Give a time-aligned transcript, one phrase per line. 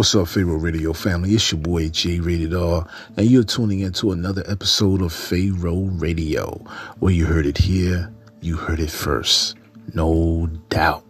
[0.00, 1.34] What's up, Pharaoh Radio family?
[1.34, 6.52] It's your boy J Rated R, and you're tuning into another episode of Pharaoh Radio,
[7.00, 9.58] where you heard it here, you heard it first,
[9.92, 11.04] no doubt.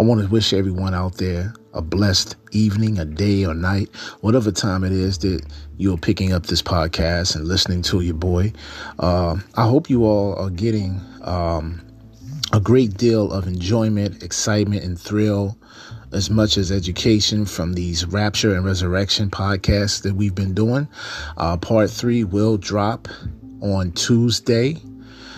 [0.00, 4.50] I want to wish everyone out there a blessed evening, a day, or night, whatever
[4.50, 8.52] time it is that you're picking up this podcast and listening to your boy.
[8.98, 11.80] Uh, I hope you all are getting um,
[12.52, 15.56] a great deal of enjoyment, excitement, and thrill
[16.12, 20.88] as much as education from these Rapture and Resurrection podcasts that we've been doing.
[21.36, 23.08] Uh, part three will drop
[23.60, 24.76] on Tuesday.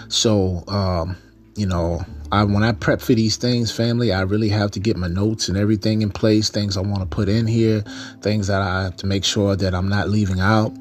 [0.09, 1.17] So, um,
[1.59, 4.97] you know, I when I prep for these things, family, I really have to get
[4.97, 7.83] my notes and everything in place, things I want to put in here,
[8.21, 10.73] things that I have to make sure that I'm not leaving out.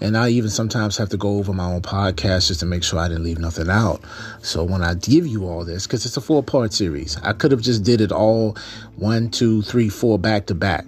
[0.00, 2.98] And I even sometimes have to go over my own podcast just to make sure
[2.98, 4.02] I didn't leave nothing out.
[4.42, 7.50] So when I give you all this, because it's a four part series, I could
[7.50, 8.56] have just did it all
[8.96, 10.86] one, two, three, four back to back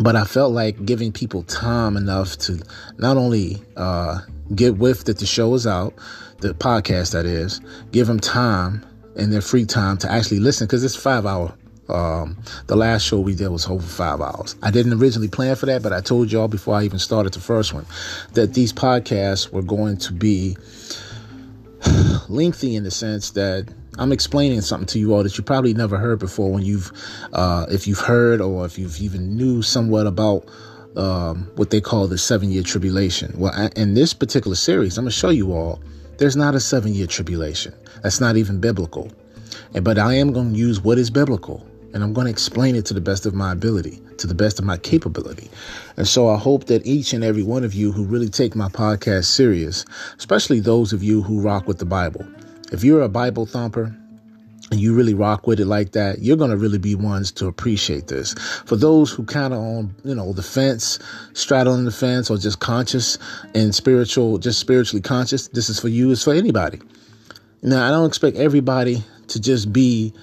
[0.00, 2.60] but I felt like giving people time enough to
[2.96, 4.20] not only uh,
[4.54, 5.94] get with that the show is out,
[6.42, 7.60] the podcast that is,
[7.92, 8.84] give them time
[9.16, 11.54] in their free time to actually listen because it's five hour.
[11.88, 12.38] Um,
[12.68, 14.56] the last show we did was over five hours.
[14.62, 17.40] I didn't originally plan for that, but I told y'all before I even started the
[17.40, 17.86] first one
[18.34, 20.56] that these podcasts were going to be
[22.28, 25.98] lengthy in the sense that I'm explaining something to you all that you probably never
[25.98, 26.90] heard before when you've,
[27.32, 30.48] uh, if you've heard or if you've even knew somewhat about
[30.96, 33.34] um, what they call the seven year tribulation.
[33.36, 35.82] Well, in this particular series, I'm going to show you all
[36.22, 37.74] there's not a seven year tribulation.
[38.04, 39.10] That's not even biblical.
[39.82, 42.86] But I am going to use what is biblical and I'm going to explain it
[42.86, 45.50] to the best of my ability, to the best of my capability.
[45.96, 48.68] And so I hope that each and every one of you who really take my
[48.68, 49.84] podcast serious,
[50.16, 52.24] especially those of you who rock with the Bible,
[52.70, 53.92] if you're a Bible thumper,
[54.72, 57.46] and you really rock with it like that, you're going to really be ones to
[57.46, 58.32] appreciate this.
[58.64, 60.98] For those who kind of on, you know, the fence,
[61.34, 63.18] straddling the fence, or just conscious
[63.54, 66.80] and spiritual, just spiritually conscious, this is for you, it's for anybody.
[67.60, 70.14] Now, I don't expect everybody to just be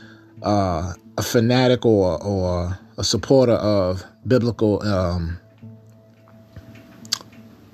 [0.41, 5.39] uh, a fanatic or, or a supporter of biblical um,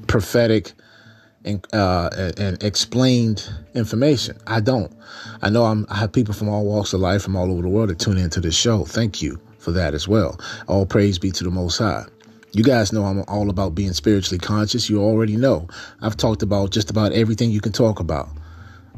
[0.07, 0.73] prophetic
[1.45, 4.37] and, uh, and explained information.
[4.47, 4.91] I don't.
[5.41, 7.69] I know I'm, I have people from all walks of life from all over the
[7.69, 8.85] world that tune into this show.
[8.85, 10.39] Thank you for that as well.
[10.67, 12.05] All praise be to the Most High.
[12.53, 14.89] You guys know I'm all about being spiritually conscious.
[14.89, 15.67] You already know.
[16.01, 18.29] I've talked about just about everything you can talk about.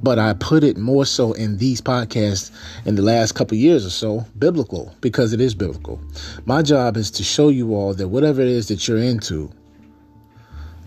[0.03, 2.51] But I put it more so in these podcasts
[2.85, 5.99] in the last couple years or so, biblical, because it is biblical.
[6.45, 9.49] My job is to show you all that whatever it is that you're into,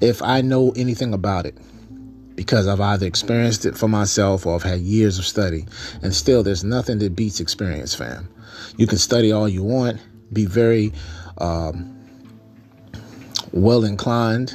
[0.00, 1.58] if I know anything about it,
[2.40, 5.66] because I've either experienced it for myself or I've had years of study.
[6.02, 8.30] And still, there's nothing that beats experience, fam.
[8.78, 10.00] You can study all you want,
[10.32, 10.90] be very
[11.36, 12.02] um,
[13.52, 14.52] well inclined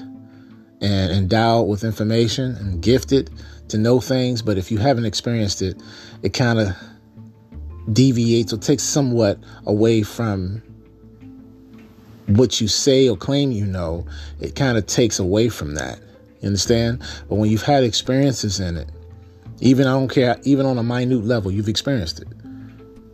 [0.82, 3.30] and endowed with information and gifted
[3.68, 5.80] to know things, but if you haven't experienced it,
[6.24, 6.76] it kind of
[7.94, 9.38] deviates or takes somewhat
[9.68, 10.64] away from
[12.26, 14.08] what you say or claim you know.
[14.42, 16.00] It kind of takes away from that.
[16.42, 17.02] You understand?
[17.30, 18.90] But when you've had experiences in it,
[19.60, 22.28] even I don't care, even on a minute level, you've experienced it.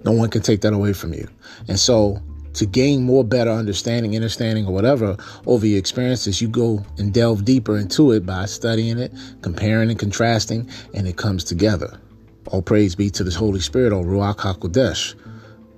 [0.03, 1.27] No one can take that away from you.
[1.67, 2.21] And so
[2.53, 5.15] to gain more better understanding, understanding, or whatever
[5.45, 9.99] over your experiences, you go and delve deeper into it by studying it, comparing and
[9.99, 11.99] contrasting, and it comes together.
[12.47, 15.15] All praise be to the Holy Spirit, or Ruach HaKodesh,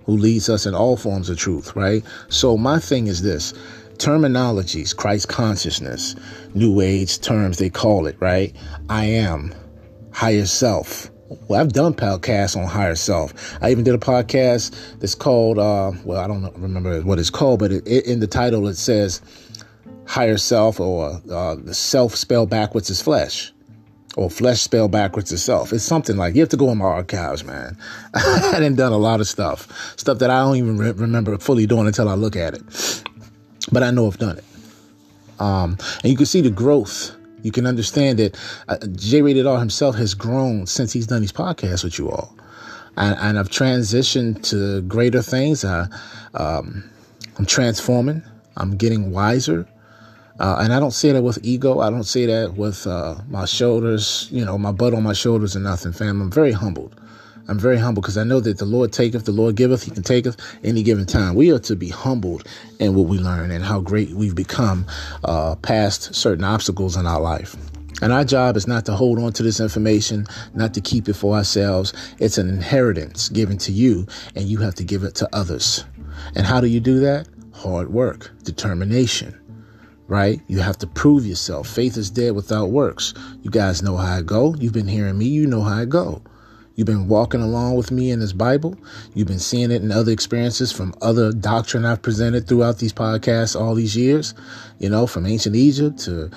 [0.05, 2.03] who leads us in all forms of truth, right?
[2.29, 3.53] So my thing is this
[3.97, 6.15] terminologies, Christ consciousness,
[6.53, 8.55] New Age terms, they call it, right?
[8.89, 9.53] I am,
[10.11, 11.09] higher self,
[11.47, 13.33] Well, I've done podcasts on higher self.
[13.61, 17.59] I even did a podcast that's called, uh, well, I don't remember what it's called,
[17.59, 19.21] but it, it, in the title it says
[20.05, 23.53] higher self or uh, the self spelled backwards is flesh
[24.15, 25.73] or flesh spelled backwards is self.
[25.73, 27.77] It's something like you have to go in my archives, man.
[28.13, 29.67] I hadn't done a lot of stuff,
[29.97, 33.03] stuff that I don't even re- remember fully doing until I look at it.
[33.71, 34.45] But I know I've done it.
[35.39, 38.37] Um, and you can see the growth you can understand that
[38.69, 42.35] uh, J Rated R himself has grown since he's done these podcasts with you all.
[42.95, 45.65] And, and I've transitioned to greater things.
[45.65, 45.87] I,
[46.33, 46.89] um,
[47.37, 48.23] I'm transforming.
[48.55, 49.67] I'm getting wiser.
[50.39, 51.79] Uh, and I don't say that with ego.
[51.79, 55.55] I don't say that with uh, my shoulders, you know, my butt on my shoulders
[55.55, 56.21] and nothing, fam.
[56.21, 56.99] I'm very humbled.
[57.47, 60.03] I'm very humble because I know that the Lord taketh, the Lord giveth, He can
[60.03, 61.35] take us any given time.
[61.35, 62.47] We are to be humbled
[62.79, 64.85] in what we learn and how great we've become
[65.25, 67.55] uh, past certain obstacles in our life.
[68.01, 71.13] And our job is not to hold on to this information, not to keep it
[71.13, 71.93] for ourselves.
[72.19, 75.85] It's an inheritance given to you, and you have to give it to others.
[76.35, 77.27] And how do you do that?
[77.53, 79.39] Hard work, determination,
[80.07, 80.41] right?
[80.47, 81.67] You have to prove yourself.
[81.67, 83.13] Faith is dead without works.
[83.41, 84.55] You guys know how I go.
[84.55, 85.25] You've been hearing me.
[85.25, 86.21] You know how I go.
[86.75, 88.75] You've been walking along with me in this Bible.
[89.13, 93.59] You've been seeing it in other experiences from other doctrine I've presented throughout these podcasts
[93.59, 94.33] all these years,
[94.79, 96.31] you know, from ancient Egypt to,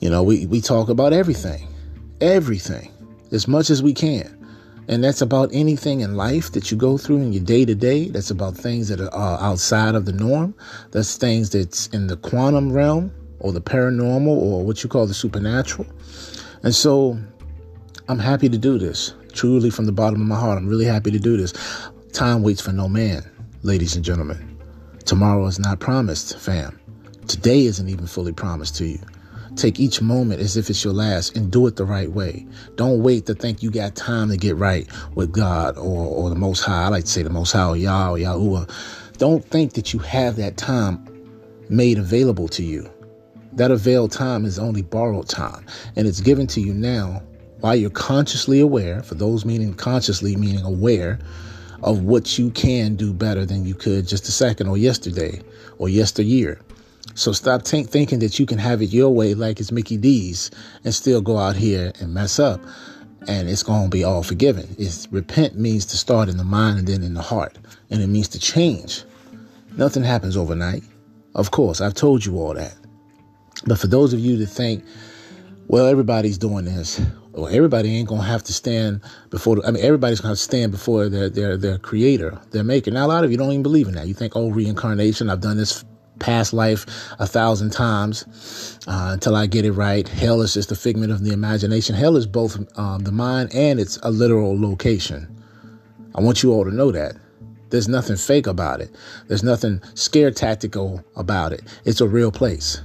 [0.00, 1.68] you know, we, we talk about everything,
[2.20, 2.92] everything,
[3.32, 4.32] as much as we can.
[4.88, 8.08] And that's about anything in life that you go through in your day to day.
[8.08, 10.54] That's about things that are uh, outside of the norm.
[10.92, 13.10] That's things that's in the quantum realm
[13.40, 15.88] or the paranormal or what you call the supernatural.
[16.62, 17.18] And so
[18.08, 20.58] I'm happy to do this truly from the bottom of my heart.
[20.58, 21.52] I'm really happy to do this.
[22.12, 23.28] Time waits for no man,
[23.64, 24.56] ladies and gentlemen.
[25.04, 26.78] Tomorrow is not promised, fam.
[27.26, 29.00] Today isn't even fully promised to you.
[29.56, 32.46] Take each moment as if it's your last and do it the right way.
[32.76, 36.36] Don't wait to think you got time to get right with God or, or the
[36.36, 36.84] Most High.
[36.84, 38.70] I like to say the Most High or Yah or Yahuwah.
[39.18, 41.04] Don't think that you have that time
[41.68, 42.88] made available to you.
[43.54, 45.66] That availed time is only borrowed time,
[45.96, 47.22] and it's given to you now
[47.60, 51.18] while you're consciously aware, for those meaning consciously, meaning aware
[51.82, 55.40] of what you can do better than you could just a second or yesterday
[55.78, 56.60] or yesteryear.
[57.14, 60.50] So stop t- thinking that you can have it your way like it's Mickey D's
[60.84, 62.60] and still go out here and mess up
[63.28, 64.74] and it's going to be all forgiven.
[64.78, 67.58] It's repent means to start in the mind and then in the heart,
[67.90, 69.04] and it means to change.
[69.76, 70.82] Nothing happens overnight.
[71.34, 72.74] Of course, I've told you all that.
[73.66, 74.84] But for those of you that think,
[75.66, 77.00] well, everybody's doing this,
[77.36, 79.58] well, everybody ain't gonna have to stand before.
[79.66, 82.90] I mean, everybody's gonna stand before their their their creator, their maker.
[82.90, 84.08] Now, a lot of you don't even believe in that.
[84.08, 85.28] You think, oh, reincarnation.
[85.28, 85.84] I've done this
[86.18, 86.86] past life
[87.18, 90.08] a thousand times uh, until I get it right.
[90.08, 91.94] Hell is just a figment of the imagination.
[91.94, 95.28] Hell is both um, the mind and it's a literal location.
[96.14, 97.16] I want you all to know that.
[97.68, 98.94] There's nothing fake about it.
[99.28, 101.62] There's nothing scare tactical about it.
[101.84, 102.80] It's a real place.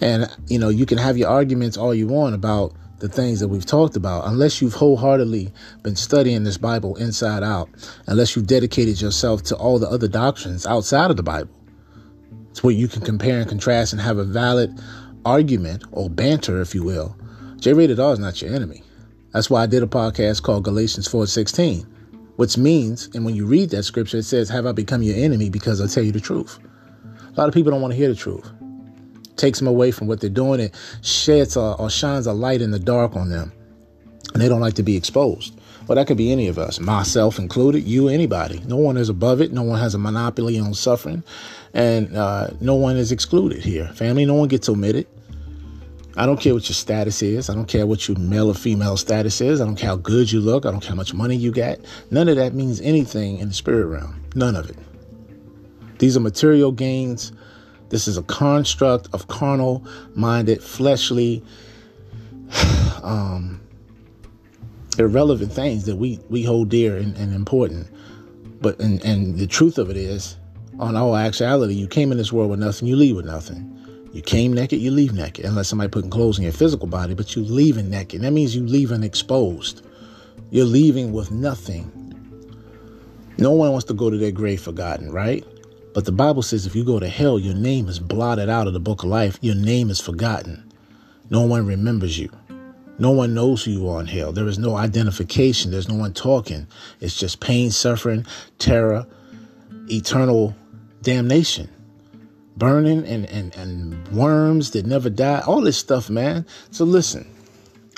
[0.00, 3.48] And, you know, you can have your arguments all you want about the things that
[3.48, 5.52] we've talked about, unless you've wholeheartedly
[5.82, 7.68] been studying this Bible inside out,
[8.06, 11.50] unless you've dedicated yourself to all the other doctrines outside of the Bible.
[12.50, 14.80] It's where you can compare and contrast and have a valid
[15.24, 17.16] argument or banter, if you will.
[17.58, 18.84] J rated R is not your enemy.
[19.32, 21.84] That's why I did a podcast called Galatians 4:16,
[22.36, 25.50] which means, and when you read that scripture, it says, Have I become your enemy
[25.50, 26.60] because I tell you the truth?
[27.34, 28.48] A lot of people don't want to hear the truth
[29.36, 30.60] takes them away from what they're doing.
[30.60, 33.52] It sheds a, or shines a light in the dark on them.
[34.32, 35.58] And they don't like to be exposed.
[35.86, 38.62] Well, that could be any of us, myself included, you, anybody.
[38.66, 39.52] No one is above it.
[39.52, 41.24] No one has a monopoly on suffering.
[41.74, 43.88] And uh, no one is excluded here.
[43.88, 45.06] Family, no one gets omitted.
[46.16, 47.48] I don't care what your status is.
[47.48, 49.60] I don't care what your male or female status is.
[49.60, 50.66] I don't care how good you look.
[50.66, 51.78] I don't care how much money you got.
[52.10, 54.22] None of that means anything in the spirit realm.
[54.34, 54.76] None of it.
[55.98, 57.32] These are material gains
[57.92, 59.84] this is a construct of carnal
[60.14, 61.44] minded, fleshly,
[63.02, 63.60] um,
[64.98, 67.86] irrelevant things that we, we hold dear and, and important.
[68.62, 70.38] But and, and the truth of it is,
[70.78, 73.68] on all actuality, you came in this world with nothing, you leave with nothing.
[74.14, 77.36] You came naked, you leave naked, unless somebody putting clothes in your physical body, but
[77.36, 78.22] you leaving naked.
[78.22, 79.86] That means you leaving exposed.
[80.50, 81.90] You're leaving with nothing.
[83.36, 85.46] No one wants to go to their grave forgotten, right?
[85.94, 88.72] But the Bible says if you go to hell, your name is blotted out of
[88.72, 89.38] the book of life.
[89.40, 90.72] Your name is forgotten.
[91.30, 92.30] No one remembers you.
[92.98, 94.32] No one knows who you are in hell.
[94.32, 95.70] There is no identification.
[95.70, 96.66] There's no one talking.
[97.00, 98.26] It's just pain, suffering,
[98.58, 99.06] terror,
[99.90, 100.54] eternal
[101.02, 101.68] damnation,
[102.56, 105.42] burning, and, and, and worms that never die.
[105.46, 106.46] All this stuff, man.
[106.70, 107.26] So listen,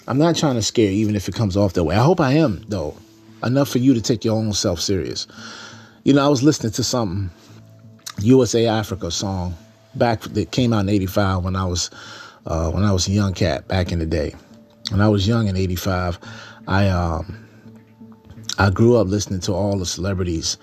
[0.07, 1.97] I'm not trying to scare you, even if it comes off that way.
[1.97, 2.97] I hope I am, though.
[3.43, 5.27] Enough for you to take your own self serious.
[6.05, 7.31] You know, I was listening to something,
[8.19, 9.55] USA Africa song,
[9.95, 11.91] back that came out in '85 when I was
[12.47, 14.35] uh, when I was a young cat back in the day.
[14.91, 16.19] When I was young in '85,
[16.69, 17.47] I um,
[18.59, 20.59] I grew up listening to all the celebrities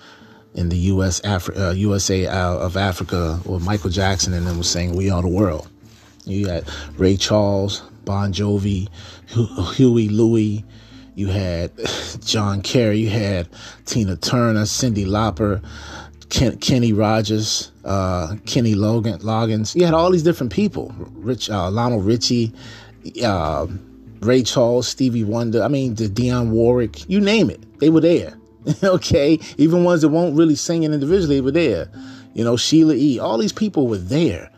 [0.54, 1.20] in the U.S.
[1.22, 5.22] Afri- uh, USA uh, of Africa, or Michael Jackson, and them was saying "We Are
[5.22, 5.68] the World."
[6.24, 8.88] You had Ray Charles, Bon Jovi,
[9.74, 10.62] Huey Lewis.
[11.14, 11.72] You had
[12.24, 12.98] John Kerry.
[13.00, 13.48] You had
[13.86, 15.62] Tina Turner, Cyndi Lauper,
[16.32, 19.74] Ken, Kenny Rogers, uh, Kenny Logan, Loggins.
[19.74, 20.92] You had all these different people.
[21.12, 22.54] Rich, uh, Lionel Richie,
[23.22, 23.66] uh,
[24.20, 25.62] Ray Charles, Stevie Wonder.
[25.62, 27.06] I mean, the Dionne Warwick.
[27.06, 28.32] You name it, they were there.
[28.82, 31.90] okay, even ones that won't really sing individually were there.
[32.32, 33.18] You know, Sheila E.
[33.18, 34.50] All these people were there.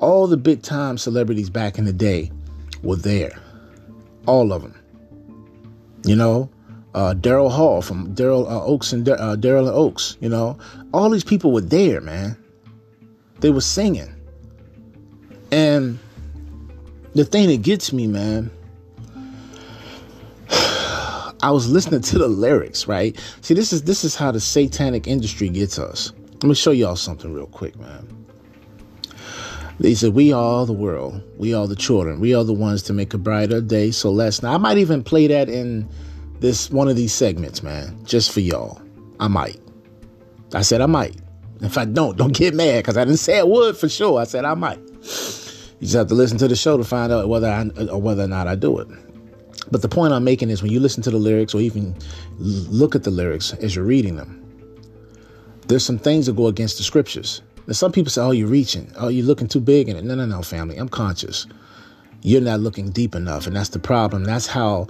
[0.00, 2.32] All the big time celebrities back in the day
[2.82, 3.38] were there.
[4.26, 4.74] All of them.
[6.04, 6.50] You know,
[6.96, 10.16] uh, Daryl Hall from Daryl uh, Oates and uh, Daryl and Oates.
[10.20, 10.58] You know,
[10.92, 12.36] all these people were there, man.
[13.40, 14.12] They were singing,
[15.52, 15.98] and
[17.14, 18.50] the thing that gets me, man.
[21.42, 23.14] I was listening to the lyrics, right?
[23.42, 26.12] See, this is this is how the satanic industry gets us.
[26.32, 28.26] Let me show y'all something real quick, man.
[29.78, 31.22] They said, We are the world.
[31.36, 32.20] We are the children.
[32.20, 33.90] We are the ones to make a brighter day.
[33.90, 35.86] So let's now I might even play that in
[36.40, 38.80] this one of these segments, man, just for y'all.
[39.18, 39.60] I might.
[40.54, 41.16] I said I might.
[41.60, 44.20] If I don't, don't get mad because I didn't say I would for sure.
[44.20, 44.78] I said I might.
[44.78, 48.24] You just have to listen to the show to find out whether I or whether
[48.24, 48.88] or not I do it.
[49.70, 51.96] But the point I'm making is when you listen to the lyrics or even
[52.38, 54.42] look at the lyrics as you're reading them,
[55.66, 57.42] there's some things that go against the scriptures.
[57.66, 58.92] Now, some people say, oh, you're reaching.
[58.96, 60.04] Oh, you're looking too big in it.
[60.04, 60.76] No, no, no, family.
[60.76, 61.46] I'm conscious.
[62.22, 63.48] You're not looking deep enough.
[63.48, 64.22] And that's the problem.
[64.22, 64.86] That's how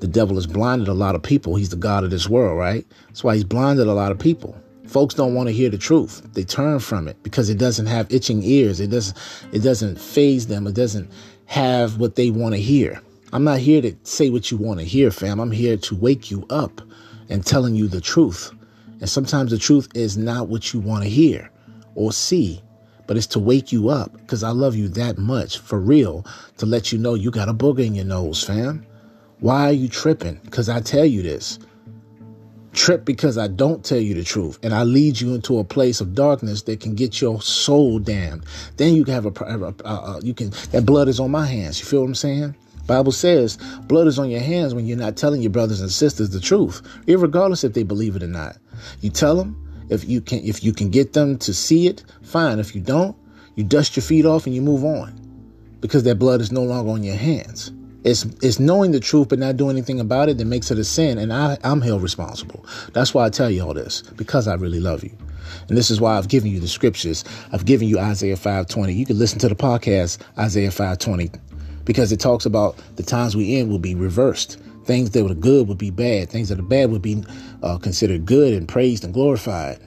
[0.00, 1.56] the devil has blinded a lot of people.
[1.56, 2.86] He's the God of this world, right?
[3.06, 4.56] That's why he's blinded a lot of people.
[4.86, 6.22] Folks don't want to hear the truth.
[6.34, 8.80] They turn from it because it doesn't have itching ears.
[8.80, 9.16] It doesn't
[9.52, 10.66] it doesn't phase them.
[10.66, 11.10] It doesn't
[11.46, 13.00] have what they want to hear.
[13.32, 15.38] I'm not here to say what you want to hear, fam.
[15.38, 16.80] I'm here to wake you up
[17.28, 18.52] and telling you the truth.
[18.98, 21.50] And sometimes the truth is not what you want to hear
[21.94, 22.60] or see,
[23.06, 26.26] but it's to wake you up because I love you that much for real
[26.58, 28.84] to let you know you got a booger in your nose, fam.
[29.40, 30.38] Why are you tripping?
[30.44, 31.58] Because I tell you this.
[32.72, 36.00] Trip because I don't tell you the truth and I lead you into a place
[36.00, 38.44] of darkness that can get your soul damned.
[38.76, 41.46] Then you can have a, a, a, a you can, that blood is on my
[41.46, 41.80] hands.
[41.80, 42.54] You feel what I'm saying?
[42.86, 43.56] Bible says
[43.86, 46.82] blood is on your hands when you're not telling your brothers and sisters the truth,
[47.06, 48.56] regardless if they believe it or not.
[49.00, 52.58] You tell them if you can if you can get them to see it, fine.
[52.58, 53.16] If you don't,
[53.56, 55.16] you dust your feet off and you move on.
[55.80, 57.72] Because that blood is no longer on your hands.
[58.02, 60.84] It's it's knowing the truth but not doing anything about it that makes it a
[60.84, 62.64] sin, and I, I'm held responsible.
[62.92, 65.16] That's why I tell you all this, because I really love you.
[65.68, 67.24] And this is why I've given you the scriptures.
[67.52, 68.92] I've given you Isaiah 520.
[68.92, 71.30] You can listen to the podcast, Isaiah 520,
[71.84, 74.58] because it talks about the times we in will be reversed.
[74.84, 76.30] Things that were good would be bad.
[76.30, 77.22] Things that are bad would be
[77.62, 79.78] uh, considered good and praised and glorified.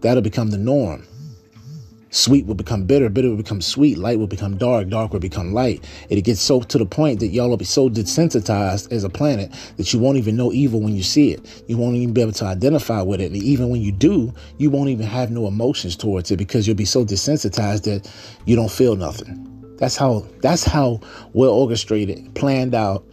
[0.00, 1.04] That'll become the norm.
[2.14, 5.54] Sweet will become bitter, bitter will become sweet, light will become dark, dark will become
[5.54, 5.82] light.
[6.10, 9.50] It gets so to the point that y'all will be so desensitized as a planet
[9.78, 11.64] that you won't even know evil when you see it.
[11.68, 13.32] You won't even be able to identify with it.
[13.32, 16.76] And even when you do, you won't even have no emotions towards it because you'll
[16.76, 18.12] be so desensitized that
[18.44, 19.48] you don't feel nothing.
[19.78, 21.00] That's how that's how
[21.32, 23.06] well orchestrated, planned out,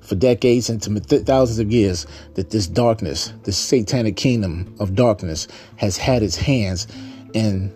[0.00, 5.46] for decades into thousands of years that this darkness, this satanic kingdom of darkness,
[5.76, 6.86] has had its hands
[7.34, 7.70] in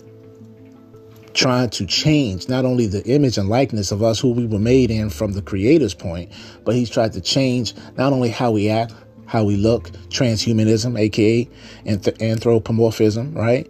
[1.34, 4.90] trying to change not only the image and likeness of us who we were made
[4.90, 6.30] in from the creator's point,
[6.64, 8.94] but he's tried to change not only how we act,
[9.26, 11.48] how we look, transhumanism, aka
[11.86, 13.68] anthropomorphism, right?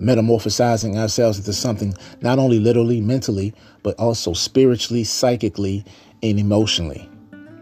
[0.00, 5.84] Metamorphosizing ourselves into something not only literally, mentally, but also spiritually, psychically,
[6.22, 7.08] and emotionally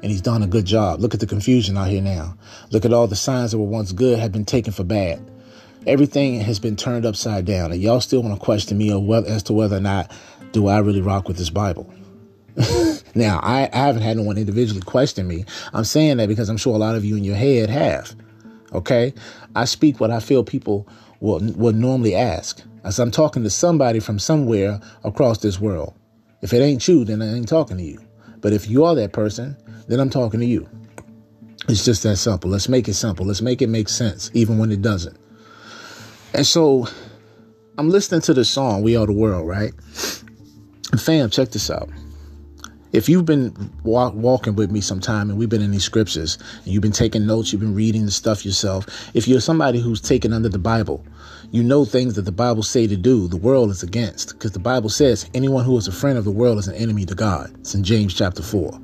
[0.05, 1.01] and he's done a good job.
[1.01, 2.37] Look at the confusion out here now.
[2.71, 5.31] Look at all the signs that were once good have been taken for bad.
[5.87, 8.91] Everything has been turned upside down, and y'all still want to question me
[9.27, 10.11] as to whether or not
[10.53, 11.93] do I really rock with this Bible.
[13.15, 15.45] now, I, I haven't had no one individually question me.
[15.73, 18.15] I'm saying that because I'm sure a lot of you in your head have.
[18.73, 19.13] Okay,
[19.55, 20.89] I speak what I feel people
[21.21, 22.63] will would normally ask.
[22.83, 25.95] As I'm talking to somebody from somewhere across this world.
[26.43, 27.99] If it ain't you, then I ain't talking to you.
[28.41, 29.57] But if you are that person,
[29.89, 30.69] then I'm talking to you.
[31.69, 32.51] It's just that simple.
[32.51, 33.25] Let's make it simple.
[33.25, 35.17] Let's make it make sense, even when it doesn't.
[36.35, 36.89] And so
[37.79, 39.73] I'm listening to the song, We Are the World, right?
[40.99, 41.89] Fam, check this out.
[42.95, 46.73] if you've been walk, walking with me sometime and we've been in these scriptures and
[46.73, 50.33] you've been taking notes, you've been reading the stuff yourself, if you're somebody who's taken
[50.33, 51.05] under the Bible,
[51.51, 54.31] you know things that the Bible say to do, the world is against.
[54.31, 57.05] Because the Bible says anyone who is a friend of the world is an enemy
[57.07, 57.53] to God.
[57.61, 58.73] It's in James chapter 4.
[58.73, 58.81] All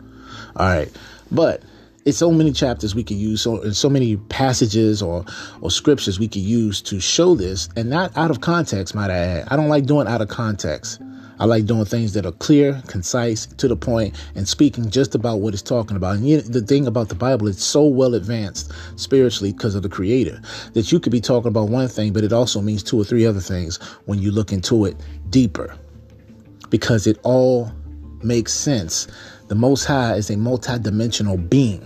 [0.56, 0.90] right.
[1.30, 1.62] But
[2.04, 5.24] it's so many chapters we could use, so so many passages or
[5.60, 9.18] or scriptures we could use to show this, and not out of context, might I
[9.18, 9.48] add.
[9.50, 11.00] I don't like doing out of context.
[11.38, 15.40] I like doing things that are clear, concise, to the point, and speaking just about
[15.40, 16.16] what it's talking about.
[16.16, 19.88] And you, the thing about the Bible, it's so well advanced spiritually because of the
[19.88, 20.38] Creator
[20.74, 23.24] that you could be talking about one thing, but it also means two or three
[23.24, 24.96] other things when you look into it
[25.30, 25.74] deeper
[26.68, 27.72] because it all
[28.22, 29.08] makes sense.
[29.50, 31.84] The Most High is a multidimensional being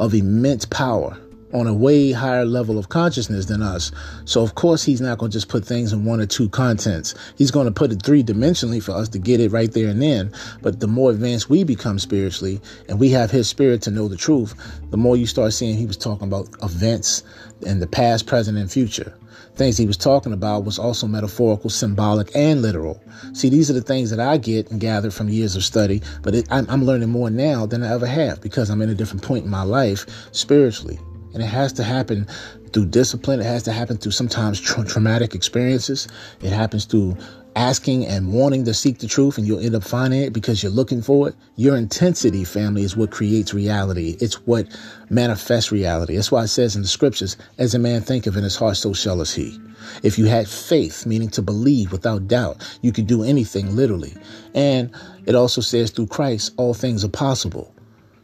[0.00, 1.16] of immense power
[1.54, 3.92] on a way higher level of consciousness than us.
[4.24, 7.14] So of course he's not going to just put things in one or two contents.
[7.38, 10.02] He's going to put it three dimensionally for us to get it right there and
[10.02, 10.32] then.
[10.60, 14.16] But the more advanced we become spiritually and we have his spirit to know the
[14.16, 14.52] truth,
[14.90, 17.22] the more you start seeing he was talking about events
[17.60, 19.14] in the past, present, and future.
[19.54, 23.02] Things he was talking about was also metaphorical, symbolic, and literal.
[23.34, 26.34] See, these are the things that I get and gather from years of study, but
[26.34, 29.22] it, I'm, I'm learning more now than I ever have because I'm in a different
[29.22, 30.98] point in my life spiritually.
[31.34, 32.26] And it has to happen
[32.72, 33.40] through discipline.
[33.40, 36.08] It has to happen through sometimes tra- traumatic experiences.
[36.40, 37.16] It happens through
[37.56, 40.72] asking and wanting to seek the truth, and you'll end up finding it because you're
[40.72, 41.34] looking for it.
[41.56, 44.16] Your intensity, family, is what creates reality.
[44.20, 44.66] It's what
[45.10, 46.16] manifests reality.
[46.16, 48.92] That's why it says in the scriptures, as a man thinketh in his heart, so
[48.92, 49.60] shall is he.
[50.02, 54.14] If you had faith, meaning to believe without doubt, you could do anything literally.
[54.54, 54.90] And
[55.26, 57.74] it also says through Christ, all things are possible.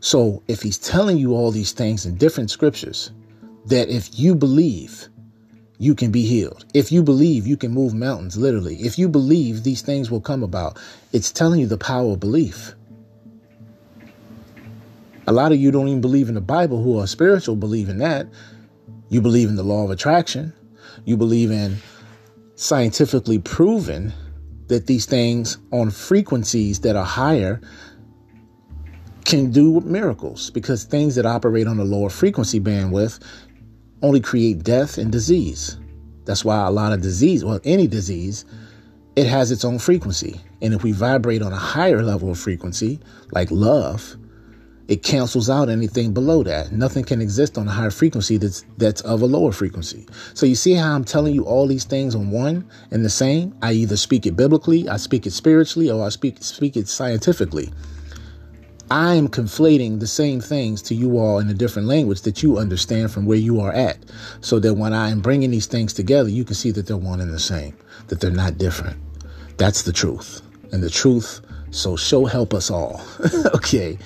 [0.00, 3.10] So if he's telling you all these things in different scriptures,
[3.66, 5.08] that if you believe,
[5.78, 6.64] you can be healed.
[6.74, 8.76] If you believe, you can move mountains, literally.
[8.76, 10.78] If you believe, these things will come about.
[11.12, 12.74] It's telling you the power of belief.
[15.26, 17.98] A lot of you don't even believe in the Bible who are spiritual, believe in
[17.98, 18.26] that.
[19.08, 20.52] You believe in the law of attraction.
[21.04, 21.76] You believe in
[22.56, 24.12] scientifically proven
[24.66, 27.60] that these things on frequencies that are higher
[29.24, 33.22] can do miracles because things that operate on a lower frequency bandwidth
[34.02, 35.78] only create death and disease.
[36.24, 38.44] That's why a lot of disease, well, any disease,
[39.16, 40.40] it has its own frequency.
[40.60, 43.00] And if we vibrate on a higher level of frequency,
[43.32, 44.16] like love,
[44.88, 46.72] it cancels out anything below that.
[46.72, 50.06] Nothing can exist on a higher frequency that's that's of a lower frequency.
[50.34, 53.54] So you see how I'm telling you all these things on one and the same?
[53.60, 57.70] I either speak it biblically, I speak it spiritually, or I speak speak it scientifically.
[58.90, 62.56] I am conflating the same things to you all in a different language that you
[62.56, 63.98] understand from where you are at.
[64.40, 67.20] So that when I am bringing these things together, you can see that they're one
[67.20, 68.98] and the same, that they're not different.
[69.58, 70.40] That's the truth.
[70.72, 73.02] And the truth, so show help us all.
[73.54, 73.98] okay.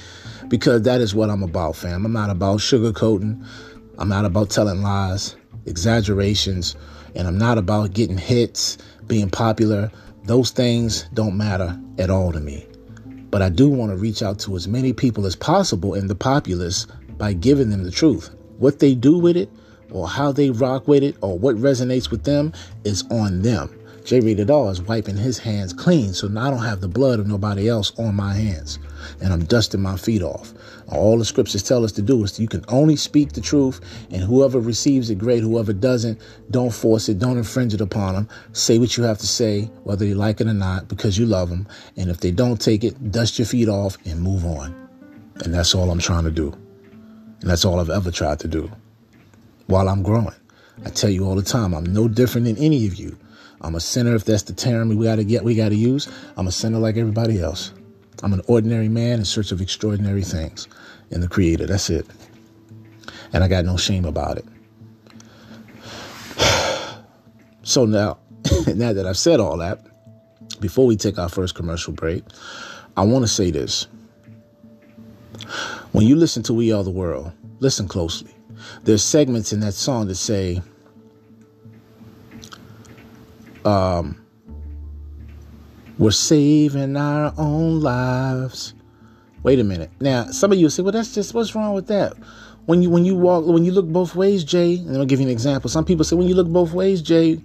[0.48, 2.04] Because that is what I'm about, fam.
[2.04, 3.46] I'm not about sugarcoating.
[3.98, 6.74] I'm not about telling lies, exaggerations,
[7.14, 9.92] and I'm not about getting hits, being popular.
[10.24, 12.66] Those things don't matter at all to me.
[13.32, 16.14] But I do want to reach out to as many people as possible in the
[16.14, 18.28] populace by giving them the truth.
[18.58, 19.50] What they do with it,
[19.90, 22.52] or how they rock with it, or what resonates with them
[22.84, 23.70] is on them.
[24.04, 27.20] J Rated R is wiping his hands clean, so now I don't have the blood
[27.20, 28.78] of nobody else on my hands.
[29.22, 30.52] And I'm dusting my feet off.
[30.92, 34.22] All the scriptures tell us to do is you can only speak the truth, and
[34.22, 35.42] whoever receives it, great.
[35.42, 38.28] Whoever doesn't, don't force it, don't infringe it upon them.
[38.52, 41.48] Say what you have to say, whether you like it or not, because you love
[41.48, 41.66] them.
[41.96, 44.74] And if they don't take it, dust your feet off and move on.
[45.44, 46.52] And that's all I'm trying to do.
[47.40, 48.70] And that's all I've ever tried to do
[49.66, 50.34] while I'm growing.
[50.84, 53.16] I tell you all the time, I'm no different than any of you.
[53.62, 56.08] I'm a sinner if that's the term we gotta get we gotta use.
[56.36, 57.72] I'm a sinner like everybody else.
[58.22, 60.68] I'm an ordinary man in search of extraordinary things
[61.12, 61.66] in the Creator.
[61.66, 62.06] That's it.
[63.32, 64.44] And I got no shame about it.
[67.64, 68.18] So now,
[68.74, 69.86] now that I've said all that,
[70.58, 72.24] before we take our first commercial break,
[72.96, 73.86] I want to say this.
[75.92, 78.34] When you listen to We Are the World, listen closely.
[78.82, 80.60] There's segments in that song that say,
[83.64, 84.24] um,
[85.98, 88.74] we're saving our own lives.
[89.42, 89.90] Wait a minute.
[90.00, 92.14] Now, some of you say, well, that's just what's wrong with that?
[92.66, 95.26] When you when you walk when you look both ways, Jay, and I'll give you
[95.26, 95.68] an example.
[95.68, 97.40] Some people say when you look both ways, Jay,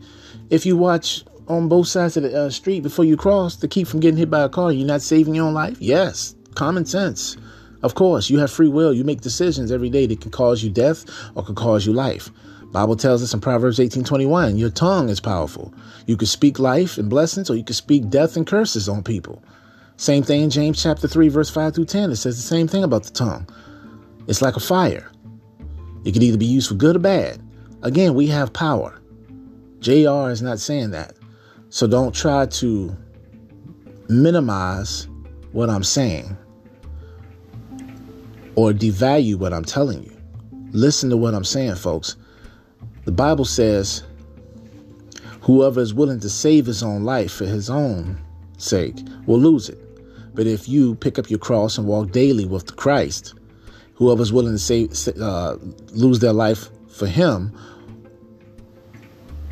[0.52, 3.88] if you watch on both sides of the uh, street before you cross to keep
[3.88, 5.78] from getting hit by a car, you're not saving your own life.
[5.80, 7.36] Yes, common sense.
[7.82, 8.94] Of course, you have free will.
[8.94, 12.30] You make decisions every day that can cause you death or can cause you life.
[12.72, 15.74] Bible tells us in Proverbs 18:21, your tongue is powerful.
[16.06, 19.42] You can speak life and blessings or you can speak death and curses on people.
[19.98, 22.12] Same thing in James chapter 3, verse 5 through 10.
[22.12, 23.50] It says the same thing about the tongue.
[24.28, 25.12] It's like a fire.
[26.06, 27.42] It can either be used for good or bad.
[27.82, 29.02] Again, we have power.
[29.80, 31.16] JR is not saying that.
[31.70, 32.96] So don't try to
[34.08, 35.08] minimize
[35.52, 36.38] what I'm saying
[38.56, 40.16] or devalue what I'm telling you.
[40.72, 42.16] Listen to what I'm saying, folks.
[43.06, 44.04] The Bible says,
[45.42, 48.20] whoever is willing to save his own life for his own
[48.58, 49.87] sake will lose it.
[50.38, 53.34] But if you pick up your cross and walk daily with Christ,
[53.96, 55.58] whoever's willing to save, uh,
[55.94, 57.58] lose their life for him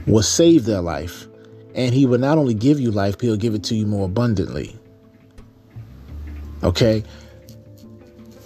[0.06, 1.26] will save their life.
[1.74, 4.78] And he will not only give you life, he'll give it to you more abundantly.
[6.62, 7.04] Okay?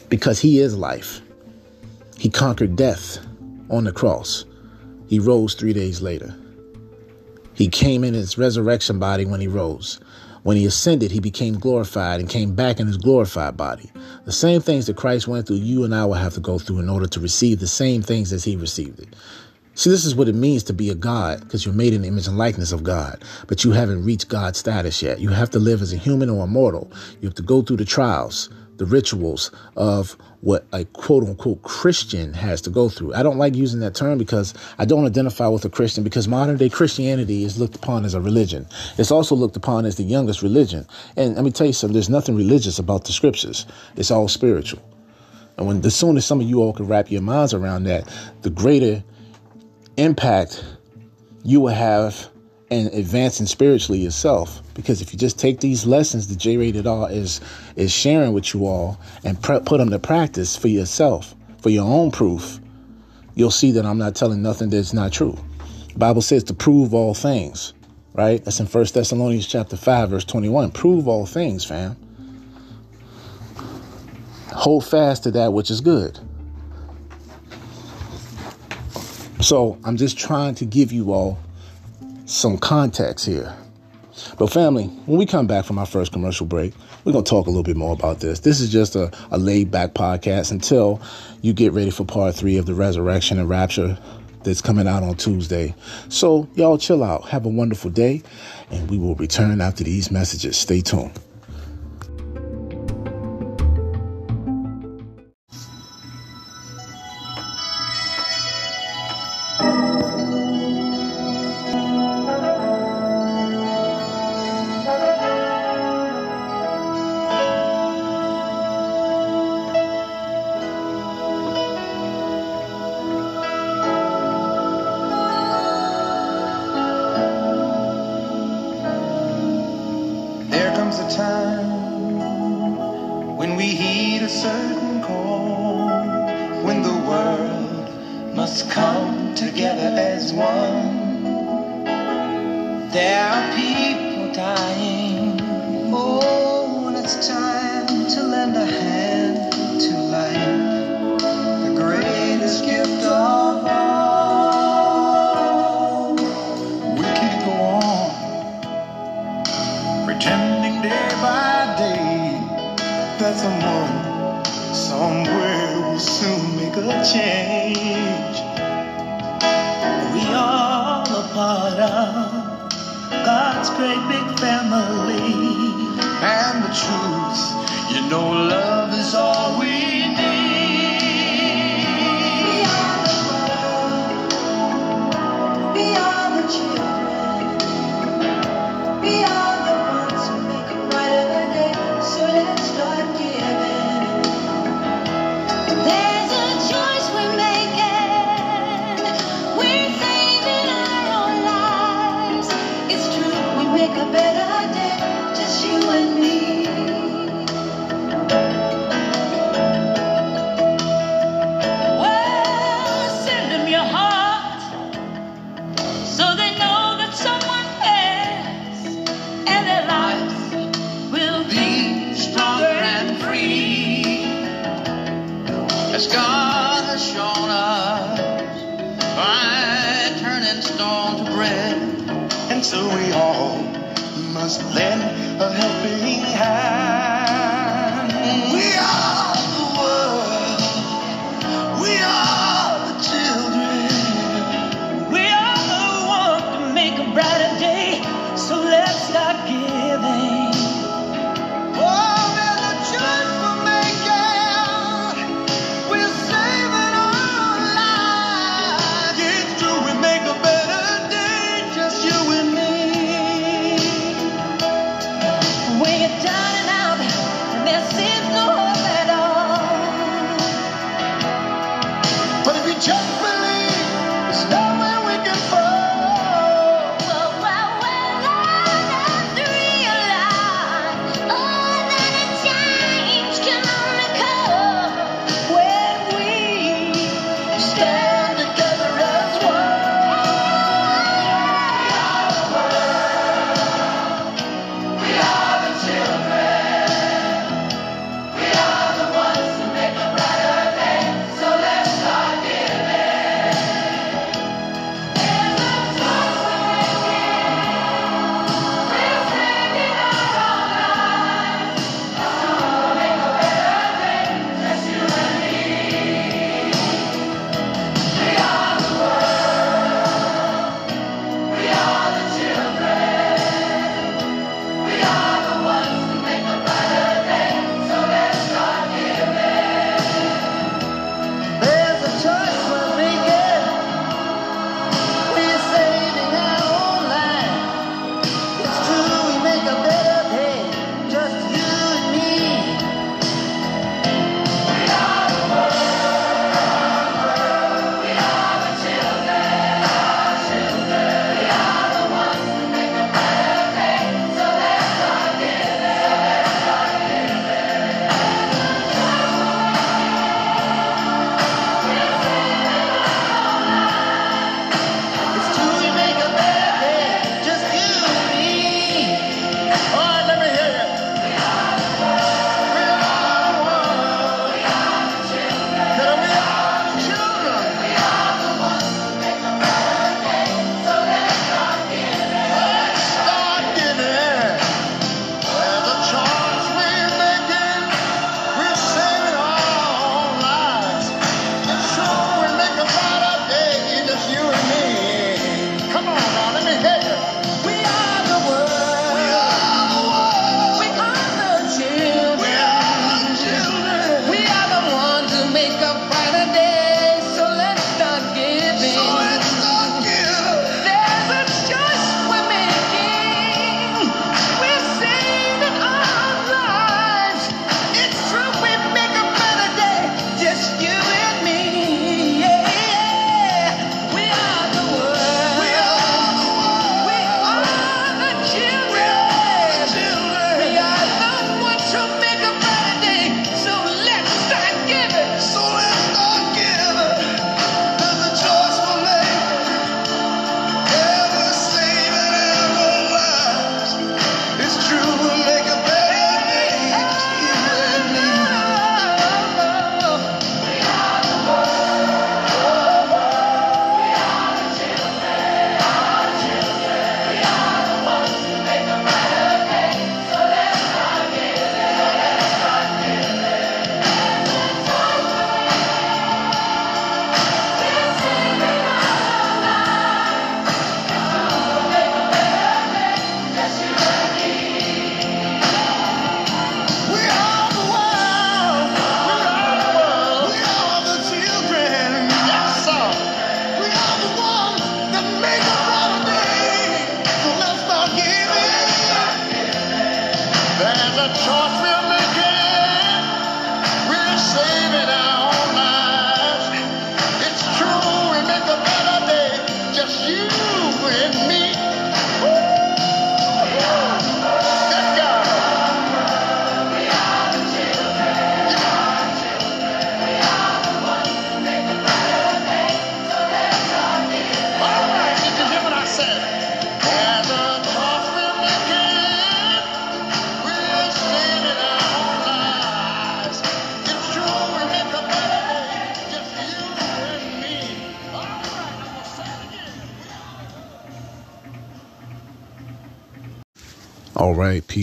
[0.07, 1.19] Because he is life.
[2.17, 3.19] He conquered death
[3.69, 4.45] on the cross.
[5.07, 6.33] He rose three days later.
[7.53, 9.99] He came in his resurrection body when he rose.
[10.49, 13.91] When he ascended, he became glorified and came back in his glorified body.
[14.25, 16.79] The same things that Christ went through, you and I will have to go through
[16.79, 19.15] in order to receive the same things as he received it.
[19.75, 22.07] See, this is what it means to be a God because you're made in the
[22.07, 25.19] image and likeness of God, but you haven't reached God's status yet.
[25.19, 26.91] You have to live as a human or a mortal.
[27.21, 28.49] You have to go through the trials,
[28.79, 33.13] the rituals of what a quote unquote Christian has to go through.
[33.13, 36.55] I don't like using that term because I don't identify with a Christian because modern
[36.55, 38.65] day Christianity is looked upon as a religion.
[38.97, 40.87] It's also looked upon as the youngest religion.
[41.17, 43.65] And let me tell you something, there's nothing religious about the scriptures.
[43.97, 44.81] It's all spiritual.
[45.57, 48.07] And when the sooner some of you all can wrap your minds around that,
[48.43, 49.03] the greater
[49.97, 50.63] impact
[51.43, 52.29] you will have
[52.69, 54.61] in advancing spiritually yourself.
[54.79, 57.41] Because if you just take these lessons that J Rated R is
[57.75, 61.85] is sharing with you all and pre- put them to practice for yourself, for your
[61.85, 62.61] own proof,
[63.35, 65.37] you'll see that I'm not telling nothing that's not true.
[65.91, 67.73] The Bible says to prove all things,
[68.13, 68.41] right?
[68.41, 70.71] That's in First Thessalonians chapter 5, verse 21.
[70.71, 71.97] Prove all things, fam.
[74.53, 76.19] Hold fast to that which is good.
[79.41, 81.37] So I'm just trying to give you all
[82.25, 83.53] some context here.
[84.37, 87.47] But family, when we come back from our first commercial break, we're going to talk
[87.47, 88.39] a little bit more about this.
[88.39, 91.01] This is just a, a laid back podcast until
[91.41, 93.97] you get ready for part three of the resurrection and rapture
[94.43, 95.75] that's coming out on Tuesday.
[96.09, 97.27] So y'all chill out.
[97.29, 98.21] Have a wonderful day.
[98.71, 100.57] And we will return after these messages.
[100.57, 101.19] Stay tuned.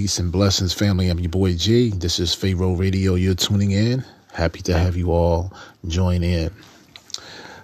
[0.07, 1.09] Peace and blessings, family.
[1.09, 1.91] I'm your boy G.
[1.91, 3.17] This is Pharaoh Radio.
[3.17, 4.05] You're tuning in.
[4.33, 5.53] Happy to have you all
[5.89, 6.49] join in.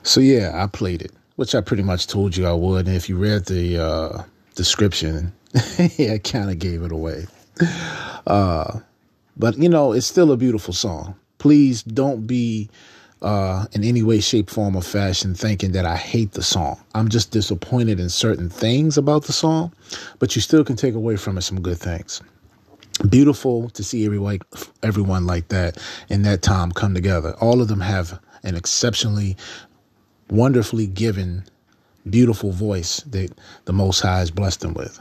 [0.03, 2.89] So yeah, I played it, which I pretty much told you I would.
[2.89, 4.23] And if you read the uh,
[4.57, 5.33] description,
[5.97, 7.29] yeah, I kind of gave it away.
[8.27, 8.81] Uh,
[9.37, 11.15] but you know, it's still a beautiful song.
[11.39, 12.69] Please don't be
[13.23, 16.83] uh, in any way, shape, form, or fashion thinking that I hate the song.
[16.95, 19.73] I'm just disappointed in certain things about the song,
[20.19, 22.21] but you still can take away from it some good things.
[23.09, 24.41] Beautiful to see everyone,
[24.83, 27.35] everyone like that in that time come together.
[27.41, 29.37] All of them have an exceptionally,
[30.29, 31.45] wonderfully given,
[32.09, 33.33] beautiful voice that
[33.65, 35.01] the Most High has blessed them with.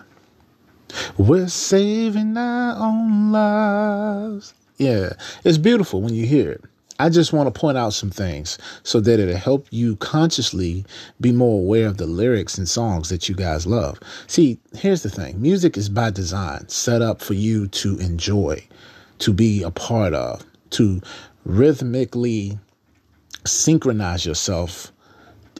[1.18, 4.54] We're saving our own lives.
[4.78, 6.64] Yeah, it's beautiful when you hear it.
[7.02, 10.86] I just want to point out some things so that it'll help you consciously
[11.20, 14.00] be more aware of the lyrics and songs that you guys love.
[14.28, 18.64] See, here's the thing music is by design set up for you to enjoy,
[19.18, 21.02] to be a part of, to
[21.44, 22.60] rhythmically
[23.48, 24.92] synchronize yourself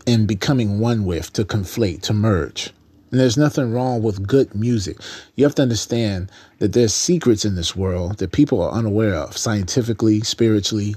[0.06, 2.72] in becoming one with, to conflate, to merge.
[3.10, 4.98] And there's nothing wrong with good music.
[5.34, 9.36] You have to understand that there's secrets in this world that people are unaware of,
[9.36, 10.96] scientifically, spiritually,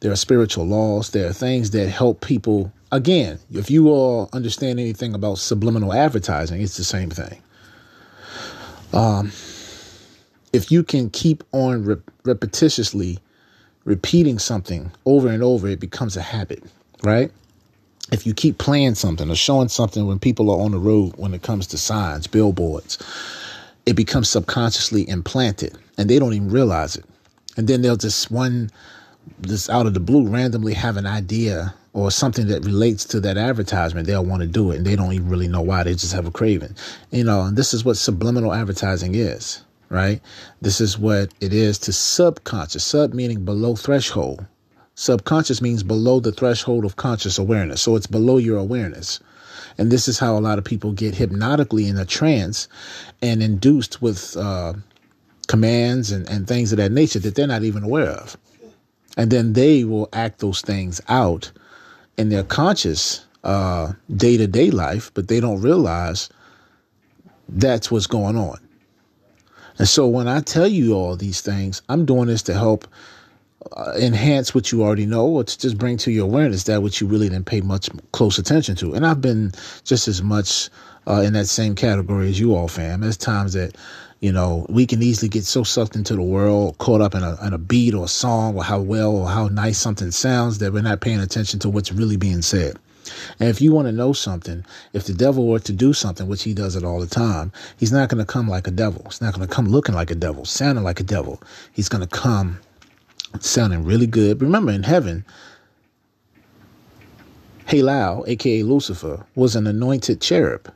[0.00, 1.10] there are spiritual laws.
[1.10, 2.72] There are things that help people.
[2.90, 7.40] Again, if you all understand anything about subliminal advertising, it's the same thing.
[8.92, 9.30] Um,
[10.52, 13.18] if you can keep on re- repetitiously
[13.84, 16.64] repeating something over and over, it becomes a habit,
[17.02, 17.30] right?
[18.10, 21.32] If you keep playing something or showing something when people are on the road, when
[21.34, 22.98] it comes to signs, billboards,
[23.86, 27.04] it becomes subconsciously implanted and they don't even realize it.
[27.56, 28.70] And then they'll just one
[29.42, 33.36] just out of the blue randomly have an idea or something that relates to that
[33.36, 35.82] advertisement, they'll want to do it and they don't even really know why.
[35.82, 36.76] They just have a craving.
[37.10, 40.20] You know, and this is what subliminal advertising is, right?
[40.60, 44.46] This is what it is to subconscious, sub meaning below threshold.
[44.94, 47.80] Subconscious means below the threshold of conscious awareness.
[47.82, 49.18] So it's below your awareness.
[49.78, 52.68] And this is how a lot of people get hypnotically in a trance
[53.22, 54.74] and induced with uh,
[55.48, 58.36] commands and, and things of that nature that they're not even aware of.
[59.16, 61.50] And then they will act those things out
[62.16, 63.26] in their conscious
[64.16, 66.28] day to day life, but they don't realize
[67.48, 68.58] that's what's going on.
[69.78, 72.86] And so when I tell you all these things, I'm doing this to help
[73.76, 77.00] uh, enhance what you already know or to just bring to your awareness that which
[77.00, 78.94] you really didn't pay much close attention to.
[78.94, 79.52] And I've been
[79.84, 80.68] just as much
[81.06, 83.00] uh, in that same category as you all, fam.
[83.00, 83.76] There's times that
[84.20, 87.38] you know, we can easily get so sucked into the world, caught up in a,
[87.46, 90.72] in a beat or a song or how well or how nice something sounds that
[90.72, 92.76] we're not paying attention to what's really being said.
[93.40, 96.42] And if you want to know something, if the devil were to do something, which
[96.42, 99.02] he does it all the time, he's not going to come like a devil.
[99.04, 101.42] He's not going to come looking like a devil, sounding like a devil.
[101.72, 102.60] He's going to come
[103.40, 104.42] sounding really good.
[104.42, 105.24] Remember, in heaven,
[107.68, 110.70] Halal, aka Lucifer, was an anointed cherub.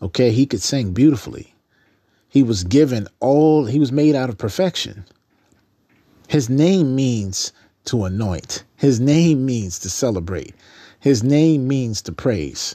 [0.00, 1.52] Okay, he could sing beautifully.
[2.32, 5.04] He was given all, he was made out of perfection.
[6.28, 7.52] His name means
[7.84, 10.54] to anoint, his name means to celebrate,
[10.98, 12.74] his name means to praise.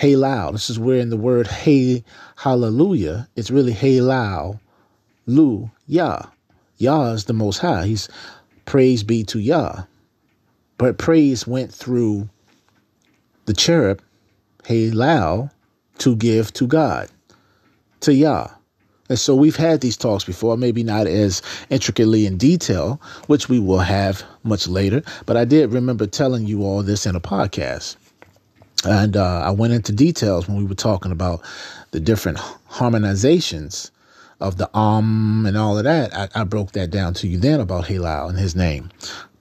[0.00, 2.02] Halal, this is where in the word hey,
[2.36, 4.58] hallelujah, it's really hey halal,
[5.26, 6.22] lu, yah.
[6.78, 7.84] Yah is the most high.
[7.84, 8.08] He's
[8.64, 9.82] praise be to Yah.
[10.78, 12.30] But praise went through
[13.44, 14.00] the cherub,
[14.64, 15.50] halal,
[15.98, 17.10] to give to God,
[18.00, 18.48] to Yah.
[19.10, 23.58] And so we've had these talks before, maybe not as intricately in detail, which we
[23.58, 25.02] will have much later.
[25.26, 27.96] But I did remember telling you all this in a podcast.
[28.84, 31.42] And uh, I went into details when we were talking about
[31.90, 32.38] the different
[32.70, 33.90] harmonizations
[34.38, 36.16] of the um and all of that.
[36.16, 38.90] I, I broke that down to you then about Halal and his name.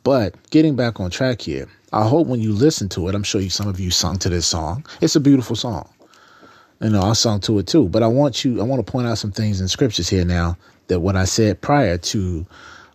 [0.04, 3.40] But getting back on track here, I hope when you listen to it, I'm sure
[3.40, 4.84] you, some of you sung to this song.
[5.00, 5.88] It's a beautiful song.
[6.82, 7.90] You know, I sung to it too.
[7.90, 10.58] But I want you, I want to point out some things in scriptures here now
[10.88, 12.46] that what I said prior to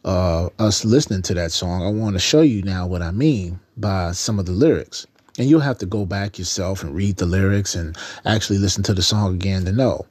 [0.05, 3.61] uh, us listening to that song, I want to show you now what I mean
[3.77, 5.07] by some of the lyrics.
[5.39, 8.95] And you'll have to go back yourself and read the lyrics and actually listen to
[8.95, 10.07] the song again to know.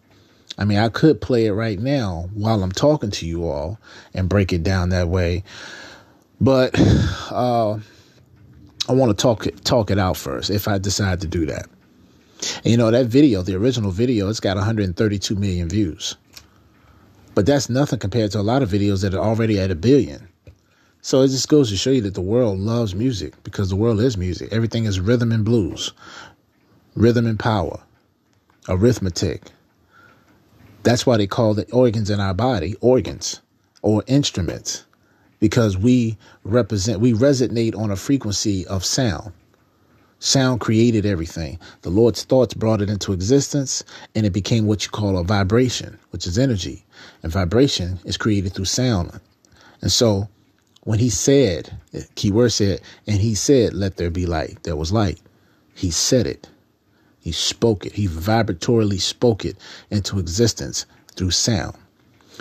[0.57, 3.79] I mean, I could play it right now while I'm talking to you all
[4.13, 5.43] and break it down that way.
[6.39, 6.78] But
[7.32, 7.80] uh,
[8.88, 11.67] I want to talk talk it out first if I decide to do that.
[12.58, 16.16] And you know, that video, the original video, it's got 132 million views.
[17.36, 20.28] But that's nothing compared to a lot of videos that are already at a billion.
[21.02, 24.00] So it just goes to show you that the world loves music because the world
[24.00, 24.54] is music.
[24.54, 25.91] Everything is rhythm and blues,
[26.96, 27.82] rhythm and power,
[28.70, 29.44] arithmetic,
[30.84, 33.41] That's why they call the organs in our body organs
[33.82, 34.86] or instruments
[35.39, 39.34] because we represent, we resonate on a frequency of sound.
[40.24, 41.59] Sound created everything.
[41.82, 43.84] The Lord's thoughts brought it into existence
[44.15, 46.86] and it became what you call a vibration, which is energy.
[47.24, 49.19] And vibration is created through sound.
[49.82, 50.30] And so
[50.86, 51.78] when he said,
[52.15, 55.19] keyword said, and he said, let there be light, there was light.
[55.76, 56.47] He said it.
[57.19, 57.91] He spoke it.
[57.91, 59.57] He vibratorily spoke it
[59.91, 61.76] into existence through sound.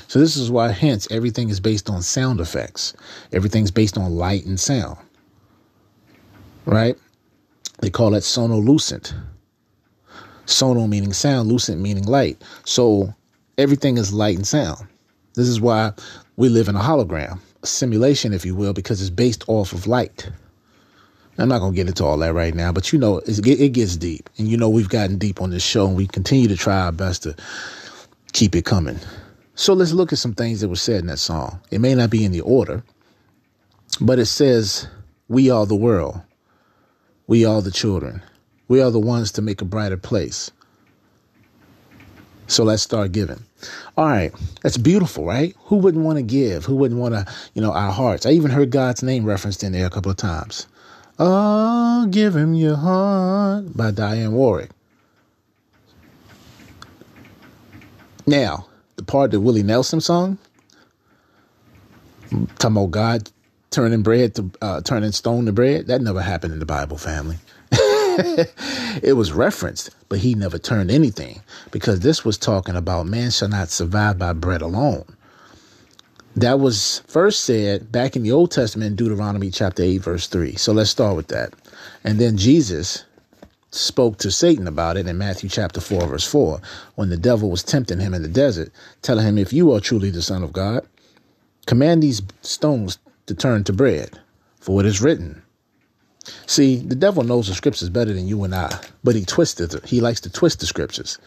[0.06, 2.94] So this is why, hence, everything is based on sound effects.
[3.32, 4.98] Everything's based on light and sound.
[6.64, 6.96] Right?
[7.82, 9.12] They call that sonolucent.
[10.46, 12.40] Sono meaning sound, lucent meaning light.
[12.64, 13.12] So
[13.58, 14.86] everything is light and sound.
[15.34, 15.92] This is why
[16.36, 19.88] we live in a hologram, a simulation, if you will, because it's based off of
[19.88, 20.30] light.
[21.38, 23.96] I'm not going to get into all that right now, but you know, it gets
[23.96, 24.30] deep.
[24.38, 26.92] And you know, we've gotten deep on this show and we continue to try our
[26.92, 27.34] best to
[28.32, 29.00] keep it coming.
[29.56, 31.60] So let's look at some things that were said in that song.
[31.72, 32.84] It may not be in the order,
[34.00, 34.86] but it says,
[35.26, 36.20] We are the world.
[37.26, 38.22] We are the children.
[38.68, 40.50] We are the ones to make a brighter place.
[42.46, 43.42] So let's start giving.
[43.96, 44.32] All right.
[44.62, 45.54] That's beautiful, right?
[45.64, 46.64] Who wouldn't want to give?
[46.64, 48.26] Who wouldn't want to, you know, our hearts?
[48.26, 50.66] I even heard God's name referenced in there a couple of times.
[51.18, 54.70] Oh, give him your heart by Dionne Warwick.
[58.26, 58.66] Now,
[58.96, 60.38] the part that Willie Nelson sung,
[62.58, 63.30] talking about God
[63.72, 65.88] turning bread to uh, turning stone to bread.
[65.88, 67.38] That never happened in the Bible, family.
[67.72, 73.48] it was referenced, but he never turned anything because this was talking about man shall
[73.48, 75.04] not survive by bread alone.
[76.36, 80.56] That was first said back in the Old Testament, Deuteronomy chapter 8, verse 3.
[80.56, 81.52] So let's start with that.
[82.04, 83.04] And then Jesus
[83.70, 86.60] spoke to Satan about it in Matthew chapter 4, verse 4,
[86.94, 88.70] when the devil was tempting him in the desert,
[89.00, 90.86] telling him, If you are truly the Son of God,
[91.66, 94.18] command these stones to turn to bread,
[94.60, 95.42] for it is written.
[96.46, 99.84] See, the devil knows the scriptures better than you and I, but he twisted it.
[99.86, 101.18] He likes to twist the scriptures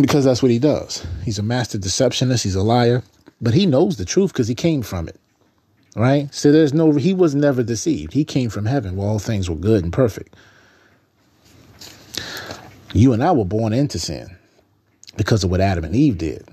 [0.00, 1.06] because that's what he does.
[1.24, 3.02] He's a master deceptionist, he's a liar,
[3.40, 5.18] but he knows the truth because he came from it.
[5.96, 6.32] Right?
[6.32, 8.12] So there's no, he was never deceived.
[8.12, 10.36] He came from heaven where all things were good and perfect.
[12.92, 14.36] You and I were born into sin
[15.16, 16.46] because of what Adam and Eve did.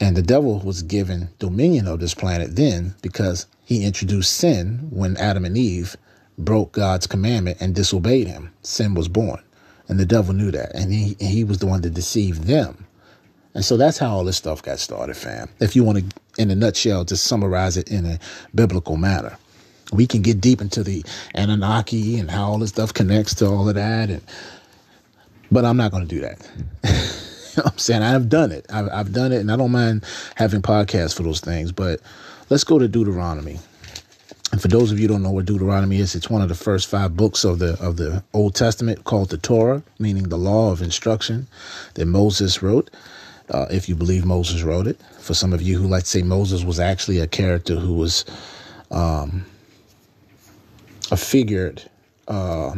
[0.00, 5.16] And the devil was given dominion of this planet then because he introduced sin when
[5.16, 5.96] Adam and Eve
[6.38, 8.52] broke God's commandment and disobeyed him.
[8.62, 9.42] Sin was born.
[9.88, 10.74] And the devil knew that.
[10.74, 12.86] And he, and he was the one that deceived them.
[13.54, 15.48] And so that's how all this stuff got started, fam.
[15.58, 18.18] If you want to, in a nutshell, to summarize it in a
[18.54, 19.36] biblical manner.
[19.92, 21.02] We can get deep into the
[21.34, 24.10] Anunnaki and how all this stuff connects to all of that.
[24.10, 24.22] And,
[25.50, 27.24] but I'm not going to do that.
[27.64, 28.66] I'm saying I've done it.
[28.70, 30.04] I've, I've done it, and I don't mind
[30.34, 31.72] having podcasts for those things.
[31.72, 32.00] But
[32.50, 33.58] let's go to Deuteronomy.
[34.50, 36.54] And for those of you who don't know what Deuteronomy is, it's one of the
[36.54, 40.72] first five books of the of the Old Testament called the Torah, meaning the law
[40.72, 41.46] of instruction
[41.94, 42.90] that Moses wrote.
[43.50, 46.22] Uh, if you believe Moses wrote it, for some of you who like to say
[46.22, 48.26] Moses was actually a character who was
[48.90, 49.46] um,
[51.10, 51.88] a figured,
[52.28, 52.74] uh,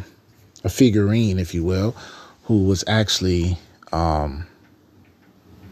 [0.62, 1.96] a figurine, if you will,
[2.44, 3.58] who was actually
[3.92, 4.46] um,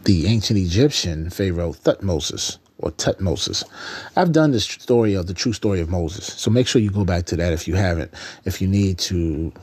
[0.09, 3.63] the ancient Egyptian Pharaoh Thutmoses or Tutmosis.
[4.15, 6.25] I've done this story of the true story of Moses.
[6.25, 8.11] So make sure you go back to that if you haven't,
[8.43, 9.53] if you need to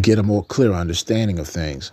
[0.00, 1.92] get a more clear understanding of things.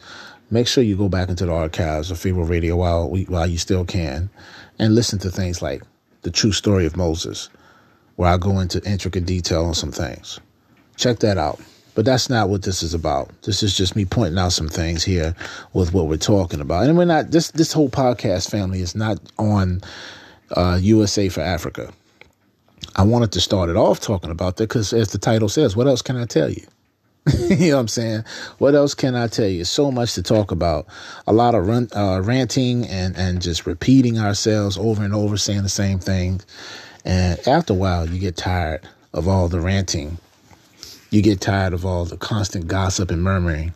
[0.52, 3.58] Make sure you go back into the archives of Pharaoh Radio while we, while you
[3.58, 4.30] still can
[4.80, 5.84] and listen to things like
[6.22, 7.50] the true story of Moses,
[8.16, 10.40] where I go into intricate detail on some things.
[10.96, 11.60] Check that out.
[11.98, 13.32] But that's not what this is about.
[13.42, 15.34] This is just me pointing out some things here
[15.74, 16.84] with what we're talking about.
[16.84, 19.82] And we're not this this whole podcast family is not on
[20.52, 21.92] uh, USA for Africa.
[22.96, 25.88] I wanted to start it off talking about that because, as the title says, what
[25.88, 26.68] else can I tell you?
[27.50, 28.24] you know what I'm saying?
[28.60, 29.64] What else can I tell you?
[29.66, 30.86] So much to talk about.
[31.26, 35.64] A lot of run, uh, ranting and, and just repeating ourselves over and over, saying
[35.64, 36.42] the same thing.
[37.04, 40.20] And after a while, you get tired of all the ranting
[41.10, 43.74] you get tired of all the constant gossip and murmuring.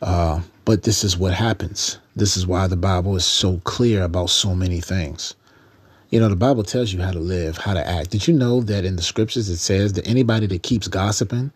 [0.00, 1.98] Uh, but this is what happens.
[2.14, 5.34] This is why the Bible is so clear about so many things.
[6.10, 8.10] You know, the Bible tells you how to live, how to act.
[8.10, 11.50] Did you know that in the scriptures it says that anybody that keeps gossiping,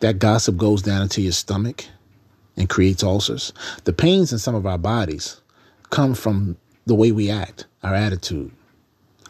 [0.00, 1.86] that gossip goes down into your stomach
[2.56, 3.52] and creates ulcers?
[3.84, 5.40] The pains in some of our bodies
[5.90, 8.50] come from the way we act, our attitude.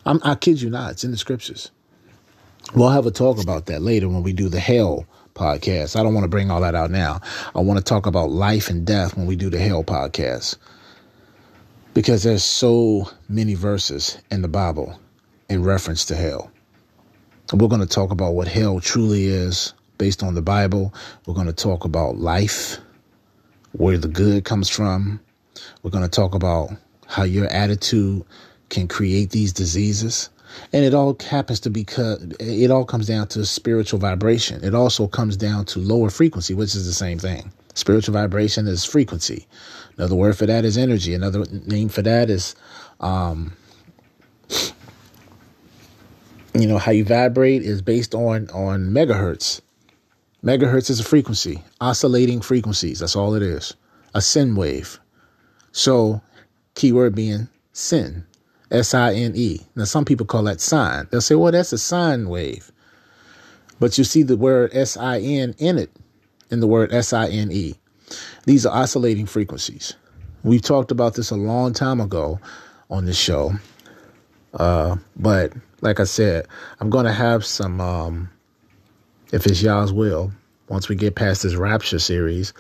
[0.05, 1.71] I'm, I kid you not, it's in the scriptures.
[2.75, 5.99] We'll have a talk about that later when we do the hell podcast.
[5.99, 7.21] I don't want to bring all that out now.
[7.55, 10.57] I want to talk about life and death when we do the Hell podcast.
[11.95, 14.99] because there's so many verses in the Bible
[15.49, 16.51] in reference to hell.
[17.53, 20.95] We're going to talk about what hell truly is based on the Bible.
[21.27, 22.79] We're going to talk about life,
[23.73, 25.21] where the good comes from.
[25.83, 26.71] We're going to talk about
[27.07, 28.25] how your attitude
[28.71, 30.31] can create these diseases.
[30.73, 31.87] And it all happens to be,
[32.41, 34.63] it all comes down to spiritual vibration.
[34.65, 37.53] It also comes down to lower frequency, which is the same thing.
[37.75, 39.47] Spiritual vibration is frequency.
[39.97, 41.15] Another word for that is energy.
[41.15, 42.55] Another name for that is,
[43.01, 43.55] um,
[46.55, 49.61] you know, how you vibrate is based on on megahertz.
[50.45, 52.99] Megahertz is a frequency, oscillating frequencies.
[52.99, 53.75] That's all it is.
[54.15, 54.99] A sin wave.
[55.71, 56.21] So,
[56.75, 58.27] keyword being sin,
[58.73, 59.61] S I N E.
[59.77, 61.07] Now, some people call that sine.
[61.11, 62.73] They'll say, well, that's a sine wave.
[63.79, 65.91] But you see the word S I N in it,
[66.51, 67.75] in the word S I N E.
[68.47, 69.95] These are oscillating frequencies.
[70.43, 72.41] We've talked about this a long time ago
[72.91, 73.53] on this show.
[74.55, 76.47] Uh, but like I said,
[76.81, 78.31] I'm going to have some, um,
[79.33, 80.33] if it's y'all's will,
[80.69, 82.53] once we get past this Rapture series,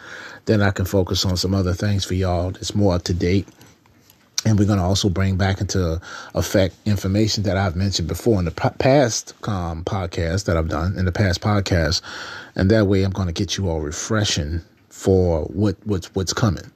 [0.44, 3.48] then I can focus on some other things for y'all that's more up to date.
[4.44, 6.00] And we're going to also bring back into
[6.34, 11.04] effect information that I've mentioned before in the past um, podcast that I've done in
[11.04, 12.02] the past podcast.
[12.56, 16.70] And that way I'm going to get you all refreshing for what what's what's coming.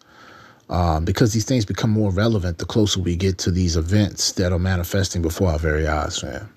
[0.68, 4.52] Um, because these things become more relevant the closer we get to these events that
[4.52, 6.48] are manifesting before our very eyes, man.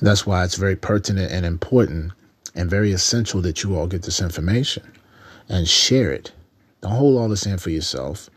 [0.00, 2.12] That's why it's very pertinent and important
[2.54, 4.92] and very essential that you all get this information
[5.48, 6.32] and share it.
[6.82, 8.30] Don't hold all this in for yourself,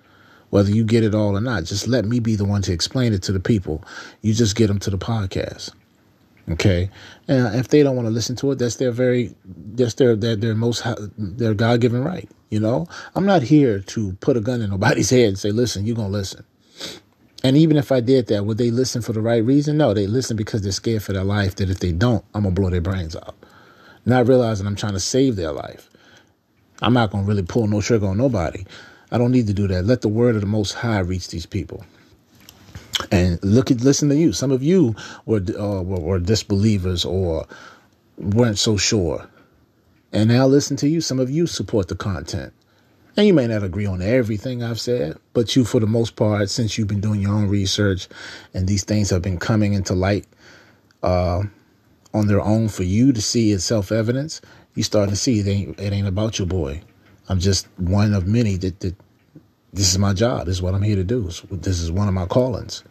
[0.49, 1.63] whether you get it all or not.
[1.63, 3.83] Just let me be the one to explain it to the people.
[4.21, 5.71] You just get them to the podcast.
[6.51, 6.89] Okay,
[7.27, 10.35] and if they don't want to listen to it, that's their very, that's their their,
[10.35, 10.83] their most
[11.15, 12.27] their God given right.
[12.49, 15.85] You know, I'm not here to put a gun in nobody's head and say, "Listen,
[15.85, 16.43] you're gonna listen."
[17.43, 19.77] And even if I did that, would they listen for the right reason?
[19.77, 21.55] No, they listen because they're scared for their life.
[21.55, 23.35] That if they don't, I'm gonna blow their brains out.
[24.05, 25.87] Not realizing I'm trying to save their life.
[26.81, 28.65] I'm not gonna really pull no trigger on nobody.
[29.11, 29.85] I don't need to do that.
[29.85, 31.83] Let the word of the Most High reach these people
[33.11, 34.33] and look at listen to you.
[34.33, 34.95] Some of you
[35.25, 37.47] were uh, were, were disbelievers or
[38.17, 39.27] weren't so sure,
[40.11, 41.01] and now listen to you.
[41.01, 42.53] Some of you support the content,
[43.17, 46.49] and you may not agree on everything I've said, but you, for the most part,
[46.49, 48.07] since you've been doing your own research,
[48.53, 50.25] and these things have been coming into light
[51.03, 51.43] uh,
[52.13, 54.41] on their own for you to see as self evidence,
[54.75, 56.81] you starting to see it ain't it ain't about your boy.
[57.29, 58.95] I'm just one of many that that
[59.71, 60.47] this is my job.
[60.47, 61.29] This is what I'm here to do.
[61.51, 62.83] This is one of my callings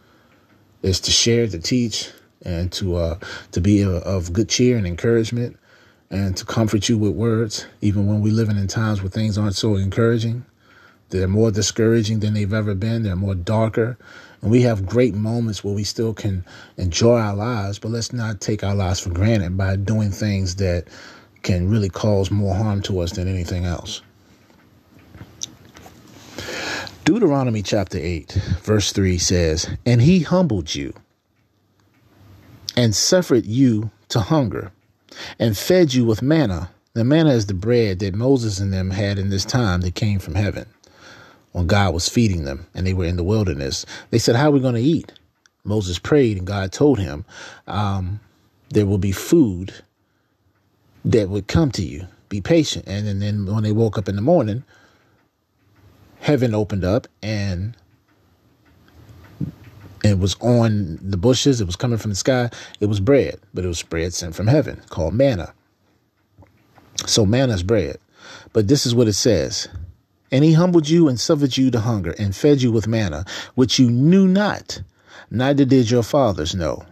[0.81, 2.09] is to share, to teach,
[2.43, 3.19] and to uh,
[3.51, 5.57] to be a, of good cheer and encouragement,
[6.09, 9.55] and to comfort you with words, even when we're living in times where things aren't
[9.55, 10.45] so encouraging.
[11.09, 13.01] They're more discouraging than they've ever been.
[13.01, 13.97] They're more darker.
[14.43, 16.45] And we have great moments where we still can
[16.77, 20.87] enjoy our lives, but let's not take our lives for granted by doing things that
[21.41, 24.03] can really cause more harm to us than anything else.
[27.09, 30.93] Deuteronomy chapter 8, verse 3 says, And he humbled you
[32.77, 34.71] and suffered you to hunger
[35.39, 36.69] and fed you with manna.
[36.93, 40.19] The manna is the bread that Moses and them had in this time that came
[40.19, 40.67] from heaven
[41.51, 43.87] when God was feeding them and they were in the wilderness.
[44.11, 45.11] They said, How are we going to eat?
[45.63, 47.25] Moses prayed and God told him,
[47.65, 48.19] um,
[48.69, 49.73] There will be food
[51.03, 52.05] that would come to you.
[52.29, 52.85] Be patient.
[52.87, 54.63] And, and then when they woke up in the morning,
[56.19, 57.75] heaven opened up and
[60.03, 61.59] it was on the bushes.
[61.59, 62.49] It was coming from the sky.
[62.79, 65.53] It was bread, but it was bread sent from heaven called manna.
[67.05, 67.97] So manna is bread.
[68.53, 69.67] But this is what it says.
[70.31, 73.79] And he humbled you and suffered you to hunger and fed you with manna, which
[73.79, 74.81] you knew not,
[75.31, 76.83] neither did your fathers know,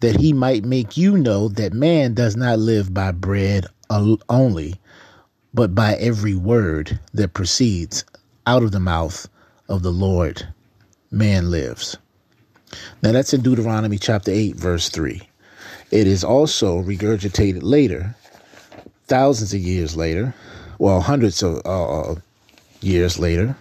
[0.00, 4.74] that he might make you know that man does not live by bread only,
[5.52, 8.04] but by every word that proceeds
[8.46, 9.28] out of the mouth
[9.68, 10.46] of the Lord
[11.10, 11.96] man lives.
[13.02, 15.20] Now that's in Deuteronomy chapter 8, verse 3.
[15.90, 18.14] It is also regurgitated later,
[19.06, 20.34] thousands of years later,
[20.78, 22.20] well, hundreds of uh,
[22.80, 23.56] years later.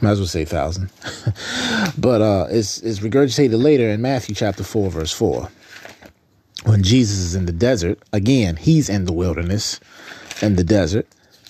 [0.00, 0.90] Might as well say thousand.
[1.98, 5.48] but uh, it's, it's regurgitated later in Matthew chapter 4, verse 4.
[6.64, 9.80] When Jesus is in the desert, again, he's in the wilderness,
[10.42, 11.06] in the desert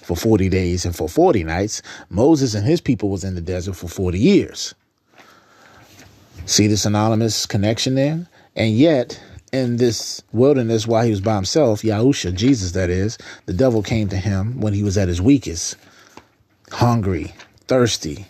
[0.07, 1.83] for 40 days and for 40 nights.
[2.09, 4.73] Moses and his people was in the desert for 40 years.
[6.47, 8.29] See the synonymous connection there?
[8.55, 9.21] And yet,
[9.53, 14.09] in this wilderness, while he was by himself, Yahusha, Jesus that is, the devil came
[14.11, 15.75] to him when he was at his weakest,
[16.71, 17.35] hungry,
[17.67, 18.27] thirsty,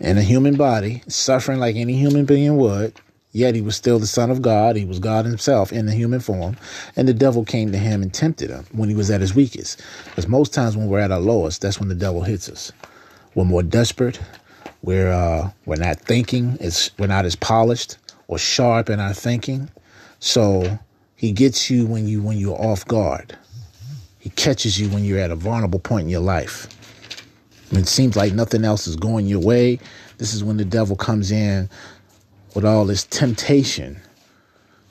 [0.00, 3.00] in a human body, suffering like any human being would.
[3.32, 4.76] Yet he was still the Son of God.
[4.76, 6.56] He was God himself in the human form.
[6.96, 9.82] And the devil came to him and tempted him when he was at his weakest.
[10.04, 12.72] Because most times when we're at our lowest, that's when the devil hits us.
[13.34, 14.20] We're more desperate.
[14.82, 16.58] We're, uh, we're not thinking.
[16.60, 17.96] It's, we're not as polished
[18.28, 19.70] or sharp in our thinking.
[20.18, 20.78] So
[21.16, 23.36] he gets you when you when you're off guard.
[24.18, 26.68] He catches you when you're at a vulnerable point in your life.
[27.72, 29.78] It seems like nothing else is going your way.
[30.18, 31.68] This is when the devil comes in
[32.54, 34.00] with all this temptation.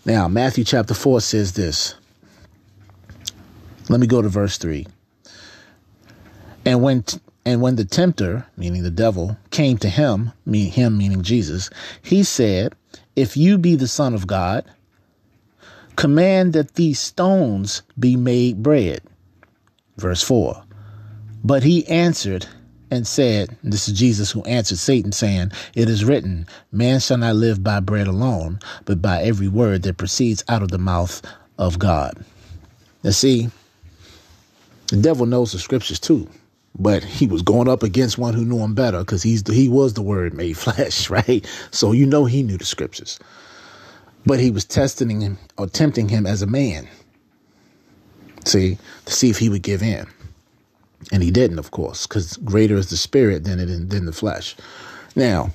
[0.06, 1.96] Now, Matthew chapter 4 says this.
[3.90, 4.88] Let me go to verse 3.
[6.66, 7.04] And when
[7.44, 12.24] and when the tempter, meaning the devil, came to him, me him meaning Jesus, he
[12.24, 12.76] said,
[13.16, 14.64] "If you be the son of God,
[15.96, 19.02] command that these stones be made bread."
[19.98, 20.64] Verse 4.
[21.44, 22.46] But he answered
[22.92, 27.38] and said, This is Jesus who answered Satan, saying, It is written, Man shall not
[27.38, 31.22] live by bread alone, but by every word that proceeds out of the mouth
[31.58, 32.24] of God.
[33.04, 33.50] Now, see,
[34.88, 36.28] the devil knows the scriptures too,
[36.78, 39.94] but he was going up against one who knew him better because he's he was
[39.94, 41.48] the word made flesh, right?
[41.72, 43.20] So you know he knew the scriptures,
[44.26, 46.88] but he was testing him or tempting him as a man.
[48.44, 50.08] See, to see if he would give in.
[51.12, 54.56] And he didn't, of course, because greater is the spirit than it than the flesh.
[55.16, 55.52] Now,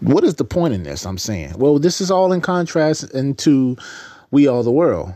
[0.00, 1.04] what is the point in this?
[1.04, 3.76] I'm saying, well, this is all in contrast into
[4.30, 5.14] we are the world.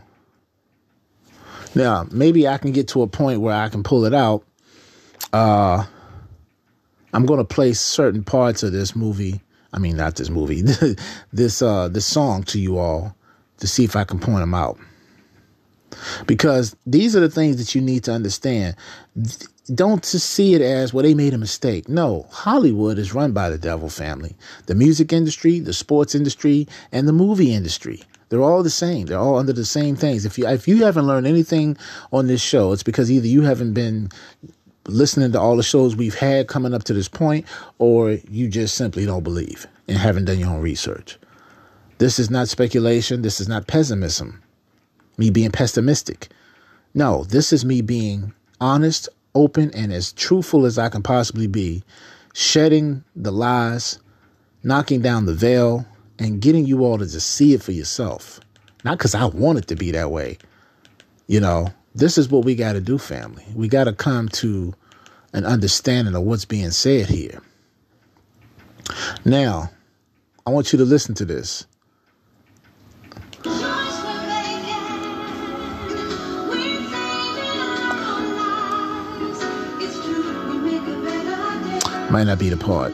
[1.75, 4.43] Now, maybe I can get to a point where I can pull it out.
[5.31, 5.85] Uh,
[7.13, 9.41] I'm going to play certain parts of this movie.
[9.71, 10.63] I mean, not this movie,
[11.33, 13.15] this uh, this song to you all
[13.57, 14.79] to see if I can point them out
[16.25, 18.75] because these are the things that you need to understand.
[19.73, 21.87] Don't just see it as, well, they made a mistake.
[21.87, 24.35] No, Hollywood is run by the devil family.
[24.65, 28.01] The music industry, the sports industry, and the movie industry.
[28.29, 29.07] They're all the same.
[29.07, 30.25] They're all under the same things.
[30.25, 31.77] If you if you haven't learned anything
[32.11, 34.09] on this show, it's because either you haven't been
[34.87, 37.45] listening to all the shows we've had coming up to this point,
[37.79, 41.17] or you just simply don't believe and haven't done your own research.
[41.97, 43.23] This is not speculation.
[43.23, 44.41] This is not pessimism
[45.19, 46.29] me being pessimistic.
[46.93, 51.83] No, this is me being honest, open, and as truthful as I can possibly be,
[52.33, 53.99] shedding the lies,
[54.63, 55.85] knocking down the veil,
[56.17, 58.39] and getting you all to just see it for yourself.
[58.83, 60.37] Not because I want it to be that way.
[61.27, 63.45] You know, this is what we got to do, family.
[63.53, 64.73] We got to come to
[65.33, 67.41] an understanding of what's being said here.
[69.25, 69.69] Now,
[70.47, 71.67] I want you to listen to this.
[82.11, 82.93] Might not be the part.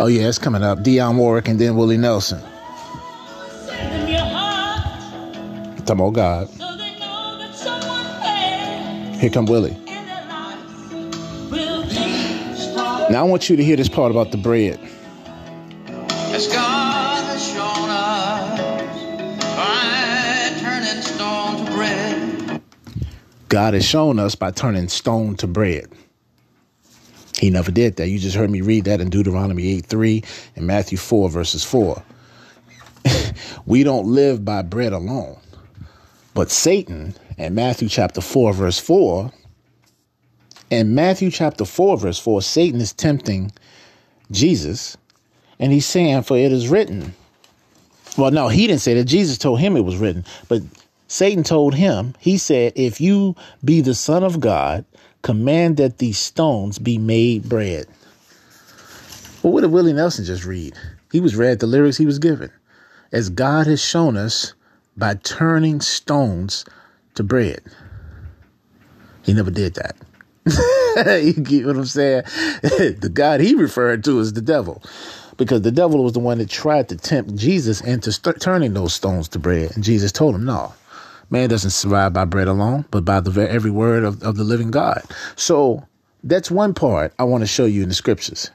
[0.00, 0.78] Oh yeah, it's coming up.
[0.78, 2.40] Dionne Warwick and then Willie Nelson.
[5.86, 6.48] Come on, God.
[9.20, 9.76] Here come Willie.
[13.10, 14.80] Now I want you to hear this part about the bread.
[23.50, 25.88] God has shown us by turning stone to bread.
[27.36, 28.08] He never did that.
[28.08, 30.22] You just heard me read that in Deuteronomy 8 3
[30.54, 32.00] and Matthew 4, verses 4.
[33.66, 35.36] we don't live by bread alone.
[36.32, 39.32] But Satan, in Matthew chapter 4, verse 4,
[40.70, 43.50] in Matthew chapter 4, verse 4, Satan is tempting
[44.30, 44.96] Jesus,
[45.58, 47.16] and he's saying, For it is written.
[48.16, 49.06] Well, no, he didn't say that.
[49.06, 50.24] Jesus told him it was written.
[50.46, 50.62] But
[51.10, 53.34] Satan told him, he said, If you
[53.64, 54.84] be the Son of God,
[55.22, 57.86] command that these stones be made bread.
[59.42, 60.74] Well, what did Willie Nelson just read?
[61.10, 62.52] He was read the lyrics he was given.
[63.10, 64.54] As God has shown us
[64.96, 66.64] by turning stones
[67.16, 67.60] to bread.
[69.22, 69.96] He never did that.
[71.24, 72.22] you get what I'm saying?
[72.62, 74.80] the God he referred to is the devil.
[75.36, 78.94] Because the devil was the one that tried to tempt Jesus into st- turning those
[78.94, 79.72] stones to bread.
[79.74, 80.72] And Jesus told him, no,
[81.30, 84.70] Man doesn't survive by bread alone, but by the every word of, of the living
[84.70, 85.02] God.
[85.36, 85.86] So
[86.24, 88.50] that's one part I want to show you in the scriptures.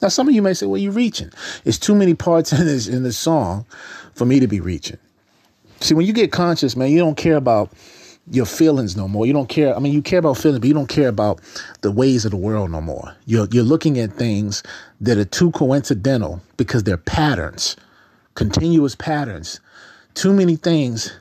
[0.00, 1.30] Now, some of you may say, well, you're reaching.
[1.64, 3.66] It's too many parts in this, in this song
[4.14, 4.98] for me to be reaching.
[5.80, 7.72] See, when you get conscious, man, you don't care about
[8.30, 9.26] your feelings no more.
[9.26, 9.74] You don't care.
[9.74, 11.40] I mean, you care about feelings, but you don't care about
[11.80, 13.14] the ways of the world no more.
[13.26, 14.62] You're, you're looking at things
[15.00, 17.76] that are too coincidental because they're patterns,
[18.34, 19.60] continuous patterns.
[20.14, 21.12] Too many things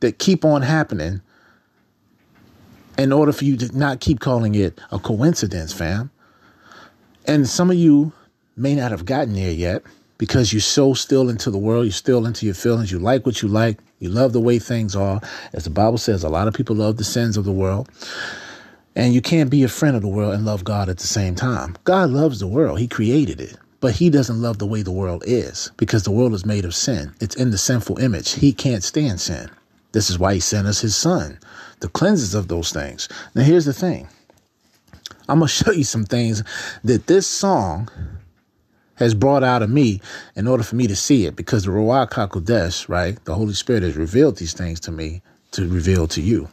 [0.00, 1.20] that keep on happening
[2.96, 6.10] in order for you to not keep calling it a coincidence, fam.
[7.26, 8.12] And some of you
[8.56, 9.82] may not have gotten there yet
[10.16, 13.40] because you're so still into the world, you're still into your feelings, you like what
[13.40, 15.20] you like, you love the way things are.
[15.52, 17.88] As the Bible says, a lot of people love the sins of the world.
[18.96, 21.36] And you can't be a friend of the world and love God at the same
[21.36, 21.76] time.
[21.84, 23.56] God loves the world, He created it.
[23.80, 26.74] But he doesn't love the way the world is because the world is made of
[26.74, 27.14] sin.
[27.20, 28.32] It's in the sinful image.
[28.32, 29.50] He can't stand sin.
[29.92, 31.38] This is why he sent us his son
[31.80, 33.08] to cleanse us of those things.
[33.34, 34.08] Now, here's the thing
[35.28, 36.42] I'm going to show you some things
[36.84, 37.88] that this song
[38.96, 40.00] has brought out of me
[40.34, 43.22] in order for me to see it because the Ruach HaKodesh, right?
[43.24, 45.22] The Holy Spirit has revealed these things to me
[45.52, 46.48] to reveal to you.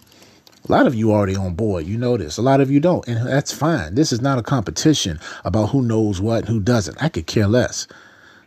[0.68, 1.86] A lot of you already on board.
[1.86, 2.38] You know this.
[2.38, 3.08] A lot of you don't.
[3.08, 3.96] And that's fine.
[3.96, 7.02] This is not a competition about who knows what and who doesn't.
[7.02, 7.88] I could care less.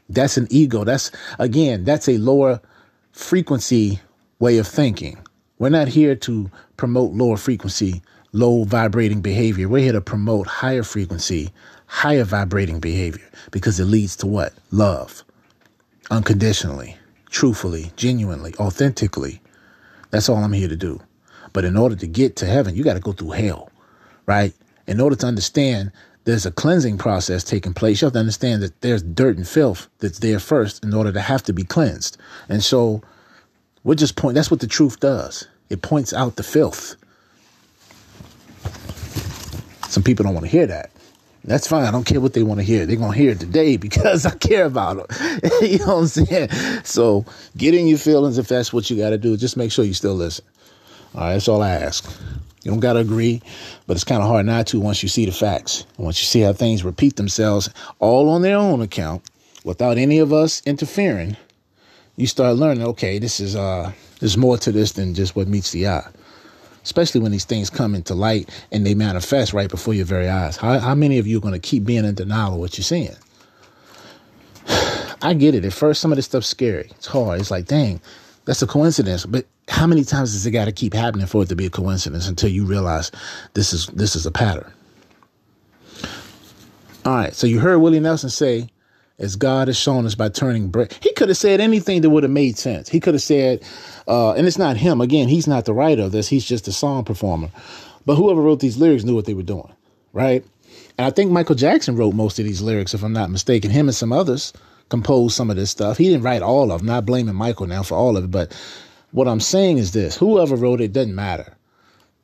[0.08, 0.84] That's an ego.
[0.84, 2.60] That's, again, that's a lower
[3.12, 4.00] frequency
[4.38, 5.18] way of thinking.
[5.58, 9.68] We're not here to promote lower frequency, low vibrating behavior.
[9.68, 11.50] We're here to promote higher frequency,
[11.86, 14.52] higher vibrating behavior because it leads to what?
[14.70, 15.24] Love.
[16.10, 16.96] Unconditionally,
[17.30, 19.40] truthfully, genuinely, authentically.
[20.10, 21.00] That's all I'm here to do.
[21.52, 23.70] But in order to get to heaven, you got to go through hell,
[24.26, 24.54] right?
[24.86, 25.90] In order to understand
[26.24, 29.88] there's a cleansing process taking place, you have to understand that there's dirt and filth
[29.98, 32.16] that's there first in order to have to be cleansed.
[32.48, 33.02] And so
[33.84, 35.46] we're just point that's what the truth does.
[35.70, 36.96] It points out the filth.
[39.88, 40.90] Some people don't want to hear that.
[41.44, 41.84] That's fine.
[41.84, 42.84] I don't care what they want to hear.
[42.84, 45.40] They're to hear it today because I care about them.
[45.62, 46.50] you know what I'm saying?
[46.84, 47.24] So
[47.56, 49.36] get in your feelings if that's what you got to do.
[49.36, 50.44] Just make sure you still listen.
[51.14, 52.04] All right, that's all I ask.
[52.64, 53.40] You don't got to agree,
[53.86, 55.86] but it's kind of hard not to once you see the facts.
[55.96, 59.22] Once you see how things repeat themselves all on their own account
[59.64, 61.36] without any of us interfering,
[62.18, 65.70] you start learning, okay, this is uh there's more to this than just what meets
[65.70, 66.06] the eye.
[66.82, 70.56] Especially when these things come into light and they manifest right before your very eyes.
[70.56, 72.84] How, how many of you are going to keep being in denial of what you're
[72.84, 73.16] seeing?
[75.22, 75.64] I get it.
[75.64, 76.90] At first, some of this stuff's scary.
[76.96, 77.40] It's hard.
[77.40, 78.00] It's like, dang,
[78.46, 79.24] that's a coincidence.
[79.26, 81.70] But how many times does it got to keep happening for it to be a
[81.70, 83.12] coincidence until you realize
[83.54, 84.72] this is this is a pattern?
[87.04, 87.34] All right.
[87.34, 88.70] So you heard Willie Nelson say,
[89.18, 92.22] "As God has shown us by turning bread." He could have said anything that would
[92.22, 92.88] have made sense.
[92.88, 93.62] He could have said,
[94.06, 95.00] uh, and it's not him.
[95.00, 96.28] Again, he's not the writer of this.
[96.28, 97.50] He's just a song performer.
[98.06, 99.72] But whoever wrote these lyrics knew what they were doing,
[100.12, 100.44] right?
[100.96, 103.70] And I think Michael Jackson wrote most of these lyrics, if I'm not mistaken.
[103.70, 104.52] Him and some others
[104.88, 105.98] composed some of this stuff.
[105.98, 106.86] He didn't write all of them.
[106.86, 108.56] Not blaming Michael now for all of it, but
[109.10, 111.54] what I'm saying is this: whoever wrote it doesn't matter.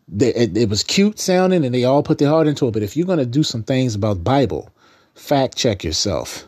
[0.09, 2.73] They, it, it was cute sounding, and they all put their heart into it.
[2.73, 4.71] But if you're going to do some things about Bible,
[5.15, 6.47] fact check yourself.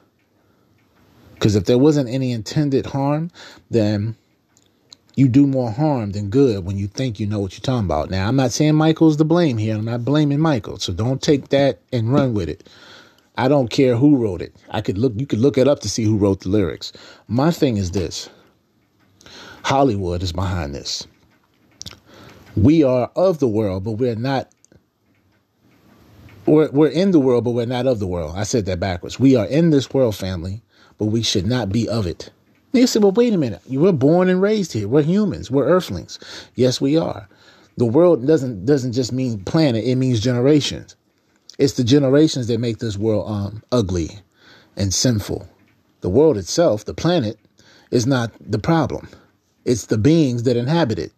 [1.36, 3.30] Because if there wasn't any intended harm,
[3.70, 4.16] then
[5.16, 8.10] you do more harm than good when you think you know what you're talking about.
[8.10, 9.76] Now, I'm not saying Michael's to blame here.
[9.76, 10.78] I'm not blaming Michael.
[10.78, 12.68] So don't take that and run with it.
[13.38, 14.54] I don't care who wrote it.
[14.70, 16.92] I could look you could look it up to see who wrote the lyrics.
[17.28, 18.30] My thing is this.
[19.62, 21.06] Hollywood is behind this.
[22.56, 24.50] We are of the world, but we're not
[26.46, 28.34] we're, we're in the world, but we're not of the world.
[28.36, 29.18] I said that backwards.
[29.20, 30.62] We are in this world family,
[30.98, 32.30] but we should not be of it.
[32.72, 33.62] And you say, well, wait a minute.
[33.66, 34.88] You were born and raised here.
[34.88, 35.50] We're humans.
[35.50, 36.18] We're earthlings.
[36.54, 37.28] Yes, we are.
[37.78, 40.96] The world doesn't doesn't just mean planet, it means generations.
[41.58, 44.18] It's the generations that make this world um, ugly
[44.76, 45.48] and sinful.
[46.00, 47.38] The world itself, the planet,
[47.90, 49.08] is not the problem.
[49.64, 51.12] It's the beings that inhabit it.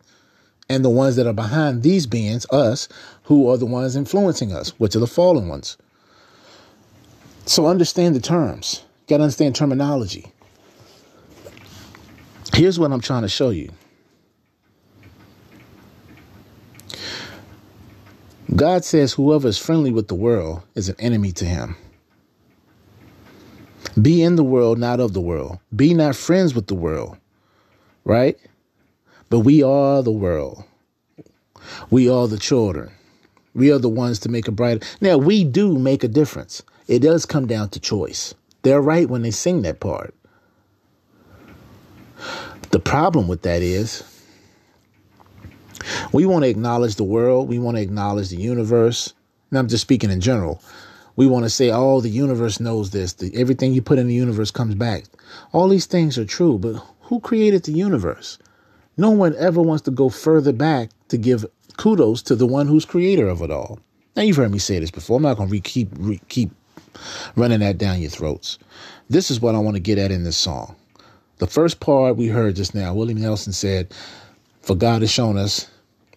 [0.68, 2.88] And the ones that are behind these beings, us,
[3.24, 5.76] who are the ones influencing us, which are the fallen ones.
[7.46, 8.84] So understand the terms.
[9.08, 10.26] You gotta understand terminology.
[12.52, 13.70] Here's what I'm trying to show you.
[18.54, 21.74] God says whoever is friendly with the world is an enemy to him.
[24.02, 25.58] Be in the world, not of the world.
[25.74, 27.16] Be not friends with the world,
[28.04, 28.36] right?
[29.30, 30.64] But we are the world.
[31.88, 32.90] We are the children.
[33.54, 34.86] We are the ones to make a brighter.
[35.00, 36.62] Now, we do make a difference.
[36.88, 38.34] It does come down to choice.
[38.62, 40.14] They're right when they sing that part.
[42.70, 44.02] The problem with that is
[46.12, 47.48] we want to acknowledge the world.
[47.48, 49.14] We want to acknowledge the universe.
[49.50, 50.62] And I'm just speaking in general.
[51.16, 53.14] We want to say, oh, the universe knows this.
[53.14, 55.04] The, everything you put in the universe comes back.
[55.52, 58.38] All these things are true, but who created the universe?
[58.96, 61.46] No one ever wants to go further back to give
[61.76, 63.80] kudos to the one who's creator of it all.
[64.14, 65.16] Now, you've heard me say this before.
[65.16, 66.50] I'm not going to re- keep, re- keep
[67.36, 68.58] running that down your throats.
[69.10, 70.76] This is what I want to get at in this song.
[71.38, 73.92] The first part we heard just now, Willie Nelson said,
[74.62, 75.68] For God has shown us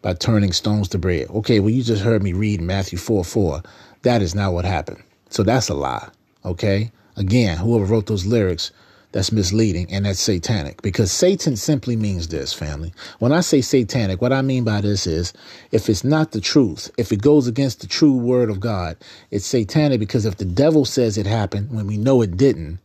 [0.01, 1.29] by turning stones to bread.
[1.29, 3.61] Okay, well, you just heard me read Matthew 4 4.
[4.01, 5.03] That is not what happened.
[5.29, 6.09] So that's a lie.
[6.43, 6.91] Okay?
[7.17, 8.71] Again, whoever wrote those lyrics,
[9.11, 12.93] that's misleading and that's satanic because Satan simply means this, family.
[13.19, 15.33] When I say satanic, what I mean by this is
[15.71, 18.97] if it's not the truth, if it goes against the true word of God,
[19.29, 22.79] it's satanic because if the devil says it happened when we know it didn't,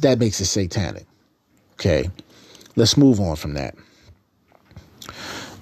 [0.00, 1.06] that makes it satanic.
[1.74, 2.10] Okay.
[2.76, 3.74] Let's move on from that.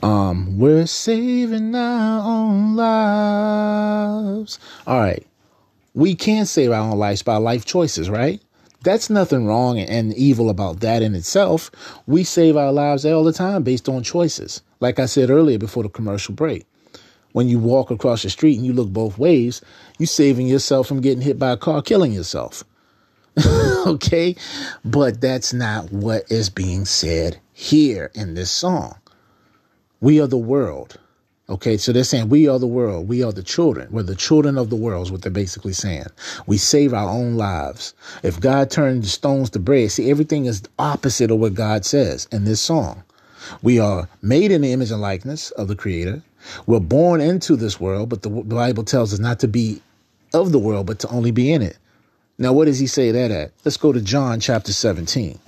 [0.03, 4.59] Um, we're saving our own lives.
[4.87, 5.27] All right.
[5.93, 8.41] We can save our own lives by life choices, right?
[8.83, 11.71] That's nothing wrong and evil about that in itself.
[12.07, 14.63] We save our lives all the time based on choices.
[14.81, 16.67] Like I said earlier before the commercial break.
[17.33, 19.61] When you walk across the street and you look both ways,
[19.99, 22.65] you're saving yourself from getting hit by a car, killing yourself.
[23.87, 24.35] okay?
[24.85, 28.99] But that's not what is being said here in this song.
[30.01, 30.99] We are the world.
[31.51, 33.09] Okay, so they're saying we are the world.
[33.09, 33.89] We are the children.
[33.91, 36.07] We're the children of the world, is what they're basically saying.
[36.47, 37.93] We save our own lives.
[38.23, 42.29] If God turned the stones to bread, see, everything is opposite of what God says
[42.31, 43.03] in this song.
[43.63, 46.23] We are made in the image and likeness of the Creator.
[46.67, 49.83] We're born into this world, but the Bible tells us not to be
[50.33, 51.79] of the world, but to only be in it.
[52.39, 53.53] Now, what does he say that at?
[53.65, 55.39] Let's go to John chapter 17.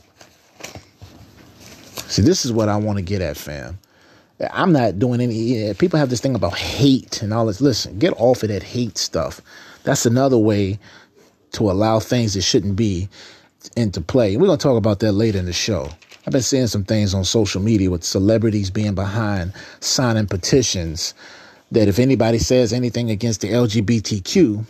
[2.09, 3.79] See, this is what I want to get at, fam.
[4.53, 5.73] I'm not doing any.
[5.75, 7.61] People have this thing about hate and all this.
[7.61, 9.41] Listen, get off of that hate stuff.
[9.85, 10.79] That's another way
[11.53, 13.09] to allow things that shouldn't be
[13.77, 14.37] into play.
[14.37, 15.89] We're going to talk about that later in the show.
[16.27, 21.15] I've been seeing some things on social media with celebrities being behind signing petitions
[21.73, 24.65] that if anybody says anything against the LGBTQ,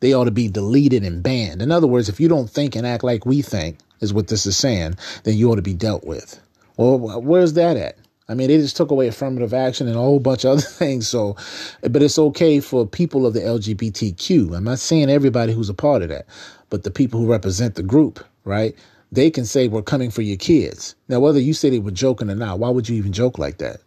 [0.00, 1.62] they ought to be deleted and banned.
[1.62, 4.46] In other words, if you don't think and act like we think, is what this
[4.46, 6.40] is saying, then you ought to be dealt with.
[6.76, 7.96] Well, where's that at?
[8.28, 11.08] I mean, they just took away affirmative action and a whole bunch of other things.
[11.08, 11.36] So,
[11.82, 14.56] but it's okay for people of the LGBTQ.
[14.56, 16.26] I'm not saying everybody who's a part of that,
[16.70, 18.74] but the people who represent the group, right?
[19.12, 20.96] They can say, We're coming for your kids.
[21.08, 23.58] Now, whether you say they were joking or not, why would you even joke like
[23.58, 23.78] that?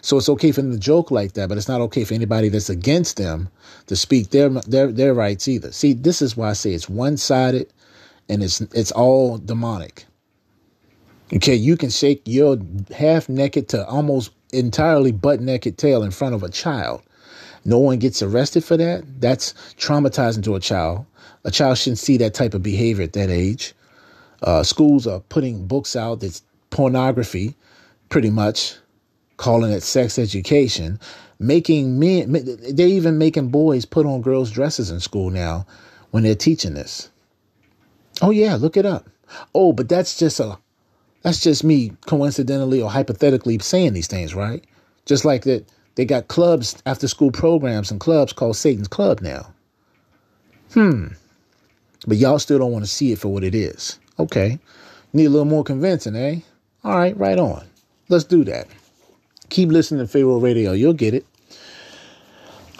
[0.00, 2.48] So it's okay for them to joke like that, but it's not okay for anybody
[2.48, 3.48] that's against them
[3.86, 5.70] to speak their their their rights either.
[5.70, 7.72] See, this is why I say it's one sided
[8.28, 10.06] and it's it's all demonic.
[11.34, 12.58] Okay, you can shake your
[12.94, 17.02] half naked to almost entirely butt naked tail in front of a child.
[17.64, 19.04] No one gets arrested for that.
[19.20, 21.06] That's traumatizing to a child.
[21.44, 23.72] A child shouldn't see that type of behavior at that age.
[24.42, 27.54] Uh, schools are putting books out that's pornography,
[28.08, 28.76] pretty much,
[29.38, 31.00] calling it sex education.
[31.38, 35.66] Making men, they're even making boys put on girls' dresses in school now
[36.10, 37.10] when they're teaching this.
[38.20, 39.08] Oh, yeah, look it up.
[39.54, 40.58] Oh, but that's just a
[41.22, 44.64] that's just me coincidentally or hypothetically saying these things, right?
[45.06, 49.52] Just like that they got clubs, after school programs and clubs called Satan's Club now.
[50.72, 51.08] Hmm.
[52.06, 53.98] But y'all still don't want to see it for what it is.
[54.18, 54.58] Okay.
[55.12, 56.40] Need a little more convincing, eh?
[56.82, 57.64] All right, right on.
[58.08, 58.66] Let's do that.
[59.50, 60.72] Keep listening to Pharaoh Radio.
[60.72, 61.26] You'll get it.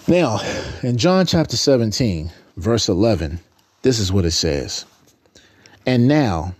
[0.07, 0.39] Now,
[0.81, 3.39] in John chapter 17, verse 11,
[3.83, 4.85] this is what it says.
[5.85, 6.55] And now,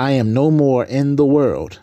[0.00, 1.80] I am no more in the world,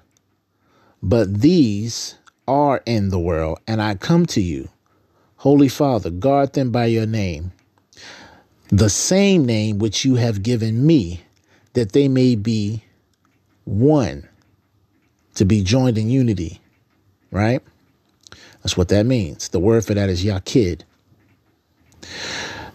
[1.03, 2.15] but these
[2.47, 4.70] are in the world, and I come to you.
[5.36, 7.51] Holy Father, guard them by your name,
[8.70, 11.26] the same name which you have given me,
[11.74, 12.84] that they may be
[13.65, 14.28] one,
[15.36, 16.59] to be joined in unity,
[17.30, 17.61] right?
[18.63, 19.49] That's what that means.
[19.49, 20.82] The word for that is Yakid.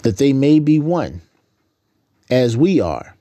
[0.04, 1.20] That they may be one,
[2.30, 3.16] as we are.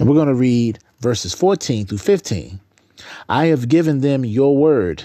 [0.00, 2.58] And we're going to read verses 14 through 15.
[3.28, 5.04] I have given them your word,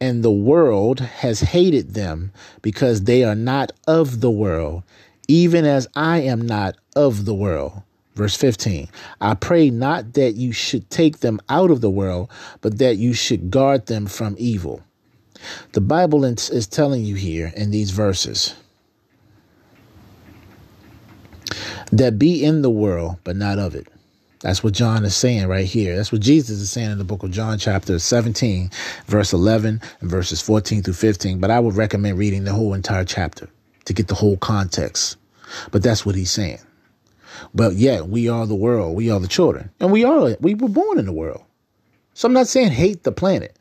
[0.00, 4.84] and the world has hated them because they are not of the world,
[5.26, 7.82] even as I am not of the world.
[8.14, 8.88] Verse 15
[9.20, 13.14] I pray not that you should take them out of the world, but that you
[13.14, 14.80] should guard them from evil.
[15.72, 18.54] The Bible is telling you here in these verses
[21.90, 23.88] that be in the world, but not of it.
[24.44, 25.96] That's what John is saying right here.
[25.96, 28.70] That's what Jesus is saying in the book of John, chapter 17,
[29.06, 31.38] verse 11, and verses 14 through 15.
[31.38, 33.48] But I would recommend reading the whole entire chapter
[33.86, 35.16] to get the whole context.
[35.70, 36.58] But that's what he's saying.
[37.54, 38.94] But yet, we are the world.
[38.94, 39.70] We are the children.
[39.80, 41.42] And we are, we were born in the world.
[42.12, 43.56] So I'm not saying hate the planet,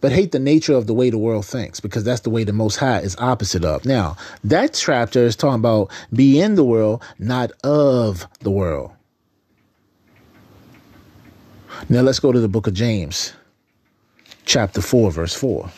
[0.00, 2.52] but hate the nature of the way the world thinks, because that's the way the
[2.52, 3.84] Most High is opposite of.
[3.84, 8.90] Now, that chapter is talking about be in the world, not of the world.
[11.88, 13.32] Now let's go to the book of James,
[14.44, 15.70] chapter 4, verse 4.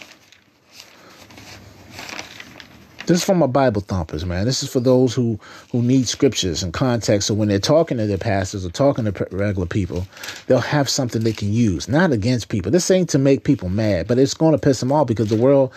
[3.06, 4.46] This is for my Bible thumpers, man.
[4.46, 5.38] This is for those who
[5.72, 7.26] who need scriptures and context.
[7.26, 10.06] So when they're talking to their pastors or talking to regular people,
[10.46, 11.88] they'll have something they can use.
[11.88, 12.70] Not against people.
[12.70, 15.36] This ain't to make people mad, but it's going to piss them off because the
[15.36, 15.72] world.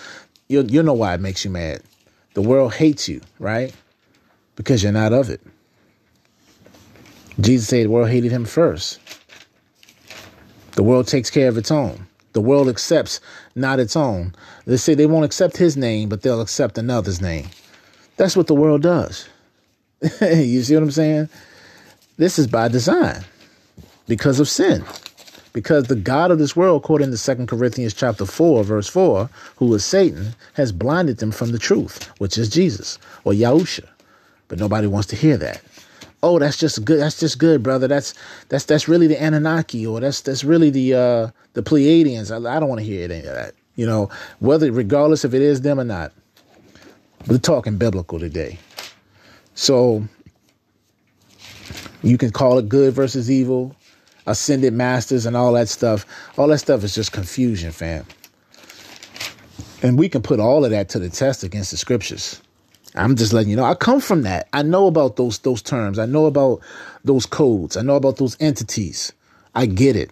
[0.47, 1.81] You you know why it makes you mad.
[2.35, 3.73] The world hates you, right?
[4.55, 5.41] Because you're not of it.
[7.39, 8.99] Jesus said the world hated him first.
[10.75, 12.07] The world takes care of its own.
[12.33, 13.19] The world accepts
[13.55, 14.33] not its own.
[14.65, 17.47] They say they won't accept his name, but they'll accept another's name.
[18.17, 19.29] That's what the world does.
[20.21, 21.29] you see what I'm saying?
[22.17, 23.23] This is by design
[24.07, 24.83] because of sin.
[25.53, 29.71] Because the God of this world, according to 2 Corinthians chapter 4, verse 4, who
[29.75, 33.87] is Satan, has blinded them from the truth, which is Jesus or Yahusha.
[34.47, 35.61] But nobody wants to hear that
[36.23, 36.99] oh, that's just good.
[36.99, 37.87] That's just good, brother.
[37.87, 38.15] That's
[38.49, 42.31] that's that's really the Anunnaki, or that's that's really the uh, the Pleiadians.
[42.31, 43.53] I, I don't want to hear any of that.
[43.75, 44.09] You know,
[44.39, 46.11] whether regardless if it is them or not.
[47.25, 48.59] We're talking biblical today,
[49.55, 50.05] so
[52.01, 53.73] you can call it good versus evil,
[54.27, 56.05] ascended masters, and all that stuff.
[56.37, 58.05] All that stuff is just confusion, fam.
[59.81, 62.41] And we can put all of that to the test against the scriptures.
[62.95, 63.63] I'm just letting you know.
[63.63, 64.47] I come from that.
[64.53, 65.97] I know about those those terms.
[65.99, 66.61] I know about
[67.03, 67.75] those codes.
[67.75, 69.13] I know about those entities.
[69.55, 70.11] I get it.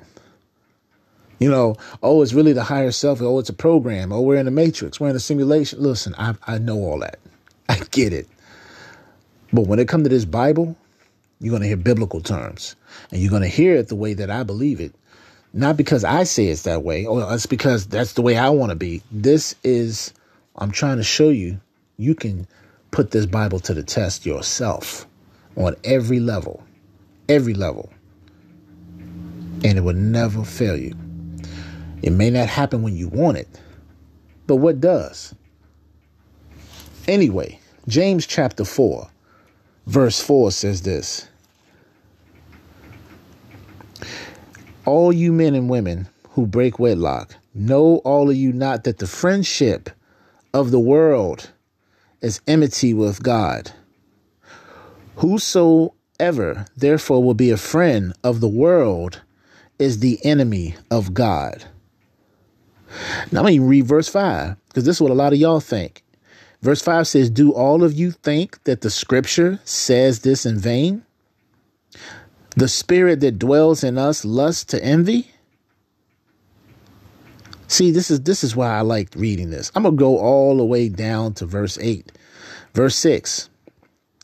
[1.39, 3.21] You know, oh, it's really the higher self.
[3.21, 4.11] Oh, it's a program.
[4.11, 4.99] Oh, we're in a matrix.
[4.99, 5.81] We're in a simulation.
[5.81, 7.19] Listen, I I know all that.
[7.69, 8.27] I get it.
[9.53, 10.75] But when it comes to this Bible,
[11.39, 12.75] you're going to hear biblical terms,
[13.11, 14.93] and you're going to hear it the way that I believe it.
[15.53, 18.49] Not because I say it's that way, oh, or it's because that's the way I
[18.49, 19.01] want to be.
[19.11, 20.13] This is
[20.55, 21.59] I'm trying to show you
[21.97, 22.47] you can
[22.91, 25.07] put this Bible to the test yourself
[25.55, 26.63] on every level,
[27.27, 27.91] every level,
[29.63, 30.95] and it will never fail you.
[32.03, 33.47] It may not happen when you want it,
[34.47, 35.33] but what does?
[37.07, 39.09] Anyway, James chapter 4,
[39.87, 41.27] verse 4 says this
[44.85, 49.07] All you men and women who break wedlock, know all of you not that the
[49.07, 49.89] friendship
[50.53, 51.49] of the world
[52.21, 53.71] is enmity with God.
[55.17, 59.21] Whosoever therefore will be a friend of the world
[59.79, 61.65] is the enemy of God.
[63.31, 65.59] Now I'm going to read verse 5 because this is what a lot of y'all
[65.59, 66.03] think.
[66.61, 71.03] Verse 5 says, Do all of you think that the scripture says this in vain?
[72.55, 75.31] The spirit that dwells in us lusts to envy?
[77.71, 79.71] See, this is this is why I like reading this.
[79.73, 82.11] I'm gonna go all the way down to verse 8.
[82.73, 83.49] Verse 6.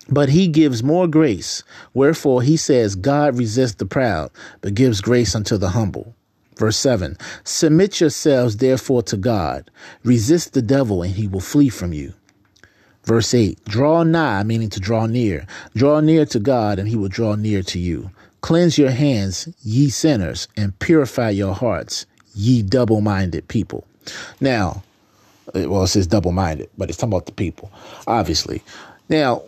[0.09, 1.63] But he gives more grace.
[1.93, 6.13] Wherefore he says, God resists the proud, but gives grace unto the humble.
[6.57, 9.71] Verse 7 Submit yourselves therefore to God.
[10.03, 12.13] Resist the devil, and he will flee from you.
[13.05, 15.47] Verse 8 Draw nigh, meaning to draw near.
[15.73, 18.11] Draw near to God, and he will draw near to you.
[18.41, 22.05] Cleanse your hands, ye sinners, and purify your hearts,
[22.37, 23.85] ye double minded people.
[24.39, 24.83] Now,
[25.53, 27.71] eh, well, it says double minded, but it's talking about the people,
[28.05, 28.61] obviously.
[29.09, 29.43] Now,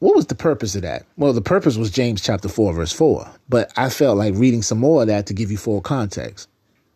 [0.00, 1.06] what was the purpose of that?
[1.16, 3.30] Well, the purpose was James chapter 4, verse 4.
[3.48, 6.48] But I felt like reading some more of that to give you full context.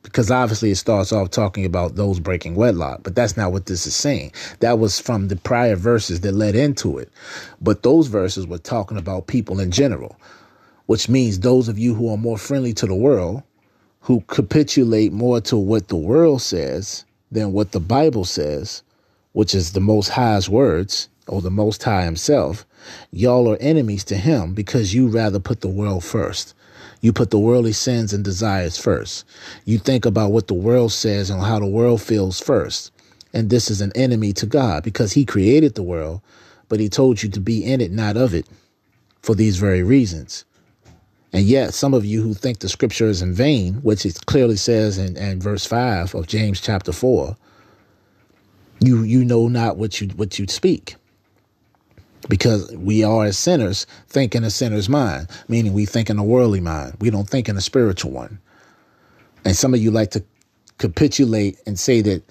[0.02, 3.86] Because obviously it starts off talking about those breaking wedlock, but that's not what this
[3.86, 4.32] is saying.
[4.60, 7.10] That was from the prior verses that led into it.
[7.60, 10.16] But those verses were talking about people in general,
[10.86, 13.42] which means those of you who are more friendly to the world
[14.06, 18.84] who capitulate more to what the world says than what the Bible says,
[19.32, 22.64] which is the Most High's words or the Most High Himself,
[23.10, 26.54] y'all are enemies to Him because you rather put the world first.
[27.00, 29.24] You put the worldly sins and desires first.
[29.64, 32.92] You think about what the world says and how the world feels first.
[33.32, 36.20] And this is an enemy to God because He created the world,
[36.68, 38.46] but He told you to be in it, not of it,
[39.20, 40.44] for these very reasons.
[41.36, 44.56] And yet, some of you who think the scripture is in vain, which it clearly
[44.56, 47.36] says in, in verse 5 of James chapter 4,
[48.80, 50.96] you you know not what you what you speak.
[52.30, 56.24] Because we are as sinners think in a sinner's mind, meaning we think in a
[56.24, 56.96] worldly mind.
[57.00, 58.38] We don't think in a spiritual one.
[59.44, 60.24] And some of you like to
[60.78, 62.22] capitulate and say that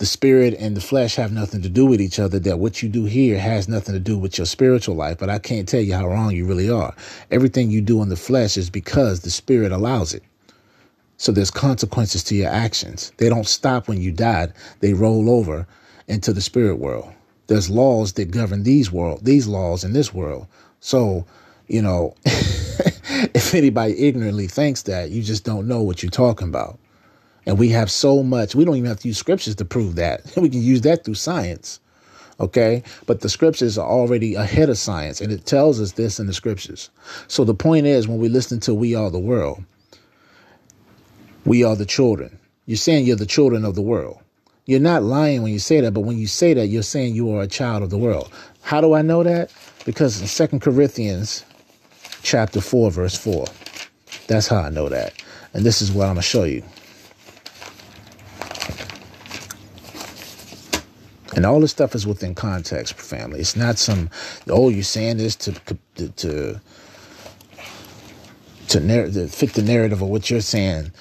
[0.00, 2.88] the spirit and the flesh have nothing to do with each other, that what you
[2.88, 5.18] do here has nothing to do with your spiritual life.
[5.18, 6.94] But I can't tell you how wrong you really are.
[7.30, 10.22] Everything you do in the flesh is because the spirit allows it.
[11.18, 13.12] So there's consequences to your actions.
[13.18, 14.54] They don't stop when you died.
[14.80, 15.66] They roll over
[16.08, 17.12] into the spirit world.
[17.48, 20.46] There's laws that govern these world, these laws in this world.
[20.80, 21.26] So,
[21.68, 26.78] you know, if anybody ignorantly thinks that, you just don't know what you're talking about.
[27.46, 30.22] And we have so much, we don't even have to use scriptures to prove that.
[30.36, 31.80] We can use that through science.
[32.38, 32.82] Okay.
[33.06, 36.32] But the scriptures are already ahead of science, and it tells us this in the
[36.32, 36.90] scriptures.
[37.28, 39.62] So the point is, when we listen to We Are the World,
[41.44, 42.38] we are the children.
[42.66, 44.20] You're saying you're the children of the world.
[44.66, 47.34] You're not lying when you say that, but when you say that, you're saying you
[47.34, 48.30] are a child of the world.
[48.62, 49.50] How do I know that?
[49.84, 51.44] Because in Second Corinthians
[52.22, 53.46] chapter 4, verse 4.
[54.28, 55.14] That's how I know that.
[55.54, 56.62] And this is what I'm going to show you.
[61.36, 63.40] And all this stuff is within context, family.
[63.40, 64.10] It's not some,
[64.48, 65.52] oh, you're saying this to
[66.16, 66.60] to
[68.70, 70.92] to, narr- to fit the narrative of what you're saying.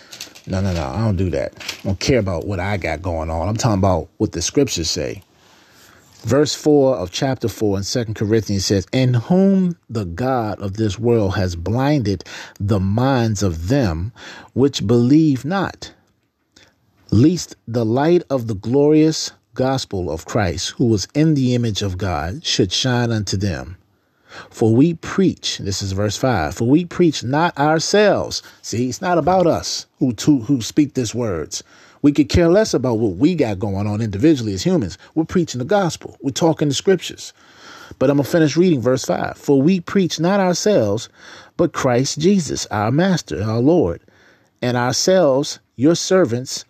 [0.48, 0.84] No, no, no.
[0.88, 1.54] I don't do that.
[1.82, 3.48] I don't care about what I got going on.
[3.48, 5.22] I'm talking about what the scriptures say.
[6.24, 11.00] Verse 4 of chapter 4 in Second Corinthians says, In whom the God of this
[11.00, 12.24] world has blinded
[12.60, 14.12] the minds of them
[14.54, 15.94] which believe not,
[17.12, 21.98] lest the light of the glorious gospel of Christ, who was in the image of
[21.98, 23.76] God, should shine unto them.
[24.50, 28.42] For we preach, this is verse 5, for we preach not ourselves.
[28.62, 31.62] See, it's not about us who, to, who speak these words.
[32.02, 34.98] We could care less about what we got going on individually as humans.
[35.14, 37.34] We're preaching the gospel, we're talking the scriptures.
[37.98, 39.38] But I'm going to finish reading verse 5.
[39.38, 41.10] For we preach not ourselves,
[41.58, 44.00] but Christ Jesus, our Master, our Lord,
[44.62, 46.64] and ourselves, your servants,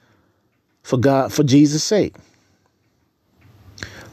[0.82, 2.16] for God, for Jesus' sake.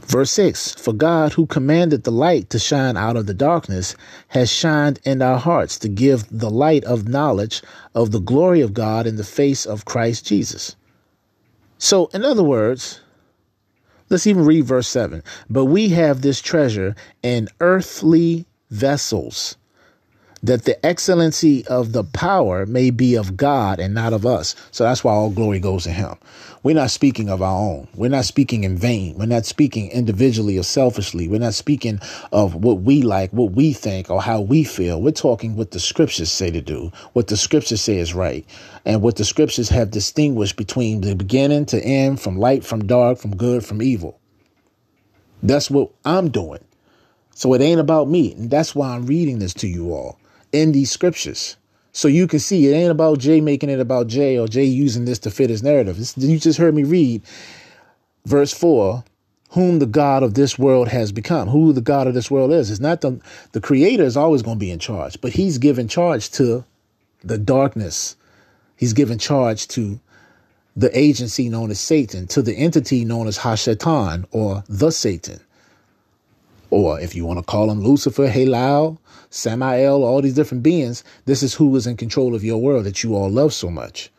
[0.07, 3.97] Verse 6 For God, who commanded the light to shine out of the darkness,
[4.29, 7.61] has shined in our hearts to give the light of knowledge
[7.95, 10.77] of the glory of God in the face of Christ Jesus.
[11.79, 13.01] So, in other words,
[14.09, 15.25] let's even read verse 7.
[15.51, 19.57] But we have this treasure in earthly vessels
[20.43, 24.55] that the excellency of the power may be of God and not of us.
[24.71, 26.15] So that's why all glory goes to him.
[26.63, 27.89] We're not speaking of our own.
[27.95, 29.17] We're not speaking in vain.
[29.17, 31.29] We're not speaking individually or selfishly.
[31.29, 32.01] We're not speaking
[32.33, 35.01] of what we like, what we think, or how we feel.
[35.01, 38.45] We're talking what the scriptures say to do, what the scriptures say is right,
[38.85, 43.19] and what the scriptures have distinguished between the beginning to end, from light from dark,
[43.19, 44.19] from good from evil.
[45.43, 46.65] That's what I'm doing.
[47.35, 48.33] So it ain't about me.
[48.33, 50.19] And that's why I'm reading this to you all
[50.53, 51.57] in these scriptures.
[51.93, 55.07] So you can see it ain't about Jay making it about Jay or Jay using
[55.07, 55.99] this to fit his narrative.
[55.99, 57.23] It's, you just heard me read
[58.27, 59.03] verse 4
[59.51, 61.49] whom the God of this world has become.
[61.49, 62.71] Who the God of this world is.
[62.71, 63.19] It's not the
[63.53, 66.65] the creator is always going to be in charge, but he's given charge to
[67.25, 68.17] the darkness.
[68.77, 69.99] He's given charge to
[70.77, 75.41] the agency known as Satan, to the entity known as Hashatan or the Satan.
[76.69, 78.99] Or if you want to call him Lucifer, Halal,
[79.31, 83.03] Samael, all these different beings, this is who is in control of your world that
[83.03, 84.11] you all love so much.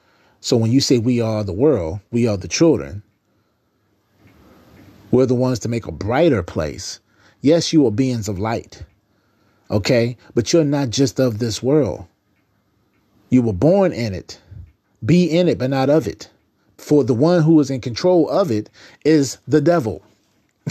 [0.41, 3.03] So when you say we are the world, we are the children,
[5.11, 6.99] we're the ones to make a brighter place.
[7.41, 8.83] Yes, you are beings of light.
[9.71, 10.17] Okay?
[10.33, 12.05] But you're not just of this world.
[13.29, 14.41] You were born in it.
[15.05, 16.29] Be in it, but not of it.
[16.77, 18.69] For the one who is in control of it
[19.05, 20.03] is the devil.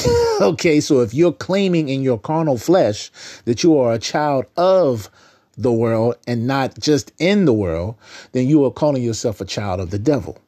[0.40, 3.10] okay, so if you're claiming in your carnal flesh
[3.44, 5.08] that you are a child of
[5.56, 7.96] the world and not just in the world,
[8.32, 10.38] then you are calling yourself a child of the devil.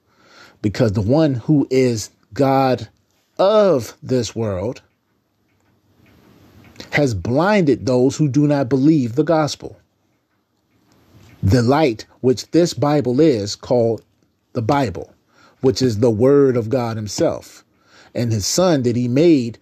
[0.61, 2.89] Because the one who is God
[3.39, 4.83] of this world
[6.91, 9.79] has blinded those who do not believe the gospel.
[11.43, 14.03] The light, which this Bible is called
[14.53, 15.15] the Bible,
[15.61, 17.65] which is the Word of God Himself
[18.19, 19.59] and his son that he made,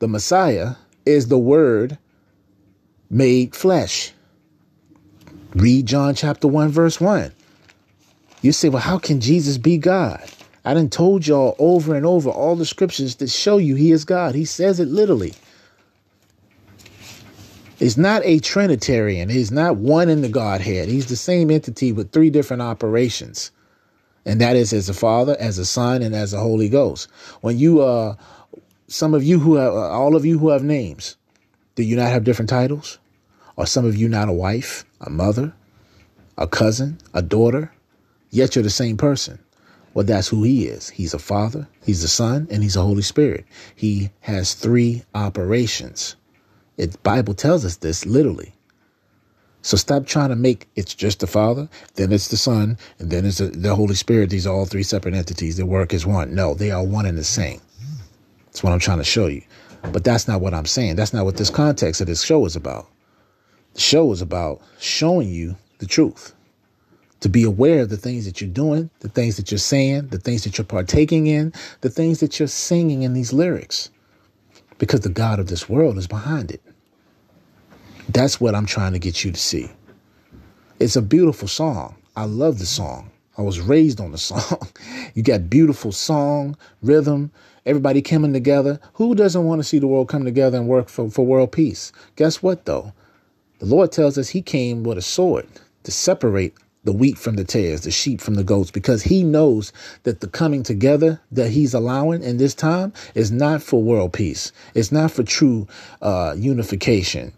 [0.00, 0.74] the Messiah,
[1.06, 1.98] is the word
[3.08, 4.12] made flesh.
[5.54, 7.32] Read John chapter 1, verse 1.
[8.42, 10.22] You say, well, how can Jesus be God?
[10.64, 14.04] I done told y'all over and over all the scriptures that show you he is
[14.04, 14.34] God.
[14.34, 15.32] He says it literally.
[17.78, 19.28] He's not a Trinitarian.
[19.28, 20.88] He's not one in the Godhead.
[20.88, 23.52] He's the same entity with three different operations
[24.26, 27.08] and that is as a father, as a son, and as a Holy Ghost.
[27.40, 28.16] When you, uh,
[28.88, 31.16] some of you who have, uh, all of you who have names,
[31.76, 32.98] do you not have different titles?
[33.56, 35.54] Are some of you not a wife, a mother,
[36.36, 37.72] a cousin, a daughter?
[38.30, 39.38] Yet you're the same person.
[39.94, 40.90] Well, that's who he is.
[40.90, 43.46] He's a father, he's a son, and he's a Holy Spirit.
[43.76, 46.16] He has three operations.
[46.76, 48.52] It Bible tells us this literally.
[49.66, 53.24] So stop trying to make it's just the Father, then it's the Son, and then
[53.26, 54.30] it's the, the Holy Spirit.
[54.30, 56.36] These are all three separate entities that work as one.
[56.36, 57.60] No, they are one and the same.
[58.44, 59.42] That's what I'm trying to show you.
[59.90, 60.94] But that's not what I'm saying.
[60.94, 62.86] That's not what this context of this show is about.
[63.74, 66.32] The show is about showing you the truth.
[67.20, 70.18] to be aware of the things that you're doing, the things that you're saying, the
[70.18, 73.90] things that you're partaking in, the things that you're singing in these lyrics,
[74.78, 76.62] because the God of this world is behind it.
[78.08, 79.68] That's what I'm trying to get you to see.
[80.78, 81.96] It's a beautiful song.
[82.14, 83.10] I love the song.
[83.36, 84.68] I was raised on the song.
[85.14, 87.30] you got beautiful song, rhythm,
[87.64, 88.80] everybody coming together.
[88.94, 91.92] Who doesn't want to see the world come together and work for, for world peace?
[92.14, 92.92] Guess what, though?
[93.58, 95.46] The Lord tells us He came with a sword
[95.82, 96.54] to separate
[96.84, 99.72] the wheat from the tares, the sheep from the goats, because He knows
[100.04, 104.52] that the coming together that He's allowing in this time is not for world peace.
[104.74, 105.66] It's not for true
[106.00, 107.32] uh, unification.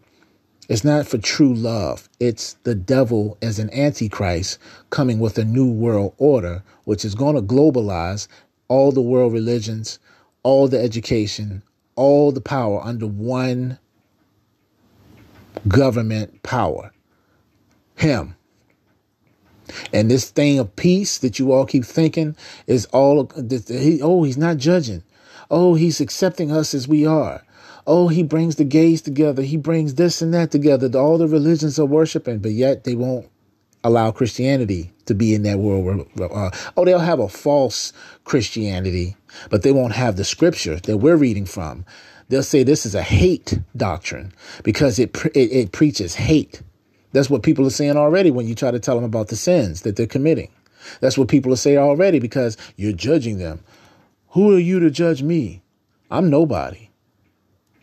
[0.68, 2.10] It's not for true love.
[2.20, 4.58] It's the devil as an antichrist
[4.90, 8.28] coming with a new world order, which is going to globalize
[8.68, 9.98] all the world religions,
[10.42, 11.62] all the education,
[11.96, 13.78] all the power under one
[15.66, 16.92] government power.
[17.96, 18.36] Him.
[19.92, 22.36] And this thing of peace that you all keep thinking
[22.66, 23.30] is all,
[24.02, 25.02] oh, he's not judging.
[25.50, 27.42] Oh, he's accepting us as we are.
[27.90, 29.40] Oh, he brings the gays together.
[29.40, 30.90] He brings this and that together.
[30.98, 33.30] All the religions are worshiping, but yet they won't
[33.82, 36.06] allow Christianity to be in that world.
[36.20, 37.94] Uh, oh, they'll have a false
[38.24, 39.16] Christianity,
[39.48, 41.86] but they won't have the scripture that we're reading from.
[42.28, 44.34] They'll say this is a hate doctrine
[44.64, 46.60] because it, it, it preaches hate.
[47.12, 49.80] That's what people are saying already when you try to tell them about the sins
[49.80, 50.50] that they're committing.
[51.00, 53.64] That's what people are saying already because you're judging them.
[54.32, 55.62] Who are you to judge me?
[56.10, 56.87] I'm nobody.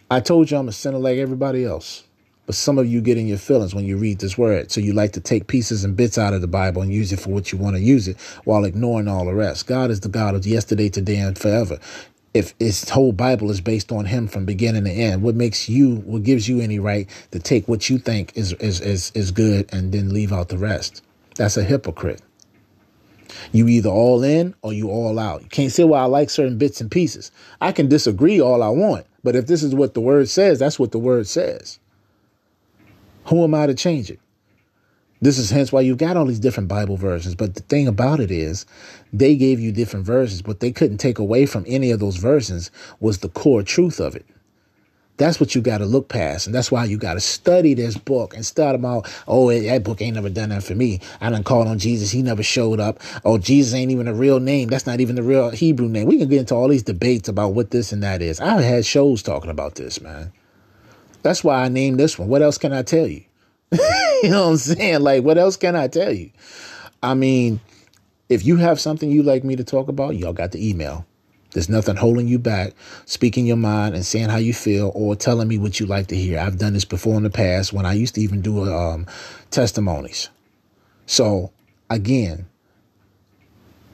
[0.10, 2.04] I told you I'm a sinner like everybody else.
[2.46, 4.72] But some of you get in your feelings when you read this word.
[4.72, 7.20] So you like to take pieces and bits out of the Bible and use it
[7.20, 9.66] for what you want to use it while ignoring all the rest.
[9.66, 11.80] God is the God of yesterday, today, and forever.
[12.36, 15.96] If his whole Bible is based on him from beginning to end, what makes you,
[15.96, 19.74] what gives you any right to take what you think is, is, is, is good
[19.74, 21.02] and then leave out the rest?
[21.38, 22.22] That's a hypocrite.
[23.52, 25.42] You either all in or you all out.
[25.42, 27.32] You can't say, well, I like certain bits and pieces.
[27.60, 29.08] I can disagree all I want.
[29.26, 31.80] But if this is what the word says, that's what the word says.
[33.26, 34.20] Who am I to change it?
[35.20, 37.34] This is hence why you've got all these different Bible versions.
[37.34, 38.68] But the thing about it is,
[39.12, 42.70] they gave you different versions, but they couldn't take away from any of those versions
[43.00, 44.28] was the core truth of it.
[45.18, 46.46] That's what you got to look past.
[46.46, 50.02] And that's why you got to study this book and start about, oh, that book
[50.02, 51.00] ain't never done that for me.
[51.22, 52.12] I done called on Jesus.
[52.12, 53.00] He never showed up.
[53.24, 54.68] Oh, Jesus ain't even a real name.
[54.68, 56.08] That's not even the real Hebrew name.
[56.08, 58.42] We can get into all these debates about what this and that is.
[58.42, 60.34] I've had shows talking about this, man.
[61.24, 62.28] That's why I named this one.
[62.28, 63.24] What else can I tell you?
[63.72, 65.02] you know what I'm saying?
[65.02, 66.30] Like, what else can I tell you?
[67.02, 67.62] I mean,
[68.28, 71.06] if you have something you'd like me to talk about, y'all got the email.
[71.56, 72.74] There's nothing holding you back,
[73.06, 76.16] speaking your mind and saying how you feel or telling me what you like to
[76.18, 76.38] hear.
[76.38, 79.08] I've done this before in the past when I used to even do um,
[79.52, 80.30] testimonies.
[81.06, 81.54] So,
[81.90, 82.46] again,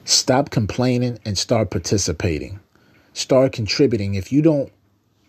[0.04, 2.58] stop complaining and start participating.
[3.12, 4.16] Start contributing.
[4.16, 4.72] If you don't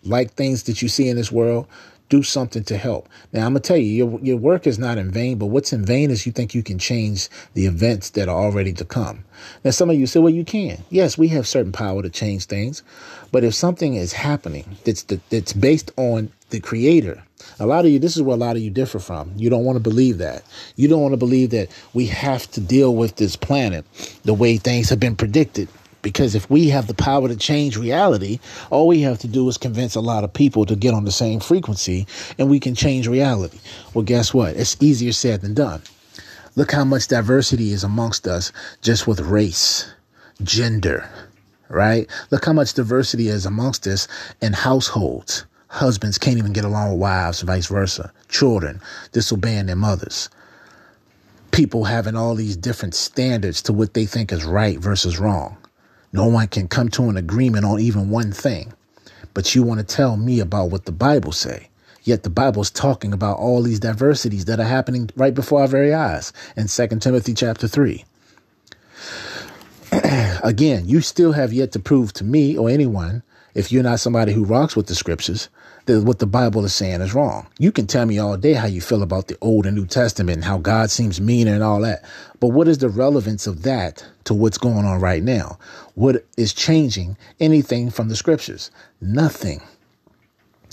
[0.02, 1.68] like things that you see in this world,
[2.08, 3.08] do something to help.
[3.32, 5.72] Now, I'm going to tell you, your, your work is not in vain, but what's
[5.72, 9.24] in vain is you think you can change the events that are already to come.
[9.64, 10.84] Now, some of you say, well, you can.
[10.90, 12.82] Yes, we have certain power to change things,
[13.32, 17.22] but if something is happening that's, that's based on the creator,
[17.58, 19.32] a lot of you, this is where a lot of you differ from.
[19.36, 20.44] You don't want to believe that.
[20.76, 23.84] You don't want to believe that we have to deal with this planet
[24.24, 25.68] the way things have been predicted
[26.04, 28.38] because if we have the power to change reality,
[28.70, 31.10] all we have to do is convince a lot of people to get on the
[31.10, 32.06] same frequency
[32.38, 33.58] and we can change reality.
[33.94, 34.54] Well, guess what?
[34.54, 35.80] It's easier said than done.
[36.56, 38.52] Look how much diversity is amongst us
[38.82, 39.90] just with race,
[40.42, 41.08] gender,
[41.70, 42.06] right?
[42.30, 44.06] Look how much diversity is amongst us
[44.42, 45.46] in households.
[45.68, 48.12] Husbands can't even get along with wives, vice versa.
[48.28, 48.82] Children
[49.12, 50.28] disobeying their mothers.
[51.50, 55.56] People having all these different standards to what they think is right versus wrong.
[56.14, 58.72] No one can come to an agreement on even one thing.
[59.34, 61.70] But you want to tell me about what the Bible say.
[62.04, 65.92] Yet the Bible's talking about all these diversities that are happening right before our very
[65.92, 68.04] eyes in 2 Timothy chapter 3.
[70.44, 73.24] Again, you still have yet to prove to me or anyone,
[73.54, 75.48] if you're not somebody who rocks with the scriptures,
[75.86, 77.46] that what the Bible is saying is wrong.
[77.58, 80.36] You can tell me all day how you feel about the Old and New Testament
[80.36, 82.04] and how God seems mean and all that.
[82.40, 85.58] But what is the relevance of that to what's going on right now?
[85.94, 88.70] What is changing anything from the scriptures?
[89.00, 89.60] Nothing.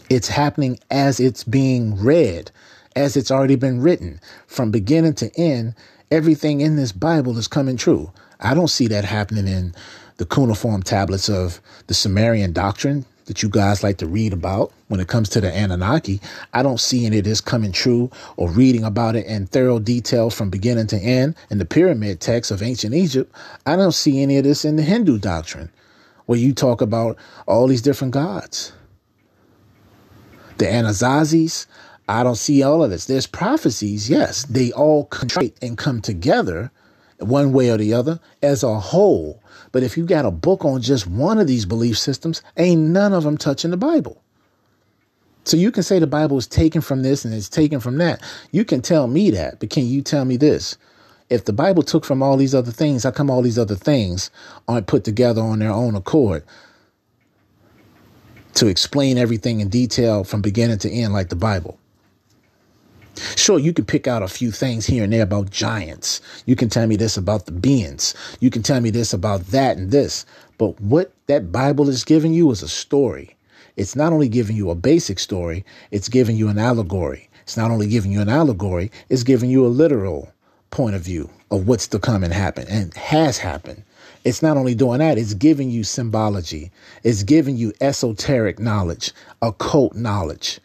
[0.10, 2.52] It's happening as it's being read,
[2.96, 4.20] as it's already been written.
[4.48, 5.76] From beginning to end,
[6.10, 8.12] everything in this Bible is coming true.
[8.40, 9.76] I don't see that happening in
[10.18, 14.99] the cuneiform tablets of the Sumerian doctrine that you guys like to read about when
[14.99, 16.20] it comes to the Anunnaki.
[16.53, 20.30] I don't see any of this coming true or reading about it in thorough detail
[20.30, 23.34] from beginning to end in the pyramid texts of ancient Egypt.
[23.66, 25.72] I don't see any of this in the Hindu doctrine
[26.26, 27.16] where you talk about
[27.48, 28.74] all these different gods.
[30.58, 31.68] The Anasazis,
[32.10, 33.06] I don't see all of this.
[33.06, 36.70] There's prophecies, yes, they all contract and come together
[37.22, 39.41] one way or the other as a whole.
[39.72, 43.14] But if you got a book on just one of these belief systems, ain't none
[43.14, 44.22] of them touching the Bible.
[45.43, 48.22] So you can say the Bible is taken from this and it's taken from that.
[48.52, 50.77] You can tell me that, but can you tell me this?
[51.30, 54.30] If the Bible took from all these other things, how come all these other things
[54.68, 56.43] aren't put together on their own accord
[58.56, 61.80] to explain everything in detail from beginning to end like the Bible?
[63.36, 66.22] Sure, you can pick out a few things here and there about giants.
[66.46, 68.14] You can tell me this about the beings.
[68.40, 70.26] You can tell me this about that and this.
[70.58, 73.36] But what that Bible is giving you is a story.
[73.78, 77.30] It's not only giving you a basic story, it's giving you an allegory.
[77.44, 80.32] It's not only giving you an allegory, it's giving you a literal
[80.70, 83.84] point of view of what's to come and happen and has happened.
[84.24, 86.72] It's not only doing that, it's giving you symbology.
[87.04, 89.12] It's giving you esoteric knowledge,
[89.42, 90.60] occult knowledge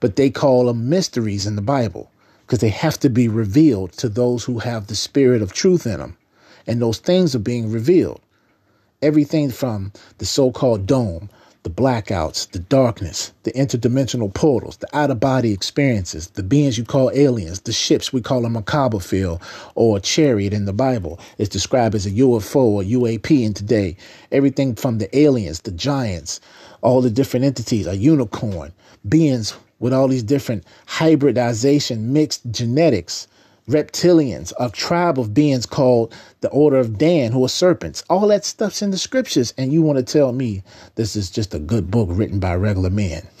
[0.00, 2.10] but they call them mysteries in the Bible
[2.40, 5.98] because they have to be revealed to those who have the spirit of truth in
[5.98, 6.16] them.
[6.66, 8.20] And those things are being revealed.
[9.02, 11.30] Everything from the so called dome,
[11.62, 16.84] the blackouts, the darkness, the interdimensional portals, the out of body experiences, the beings you
[16.84, 19.40] call aliens, the ships we call a merkaba field
[19.74, 23.96] or a chariot in the Bible is described as a UFO or UAP in today.
[24.32, 26.40] Everything from the aliens, the giants,
[26.80, 28.72] all the different entities, a unicorn,
[29.08, 33.26] beings with all these different hybridization, mixed genetics,
[33.68, 38.04] reptilians, a tribe of beings called the Order of Dan, who are serpents.
[38.08, 40.62] All that stuff's in the scriptures, and you want to tell me
[40.94, 43.26] this is just a good book written by regular men.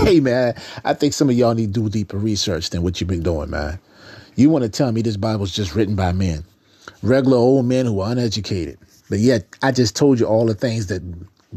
[0.00, 0.54] hey, man,
[0.84, 3.50] I think some of y'all need to do deeper research than what you've been doing,
[3.50, 3.78] man.
[4.34, 6.44] You want to tell me this Bible's just written by men,
[7.02, 8.78] regular old men who are uneducated.
[9.10, 11.02] But yet, I just told you all the things that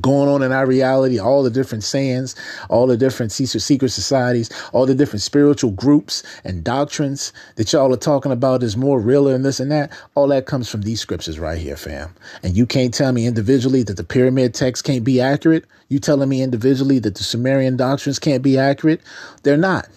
[0.01, 2.35] going on in our reality, all the different sayings,
[2.69, 7.97] all the different secret, societies, all the different spiritual groups and doctrines that y'all are
[7.97, 9.91] talking about is more realer and this and that.
[10.15, 12.13] All that comes from these scriptures right here, fam.
[12.43, 15.65] And you can't tell me individually that the pyramid text can't be accurate.
[15.87, 19.01] You telling me individually that the Sumerian doctrines can't be accurate?
[19.43, 19.87] They're not.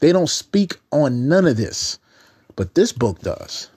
[0.00, 1.98] They don't speak on none of this.
[2.54, 3.70] But this book does.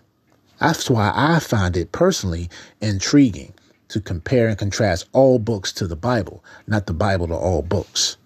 [0.60, 2.50] That's why I find it personally
[2.82, 3.55] intriguing
[3.90, 8.18] to compare and contrast all books to the Bible, not the Bible to all books.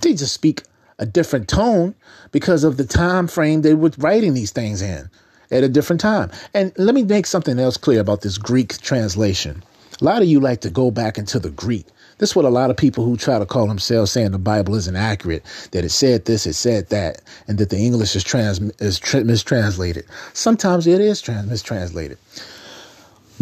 [0.00, 0.62] They just speak
[0.98, 1.94] a different tone
[2.30, 5.10] because of the time frame they were writing these things in
[5.50, 6.30] at a different time.
[6.54, 9.62] And let me make something else clear about this Greek translation.
[10.00, 11.86] A lot of you like to go back into the Greek.
[12.18, 14.74] This is what a lot of people who try to call themselves saying the Bible
[14.74, 18.60] isn't accurate, that it said this, it said that, and that the English is trans
[18.80, 20.04] is tra- mistranslated.
[20.32, 22.18] Sometimes it is trans- mistranslated.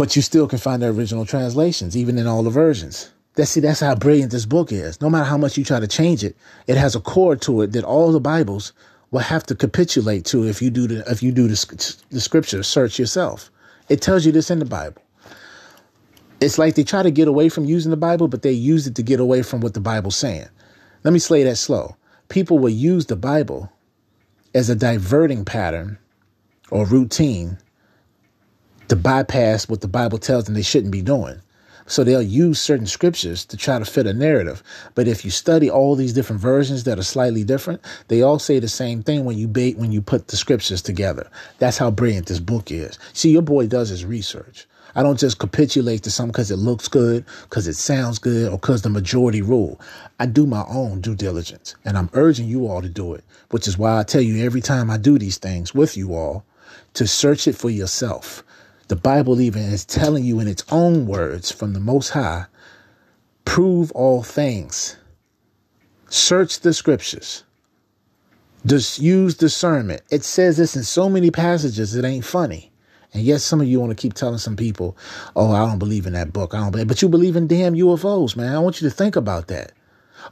[0.00, 3.10] But you still can find the original translations, even in all the versions.
[3.34, 4.98] That's see, that's how brilliant this book is.
[5.02, 7.72] No matter how much you try to change it, it has a core to it
[7.72, 8.72] that all the Bibles
[9.10, 12.62] will have to capitulate to if you do the if you do the, the scripture
[12.62, 13.50] search yourself.
[13.90, 15.02] It tells you this in the Bible.
[16.40, 18.94] It's like they try to get away from using the Bible, but they use it
[18.94, 20.48] to get away from what the Bible's saying.
[21.04, 21.96] Let me slay that slow.
[22.30, 23.70] People will use the Bible
[24.54, 25.98] as a diverting pattern
[26.70, 27.58] or routine
[28.90, 31.40] to bypass what the Bible tells them they shouldn't be doing.
[31.86, 34.64] So they'll use certain scriptures to try to fit a narrative.
[34.96, 38.58] But if you study all these different versions that are slightly different, they all say
[38.58, 41.30] the same thing when you bait when you put the scriptures together.
[41.58, 42.98] That's how brilliant this book is.
[43.12, 44.66] See, your boy does his research.
[44.96, 48.58] I don't just capitulate to something because it looks good, because it sounds good, or
[48.58, 49.80] because the majority rule.
[50.18, 53.68] I do my own due diligence, and I'm urging you all to do it, which
[53.68, 56.44] is why I tell you every time I do these things with you all
[56.94, 58.42] to search it for yourself.
[58.90, 62.46] The Bible even is telling you in its own words from the Most High
[63.44, 64.96] prove all things,
[66.08, 67.44] search the scriptures.
[68.66, 70.02] Just use discernment.
[70.10, 72.72] It says this in so many passages, it ain't funny.
[73.14, 74.96] And yes, some of you want to keep telling some people,
[75.36, 76.52] oh, I don't believe in that book.
[76.52, 78.52] I don't believe, but you believe in damn UFOs, man.
[78.52, 79.70] I want you to think about that.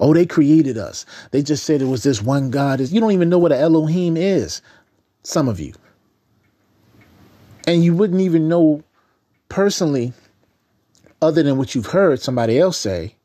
[0.01, 1.07] Oh, they created us.
[1.31, 2.81] They just said it was this one God.
[2.81, 4.63] You don't even know what an Elohim is.
[5.23, 5.75] Some of you.
[7.69, 8.83] And you wouldn't even know
[9.51, 10.15] personally,
[11.21, 13.17] other than what you've heard somebody else say,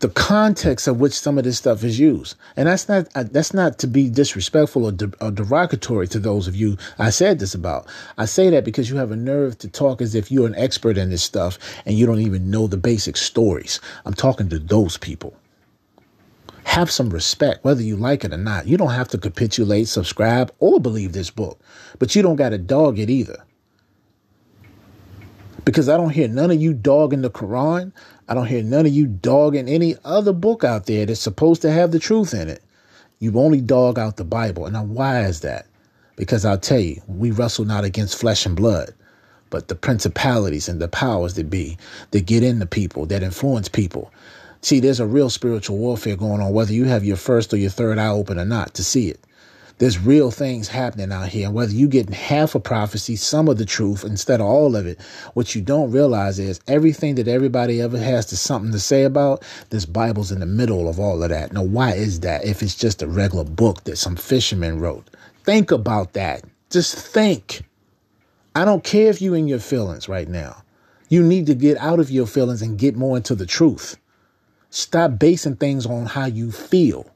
[0.00, 2.34] the context of which some of this stuff is used.
[2.56, 6.48] And that's not uh, that's not to be disrespectful or, de- or, derogatory to those
[6.48, 7.86] of you I said this about.
[8.18, 10.98] I say that because you have a nerve to talk as if you're an expert
[10.98, 11.56] in this stuff
[11.86, 13.80] and you don't even know the basic stories.
[14.04, 15.36] I'm talking to those people.
[16.76, 18.66] Have some respect, whether you like it or not.
[18.66, 21.58] You don't have to capitulate, subscribe, or believe this book,
[21.98, 23.42] but you don't got to dog it either.
[25.64, 27.92] Because I don't hear none of you dogging the Quran.
[28.28, 31.72] I don't hear none of you dogging any other book out there that's supposed to
[31.72, 32.62] have the truth in it.
[33.20, 34.66] You only dog out the Bible.
[34.66, 35.64] And now, why is that?
[36.16, 38.92] Because I'll tell you, we wrestle not against flesh and blood,
[39.48, 41.78] but the principalities and the powers that be
[42.10, 44.12] that get into people, that influence people.
[44.66, 47.70] See, there's a real spiritual warfare going on, whether you have your first or your
[47.70, 49.20] third eye open or not to see it.
[49.78, 51.46] There's real things happening out here.
[51.46, 54.84] And whether you get half a prophecy, some of the truth instead of all of
[54.84, 55.00] it,
[55.34, 59.44] what you don't realize is everything that everybody ever has to something to say about,
[59.70, 61.52] this Bible's in the middle of all of that.
[61.52, 65.08] Now, why is that if it's just a regular book that some fisherman wrote?
[65.44, 66.42] Think about that.
[66.70, 67.62] Just think.
[68.56, 70.64] I don't care if you're in your feelings right now.
[71.08, 73.96] You need to get out of your feelings and get more into the truth.
[74.70, 77.10] Stop basing things on how you feel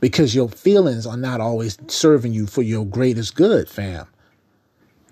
[0.00, 4.06] because your feelings are not always serving you for your greatest good, fam.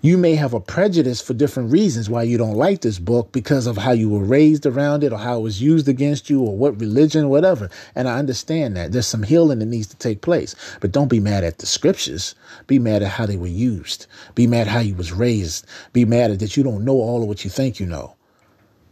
[0.01, 3.65] You may have a prejudice for different reasons why you don't like this book because
[3.65, 6.55] of how you were raised around it or how it was used against you or
[6.55, 7.71] what religion, whatever.
[7.95, 8.91] And I understand that.
[8.91, 10.53] There's some healing that needs to take place.
[10.79, 12.35] But don't be mad at the scriptures.
[12.67, 14.05] Be mad at how they were used.
[14.35, 15.65] Be mad how you was raised.
[15.91, 18.13] Be mad at that you don't know all of what you think you know.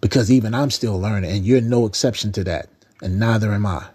[0.03, 2.67] Because even I'm still learning and you're no exception to that.
[3.01, 3.85] And neither am I.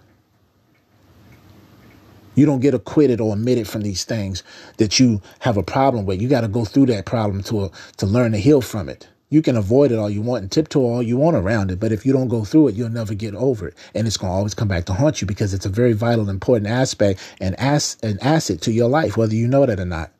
[2.34, 4.42] You don't get acquitted or admitted from these things
[4.78, 6.22] that you have a problem with.
[6.22, 9.06] You got to go through that problem to to learn to heal from it.
[9.28, 11.92] You can avoid it all you want and tiptoe all you want around it, but
[11.92, 14.34] if you don't go through it, you'll never get over it, and it's going to
[14.34, 17.98] always come back to haunt you because it's a very vital, important aspect and as
[18.02, 20.10] an asset to your life, whether you know that or not.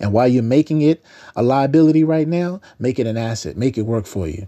[0.00, 1.04] And while you're making it
[1.34, 3.58] a liability right now, make it an asset.
[3.58, 4.46] Make it work for you.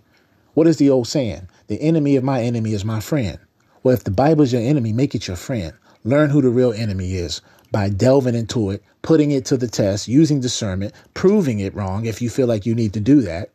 [0.59, 1.47] What is the old saying?
[1.68, 3.39] The enemy of my enemy is my friend.
[3.85, 5.72] Well, if the Bible is your enemy, make it your friend.
[6.02, 7.40] Learn who the real enemy is
[7.70, 12.20] by delving into it, putting it to the test, using discernment, proving it wrong if
[12.20, 13.51] you feel like you need to do that.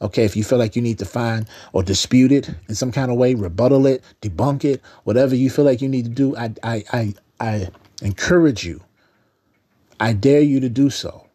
[0.00, 3.10] Okay, if you feel like you need to find or dispute it in some kind
[3.10, 6.54] of way, rebuttal it, debunk it, whatever you feel like you need to do, I
[6.62, 7.68] I I, I
[8.00, 8.80] encourage you.
[10.00, 11.26] I dare you to do so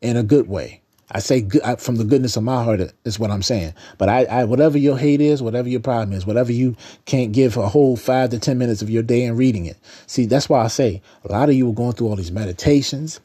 [0.00, 0.82] in a good way.
[1.10, 3.72] I say good, I, from the goodness of my heart is what I'm saying.
[3.96, 6.76] But I, I, whatever your hate is, whatever your problem is, whatever you
[7.06, 9.78] can't give a whole five to ten minutes of your day in reading it.
[10.06, 13.20] See, that's why I say a lot of you are going through all these meditations,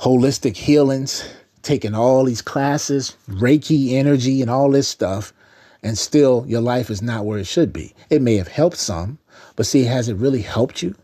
[0.00, 1.28] holistic healings,
[1.62, 5.32] taking all these classes, Reiki energy, and all this stuff,
[5.84, 7.94] and still your life is not where it should be.
[8.10, 9.18] It may have helped some,
[9.54, 10.96] but see, has it really helped you?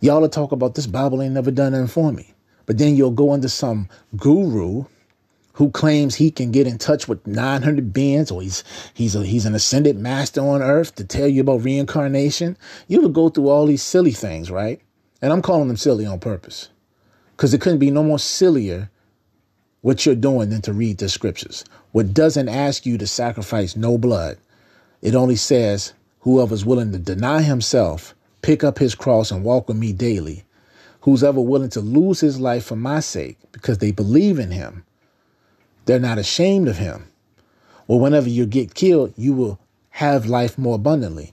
[0.00, 2.32] Y'all are talk about this Bible ain't never done nothing for me.
[2.68, 4.84] But then you'll go under some guru
[5.54, 8.62] who claims he can get in touch with 900 beings or he's
[8.92, 12.58] he's a, he's an ascended master on earth to tell you about reincarnation.
[12.86, 14.82] You will go through all these silly things, right?
[15.22, 16.68] And I'm calling them silly on purpose.
[17.34, 18.90] Because it couldn't be no more sillier
[19.80, 21.64] what you're doing than to read the scriptures.
[21.92, 24.36] What doesn't ask you to sacrifice no blood.
[25.00, 29.78] It only says whoever's willing to deny himself, pick up his cross and walk with
[29.78, 30.44] me daily
[31.08, 34.84] who's ever willing to lose his life for my sake because they believe in him,
[35.86, 37.08] they're not ashamed of him.
[37.86, 39.58] Well, whenever you get killed, you will
[39.88, 41.32] have life more abundantly.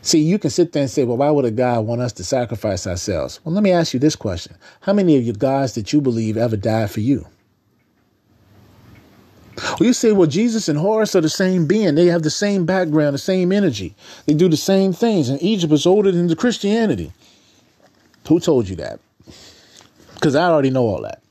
[0.00, 2.24] See, you can sit there and say, well, why would a God want us to
[2.24, 3.38] sacrifice ourselves?
[3.44, 6.38] Well, let me ask you this question How many of your gods that you believe
[6.38, 7.26] ever died for you?
[9.58, 11.96] Well, you say, well, Jesus and Horus are the same being.
[11.96, 13.94] They have the same background, the same energy.
[14.24, 15.28] They do the same things.
[15.28, 17.12] And Egypt is older than the Christianity.
[18.28, 19.00] Who told you that?
[20.14, 21.22] Because I already know all that.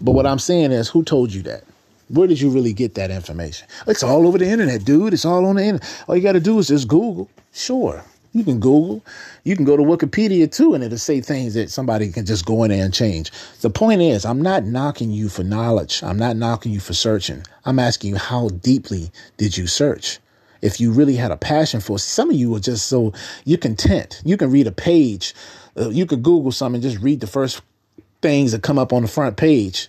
[0.00, 1.64] But what I'm saying is, who told you that?
[2.08, 3.68] Where did you really get that information?
[3.86, 5.12] It's all over the internet, dude.
[5.12, 6.04] It's all on the internet.
[6.08, 7.28] All you got to do is just Google.
[7.52, 9.04] Sure, you can Google.
[9.44, 12.62] You can go to Wikipedia too, and it'll say things that somebody can just go
[12.64, 13.30] in there and change.
[13.60, 16.02] The point is, I'm not knocking you for knowledge.
[16.02, 17.42] I'm not knocking you for searching.
[17.64, 20.18] I'm asking you, how deeply did you search?
[20.62, 23.12] If you really had a passion for it, some of you are just so
[23.44, 24.22] you're content.
[24.24, 25.34] You can read a page
[25.78, 27.62] uh, you could Google something, and just read the first
[28.20, 29.88] things that come up on the front page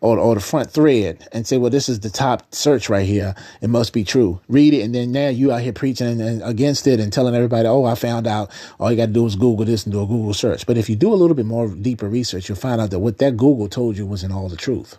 [0.00, 3.34] or, or the front thread and say, well, this is the top search right here.
[3.62, 4.38] It must be true.
[4.48, 4.82] Read it.
[4.82, 7.84] And then now you out here preaching and, and against it and telling everybody, oh,
[7.84, 10.34] I found out all you got to do is Google this and do a Google
[10.34, 10.66] search.
[10.66, 13.18] But if you do a little bit more deeper research, you'll find out that what
[13.18, 14.98] that Google told you wasn't all the truth.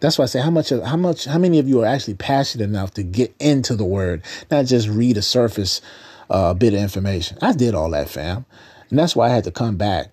[0.00, 2.64] That's why I say how much how much how many of you are actually passionate
[2.64, 5.80] enough to get into the word, not just read a surface
[6.28, 7.38] uh, bit of information.
[7.40, 8.44] I did all that, fam,
[8.92, 10.12] and that's why I had to come back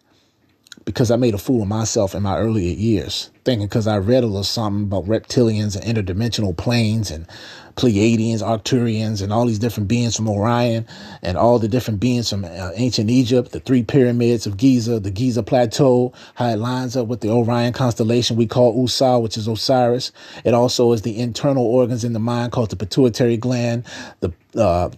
[0.86, 4.24] because I made a fool of myself in my earlier years, thinking because I read
[4.24, 7.28] a little something about reptilians and interdimensional planes and
[7.76, 10.88] Pleiadians, Arcturians, and all these different beings from Orion,
[11.22, 15.12] and all the different beings from uh, ancient Egypt, the three pyramids of Giza, the
[15.12, 19.46] Giza Plateau, how it lines up with the Orion constellation we call Usa, which is
[19.50, 20.14] Osiris.
[20.46, 23.86] It also is the internal organs in the mind called the pituitary gland,
[24.22, 24.90] the uh,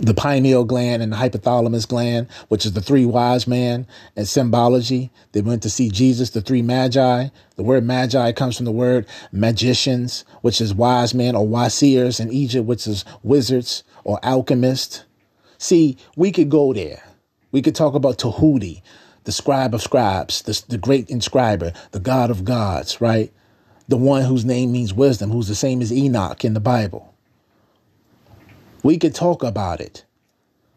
[0.00, 3.86] the pineal gland and the hypothalamus gland, which is the three wise men
[4.16, 5.10] and symbology.
[5.32, 7.28] They went to see Jesus, the three magi.
[7.56, 12.32] The word magi comes from the word magicians, which is wise men or wasirs in
[12.32, 15.04] Egypt, which is wizards or alchemists.
[15.58, 17.02] See, we could go there.
[17.52, 18.82] We could talk about Tahuti,
[19.24, 23.32] the scribe of scribes, the, the great inscriber, the God of gods, right?
[23.88, 27.09] The one whose name means wisdom, who's the same as Enoch in the Bible.
[28.82, 30.04] We could talk about it.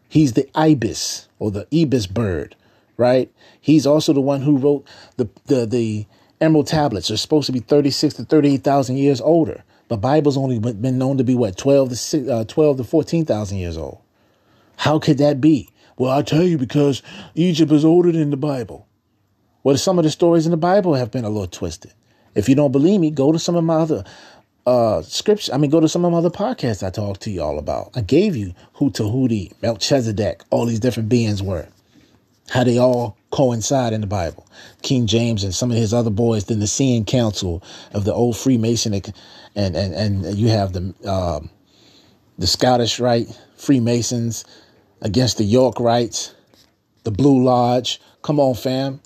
[0.09, 2.55] He's the ibis or the ibis bird,
[2.97, 3.31] right?
[3.59, 6.05] He's also the one who wrote the the, the
[6.39, 7.07] emerald tablets.
[7.07, 9.63] They're supposed to be 36 to 38,000 years older.
[9.87, 13.77] But Bible's only been known to be what 12 to uh, 12 to 14,000 years
[13.77, 13.99] old.
[14.77, 15.69] How could that be?
[15.97, 17.03] Well, I'll tell you because
[17.35, 18.87] Egypt is older than the Bible.
[19.63, 21.93] Well, some of the stories in the Bible have been a little twisted.
[22.35, 24.03] If you don't believe me, go to some of my other
[24.65, 25.53] uh scripture.
[25.53, 27.91] I mean, go to some of my other podcasts I talked to y'all about.
[27.95, 31.67] I gave you who Tahuti, Melchizedek, all these different beings were,
[32.49, 34.47] how they all coincide in the Bible.
[34.81, 37.63] King James and some of his other boys, then the Seeing Council
[37.93, 39.13] of the old Freemasonic,
[39.55, 41.49] and and and you have the um,
[42.37, 43.27] the Scottish Rite
[43.57, 44.45] Freemasons
[45.01, 46.33] against the York Rites,
[47.03, 47.99] the Blue Lodge.
[48.21, 49.01] Come on, fam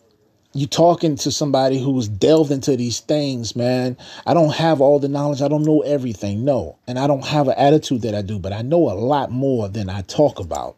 [0.57, 3.95] you talking to somebody who's delved into these things, man.
[4.25, 5.43] I don't have all the knowledge.
[5.43, 6.43] I don't know everything.
[6.43, 6.77] No.
[6.87, 9.69] And I don't have an attitude that I do, but I know a lot more
[9.69, 10.75] than I talk about.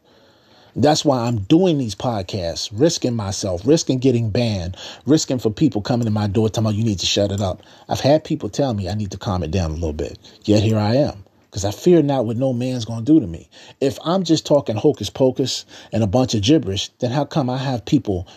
[0.75, 4.75] That's why I'm doing these podcasts, risking myself, risking getting banned,
[5.05, 7.63] risking for people coming to my door telling me you need to shut it up.
[7.87, 10.19] I've had people tell me I need to calm it down a little bit.
[10.43, 13.27] Yet here I am because I fear not what no man's going to do to
[13.27, 13.49] me.
[13.81, 17.57] If I'm just talking hocus pocus and a bunch of gibberish, then how come I
[17.57, 18.27] have people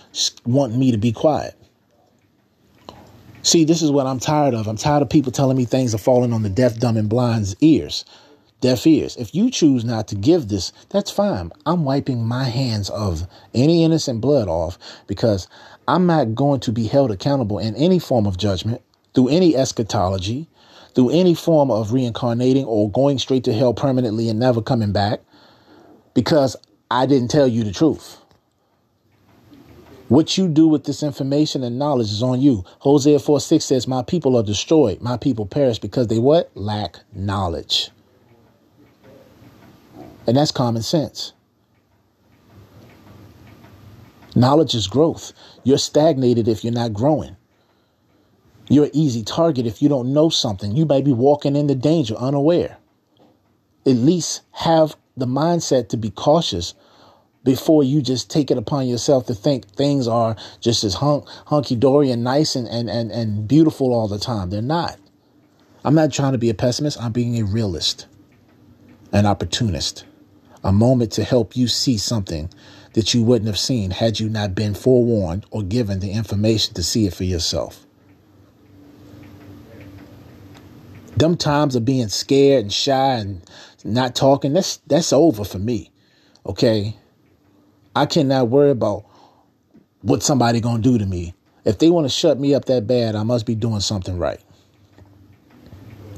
[0.47, 1.55] wanting me to be quiet?
[3.43, 4.67] See, this is what I'm tired of.
[4.67, 7.57] I'm tired of people telling me things are falling on the deaf, dumb, and blind's
[7.61, 8.05] ears,
[8.61, 9.17] deaf ears.
[9.17, 11.51] If you choose not to give this, that's fine.
[11.67, 15.49] I'm wiping my hands of any innocent blood off because
[15.87, 18.81] I'm not going to be held accountable in any form of judgment
[19.13, 20.49] through any eschatology
[20.94, 25.20] through any form of reincarnating or going straight to hell permanently and never coming back
[26.14, 26.56] because
[26.90, 28.19] I didn't tell you the truth.
[30.09, 32.64] What you do with this information and knowledge is on you.
[32.81, 35.01] Hosea 4 6 says, My people are destroyed.
[35.01, 36.51] My people perish because they what?
[36.55, 37.90] Lack knowledge.
[40.27, 41.32] And that's common sense.
[44.35, 45.32] Knowledge is growth.
[45.64, 47.36] You're stagnated if you're not growing.
[48.73, 50.74] You're an easy target if you don't know something.
[50.74, 52.78] You may be walking into danger unaware.
[53.85, 56.73] At least have the mindset to be cautious
[57.44, 61.77] before you just take it upon yourself to think things are just as hunk, hunky
[61.77, 64.49] dory and nice and, and, and, and beautiful all the time.
[64.49, 64.97] They're not.
[65.85, 66.99] I'm not trying to be a pessimist.
[66.99, 68.07] I'm being a realist,
[69.12, 70.07] an opportunist,
[70.65, 72.49] a moment to help you see something
[72.94, 76.82] that you wouldn't have seen had you not been forewarned or given the information to
[76.82, 77.86] see it for yourself.
[81.17, 83.43] Them times of being scared and shy and
[83.85, 85.91] not talking, that's that's over for me.
[86.47, 86.97] Okay.
[87.95, 89.05] I cannot worry about
[90.01, 91.35] what somebody gonna do to me.
[91.65, 94.41] If they want to shut me up that bad, I must be doing something right.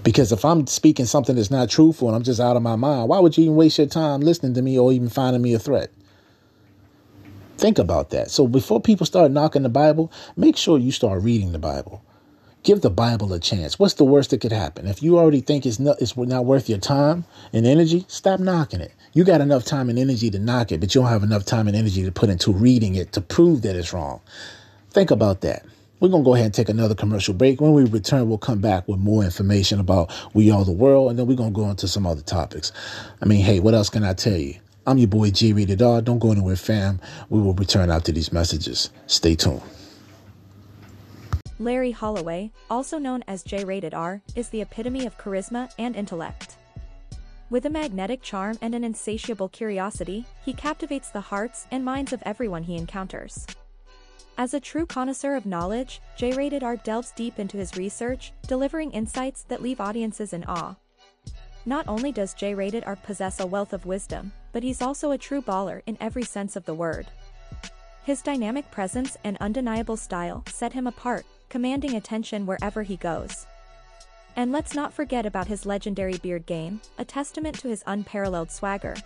[0.05, 3.09] Because if I'm speaking something that's not truthful and I'm just out of my mind,
[3.09, 5.59] why would you even waste your time listening to me or even finding me a
[5.59, 5.91] threat?
[7.57, 8.31] Think about that.
[8.31, 12.04] So before people start knocking the Bible, make sure you start reading the Bible.
[12.65, 13.79] Give the Bible a chance.
[13.79, 14.87] What's the worst that could happen?
[14.87, 18.81] If you already think it's not, it's not worth your time and energy, stop knocking
[18.81, 18.95] it.
[19.13, 21.69] You got enough time and energy to knock it, but you don't have enough time
[21.69, 24.23] and energy to put into reading it to prove that it's wrong.
[24.93, 25.67] Think about that.
[26.01, 27.61] We're going to go ahead and take another commercial break.
[27.61, 31.19] When we return, we'll come back with more information about We Are the World, and
[31.19, 32.73] then we're going to go into some other topics.
[33.21, 34.55] I mean, hey, what else can I tell you?
[34.87, 36.01] I'm your boy J Rated R.
[36.01, 36.99] Don't go anywhere, fam.
[37.29, 38.89] We will return after these messages.
[39.07, 39.61] Stay tuned.
[41.61, 46.57] Larry Holloway, also known as J Rated R, is the epitome of charisma and intellect.
[47.49, 52.25] With a magnetic charm and an insatiable curiosity, he captivates the hearts and minds of
[52.27, 53.47] everyone he encounters.
[54.37, 58.91] As a true connoisseur of knowledge, J Rated R delves deep into his research, delivering
[58.91, 60.75] insights that leave audiences in awe.
[61.65, 65.19] Not only does J Rated R possess a wealth of wisdom, but he's also a
[65.19, 67.07] true baller in every sense of the word.
[68.03, 71.25] His dynamic presence and undeniable style set him apart,
[71.55, 73.47] commanding attention wherever he goes.
[74.35, 78.97] And let's not forget about his legendary beard game, a testament to his unparalleled swagger.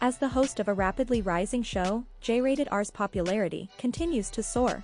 [0.00, 4.82] As the host of a rapidly rising show, J-Rated R's popularity continues to soar.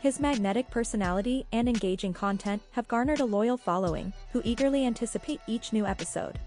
[0.00, 5.74] His magnetic personality and engaging content have garnered a loyal following, who eagerly anticipate each
[5.74, 6.38] new episode.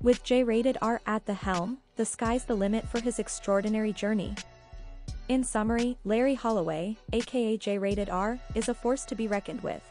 [0.00, 4.34] With J-Rated R at the helm, the sky's the limit for his extraordinary journey.
[5.28, 9.82] In summary, Larry Holloway, aka J-Rated R, is a force to be reckoned with.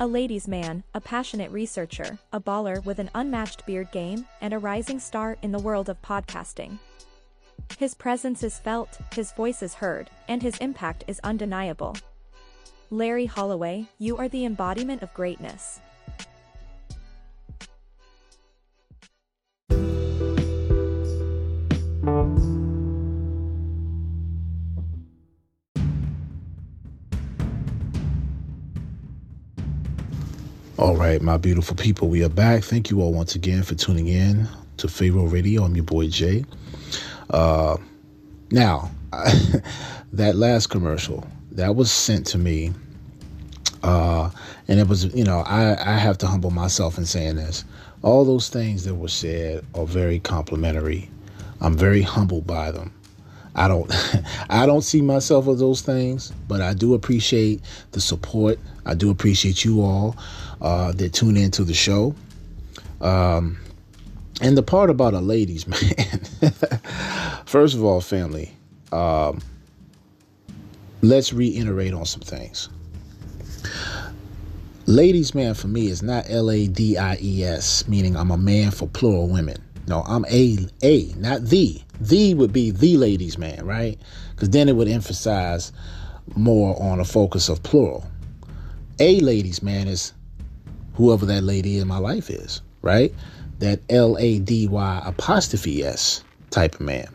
[0.00, 4.58] A ladies' man, a passionate researcher, a baller with an unmatched beard game, and a
[4.58, 6.78] rising star in the world of podcasting.
[7.78, 11.96] His presence is felt, his voice is heard, and his impact is undeniable.
[12.90, 15.80] Larry Holloway, you are the embodiment of greatness.
[30.76, 32.64] All right, my beautiful people, we are back.
[32.64, 34.48] Thank you all once again for tuning in
[34.78, 35.62] to Pharaoh Radio.
[35.62, 36.44] I'm your boy Jay.
[37.30, 37.76] Uh,
[38.50, 38.90] now,
[40.12, 42.72] that last commercial that was sent to me,
[43.84, 44.30] uh,
[44.66, 47.64] and it was, you know, I, I have to humble myself in saying this.
[48.02, 51.08] All those things that were said are very complimentary.
[51.60, 52.92] I'm very humbled by them.
[53.54, 53.88] I don't
[54.50, 58.58] I don't see myself as those things, but I do appreciate the support.
[58.84, 60.16] I do appreciate you all
[60.64, 62.14] uh, that tune into the show.
[63.02, 63.58] Um,
[64.40, 66.50] and the part about a ladies man.
[67.44, 68.50] First of all, family,
[68.90, 69.42] um,
[71.02, 72.70] let's reiterate on some things.
[74.86, 78.36] Ladies man for me is not L A D I E S, meaning I'm a
[78.36, 79.62] man for plural women.
[79.86, 81.80] No, I'm a a, not the.
[82.00, 83.98] The would be the ladies man, right?
[84.34, 85.72] Because then it would emphasize
[86.36, 88.06] more on a focus of plural.
[88.98, 90.12] A ladies man is
[90.94, 93.14] whoever that lady in my life is, right?
[93.58, 97.08] That L A D Y apostrophe S type of man.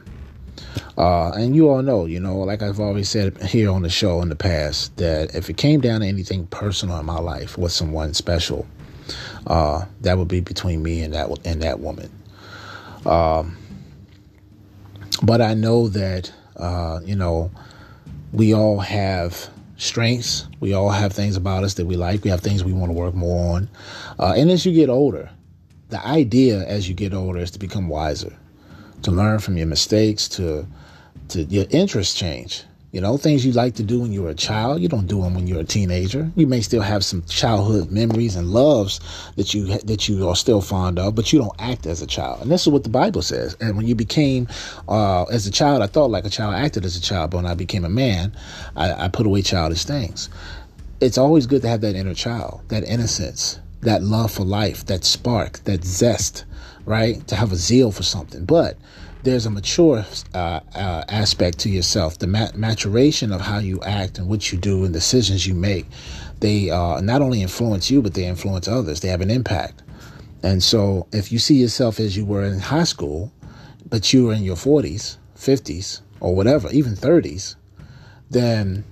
[0.97, 4.21] Uh, and you all know, you know, like I've always said here on the show
[4.21, 7.71] in the past, that if it came down to anything personal in my life with
[7.71, 8.67] someone special,
[9.47, 12.11] uh, that would be between me and that and that woman.
[13.05, 13.57] Um,
[15.23, 17.49] but I know that, uh, you know,
[18.33, 19.49] we all have
[19.79, 20.47] strengths.
[20.59, 22.23] We all have things about us that we like.
[22.23, 23.69] We have things we want to work more on.
[24.19, 25.29] Uh, and as you get older,
[25.89, 28.35] the idea as you get older is to become wiser,
[29.01, 30.67] to learn from your mistakes, to
[31.29, 32.63] to your interests change.
[32.91, 35.21] You know, things you like to do when you were a child, you don't do
[35.21, 36.31] them when you're a teenager.
[36.35, 38.99] You may still have some childhood memories and loves
[39.35, 42.41] that you that you are still fond of, but you don't act as a child.
[42.41, 43.55] And this is what the Bible says.
[43.61, 44.47] And when you became
[44.87, 47.45] uh, as a child, I thought like a child, acted as a child, but when
[47.45, 48.35] I became a man,
[48.75, 50.27] I, I put away childish things.
[50.99, 55.05] It's always good to have that inner child, that innocence, that love for life, that
[55.05, 56.43] spark, that zest,
[56.85, 57.25] right?
[57.27, 58.77] To have a zeal for something, but
[59.23, 64.17] there's a mature uh, uh, aspect to yourself, the mat- maturation of how you act
[64.17, 65.85] and what you do and decisions you make.
[66.39, 69.01] They uh, not only influence you, but they influence others.
[69.01, 69.83] They have an impact.
[70.41, 73.33] And so, if you see yourself as you were in high school,
[73.89, 77.55] but you were in your 40s, 50s, or whatever, even 30s,
[78.29, 78.85] then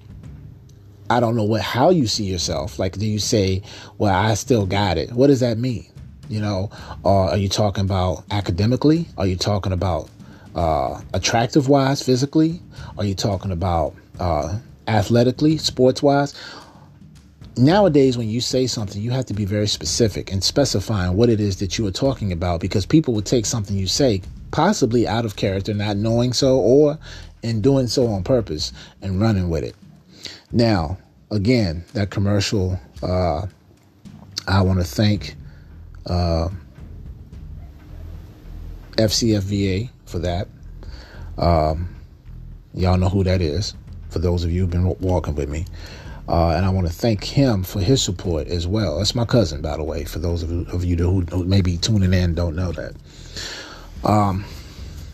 [1.10, 2.80] I don't know what how you see yourself.
[2.80, 3.62] Like, do you say,
[3.98, 5.14] "Well, I still got it"?
[5.14, 5.86] What does that mean?
[6.28, 6.70] You know,
[7.04, 9.08] or are you talking about academically?
[9.18, 10.10] Are you talking about
[10.58, 12.62] uh, attractive wise, physically?
[12.98, 14.58] Are you talking about uh,
[14.88, 16.34] athletically, sports wise?
[17.56, 21.40] Nowadays, when you say something, you have to be very specific and specifying what it
[21.40, 24.22] is that you are talking about because people would take something you say
[24.52, 26.98] possibly out of character, not knowing so, or
[27.44, 29.76] in doing so on purpose and running with it.
[30.52, 30.98] Now,
[31.30, 33.46] again, that commercial, uh,
[34.48, 35.36] I want to thank
[36.08, 36.50] uh,
[38.98, 40.48] FCFVA for that.
[41.38, 41.96] Um,
[42.74, 43.76] y'all know who that is,
[44.10, 45.66] for those of you who've been walking with me.
[46.28, 48.98] Uh, and I want to thank him for his support as well.
[48.98, 51.78] That's my cousin, by the way, for those of, of you who, who may be
[51.78, 52.94] tuning in don't know that.
[54.04, 54.44] Um,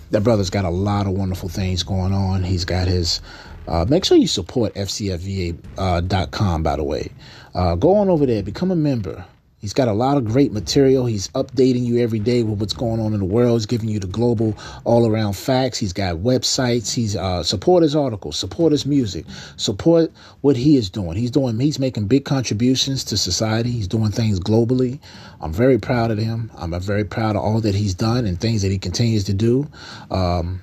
[0.10, 2.44] that brother's got a lot of wonderful things going on.
[2.44, 3.22] He's got his.
[3.68, 7.12] Uh, make sure you support FCFVA.com, uh, by the way.
[7.56, 9.26] Uh, go on over there, become a member
[9.64, 11.06] He's got a lot of great material.
[11.06, 13.62] He's updating you every day with what's going on in the world.
[13.62, 15.78] He's giving you the global all around facts.
[15.78, 16.94] He's got websites.
[16.94, 19.26] He's uh, support his articles, support his music,
[19.56, 20.12] support
[20.42, 21.16] what he is doing.
[21.16, 21.58] He's doing.
[21.62, 23.72] He's making big contributions to society.
[23.72, 25.00] He's doing things globally.
[25.40, 26.52] I'm very proud of him.
[26.58, 29.66] I'm very proud of all that he's done and things that he continues to do.
[30.12, 30.62] Um,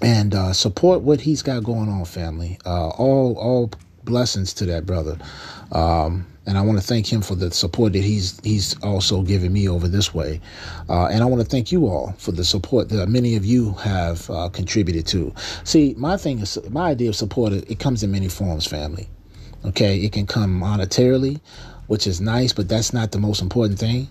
[0.00, 2.56] and uh, support what he's got going on, family.
[2.64, 3.72] Uh, all all
[4.06, 5.18] blessings to that brother.
[5.72, 9.52] Um, and I want to thank him for the support that he's he's also given
[9.52, 10.40] me over this way.
[10.88, 13.72] Uh, and I want to thank you all for the support that many of you
[13.74, 15.34] have uh, contributed to.
[15.64, 17.52] See, my thing is my idea of support.
[17.52, 19.08] It comes in many forms, family.
[19.64, 21.40] Okay, it can come monetarily,
[21.88, 24.08] which is nice, but that's not the most important thing.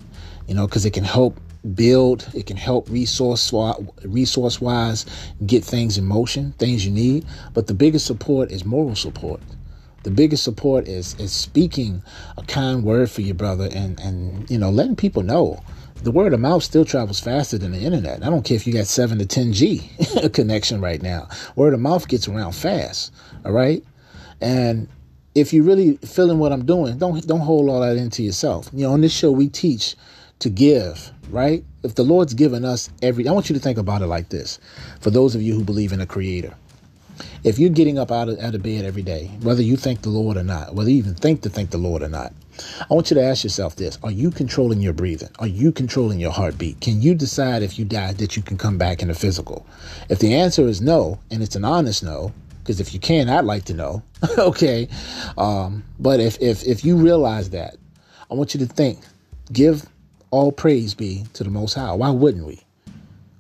[0.48, 1.40] You know, because it can help
[1.74, 3.52] build it can help resource
[4.04, 5.06] resource wise
[5.48, 9.42] get things in motion things you need but the biggest support is moral support
[10.06, 12.04] the biggest support is is speaking
[12.38, 15.60] a kind word for your brother and and you know letting people know
[16.04, 18.24] the word of mouth still travels faster than the internet.
[18.24, 21.28] I don't care if you got 7 to 10G connection right now.
[21.56, 23.12] Word of mouth gets around fast,
[23.44, 23.84] all right?
[24.40, 24.88] And
[25.34, 28.70] if you're really feeling what I'm doing, don't don't hold all that into yourself.
[28.72, 29.96] You know, on this show we teach
[30.40, 31.64] to give, right?
[31.82, 34.60] If the Lord's given us every I want you to think about it like this.
[35.02, 36.54] For those of you who believe in a creator,
[37.44, 40.10] if you're getting up out of, out of bed every day, whether you thank the
[40.10, 42.34] Lord or not, whether you even think to thank the Lord or not,
[42.90, 45.30] I want you to ask yourself this Are you controlling your breathing?
[45.40, 46.82] Are you controlling your heartbeat?
[46.82, 49.66] Can you decide if you die that you can come back in the physical?
[50.10, 53.46] If the answer is no, and it's an honest no, because if you can, I'd
[53.46, 54.04] like to know.
[54.38, 54.88] okay.
[55.38, 57.76] Um, but if, if, if you realize that,
[58.32, 59.00] I want you to think,
[59.52, 59.86] give
[60.32, 61.94] all praise be to the Most High.
[61.94, 62.65] Why wouldn't we?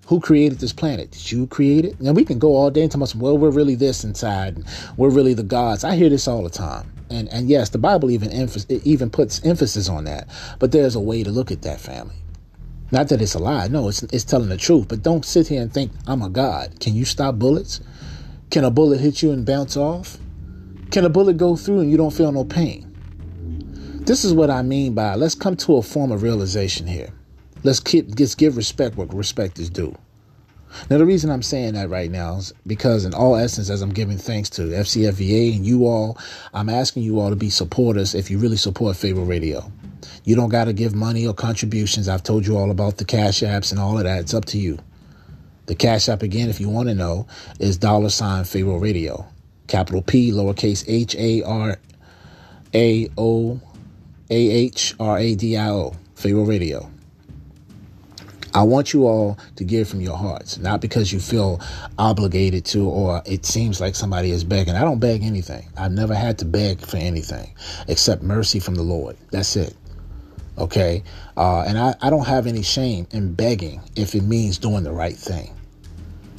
[0.07, 1.11] Who created this planet?
[1.11, 1.99] Did you create it?
[1.99, 4.64] And we can go all day and talk about, well, we're really this inside.
[4.98, 5.84] we're really the gods.
[5.84, 6.91] I hear this all the time.
[7.10, 10.27] And and yes, the Bible even emph- even puts emphasis on that.
[10.60, 12.15] But there's a way to look at that family.
[12.91, 13.68] Not that it's a lie.
[13.68, 14.88] No, it's it's telling the truth.
[14.88, 16.80] But don't sit here and think I'm a god.
[16.80, 17.82] Can you stop bullets?
[18.52, 20.18] Can a bullet hit you and bounce off?
[20.91, 22.91] Can a bullet go through and you don't feel no pain?
[24.06, 27.10] This is what I mean by let's come to a form of realization here.
[27.65, 29.97] Let's keep, just give respect what respect is due.
[30.87, 33.89] Now, the reason I'm saying that right now is because, in all essence, as I'm
[33.89, 36.15] giving thanks to FCFVA and you all,
[36.53, 39.71] I'm asking you all to be supporters if you really support Pharaoh Radio.
[40.25, 42.07] You don't got to give money or contributions.
[42.07, 44.19] I've told you all about the cash apps and all of that.
[44.19, 44.77] It's up to you.
[45.65, 47.25] The cash app, again, if you want to know,
[47.59, 49.25] is dollar sign Pharaoh Radio.
[49.65, 51.79] Capital P, lowercase h a r
[52.75, 53.59] a o
[54.29, 56.91] a h r a d i o, Pharaoh Radio.
[58.56, 61.60] I want you all to give from your hearts, not because you feel
[61.98, 64.76] obligated to or it seems like somebody is begging.
[64.76, 65.68] I don't beg anything.
[65.77, 67.53] I've never had to beg for anything
[67.90, 69.18] except mercy from the Lord.
[69.30, 69.76] That's it.
[70.57, 71.03] Okay.
[71.36, 74.94] Uh, and I, I don't have any shame in begging if it means doing the
[74.94, 75.53] right thing.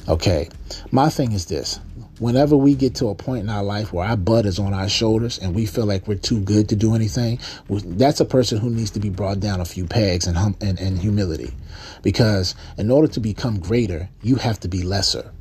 [0.07, 0.49] Okay.
[0.89, 1.79] My thing is this
[2.19, 4.89] whenever we get to a point in our life where our butt is on our
[4.89, 7.39] shoulders and we feel like we're too good to do anything,
[7.69, 10.79] that's a person who needs to be brought down a few pegs and, hum- and,
[10.79, 11.53] and humility.
[12.01, 15.31] Because in order to become greater, you have to be lesser.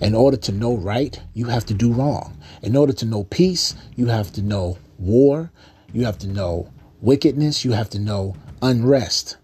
[0.00, 2.36] In order to know right, you have to do wrong.
[2.62, 5.50] In order to know peace, you have to know war.
[5.92, 6.70] You have to know
[7.00, 7.64] wickedness.
[7.64, 9.36] You have to know unrest.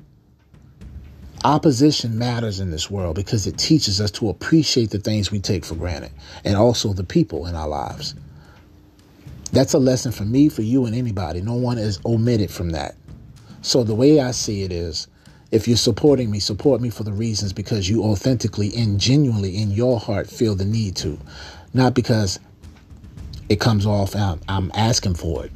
[1.44, 5.64] Opposition matters in this world because it teaches us to appreciate the things we take
[5.64, 6.12] for granted
[6.44, 8.14] and also the people in our lives.
[9.52, 11.40] That's a lesson for me, for you, and anybody.
[11.40, 12.94] No one is omitted from that.
[13.62, 15.08] So the way I see it is
[15.50, 19.70] if you're supporting me, support me for the reasons because you authentically and genuinely in
[19.70, 21.18] your heart feel the need to,
[21.74, 22.38] not because
[23.48, 25.52] it comes off I'm, I'm asking for it.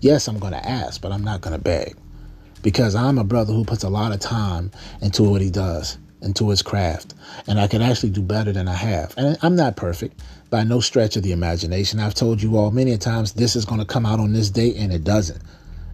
[0.00, 1.96] Yes, I'm going to ask, but I'm not going to beg
[2.62, 4.70] because I'm a brother who puts a lot of time
[5.00, 7.14] into what he does, into his craft,
[7.48, 9.14] and I can actually do better than I have.
[9.16, 10.20] And I'm not perfect
[10.50, 11.98] by no stretch of the imagination.
[11.98, 14.76] I've told you all many times this is going to come out on this date,
[14.76, 15.42] and it doesn't.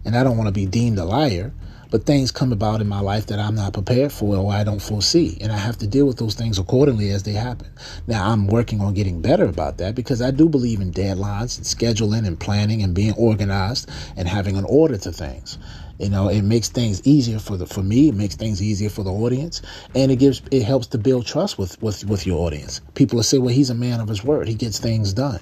[0.05, 1.51] And I don't want to be deemed a liar,
[1.91, 4.81] but things come about in my life that I'm not prepared for or I don't
[4.81, 5.37] foresee.
[5.41, 7.67] And I have to deal with those things accordingly as they happen.
[8.07, 11.65] Now, I'm working on getting better about that because I do believe in deadlines and
[11.65, 15.57] scheduling and planning and being organized and having an order to things.
[15.99, 18.09] You know, it makes things easier for the for me.
[18.09, 19.61] It makes things easier for the audience,
[19.95, 22.81] and it gives it helps to build trust with with with your audience.
[22.95, 24.47] People will say, "Well, he's a man of his word.
[24.47, 25.41] He gets things done."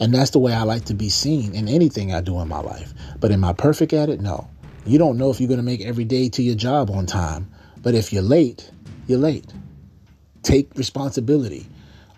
[0.00, 2.60] And that's the way I like to be seen in anything I do in my
[2.60, 2.94] life.
[3.20, 4.20] But am I perfect at it?
[4.20, 4.48] No.
[4.84, 7.48] You don't know if you're going to make every day to your job on time.
[7.82, 8.68] But if you're late,
[9.06, 9.46] you're late.
[10.42, 11.66] Take responsibility.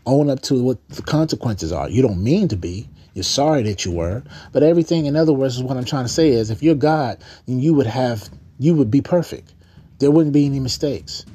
[0.07, 1.91] Own up to what the consequences are.
[1.91, 2.89] You don't mean to be.
[3.13, 4.23] You're sorry that you were.
[4.53, 7.19] But everything, in other words, is what I'm trying to say is if you're God,
[7.47, 8.29] then you would have,
[8.59, 9.53] you would be perfect.
[9.99, 11.27] There wouldn't be any mistakes.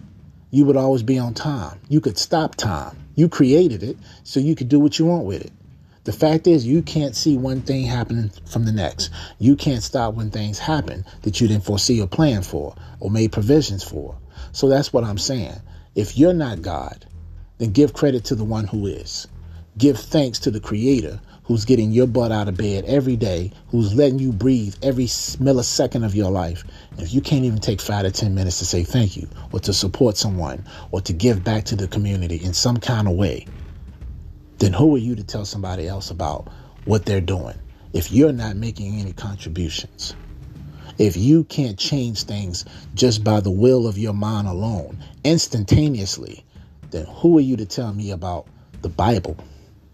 [0.50, 1.80] You would always be on time.
[1.90, 2.98] You could stop time.
[3.16, 5.52] You created it so you could do what you want with it.
[6.06, 9.10] The fact is, you can't see one thing happening from the next.
[9.38, 13.32] You can't stop when things happen that you didn't foresee or plan for or made
[13.32, 14.18] provisions for.
[14.52, 15.58] So that's what I'm saying.
[15.96, 17.06] If you're not God,
[17.58, 19.28] then give credit to the one who is.
[19.78, 21.20] Give thanks to the Creator
[21.50, 26.06] who's getting your butt out of bed every day, who's letting you breathe every millisecond
[26.06, 26.64] of your life.
[26.92, 29.60] And if you can't even take five to 10 minutes to say thank you, or
[29.62, 33.48] to support someone, or to give back to the community in some kind of way,
[34.60, 36.50] then who are you to tell somebody else about
[36.86, 37.56] what they're doing
[37.94, 40.16] if you're not making any contributions?
[40.98, 46.44] If you can't change things just by the will of your mind alone, instantaneously,
[46.92, 48.48] then who are you to tell me about
[48.82, 49.38] the Bible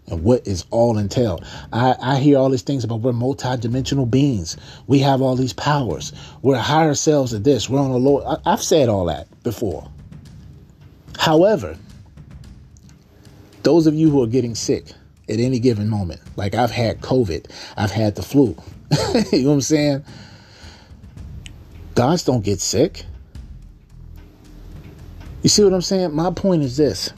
[0.08, 1.44] and what is all entailed?
[1.72, 4.56] I, I hear all these things about we're multidimensional beings.
[4.88, 6.12] We have all these powers.
[6.42, 7.70] We're higher selves of this.
[7.70, 8.40] We're on a lower.
[8.44, 9.88] I've said all that before.
[11.18, 11.78] However,
[13.66, 14.92] those of you who are getting sick
[15.28, 18.56] at any given moment, like I've had COVID, I've had the flu.
[19.32, 20.04] you know what I'm saying?
[21.96, 23.04] Gods don't get sick.
[25.42, 26.14] You see what I'm saying?
[26.14, 27.12] My point is this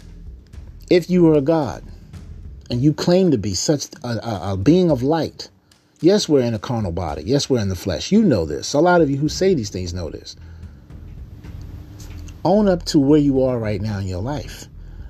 [0.89, 1.85] if you are a God
[2.71, 5.51] and you claim to be such a, a, a, being of light,
[6.01, 7.25] yes, we're in a carnal body.
[7.27, 8.11] Yes, we're in the flesh.
[8.11, 8.73] You know this.
[8.73, 10.35] A lot of you who say these things know this.
[12.43, 14.68] Own up to where you are right now in your life.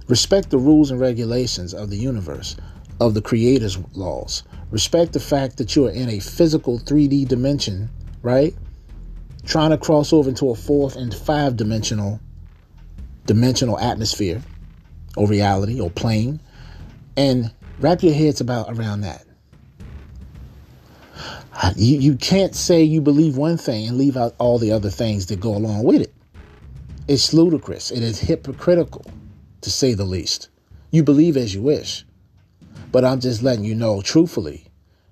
[0.09, 2.57] Respect the rules and regulations of the universe,
[3.01, 4.43] of the Creator's laws.
[4.71, 7.91] Respect the fact that you are in a physical 3D dimension,
[8.23, 8.55] right?
[9.45, 12.21] Trying to cross over into a fourth and five dimensional
[13.27, 14.43] dimensional atmosphere
[15.17, 16.41] or reality or plane
[17.17, 19.25] and wrap your heads about around that.
[21.77, 25.27] You, you can't say you believe one thing and leave out all the other things
[25.27, 26.15] that go along with it.
[27.09, 27.91] It's ludicrous.
[27.91, 29.05] It is hypocritical,
[29.61, 30.49] to say the least.
[30.91, 32.05] You believe as you wish.
[32.91, 34.65] But I'm just letting you know, truthfully,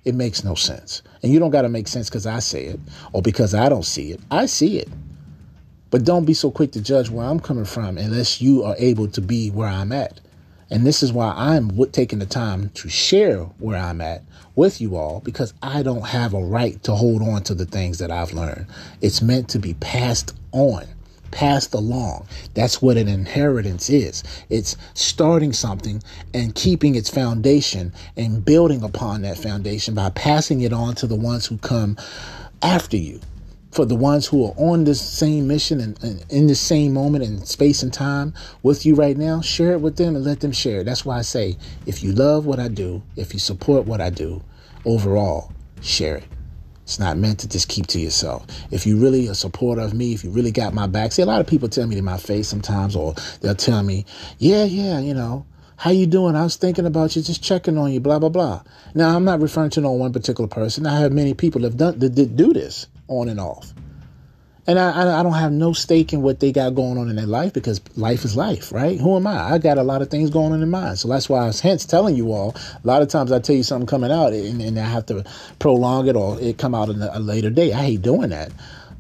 [0.05, 1.03] it makes no sense.
[1.23, 2.81] And you don't got to make sense because I say it
[3.13, 4.21] or because I don't see it.
[4.31, 4.89] I see it.
[5.91, 9.09] But don't be so quick to judge where I'm coming from unless you are able
[9.09, 10.21] to be where I'm at.
[10.71, 14.23] And this is why I'm taking the time to share where I'm at
[14.57, 17.99] with you all because I don't have a right to hold on to the things
[17.99, 18.67] that I've learned.
[19.01, 20.85] It's meant to be passed on,
[21.31, 22.27] passed along.
[22.55, 24.23] That's what an inheritance is.
[24.49, 26.03] It's starting something
[26.35, 31.17] and keeping its foundation and building upon that foundation by passing it on to the
[31.17, 31.97] ones who come
[32.63, 33.21] after you
[33.77, 37.23] for the ones who are on this same mission and, and, in the same moment
[37.23, 38.33] in space and time
[38.63, 40.81] with you right now, share it with them and let them share.
[40.81, 40.85] It.
[40.85, 44.09] That's why I say, if you love what I do, if you support what I
[44.09, 44.43] do,
[44.87, 46.25] overall, share it.
[46.87, 48.47] It's not meant to just keep to yourself.
[48.71, 51.27] If you really a supporter of me, if you really got my back, see a
[51.27, 54.07] lot of people tell me to my face sometimes, or they'll tell me,
[54.39, 55.45] yeah, yeah, you know,
[55.77, 56.37] how you doing?
[56.37, 58.63] I was thinking about you, just checking on you, blah blah blah.
[58.95, 60.87] Now I'm not referring to no one particular person.
[60.87, 63.75] I have many people that have done that, that do this on and off.
[64.69, 67.27] And I, I don't have no stake in what they got going on in their
[67.27, 68.99] life because life is life, right?
[68.99, 69.53] Who am I?
[69.53, 70.97] I got a lot of things going on in mine.
[70.97, 73.55] So that's why I was hence telling you all, a lot of times I tell
[73.55, 75.25] you something coming out and, and I have to
[75.61, 77.73] prolong it or it come out in a later day.
[77.73, 78.51] I hate doing that.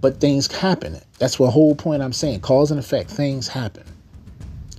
[0.01, 1.01] But things happen.
[1.19, 2.41] That's the whole point I'm saying.
[2.41, 3.11] Cause and effect.
[3.11, 3.83] Things happen.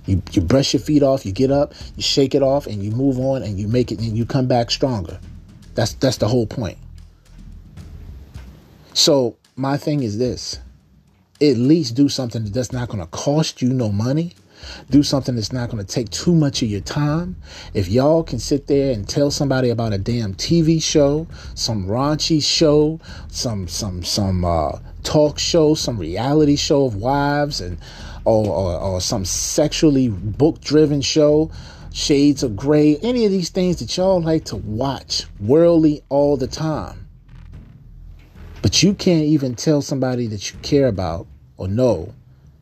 [0.06, 2.90] You, you brush your feet off, you get up, you shake it off, and you
[2.92, 5.20] move on and you make it and you come back stronger.
[5.74, 6.78] That's that's the whole point.
[8.94, 10.60] So my thing is this
[11.40, 14.34] at least do something that's not going to cost you no money.
[14.90, 17.36] Do something that's not going to take too much of your time.
[17.74, 22.42] If y'all can sit there and tell somebody about a damn TV show, some raunchy
[22.42, 27.78] show, some some some uh, talk show, some reality show of wives, and
[28.24, 31.50] or, or, or some sexually book driven show,
[31.92, 36.48] Shades of Grey, any of these things that y'all like to watch worldly all the
[36.48, 37.07] time
[38.62, 41.26] but you can't even tell somebody that you care about
[41.56, 42.14] or know,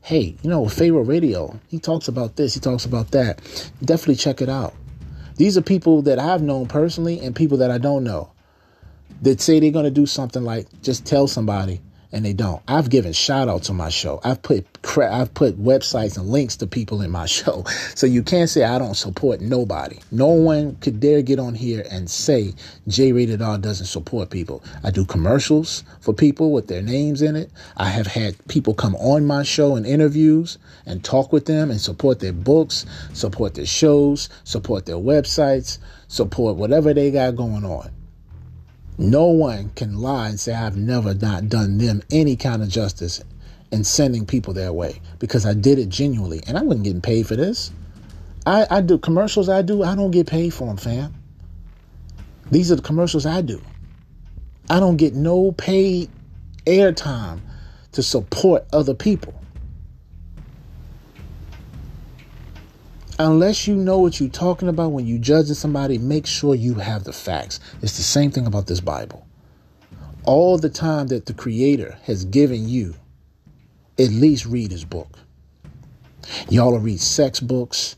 [0.02, 3.40] hey, you know, Pharaoh Radio, he talks about this, he talks about that.
[3.82, 4.74] Definitely check it out.
[5.36, 8.30] These are people that I've known personally and people that I don't know
[9.22, 11.80] that say they're going to do something like just tell somebody
[12.16, 12.62] and they don't.
[12.66, 14.20] I've given shout outs on my show.
[14.24, 14.66] I've put
[14.96, 17.64] I've put websites and links to people in my show.
[17.94, 19.98] So you can't say I don't support nobody.
[20.10, 22.54] No one could dare get on here and say
[22.88, 24.64] J Rated R doesn't support people.
[24.82, 27.50] I do commercials for people with their names in it.
[27.76, 30.56] I have had people come on my show and interviews
[30.86, 35.76] and talk with them and support their books, support their shows, support their websites,
[36.08, 37.90] support whatever they got going on.
[38.98, 43.22] No one can lie and say, I've never not done them any kind of justice
[43.70, 47.26] in sending people their way because I did it genuinely and I wasn't getting paid
[47.26, 47.72] for this.
[48.46, 51.14] I, I do commercials I do, I don't get paid for them, fam.
[52.50, 53.60] These are the commercials I do.
[54.70, 56.10] I don't get no paid
[56.64, 57.40] airtime
[57.92, 59.34] to support other people.
[63.18, 67.04] Unless you know what you're talking about when you judge somebody, make sure you have
[67.04, 67.60] the facts.
[67.80, 69.26] It's the same thing about this Bible.
[70.24, 72.94] All the time that the Creator has given you,
[73.98, 75.18] at least read His book.
[76.50, 77.96] Y'all will read sex books,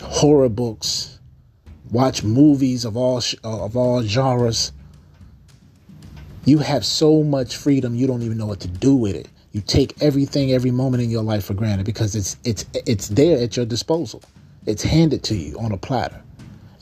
[0.00, 1.18] horror books,
[1.90, 4.72] watch movies of all uh, of all genres.
[6.46, 9.28] You have so much freedom, you don't even know what to do with it.
[9.52, 13.42] You take everything, every moment in your life for granted because it's it's it's there
[13.42, 14.22] at your disposal.
[14.66, 16.22] It's handed to you on a platter.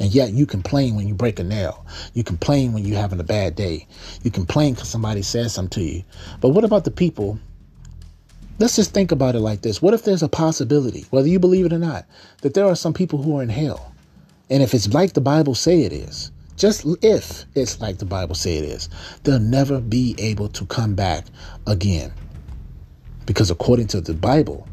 [0.01, 1.85] And yet you complain when you break a nail.
[2.15, 3.87] You complain when you're having a bad day.
[4.23, 6.05] You complain because somebody says something to you.
[6.41, 7.39] But what about the people?
[8.61, 9.81] Let's just think about it like this.
[9.81, 12.07] What if there's a possibility, whether you believe it or not,
[12.43, 13.93] that there are some people who are in hell?
[14.51, 18.35] And if it's like the Bible say it is, just if it's like the Bible
[18.35, 18.89] say it is,
[19.23, 21.27] they'll never be able to come back
[21.67, 22.13] again.
[23.29, 24.67] Because according to the Bible,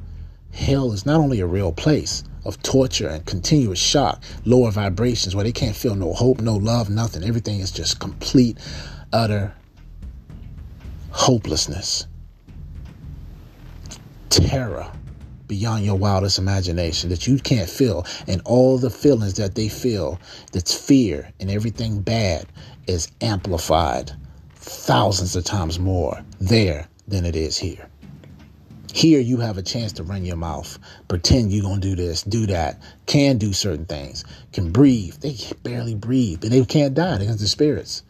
[0.53, 5.43] hell is not only a real place of torture and continuous shock, lower vibrations where
[5.43, 7.21] they can't feel no hope, no love, nothing.
[7.21, 8.57] Everything is just complete,
[9.11, 9.53] utter
[11.11, 12.07] hopelessness,
[14.29, 14.89] terror
[15.47, 18.05] beyond your wildest imagination that you can't feel.
[18.25, 20.17] And all the feelings that they feel,
[20.53, 22.45] that's fear and everything bad,
[22.87, 24.13] is amplified
[24.55, 27.89] thousands of times more there than it is here.
[28.95, 32.23] Here you have a chance to run your mouth, pretend you're going to do this,
[32.23, 34.23] do that, can do certain things,
[34.53, 35.15] can breathe.
[35.15, 38.03] They barely breathe and they can't die because the spirits.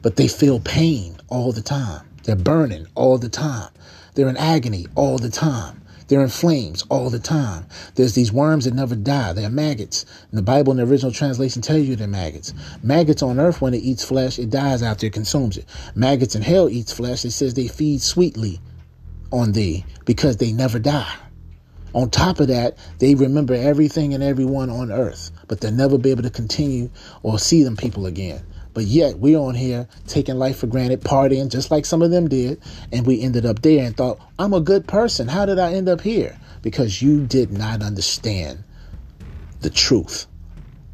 [0.00, 2.06] But they feel pain all the time.
[2.22, 3.70] They're burning all the time.
[4.14, 5.82] They're in agony all the time.
[6.06, 7.66] They're in flames all the time.
[7.96, 9.32] There's these worms that never die.
[9.32, 10.06] They're maggots.
[10.30, 12.54] And the Bible in the original translation tells you they're maggots.
[12.80, 15.64] Maggots on earth, when it eats flesh, it dies after it consumes it.
[15.96, 17.24] Maggots in hell eats flesh.
[17.24, 18.60] It says they feed sweetly
[19.32, 21.16] on thee because they never die.
[21.94, 26.10] On top of that, they remember everything and everyone on earth, but they'll never be
[26.10, 26.90] able to continue
[27.22, 28.42] or see them people again.
[28.74, 32.28] But yet we're on here taking life for granted, partying just like some of them
[32.28, 35.28] did, and we ended up there and thought, I'm a good person.
[35.28, 36.38] How did I end up here?
[36.62, 38.64] Because you did not understand
[39.60, 40.26] the truth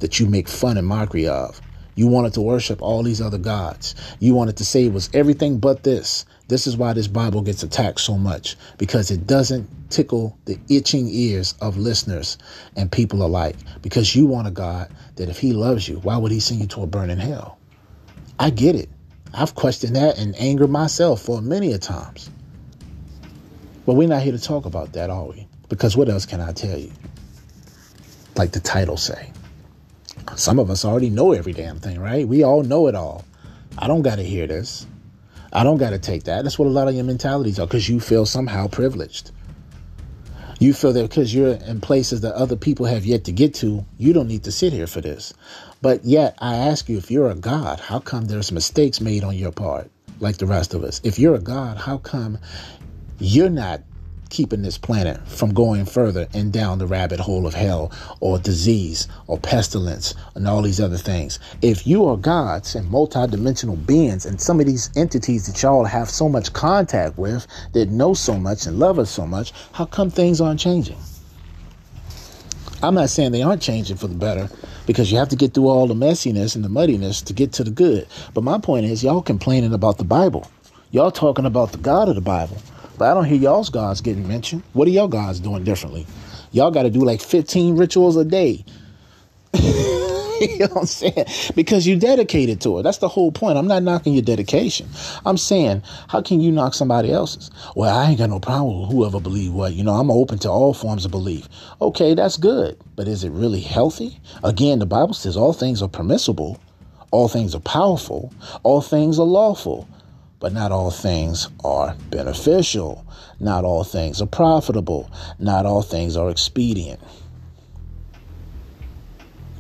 [0.00, 1.62] that you make fun and mockery of.
[1.94, 3.94] You wanted to worship all these other gods.
[4.18, 6.24] You wanted to say it was everything but this.
[6.48, 11.08] This is why this Bible gets attacked so much because it doesn't tickle the itching
[11.10, 12.38] ears of listeners
[12.74, 13.56] and people alike.
[13.82, 16.66] Because you want a God that if He loves you, why would He send you
[16.68, 17.58] to a burning hell?
[18.38, 18.88] I get it.
[19.34, 22.30] I've questioned that and angered myself for many a times.
[23.84, 25.46] But we're not here to talk about that, are we?
[25.68, 26.92] Because what else can I tell you?
[28.36, 29.32] Like the title say.
[30.36, 32.26] Some of us already know every damn thing, right?
[32.26, 33.24] We all know it all.
[33.76, 34.86] I don't got to hear this.
[35.52, 36.42] I don't got to take that.
[36.42, 39.30] That's what a lot of your mentalities are because you feel somehow privileged.
[40.60, 43.86] You feel that because you're in places that other people have yet to get to,
[43.96, 45.32] you don't need to sit here for this.
[45.80, 49.36] But yet, I ask you, if you're a God, how come there's mistakes made on
[49.36, 49.88] your part,
[50.18, 51.00] like the rest of us?
[51.04, 52.38] If you're a God, how come
[53.20, 53.82] you're not
[54.30, 59.08] keeping this planet from going further and down the rabbit hole of hell or disease
[59.26, 61.38] or pestilence and all these other things.
[61.62, 66.10] If you are gods and multidimensional beings and some of these entities that y'all have
[66.10, 70.10] so much contact with that know so much and love us so much, how come
[70.10, 70.98] things aren't changing?
[72.80, 74.48] I'm not saying they aren't changing for the better
[74.86, 77.64] because you have to get through all the messiness and the muddiness to get to
[77.64, 78.06] the good.
[78.34, 80.48] But my point is, y'all complaining about the Bible.
[80.92, 82.56] Y'all talking about the God of the Bible.
[82.98, 84.64] But I don't hear y'all's gods getting mentioned.
[84.72, 86.06] What are y'all gods doing differently?
[86.50, 88.64] Y'all got to do like 15 rituals a day.
[90.40, 91.26] you know what I'm saying?
[91.54, 92.82] Because you dedicated to it.
[92.82, 93.56] That's the whole point.
[93.56, 94.88] I'm not knocking your dedication.
[95.24, 97.50] I'm saying, how can you knock somebody else's?
[97.76, 99.74] Well, I ain't got no problem with whoever believe what.
[99.74, 101.48] You know, I'm open to all forms of belief.
[101.80, 102.76] Okay, that's good.
[102.96, 104.20] But is it really healthy?
[104.42, 106.60] Again, the Bible says all things are permissible,
[107.12, 108.32] all things are powerful,
[108.64, 109.88] all things are lawful
[110.40, 113.04] but not all things are beneficial.
[113.40, 115.10] Not all things are profitable.
[115.38, 117.00] Not all things are expedient.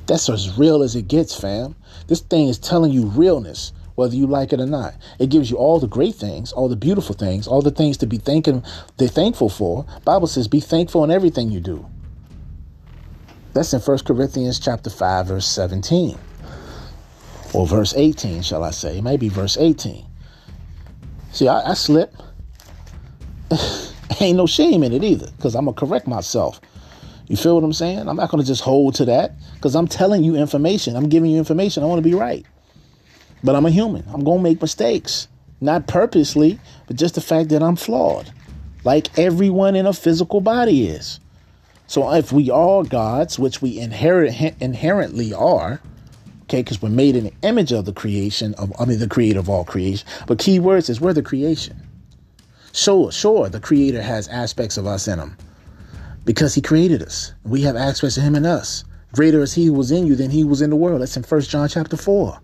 [0.06, 1.76] That's as real as it gets, fam.
[2.06, 4.94] This thing is telling you realness, whether you like it or not.
[5.18, 8.06] It gives you all the great things, all the beautiful things, all the things to
[8.06, 8.64] be thinking,
[8.96, 9.84] they're thankful for.
[10.04, 11.86] Bible says, be thankful in everything you do.
[13.52, 16.16] That's in 1 Corinthians chapter 5, verse 17.
[17.52, 18.98] Or verse 18, shall I say.
[18.98, 20.07] It may be verse 18.
[21.32, 22.14] See, I, I slip.
[24.20, 26.60] Ain't no shame in it either, because I'm going to correct myself.
[27.28, 28.08] You feel what I'm saying?
[28.08, 30.96] I'm not going to just hold to that because I'm telling you information.
[30.96, 31.82] I'm giving you information.
[31.82, 32.44] I want to be right.
[33.44, 34.04] But I'm a human.
[34.12, 35.28] I'm going to make mistakes.
[35.60, 38.32] Not purposely, but just the fact that I'm flawed,
[38.84, 41.20] like everyone in a physical body is.
[41.86, 45.80] So if we are gods, which we inherit, inherently are,
[46.48, 49.38] okay, because we're made in the image of the creation of, I mean, the creator
[49.38, 50.08] of all creation.
[50.26, 51.76] But key words is we're the creation.
[52.72, 55.36] Sure, sure, the creator has aspects of us in him
[56.24, 57.34] because he created us.
[57.44, 58.84] We have aspects of him in us.
[59.12, 61.02] Greater is he who was in you than he was in the world.
[61.02, 62.40] That's in First John chapter 4.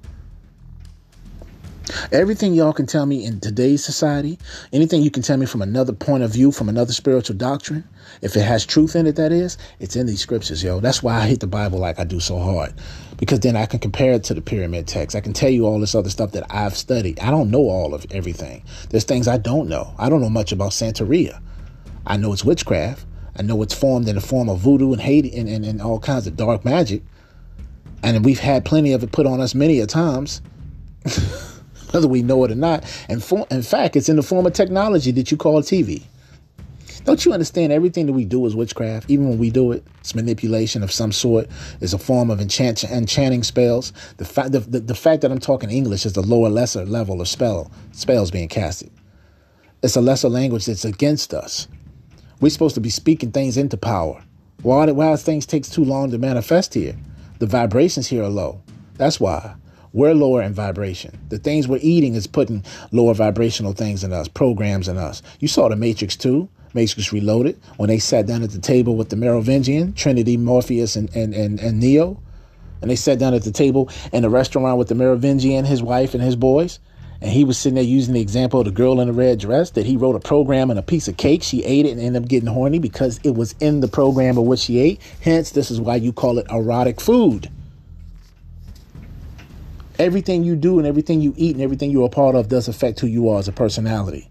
[2.13, 4.39] Everything y'all can tell me in today's society,
[4.73, 7.85] anything you can tell me from another point of view, from another spiritual doctrine,
[8.23, 10.81] if it has truth in it, that is, it's in these scriptures, yo.
[10.81, 12.75] That's why I hate the Bible like I do so hard.
[13.17, 15.15] Because then I can compare it to the pyramid text.
[15.17, 17.21] I can tell you all this other stuff that I've studied.
[17.21, 18.65] I don't know all of everything.
[18.91, 19.95] There's things I don't know.
[19.99, 21.41] I don't know much about Santeria.
[22.07, 23.07] I know it's witchcraft.
[23.37, 25.99] I know it's formed in the form of voodoo and Haiti and, and, and all
[25.99, 27.03] kinds of dark magic.
[28.03, 30.43] And we've had plenty of it put on us many a times.
[31.95, 32.85] whether we know it or not.
[33.09, 36.03] And for, in fact, it's in the form of technology that you call TV.
[37.05, 39.11] Don't you understand everything that we do is witchcraft?
[39.11, 41.49] Even when we do it, it's manipulation of some sort.
[41.83, 43.93] It's a form of enchant, enchanting spells.
[44.17, 47.21] The fact the, the, the fact that I'm talking English is the lower, lesser level
[47.21, 48.91] of spell spells being casted.
[49.83, 51.69] It's a lesser language that's against us.
[52.41, 54.25] We're supposed to be speaking things into power.
[54.63, 56.97] Why, why things takes too long to manifest here?
[57.39, 58.63] The vibrations here are low.
[58.97, 59.57] That's why.
[59.93, 61.19] We're lower in vibration.
[61.29, 65.23] The things we're eating is putting lower vibrational things in us, programs in us.
[65.39, 69.09] You saw the Matrix 2, Matrix Reloaded, when they sat down at the table with
[69.09, 72.21] the Merovingian, Trinity, Morpheus, and, and, and, and Neo.
[72.83, 76.13] And they sat down at the table in the restaurant with the Merovingian, his wife,
[76.15, 76.81] and his boys.
[77.21, 79.71] And he was sitting there using the example of the girl in the red dress
[79.71, 81.43] that he wrote a program and a piece of cake.
[81.43, 84.45] She ate it and ended up getting horny because it was in the program of
[84.45, 85.01] what she ate.
[85.23, 87.51] Hence, this is why you call it erotic food.
[89.99, 93.01] Everything you do and everything you eat and everything you're a part of does affect
[93.01, 94.29] who you are as a personality.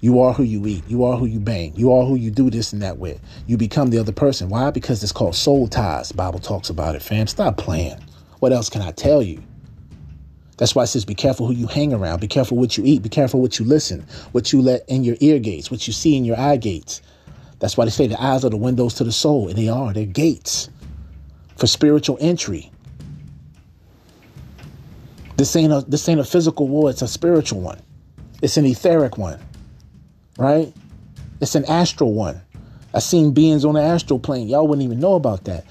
[0.00, 0.84] You are who you eat.
[0.86, 1.74] You are who you bang.
[1.74, 3.20] You are who you do this and that with.
[3.46, 4.48] You become the other person.
[4.48, 4.70] Why?
[4.70, 6.12] Because it's called soul ties.
[6.12, 7.26] Bible talks about it, fam.
[7.26, 7.98] Stop playing.
[8.38, 9.42] What else can I tell you?
[10.56, 12.20] That's why it says be careful who you hang around.
[12.20, 13.02] Be careful what you eat.
[13.02, 16.16] Be careful what you listen, what you let in your ear gates, what you see
[16.16, 17.00] in your eye gates.
[17.60, 19.92] That's why they say the eyes are the windows to the soul, and they are.
[19.92, 20.68] They're gates
[21.56, 22.70] for spiritual entry.
[25.36, 27.80] This ain't a this ain't a physical war, it's a spiritual one.
[28.42, 29.40] It's an etheric one.
[30.38, 30.72] Right?
[31.40, 32.40] It's an astral one.
[32.94, 34.48] I seen beings on the astral plane.
[34.48, 35.66] Y'all wouldn't even know about that.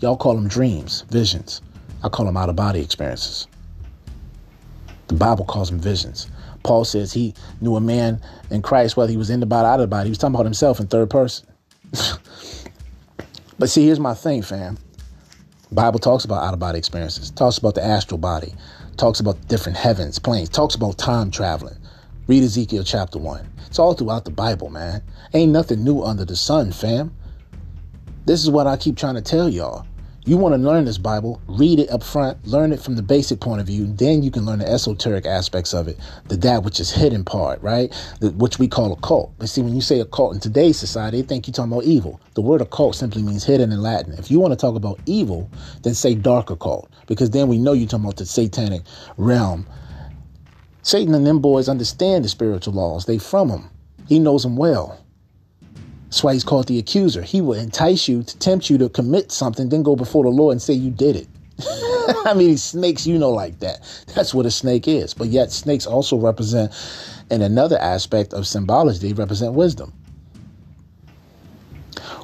[0.00, 1.62] Y'all call them dreams, visions.
[2.02, 3.46] I call them out of body experiences.
[5.06, 6.28] The Bible calls them visions.
[6.64, 8.20] Paul says he knew a man
[8.50, 10.08] in Christ, whether he was in the body, or out of the body.
[10.08, 11.46] He was talking about himself in third person.
[13.58, 14.76] but see, here's my thing, fam.
[15.72, 17.30] Bible talks about out of body experiences.
[17.30, 18.54] Talks about the astral body
[19.00, 21.76] talks about different heavens, planes, talks about time traveling.
[22.26, 23.48] Read Ezekiel chapter 1.
[23.70, 25.00] It's all throughout the Bible, man.
[25.32, 27.14] Ain't nothing new under the sun, fam.
[28.26, 29.86] This is what I keep trying to tell y'all.
[30.24, 33.38] You want to learn this Bible, read it up front, learn it from the basic
[33.38, 36.80] point of view, then you can learn the esoteric aspects of it, the that which
[36.80, 37.94] is hidden part, right?
[38.20, 39.32] The, which we call occult.
[39.38, 42.20] But see, when you say occult in today's society, they think you're talking about evil.
[42.34, 44.14] The word occult simply means hidden in Latin.
[44.14, 45.48] If you want to talk about evil,
[45.84, 48.82] then say dark occult, because then we know you're talking about the satanic
[49.16, 49.64] realm.
[50.82, 53.06] Satan and them boys understand the spiritual laws.
[53.06, 53.70] They from him.
[54.08, 55.04] He knows them well.
[56.04, 57.22] That's why he's called the accuser.
[57.22, 60.52] He will entice you to tempt you to commit something, then go before the Lord
[60.52, 61.28] and say you did it.
[62.26, 63.80] I mean, snakes, you know, like that.
[64.14, 65.14] That's what a snake is.
[65.14, 66.72] But yet, snakes also represent,
[67.30, 69.92] in another aspect of symbology, they represent wisdom.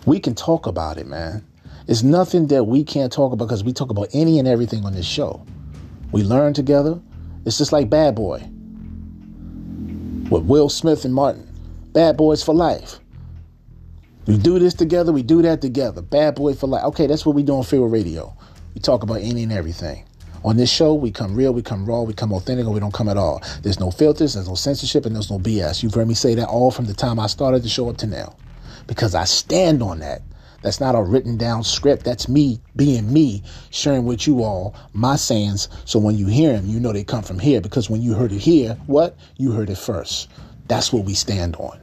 [0.04, 1.44] We can talk about it, man.
[1.86, 4.94] It's nothing that we can't talk about because we talk about any and everything on
[4.94, 5.44] this show.
[6.10, 7.00] We learn together.
[7.46, 8.38] It's just like Bad Boy
[10.30, 11.48] with Will Smith and Martin.
[11.92, 12.98] Bad Boys for Life.
[14.26, 16.02] We do this together, we do that together.
[16.02, 16.82] Bad boy for life.
[16.86, 18.36] Okay, that's what we do on Pharaoh Radio.
[18.74, 20.04] We talk about any and everything.
[20.44, 22.92] On this show, we come real, we come raw, we come authentic, or we don't
[22.92, 23.40] come at all.
[23.62, 25.82] There's no filters, there's no censorship, and there's no BS.
[25.82, 28.06] You've heard me say that all from the time I started the show up to
[28.08, 28.36] now.
[28.88, 30.22] Because I stand on that.
[30.62, 32.04] That's not a written down script.
[32.04, 35.68] That's me being me, sharing with you all my sayings.
[35.84, 37.60] So when you hear them, you know they come from here.
[37.60, 39.16] Because when you heard it here, what?
[39.36, 40.28] You heard it first.
[40.68, 41.80] That's what we stand on.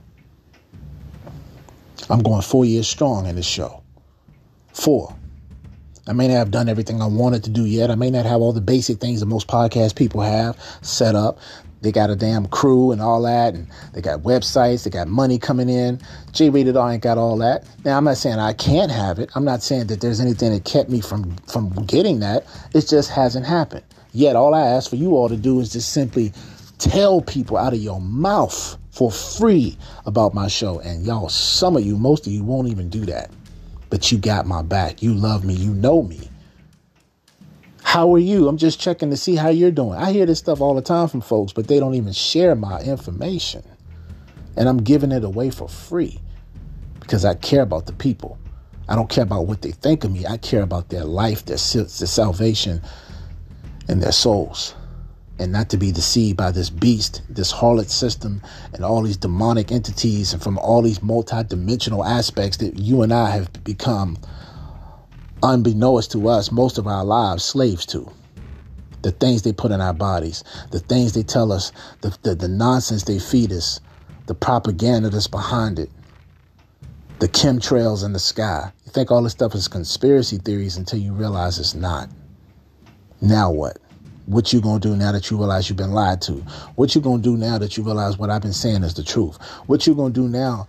[2.10, 3.82] I'm going four years strong in this show.
[4.74, 5.16] Four.
[6.06, 7.90] I may not have done everything I wanted to do yet.
[7.90, 11.40] I may not have all the basic things that most podcast people have set up.
[11.84, 15.38] They got a damn crew and all that, and they got websites, they got money
[15.38, 16.00] coming in.
[16.32, 17.66] J Rated R ain't got all that.
[17.84, 19.30] Now I'm not saying I can't have it.
[19.36, 22.46] I'm not saying that there's anything that kept me from from getting that.
[22.74, 23.84] It just hasn't happened.
[24.14, 26.32] Yet all I ask for you all to do is just simply
[26.78, 30.80] tell people out of your mouth for free about my show.
[30.80, 33.30] And y'all, some of you, most of you won't even do that.
[33.90, 35.04] But you got my back.
[35.04, 35.54] You love me.
[35.54, 36.30] You know me.
[37.84, 38.48] How are you?
[38.48, 40.00] I'm just checking to see how you're doing.
[40.00, 42.82] I hear this stuff all the time from folks, but they don't even share my
[42.82, 43.64] information.
[44.58, 46.20] And I'm giving it away for free
[47.00, 48.40] because I care about the people.
[48.88, 50.26] I don't care about what they think of me.
[50.26, 52.82] I care about their life, their, their salvation,
[53.88, 54.76] and their souls.
[55.40, 58.42] And not to be deceived by this beast, this harlot system,
[58.74, 63.32] and all these demonic entities, and from all these multidimensional aspects that you and I
[63.32, 64.18] have become
[65.44, 68.10] unbeknownst to us, most of our lives slaves to.
[69.04, 72.48] The things they put in our bodies, the things they tell us, the, the, the
[72.48, 73.82] nonsense they feed us,
[74.28, 75.92] the propaganda that's behind it,
[77.20, 78.72] the chemtrails in the sky.
[78.86, 82.10] You think all this stuff is conspiracy theories until you realize it's not.
[83.22, 83.80] Now what?
[84.28, 86.36] What you gonna do now that you realize you've been lied to?
[86.76, 89.38] What you gonna do now that you realize what I've been saying is the truth?
[89.68, 90.68] What you gonna do now?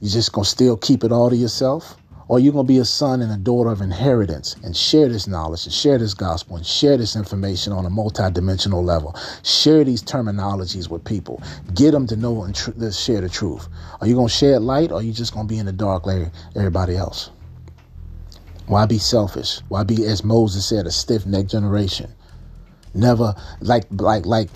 [0.00, 1.97] You just gonna still keep it all to yourself?
[2.28, 5.26] Or you're going to be a son and a daughter of inheritance and share this
[5.26, 9.16] knowledge and share this gospel and share this information on a multidimensional level.
[9.42, 11.42] Share these terminologies with people.
[11.74, 13.68] Get them to know and tr- share the truth.
[14.00, 15.72] Are you going to share light or are you just going to be in the
[15.72, 17.30] dark like everybody else?
[18.66, 19.60] Why be selfish?
[19.68, 22.12] Why be, as Moses said, a stiff-necked generation?
[22.92, 24.50] Never, like, like, like,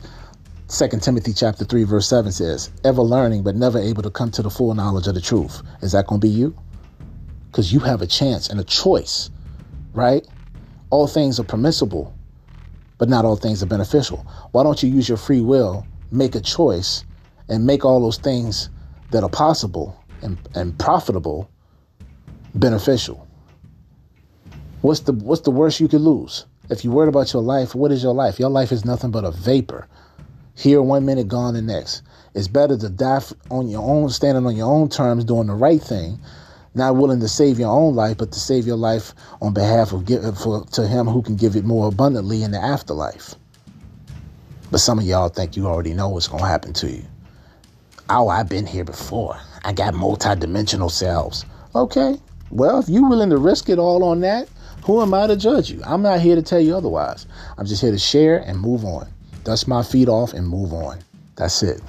[0.69, 4.43] Second Timothy chapter 3 verse 7 says, ever learning but never able to come to
[4.43, 5.63] the full knowledge of the truth.
[5.83, 6.55] Is that going to be you?
[7.53, 9.31] Because you have a chance and a choice,
[9.93, 10.27] right?
[10.89, 12.15] All things are permissible,
[12.97, 14.27] but not all things are beneficial.
[14.53, 17.05] Why don't you use your free will, make a choice,
[17.51, 18.71] and make all those things
[19.11, 21.51] that are possible and, and profitable
[22.55, 23.29] beneficial?
[24.81, 26.47] What's the what's the worst you could lose?
[26.71, 28.41] If you're worried about your life, what is your life?
[28.41, 29.87] Your life is nothing but a vapor.
[30.55, 32.03] Here one minute, gone the next.
[32.35, 33.21] It's better to die
[33.51, 36.19] on your own, standing on your own terms, doing the right thing,
[36.75, 40.07] not willing to save your own life, but to save your life on behalf of
[40.07, 43.35] give, for, to Him who can give it more abundantly in the afterlife.
[44.71, 47.05] But some of y'all think you already know what's going to happen to you.
[48.09, 49.39] Oh, I've been here before.
[49.65, 51.45] I got multidimensional selves.
[51.75, 52.17] Okay,
[52.51, 54.49] well, if you're willing to risk it all on that,
[54.85, 55.81] who am I to judge you?
[55.87, 57.27] I'm not here to tell you otherwise.
[57.57, 59.09] I'm just here to share and move on.
[59.45, 60.99] Dust my feet off and move on.
[61.37, 61.81] That's it.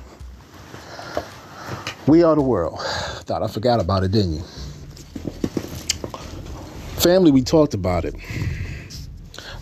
[2.07, 2.79] We are the world.
[2.81, 4.43] Thought I forgot about it, didn't you?
[7.01, 8.15] Family, we talked about it.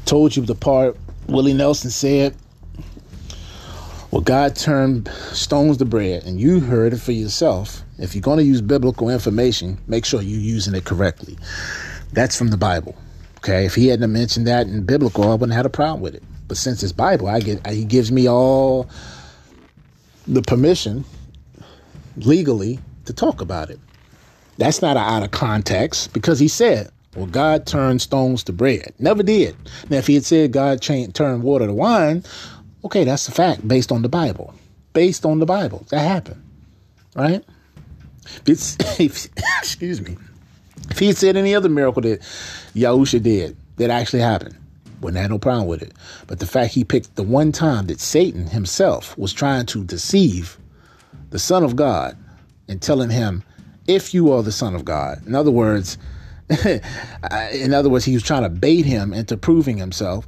[0.06, 0.98] Told you the part
[1.28, 2.36] Willie Nelson said,
[4.12, 7.82] Well, God turned stones to bread, and you heard it for yourself.
[7.98, 11.38] If you're going to use biblical information, make sure you're using it correctly.
[12.14, 12.96] That's from the Bible.
[13.38, 16.14] Okay, if he hadn't mentioned that in biblical, I wouldn't have had a problem with
[16.14, 16.24] it.
[16.48, 18.90] But since it's Bible, I get he gives me all
[20.28, 21.06] the permission
[22.18, 23.80] legally to talk about it.
[24.58, 28.94] That's not out of context because he said, well, God turned stones to bread.
[29.00, 29.56] Never did.
[29.90, 32.24] Now, if he had said God turned water to wine,
[32.86, 34.54] okay, that's a fact based on the Bible.
[34.94, 35.86] Based on the Bible.
[35.90, 36.42] That happened.
[37.16, 37.44] Right?
[38.46, 40.18] It's, excuse me.
[40.90, 42.22] If he had said any other miracle that
[42.76, 44.56] Yahusha did that actually happened,
[45.02, 45.94] wouldn't have no problem with it.
[46.28, 50.58] But the fact he picked the one time that Satan himself was trying to deceive
[51.32, 52.18] the Son of God
[52.68, 53.44] and telling him,
[53.88, 55.98] if you are the Son of God, in other words,
[57.54, 60.28] in other words, he was trying to bait him into proving himself.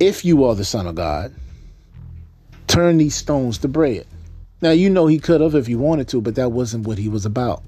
[0.00, 1.32] If you are the Son of God,
[2.66, 4.06] turn these stones to bread.
[4.60, 7.08] Now, you know he could have if he wanted to, but that wasn't what he
[7.08, 7.62] was about.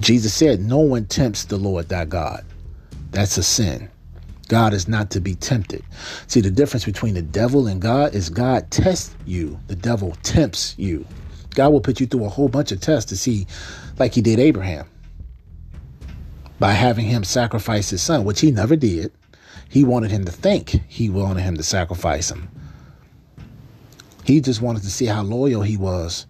[0.00, 2.44] Jesus said, No one tempts the Lord thy God.
[3.10, 3.88] That's a sin.
[4.48, 5.82] God is not to be tempted.
[6.26, 10.74] See, the difference between the devil and God is God tests you, the devil tempts
[10.76, 11.06] you.
[11.54, 13.46] God will put you through a whole bunch of tests to see,
[13.98, 14.86] like he did Abraham
[16.58, 19.12] by having him sacrifice his son, which he never did.
[19.68, 22.48] He wanted him to think he wanted him to sacrifice him.
[24.24, 26.26] He just wanted to see how loyal he was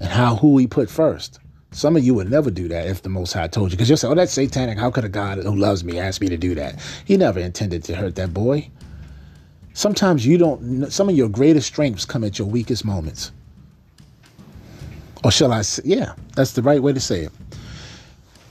[0.00, 1.38] and how who he put first.
[1.72, 3.96] Some of you would never do that if the Most High told you, because you'll
[3.96, 4.76] say, "Oh, that's satanic.
[4.76, 7.84] How could a God who loves me ask me to do that?" He never intended
[7.84, 8.68] to hurt that boy.
[9.72, 10.90] Sometimes you don't.
[10.90, 13.30] Some of your greatest strengths come at your weakest moments.
[15.22, 17.32] Or shall I say, yeah, that's the right way to say it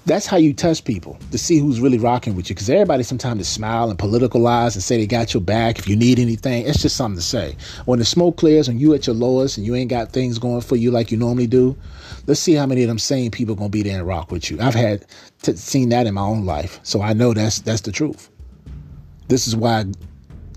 [0.10, 2.56] That's how you test people to see who's really rocking with you.
[2.56, 6.18] Because everybody sometimes smile and politicalize and say they got your back if you need
[6.18, 6.66] anything.
[6.66, 7.56] It's just something to say.
[7.86, 10.62] When the smoke clears and you at your lowest and you ain't got things going
[10.62, 11.78] for you like you normally do,
[12.26, 14.60] let's see how many of them same people gonna be there and rock with you.
[14.60, 15.06] I've had
[15.44, 18.32] t- seen that in my own life, so I know that's that's the truth.
[19.28, 19.86] This is why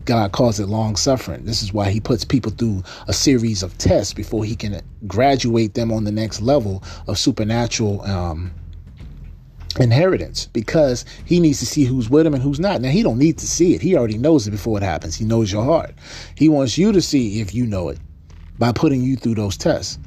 [0.06, 1.44] God calls it long suffering.
[1.44, 5.74] This is why he puts people through a series of tests before he can graduate
[5.74, 8.50] them on the next level of supernatural um,
[9.80, 12.80] inheritance because he needs to see who's with him and who's not.
[12.80, 13.80] Now he don't need to see it.
[13.80, 15.14] He already knows it before it happens.
[15.16, 15.94] He knows your heart.
[16.34, 17.98] He wants you to see if you know it
[18.58, 19.98] by putting you through those tests.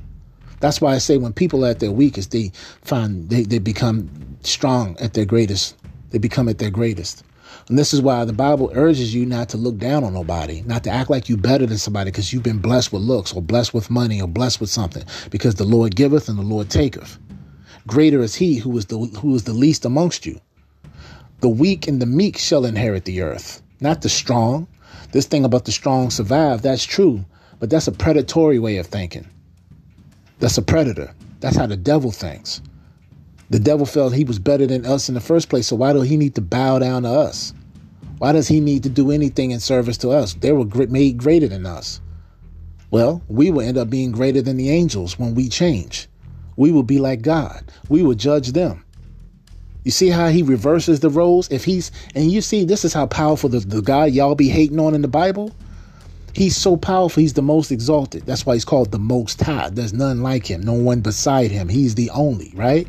[0.60, 2.52] That's why I say when people are at their weakest, they
[2.82, 4.10] find they, they become
[4.42, 5.76] strong at their greatest.
[6.12, 7.24] They become at their greatest.
[7.68, 10.84] And this is why the Bible urges you not to look down on nobody, not
[10.84, 13.74] to act like you better than somebody because you've been blessed with looks or blessed
[13.74, 15.04] with money or blessed with something.
[15.32, 17.18] Because the Lord giveth and the Lord taketh.
[17.88, 20.42] Greater is he who is the who is the least amongst you.
[21.42, 24.68] The weak and the meek shall inherit the earth, not the strong.
[25.12, 27.26] This thing about the strong survive, that's true,
[27.60, 29.28] but that's a predatory way of thinking.
[30.40, 31.14] That's a predator.
[31.40, 32.62] That's how the devil thinks.
[33.50, 36.02] The devil felt he was better than us in the first place, so why do
[36.02, 37.54] he need to bow down to us?
[38.18, 40.34] Why does he need to do anything in service to us?
[40.34, 42.02] They were made greater than us.
[42.90, 46.08] Well, we will end up being greater than the angels when we change.
[46.58, 47.64] We will be like God.
[47.90, 48.84] We will judge them.
[49.84, 51.52] You see how he reverses the roles?
[51.52, 54.80] If he's, and you see, this is how powerful the, the God y'all be hating
[54.80, 55.52] on in the Bible.
[56.34, 57.22] He's so powerful.
[57.22, 58.26] He's the most exalted.
[58.26, 59.70] That's why he's called the most high.
[59.70, 61.70] There's none like him, no one beside him.
[61.70, 62.88] He's the only, right?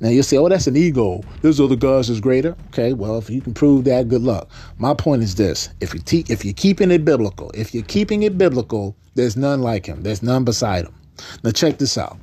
[0.00, 1.22] Now you'll say, oh, that's an ego.
[1.42, 2.56] There's other gods is greater.
[2.68, 4.50] Okay, well, if you can prove that, good luck.
[4.78, 8.24] My point is this: if you te- if you're keeping it biblical, if you're keeping
[8.24, 10.02] it biblical, there's none like him.
[10.02, 10.94] There's none beside him.
[11.44, 12.18] Now check this out.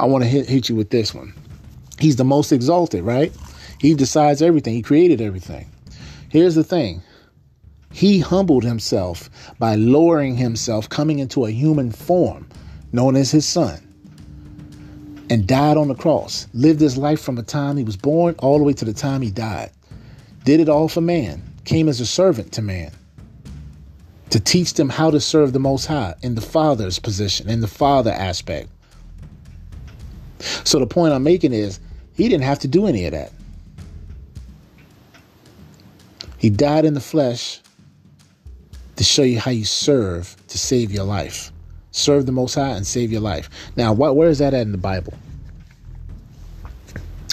[0.00, 1.34] I want to hit hit you with this one.
[1.98, 3.32] He's the most exalted, right?
[3.78, 4.74] He decides everything.
[4.74, 5.70] He created everything.
[6.28, 7.02] Here's the thing.
[7.92, 9.28] He humbled himself
[9.58, 12.48] by lowering himself, coming into a human form,
[12.92, 13.86] known as his son
[15.30, 18.58] and died on the cross, lived his life from the time he was born all
[18.58, 19.70] the way to the time he died.
[20.44, 22.90] Did it all for man, came as a servant to man
[24.30, 27.68] to teach them how to serve the Most High in the Father's position, in the
[27.68, 28.70] Father aspect.
[30.64, 31.80] So the point I'm making is
[32.14, 33.32] he didn't have to do any of that.
[36.38, 37.60] He died in the flesh
[38.96, 41.52] to show you how you serve to save your life
[41.92, 43.50] serve the Most High, and save your life.
[43.76, 45.14] Now, what, where is that at in the Bible?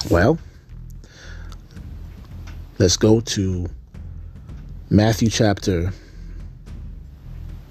[0.10, 0.40] Well,
[2.80, 3.68] let's go to
[4.90, 5.92] Matthew chapter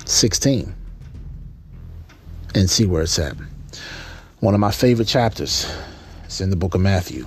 [0.05, 0.75] 16
[2.55, 3.37] and see where it's at.
[4.41, 5.71] One of my favorite chapters.
[6.25, 7.25] It's in the book of Matthew.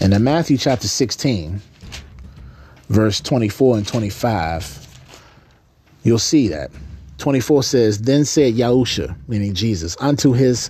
[0.00, 1.60] And in Matthew chapter 16,
[2.90, 4.86] verse 24 and 25,
[6.02, 6.70] you'll see that.
[7.16, 10.68] 24 says, Then said Yahusha, meaning Jesus, unto his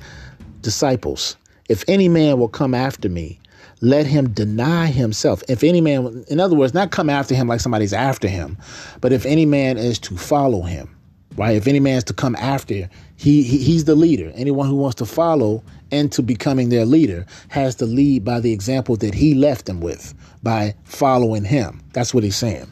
[0.60, 1.36] disciples,
[1.68, 3.40] If any man will come after me,
[3.80, 5.42] let him deny himself.
[5.48, 8.58] If any man, in other words, not come after him like somebody's after him,
[9.00, 10.97] but if any man is to follow him,
[11.38, 11.56] right?
[11.56, 14.32] If any man is to come after, he, he he's the leader.
[14.34, 18.96] Anyone who wants to follow into becoming their leader has to lead by the example
[18.96, 21.80] that he left them with by following him.
[21.92, 22.66] That's what he's saying.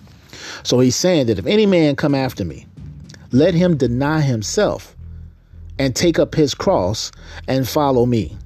[0.64, 2.66] So he's saying that if any man come after me,
[3.32, 4.96] let him deny himself
[5.78, 7.12] and take up his cross
[7.48, 8.36] and follow me.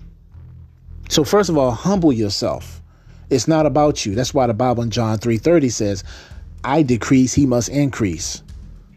[1.09, 2.81] So first of all, humble yourself.
[3.31, 4.15] It's not about you.
[4.15, 6.05] That's why the Bible in John 3:30 says,
[6.63, 8.43] "I decrease, he must increase."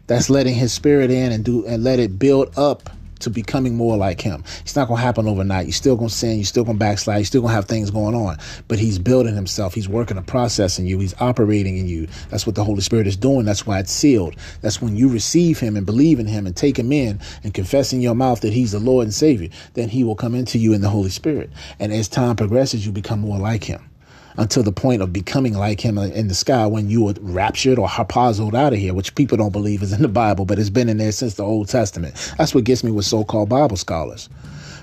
[0.06, 2.90] That's letting his spirit in and do and let it build up
[3.20, 4.44] to becoming more like him.
[4.60, 5.66] It's not to happen overnight.
[5.66, 6.36] You're still to sin.
[6.36, 7.18] You're still to backslide.
[7.18, 8.38] You're still to have things going on.
[8.68, 9.74] But he's building himself.
[9.74, 10.98] He's working a process in you.
[10.98, 12.06] He's operating in you.
[12.28, 13.44] That's what the Holy Spirit is doing.
[13.44, 14.36] That's why it's sealed.
[14.60, 17.92] That's when you receive him and believe in him and take him in and confess
[17.92, 19.48] in your mouth that he's the Lord and Savior.
[19.72, 21.50] Then he will come into you in the Holy Spirit.
[21.78, 23.88] And as time progresses, you become more like him
[24.36, 27.86] until the point of becoming like him in the sky when you were raptured or
[27.86, 30.88] harpazoed out of here, which people don't believe is in the Bible, but it's been
[30.88, 32.14] in there since the Old Testament.
[32.36, 34.28] That's what gets me with so-called Bible scholars.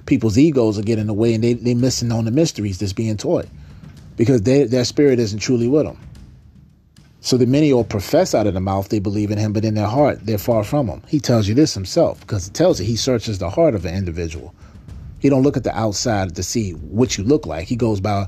[0.05, 2.93] People's egos are getting in the way and they, they're missing on the mysteries that's
[2.93, 3.47] being taught
[4.15, 5.97] because they, their spirit isn't truly with them.
[7.19, 9.75] So the many will profess out of the mouth they believe in him, but in
[9.75, 11.03] their heart they're far from him.
[11.07, 13.93] He tells you this himself because it tells you he searches the heart of an
[13.93, 14.55] individual.
[15.19, 17.67] He don't look at the outside to see what you look like.
[17.67, 18.27] He goes by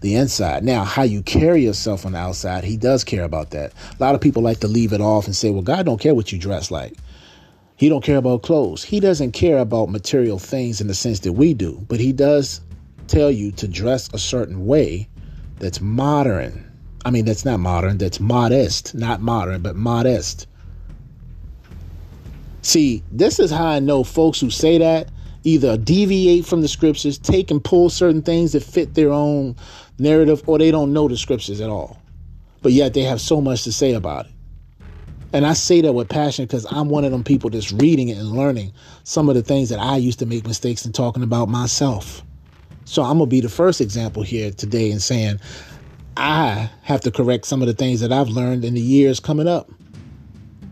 [0.00, 0.64] the inside.
[0.64, 3.72] Now, how you carry yourself on the outside, he does care about that.
[3.98, 6.14] A lot of people like to leave it off and say, well, God don't care
[6.14, 6.94] what you dress like.
[7.76, 8.84] He don't care about clothes.
[8.84, 12.60] He doesn't care about material things in the sense that we do, but he does
[13.06, 15.08] tell you to dress a certain way
[15.58, 16.70] that's modern.
[17.04, 20.46] I mean, that's not modern, that's modest, not modern, but modest.
[22.62, 25.08] See, this is how I know folks who say that
[25.44, 29.56] either deviate from the scriptures, take and pull certain things that fit their own
[30.00, 32.00] narrative, or they don't know the scriptures at all.
[32.62, 34.32] But yet they have so much to say about it.
[35.32, 38.18] And I say that with passion because I'm one of them people that's reading it
[38.18, 38.72] and learning
[39.04, 42.22] some of the things that I used to make mistakes in talking about myself.
[42.84, 45.38] So I'm going to be the first example here today in saying
[46.16, 49.46] I have to correct some of the things that I've learned in the years coming
[49.46, 49.70] up.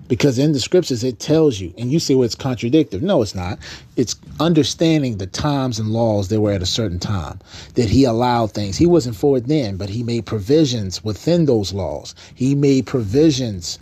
[0.08, 3.00] Because in the scriptures, it tells you, and you say, well, it's contradictory.
[3.00, 3.58] No, it's not.
[3.96, 7.38] It's understanding the times and laws that were at a certain time,
[7.74, 8.78] that he allowed things.
[8.78, 12.14] He wasn't for it then, but he made provisions within those laws.
[12.34, 13.78] He made provisions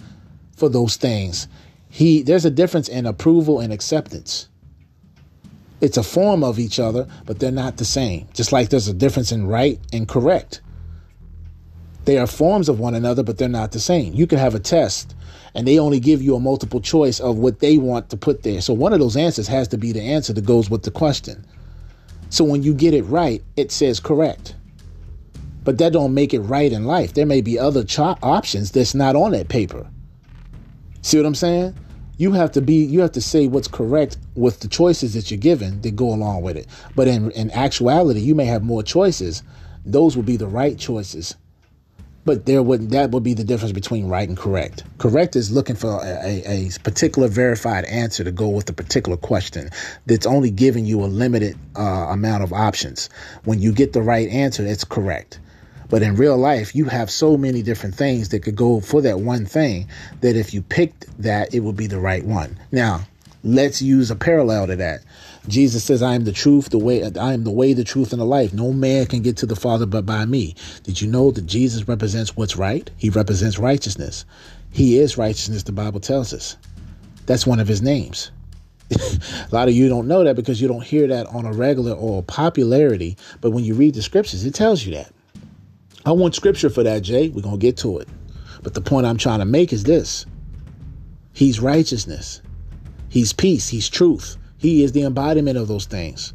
[0.56, 1.46] for those things.
[1.88, 4.48] He there's a difference in approval and acceptance.
[5.80, 8.26] It's a form of each other, but they're not the same.
[8.34, 10.60] Just like there's a difference in right and correct.
[12.06, 14.14] They are forms of one another, but they're not the same.
[14.14, 15.14] You can have a test
[15.56, 18.60] and they only give you a multiple choice of what they want to put there.
[18.60, 21.46] So one of those answers has to be the answer that goes with the question.
[22.28, 24.54] So when you get it right, it says correct.
[25.64, 27.14] But that don't make it right in life.
[27.14, 29.88] There may be other cho- options that's not on that paper.
[31.00, 31.74] See what I'm saying?
[32.18, 35.38] You have to be you have to say what's correct with the choices that you're
[35.38, 36.66] given that go along with it.
[36.94, 39.42] But in in actuality, you may have more choices.
[39.86, 41.34] Those will be the right choices.
[42.26, 44.82] But there would that would be the difference between right and correct.
[44.98, 49.70] Correct is looking for a, a, particular verified answer to go with a particular question
[50.06, 53.08] that's only giving you a limited uh, amount of options.
[53.44, 55.38] When you get the right answer, it's correct.
[55.88, 59.20] But in real life, you have so many different things that could go for that
[59.20, 59.86] one thing
[60.20, 62.58] that if you picked that, it would be the right one.
[62.72, 63.06] Now,
[63.44, 65.02] let's use a parallel to that.
[65.48, 68.20] Jesus says, I am the truth, the way, I am the way, the truth, and
[68.20, 68.52] the life.
[68.52, 70.54] No man can get to the Father but by me.
[70.82, 72.90] Did you know that Jesus represents what's right?
[72.96, 74.24] He represents righteousness.
[74.70, 76.56] He is righteousness, the Bible tells us.
[77.26, 78.30] That's one of his names.
[78.92, 81.92] a lot of you don't know that because you don't hear that on a regular
[81.92, 83.16] or popularity.
[83.40, 85.12] But when you read the scriptures, it tells you that.
[86.04, 87.28] I want scripture for that, Jay.
[87.28, 88.08] We're going to get to it.
[88.62, 90.26] But the point I'm trying to make is this
[91.32, 92.42] He's righteousness,
[93.08, 94.36] He's peace, He's truth.
[94.58, 96.34] He is the embodiment of those things.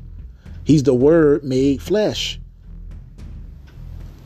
[0.63, 2.39] He's the Word made flesh.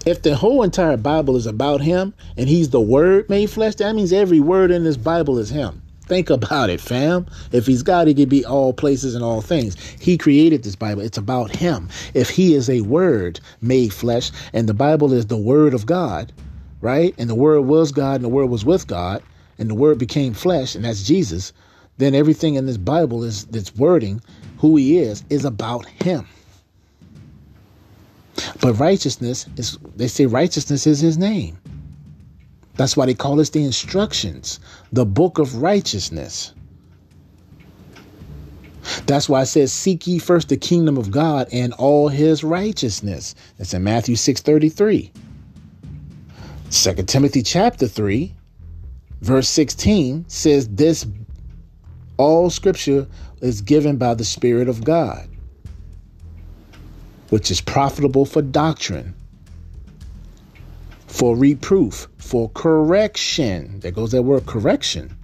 [0.05, 3.95] If the whole entire Bible is about Him and He's the Word made flesh, that
[3.95, 5.81] means every word in this Bible is Him.
[6.07, 7.25] Think about it, fam.
[7.51, 9.75] If he's God, he could be all places and all things.
[9.99, 11.01] He created this Bible.
[11.01, 11.89] It's about him.
[12.13, 16.31] If he is a word made flesh, and the Bible is the word of God,
[16.79, 17.15] right?
[17.17, 19.23] And the word was God, and the word was with God,
[19.57, 21.53] and the word became flesh, and that's Jesus,
[21.97, 24.21] then everything in this Bible is that's wording
[24.57, 26.27] who he is, is about him.
[28.61, 31.57] But righteousness is they say righteousness is his name.
[32.75, 34.59] That's why they call this the instructions,
[34.91, 36.53] the book of righteousness.
[39.07, 43.35] That's why it says, Seek ye first the kingdom of God and all his righteousness.
[43.57, 45.11] That's in Matthew 6 33.
[46.71, 48.33] 2 Timothy chapter 3,
[49.21, 51.05] verse 16 says, This
[52.17, 53.07] all scripture
[53.41, 55.27] is given by the Spirit of God,
[57.29, 59.13] which is profitable for doctrine,
[61.07, 63.79] for reproof, for correction.
[63.79, 65.15] There goes that word correction.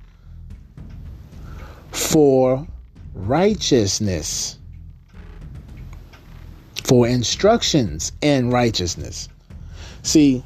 [1.92, 2.68] For
[3.14, 4.58] righteousness.
[6.84, 9.30] For instructions in righteousness.
[10.04, 10.44] See,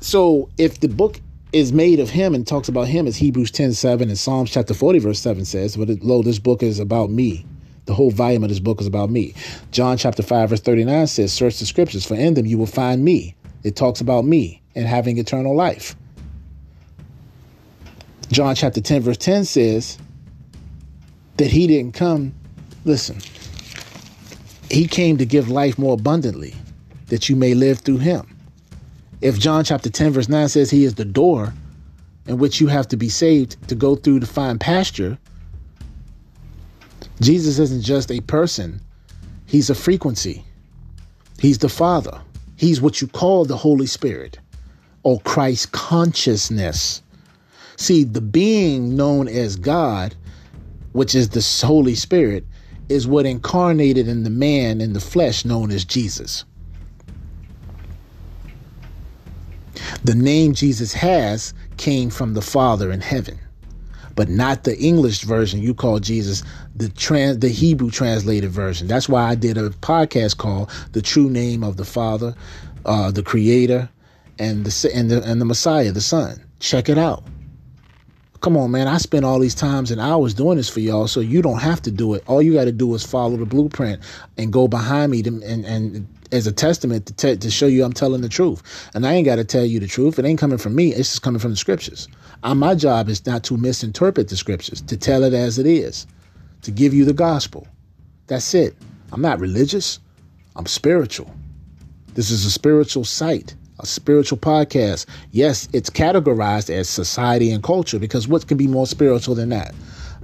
[0.00, 1.20] so if the book
[1.52, 4.74] is made of him and talks about him as Hebrews 10 7 and Psalms chapter
[4.74, 7.46] 40, verse 7 says, But lo, this book is about me.
[7.86, 9.34] The whole volume of this book is about me.
[9.70, 13.02] John chapter 5, verse 39 says, Search the scriptures, for in them you will find
[13.02, 13.34] me.
[13.64, 15.96] It talks about me and having eternal life.
[18.30, 19.98] John chapter 10, verse 10 says
[21.38, 22.34] that he didn't come,
[22.84, 23.18] listen,
[24.70, 26.54] he came to give life more abundantly,
[27.06, 28.37] that you may live through him.
[29.20, 31.52] If John chapter 10, verse 9 says he is the door
[32.26, 35.18] in which you have to be saved to go through to find pasture,
[37.20, 38.80] Jesus isn't just a person,
[39.46, 40.44] he's a frequency.
[41.40, 42.20] He's the Father.
[42.56, 44.38] He's what you call the Holy Spirit
[45.04, 47.02] or Christ consciousness.
[47.76, 50.14] See, the being known as God,
[50.92, 52.44] which is the Holy Spirit,
[52.88, 56.44] is what incarnated in the man in the flesh known as Jesus.
[60.04, 63.38] The name Jesus has came from the Father in heaven.
[64.18, 66.42] but not the English version you call Jesus,
[66.74, 68.88] the trans the Hebrew translated version.
[68.88, 72.34] That's why I did a podcast called The True Name of the Father,
[72.84, 73.88] uh, the Creator,
[74.40, 76.44] and the and the and the Messiah, the Son.
[76.58, 77.22] Check it out.
[78.40, 78.88] Come on, man.
[78.88, 81.80] I spent all these times and hours doing this for y'all, so you don't have
[81.82, 82.24] to do it.
[82.26, 84.02] All you got to do is follow the blueprint
[84.36, 87.84] and go behind me to, and, and as a testament to, te- to show you
[87.84, 88.62] I'm telling the truth.
[88.94, 90.18] And I ain't got to tell you the truth.
[90.18, 90.92] It ain't coming from me.
[90.92, 92.08] It's just coming from the scriptures.
[92.42, 96.06] My job is not to misinterpret the scriptures, to tell it as it is,
[96.62, 97.66] to give you the gospel.
[98.26, 98.76] That's it.
[99.12, 99.98] I'm not religious.
[100.54, 101.34] I'm spiritual.
[102.14, 105.06] This is a spiritual site a spiritual podcast.
[105.30, 109.74] Yes, it's categorized as society and culture because what can be more spiritual than that?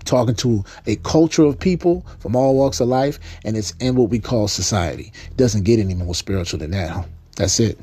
[0.05, 4.11] Talking to a culture of people from all walks of life, and it's in what
[4.11, 5.13] we call society.
[5.31, 7.07] It doesn't get any more spiritual than that.
[7.37, 7.79] That's it.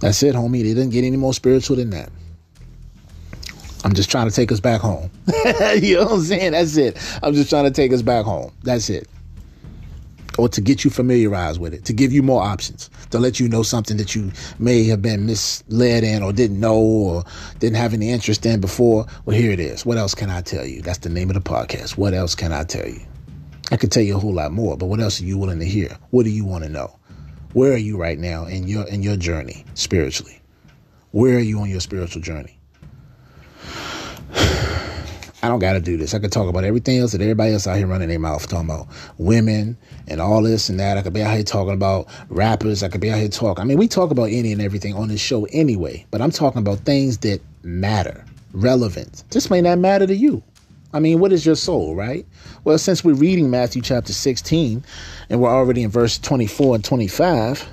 [0.00, 0.60] That's it, homie.
[0.60, 2.10] It doesn't get any more spiritual than that.
[3.84, 5.10] I'm just trying to take us back home.
[5.80, 6.52] you know what I'm saying?
[6.52, 6.96] That's it.
[7.22, 8.52] I'm just trying to take us back home.
[8.62, 9.08] That's it
[10.38, 13.48] or to get you familiarized with it, to give you more options, to let you
[13.48, 17.24] know something that you may have been misled in or didn't know or
[17.58, 19.06] didn't have any interest in before.
[19.24, 19.86] Well, here it is.
[19.86, 20.82] What else can I tell you?
[20.82, 21.96] That's the name of the podcast.
[21.96, 23.00] What else can I tell you?
[23.70, 25.64] I could tell you a whole lot more, but what else are you willing to
[25.64, 25.96] hear?
[26.10, 26.98] What do you want to know?
[27.54, 30.42] Where are you right now in your in your journey spiritually?
[31.12, 32.58] Where are you on your spiritual journey?
[35.44, 36.14] I don't got to do this.
[36.14, 38.70] I could talk about everything else that everybody else out here running their mouth talking
[38.70, 38.86] about
[39.18, 39.76] women
[40.08, 40.96] and all this and that.
[40.96, 42.82] I could be out here talking about rappers.
[42.82, 43.60] I could be out here talking.
[43.60, 46.60] I mean, we talk about any and everything on this show anyway, but I'm talking
[46.60, 49.22] about things that matter, relevant.
[49.32, 50.42] This may not matter to you.
[50.94, 52.24] I mean, what is your soul, right?
[52.64, 54.82] Well, since we're reading Matthew chapter 16
[55.28, 57.68] and we're already in verse 24 and 25,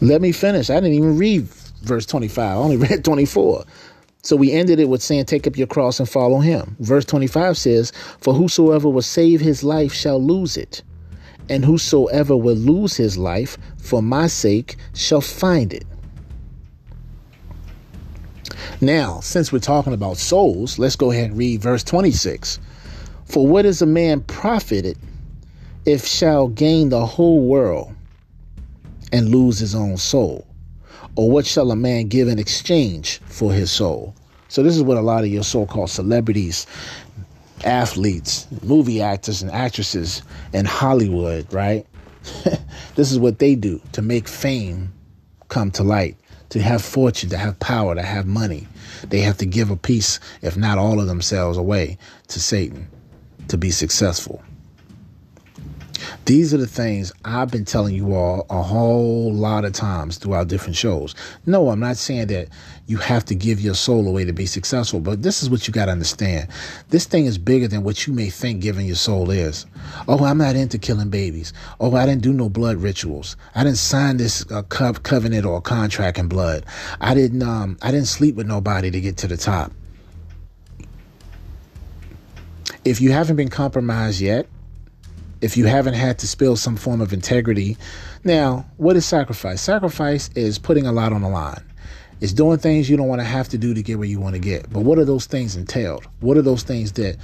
[0.00, 0.70] let me finish.
[0.70, 1.46] I didn't even read
[1.82, 3.64] verse 25, I only read 24.
[4.22, 6.76] So we ended it with saying, Take up your cross and follow him.
[6.80, 10.82] Verse 25 says, For whosoever will save his life shall lose it,
[11.48, 15.84] and whosoever will lose his life for my sake shall find it.
[18.82, 22.58] Now, since we're talking about souls, let's go ahead and read verse 26.
[23.26, 24.98] For what is a man profited
[25.86, 27.94] if shall gain the whole world
[29.12, 30.46] and lose his own soul?
[31.16, 34.14] Or what shall a man give in exchange for his soul?
[34.48, 36.66] So, this is what a lot of your so called celebrities,
[37.64, 40.22] athletes, movie actors, and actresses
[40.52, 41.86] in Hollywood, right?
[42.94, 44.92] this is what they do to make fame
[45.48, 46.16] come to light,
[46.50, 48.66] to have fortune, to have power, to have money.
[49.08, 52.88] They have to give a piece, if not all of themselves, away to Satan
[53.48, 54.42] to be successful.
[56.26, 60.48] These are the things I've been telling you all a whole lot of times throughout
[60.48, 61.14] different shows.
[61.46, 62.48] No, I'm not saying that
[62.86, 65.72] you have to give your soul away to be successful, but this is what you
[65.72, 66.48] got to understand.
[66.90, 69.66] This thing is bigger than what you may think giving your soul is.
[70.06, 71.52] Oh, I'm not into killing babies.
[71.80, 73.36] Oh, I didn't do no blood rituals.
[73.54, 76.64] I didn't sign this uh, co- covenant or contract in blood.
[77.00, 79.72] I didn't um I didn't sleep with nobody to get to the top.
[82.84, 84.46] If you haven't been compromised yet,
[85.40, 87.76] if you haven't had to spill some form of integrity.
[88.24, 89.60] Now, what is sacrifice?
[89.60, 91.62] Sacrifice is putting a lot on the line.
[92.20, 94.34] It's doing things you don't want to have to do to get where you want
[94.34, 94.70] to get.
[94.70, 96.06] But what are those things entailed?
[96.20, 97.16] What are those things that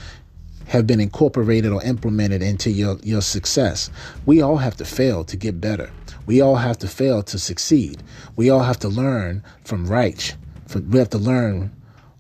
[0.69, 3.91] have been incorporated or implemented into your, your success?
[4.25, 5.91] We all have to fail to get better.
[6.25, 8.03] We all have to fail to succeed.
[8.37, 10.35] We all have to learn from right.
[10.75, 11.71] We have to learn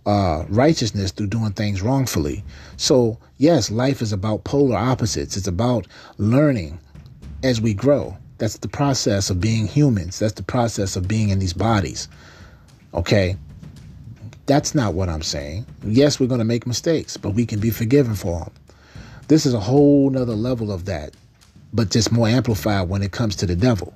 [0.07, 2.45] uh, righteousness through doing things wrongfully.
[2.77, 5.37] So, yes, life is about polar opposites.
[5.37, 6.79] It's about learning
[7.43, 8.17] as we grow.
[8.39, 10.19] That's the process of being humans.
[10.19, 12.09] That's the process of being in these bodies.
[12.95, 13.37] Okay?
[14.47, 15.67] That's not what I'm saying.
[15.85, 18.53] Yes, we're going to make mistakes, but we can be forgiven for them.
[19.29, 21.15] This is a whole nother level of that,
[21.73, 23.93] but just more amplified when it comes to the devil.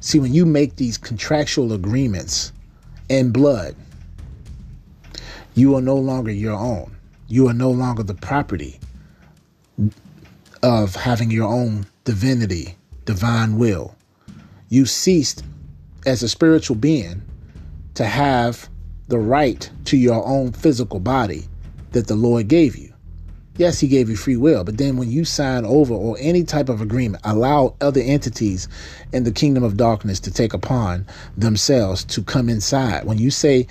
[0.00, 2.52] See, when you make these contractual agreements
[3.08, 3.74] in blood,
[5.58, 6.96] you are no longer your own.
[7.26, 8.78] You are no longer the property
[10.62, 13.94] of having your own divinity, divine will.
[14.68, 15.44] You ceased
[16.06, 17.22] as a spiritual being
[17.94, 18.68] to have
[19.08, 21.44] the right to your own physical body
[21.92, 22.92] that the Lord gave you.
[23.56, 26.68] Yes, He gave you free will, but then when you sign over or any type
[26.68, 28.68] of agreement, allow other entities
[29.12, 31.06] in the kingdom of darkness to take upon
[31.36, 33.04] themselves to come inside.
[33.04, 33.66] When you say,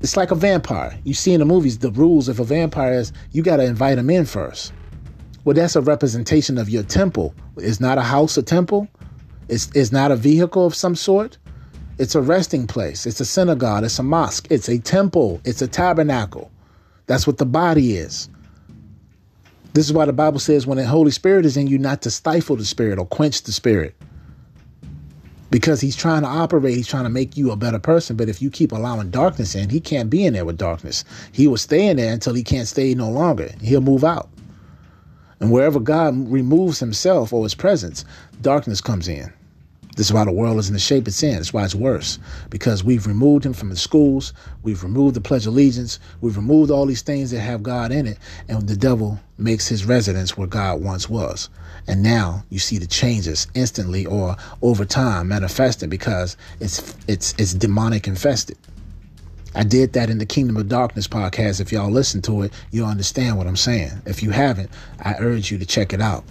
[0.00, 0.98] it's like a vampire.
[1.04, 3.98] You see in the movies the rules of a vampire is you got to invite
[3.98, 4.72] him in first.
[5.44, 7.34] Well, that's a representation of your temple.
[7.56, 8.88] It's not a house, a temple.
[9.48, 11.38] It's, it's not a vehicle of some sort.
[11.98, 13.06] It's a resting place.
[13.06, 13.84] It's a synagogue.
[13.84, 14.46] It's a mosque.
[14.50, 15.40] It's a temple.
[15.44, 16.50] It's a tabernacle.
[17.06, 18.28] That's what the body is.
[19.72, 22.10] This is why the Bible says when the Holy Spirit is in you, not to
[22.10, 23.94] stifle the spirit or quench the spirit.
[25.50, 28.16] Because he's trying to operate, he's trying to make you a better person.
[28.16, 31.04] But if you keep allowing darkness in, he can't be in there with darkness.
[31.32, 33.52] He will stay in there until he can't stay no longer.
[33.60, 34.30] He'll move out.
[35.40, 38.04] And wherever God removes himself or his presence,
[38.42, 39.32] darkness comes in.
[39.96, 41.34] This is why the world is in the shape it's in.
[41.34, 42.18] That's why it's worse.
[42.48, 44.32] Because we've removed him from the schools,
[44.62, 48.06] we've removed the Pledge of Allegiance, we've removed all these things that have God in
[48.06, 48.18] it,
[48.48, 51.48] and the devil makes his residence where God once was.
[51.86, 57.54] And now you see the changes instantly or over time manifesting because it's it's it's
[57.54, 58.58] demonic infested.
[59.54, 61.60] I did that in the Kingdom of Darkness podcast.
[61.60, 64.02] If y'all listen to it, you'll understand what I'm saying.
[64.06, 64.70] If you haven't,
[65.00, 66.24] I urge you to check it out.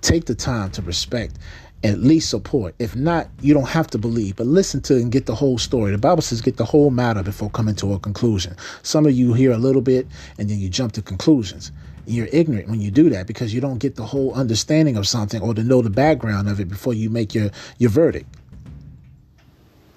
[0.00, 1.38] Take the time to respect
[1.84, 2.74] at least support.
[2.78, 5.92] If not, you don't have to believe, but listen to and get the whole story.
[5.92, 8.56] The Bible says get the whole matter before coming to a conclusion.
[8.82, 10.06] Some of you hear a little bit
[10.38, 11.72] and then you jump to conclusions.
[12.06, 15.40] You're ignorant when you do that because you don't get the whole understanding of something
[15.40, 18.28] or to know the background of it before you make your, your verdict.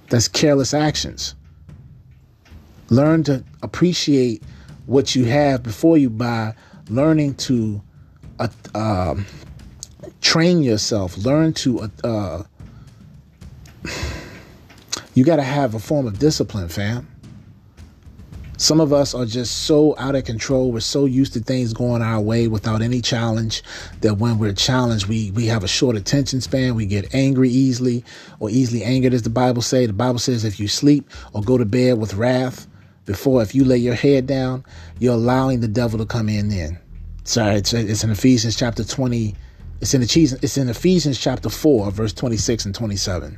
[0.10, 1.36] That's careless actions.
[2.90, 4.42] Learn to appreciate
[4.86, 6.54] what you have before you buy,
[6.90, 7.82] learning to
[8.40, 9.26] uh, um,
[10.22, 11.92] train yourself, learn to.
[12.04, 12.44] Uh,
[15.14, 17.08] you got to have a form of discipline, fam.
[18.60, 20.72] Some of us are just so out of control.
[20.72, 23.62] We're so used to things going our way without any challenge
[24.02, 26.74] that when we're challenged, we, we have a short attention span.
[26.74, 28.04] We get angry easily
[28.40, 29.88] or easily angered, as the Bible says.
[29.88, 32.66] The Bible says if you sleep or go to bed with wrath,
[33.06, 34.66] before if you lay your head down,
[34.98, 36.80] you're allowing the devil to come in then.
[37.26, 39.36] Sorry, it's, it's in Ephesians chapter 20.
[39.82, 43.38] It's in, Ephesians, it's in Ephesians chapter 4, verse 26 and 27.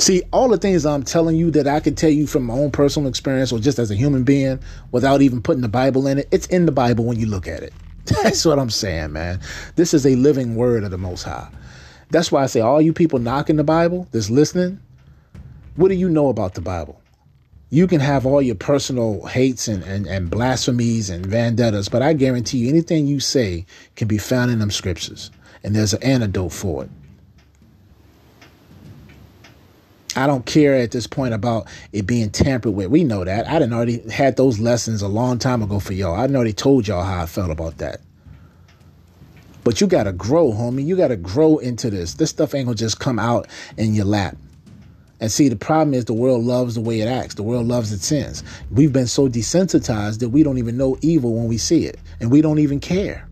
[0.00, 2.70] See, all the things I'm telling you that I can tell you from my own
[2.70, 4.58] personal experience or just as a human being
[4.92, 7.62] without even putting the Bible in it, it's in the Bible when you look at
[7.62, 7.74] it.
[8.06, 9.40] That's what I'm saying, man.
[9.76, 11.50] This is a living word of the Most High.
[12.08, 14.80] That's why I say, all you people knocking the Bible that's listening,
[15.76, 16.98] what do you know about the Bible?
[17.68, 22.14] You can have all your personal hates and, and, and blasphemies and vendettas, but I
[22.14, 23.66] guarantee you anything you say
[23.96, 25.30] can be found in them scriptures.
[25.62, 26.90] And there's an antidote for it.
[30.16, 32.88] I don't care at this point about it being tampered with.
[32.88, 33.46] We know that.
[33.48, 36.14] I didn't already had those lessons a long time ago for y'all.
[36.14, 38.00] I already told y'all how I felt about that.
[39.62, 40.84] But you gotta grow, homie.
[40.86, 42.14] You gotta grow into this.
[42.14, 43.46] This stuff ain't gonna just come out
[43.76, 44.36] in your lap.
[45.20, 47.34] And see, the problem is the world loves the way it acts.
[47.34, 48.42] The world loves its sins.
[48.70, 51.98] We've been so desensitized that we don't even know evil when we see it.
[52.20, 53.29] And we don't even care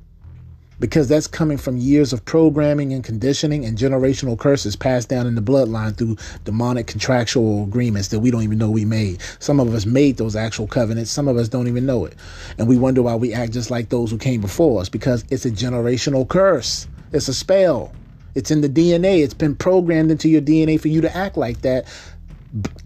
[0.81, 5.35] because that's coming from years of programming and conditioning and generational curses passed down in
[5.35, 9.21] the bloodline through demonic contractual agreements that we don't even know we made.
[9.39, 12.15] Some of us made those actual covenants, some of us don't even know it.
[12.59, 15.45] And we wonder why we act just like those who came before us because it's
[15.45, 17.93] a generational curse, it's a spell.
[18.35, 19.25] It's in the DNA.
[19.25, 21.87] It's been programmed into your DNA for you to act like that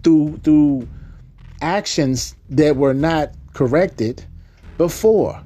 [0.03, 0.87] through through
[1.61, 4.25] actions that were not corrected
[4.77, 5.39] before.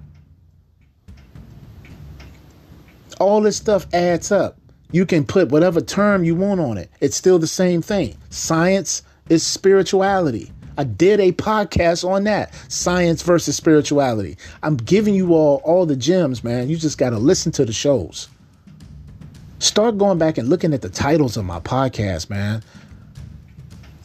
[3.18, 4.58] All this stuff adds up.
[4.92, 6.90] You can put whatever term you want on it.
[7.02, 8.18] It's still the same thing.
[8.30, 10.52] Science is spirituality.
[10.78, 14.38] I did a podcast on that science versus spirituality.
[14.62, 16.70] I'm giving you all all the gems, man.
[16.70, 18.30] You just got to listen to the shows.
[19.60, 22.64] Start going back and looking at the titles of my podcast, man.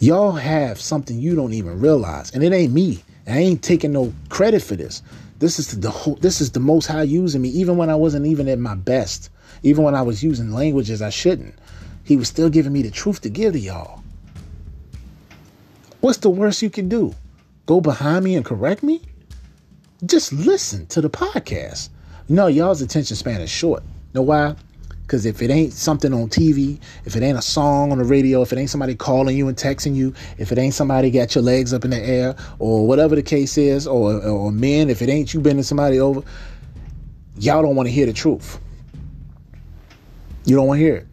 [0.00, 3.04] Y'all have something you don't even realize, and it ain't me.
[3.26, 5.02] I ain't taking no credit for this.
[5.42, 8.26] This is the whole, this is the most high using me, even when I wasn't
[8.26, 9.28] even at my best,
[9.64, 11.56] even when I was using languages I shouldn't.
[12.04, 14.04] He was still giving me the truth to give to y'all.
[16.00, 17.16] What's the worst you can do?
[17.66, 19.02] Go behind me and correct me?
[20.06, 21.88] Just listen to the podcast.
[22.28, 23.82] No, y'all's attention span is short.
[24.14, 24.54] Know why?
[25.12, 28.40] Because if it ain't something on TV, if it ain't a song on the radio,
[28.40, 31.44] if it ain't somebody calling you and texting you, if it ain't somebody got your
[31.44, 35.10] legs up in the air, or whatever the case is, or, or men, if it
[35.10, 36.22] ain't you bending somebody over,
[37.36, 38.58] y'all don't want to hear the truth.
[40.46, 41.06] You don't want to hear it.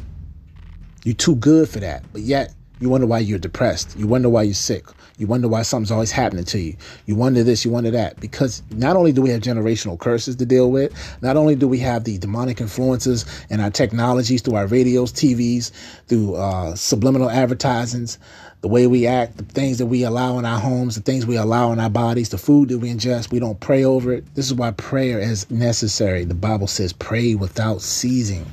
[1.03, 2.05] You're too good for that.
[2.13, 3.99] But yet, you wonder why you're depressed.
[3.99, 4.85] You wonder why you're sick.
[5.19, 6.77] You wonder why something's always happening to you.
[7.05, 8.19] You wonder this, you wonder that.
[8.21, 11.77] Because not only do we have generational curses to deal with, not only do we
[11.79, 15.71] have the demonic influences and our technologies through our radios, TVs,
[16.07, 18.17] through uh, subliminal advertisings,
[18.61, 21.35] the way we act, the things that we allow in our homes, the things we
[21.35, 24.23] allow in our bodies, the food that we ingest, we don't pray over it.
[24.35, 26.23] This is why prayer is necessary.
[26.23, 28.45] The Bible says, pray without ceasing.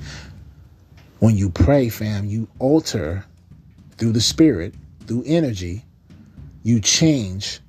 [1.20, 3.25] When you pray, fam, you alter
[3.99, 4.75] through the Spirit,
[5.07, 5.85] through energy,
[6.67, 7.61] you change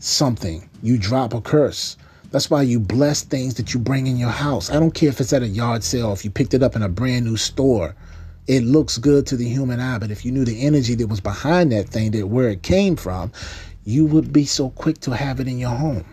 [0.00, 1.96] something, you drop a curse.
[2.30, 4.68] That's why you bless things that you bring in your house.
[4.68, 6.82] I don't care if it's at a yard sale, if you picked it up in
[6.82, 7.96] a brand new store.
[8.46, 11.22] It looks good to the human eye, but if you knew the energy that was
[11.22, 13.32] behind that thing, that where it came from,
[13.86, 16.04] you would be so quick to have it in your home.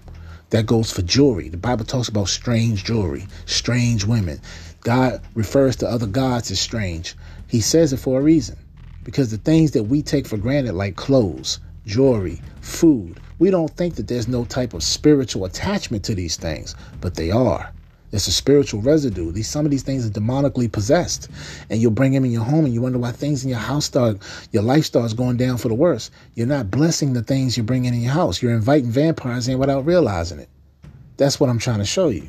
[0.51, 1.50] That goes for jewelry.
[1.50, 4.40] The Bible talks about strange jewelry, strange women.
[4.80, 7.14] God refers to other gods as strange.
[7.50, 8.58] He says it for a reason.
[9.03, 13.95] Because the things that we take for granted, like clothes, jewelry, food, we don't think
[13.95, 17.72] that there's no type of spiritual attachment to these things, but they are.
[18.11, 19.32] It's a spiritual residue.
[19.32, 21.30] These some of these things are demonically possessed,
[21.69, 23.85] and you'll bring them in your home, and you wonder why things in your house
[23.85, 24.18] start,
[24.51, 26.11] your life starts going down for the worse.
[26.35, 28.42] You're not blessing the things you're bringing in your house.
[28.42, 30.50] You're inviting vampires in without realizing it.
[31.18, 32.27] That's what I'm trying to show you.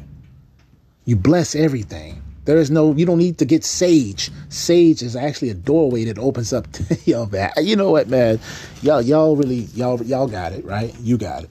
[1.04, 2.22] You bless everything.
[2.44, 4.30] There is no, you don't need to get sage.
[4.48, 7.52] Sage is actually a doorway that opens up to yo, man.
[7.60, 8.40] You know what, man?
[8.82, 10.94] Y'all, y'all really, y'all, y'all got it, right?
[11.00, 11.50] You got it.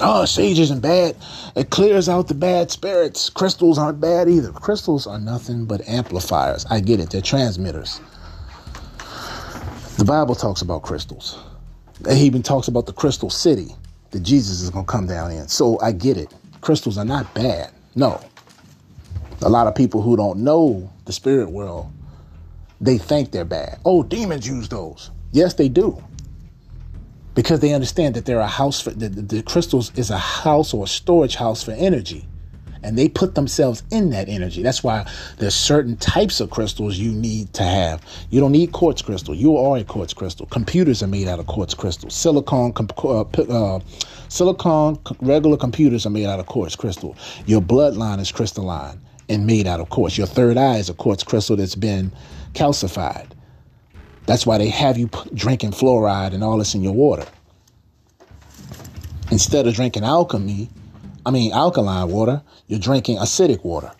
[0.00, 1.16] Oh, sage isn't bad.
[1.54, 3.28] It clears out the bad spirits.
[3.28, 4.50] Crystals aren't bad either.
[4.50, 6.64] Crystals are nothing but amplifiers.
[6.70, 7.10] I get it.
[7.10, 8.00] They're transmitters.
[9.98, 11.38] The Bible talks about crystals.
[12.00, 13.68] It even talks about the crystal city
[14.10, 15.48] that Jesus is going to come down in.
[15.48, 16.32] So I get it.
[16.60, 17.70] Crystals are not bad.
[17.94, 18.20] No,
[19.42, 21.90] a lot of people who don't know the spirit world,
[22.80, 23.78] they think they're bad.
[23.84, 25.10] Oh, demons use those.
[25.32, 26.02] Yes, they do.
[27.34, 30.84] Because they understand that they're a house for the, the crystals is a house or
[30.84, 32.26] a storage house for energy.
[32.82, 34.62] And they put themselves in that energy.
[34.62, 38.02] That's why there's certain types of crystals you need to have.
[38.30, 39.34] You don't need quartz crystal.
[39.34, 40.46] You are a quartz crystal.
[40.46, 42.10] Computers are made out of quartz crystal.
[42.10, 43.80] Silicon, uh, uh,
[44.28, 47.16] silicon, regular computers are made out of quartz crystal.
[47.46, 50.16] Your bloodline is crystalline and made out of quartz.
[50.16, 52.12] Your third eye is a quartz crystal that's been
[52.52, 53.26] calcified.
[54.26, 57.26] That's why they have you drinking fluoride and all this in your water.
[59.30, 60.68] Instead of drinking alchemy,
[61.24, 63.92] I mean alkaline water, you're drinking acidic water.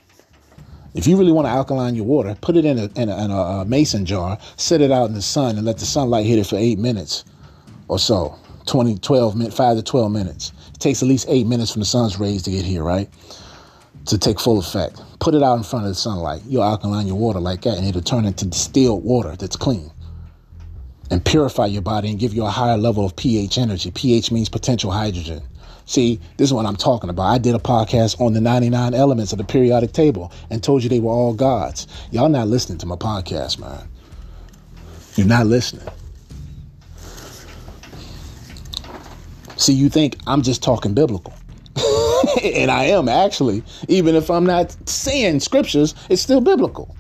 [0.95, 3.31] If you really want to alkaline your water, put it in a, in a, in
[3.31, 6.47] a mason jar, set it out in the sun, and let the sunlight hit it
[6.47, 7.25] for eight minutes
[7.89, 10.53] or so 20, 12 minutes, 5 to 12 minutes.
[10.75, 13.09] It takes at least eight minutes from the sun's rays to get here, right?
[14.07, 15.01] To take full effect.
[15.19, 16.43] Put it out in front of the sunlight.
[16.47, 19.91] You'll alkaline your water like that, and it'll turn into distilled water that's clean.
[21.11, 23.91] And purify your body and give you a higher level of pH energy.
[23.91, 25.43] pH means potential hydrogen.
[25.87, 27.27] See, this is what I'm talking about.
[27.27, 30.89] I did a podcast on the 99 elements of the periodic table and told you
[30.89, 31.87] they were all gods.
[32.11, 33.89] Y'all not listening to my podcast, man.
[35.15, 35.87] You're not listening.
[39.57, 41.33] See, you think I'm just talking biblical.
[42.43, 46.95] and I am actually, even if I'm not saying scriptures, it's still biblical.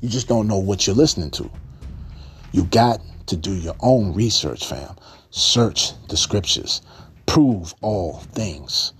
[0.00, 1.50] You just don't know what you're listening to.
[2.52, 4.96] You got to do your own research, fam.
[5.30, 6.82] Search the scriptures,
[7.26, 8.92] prove all things.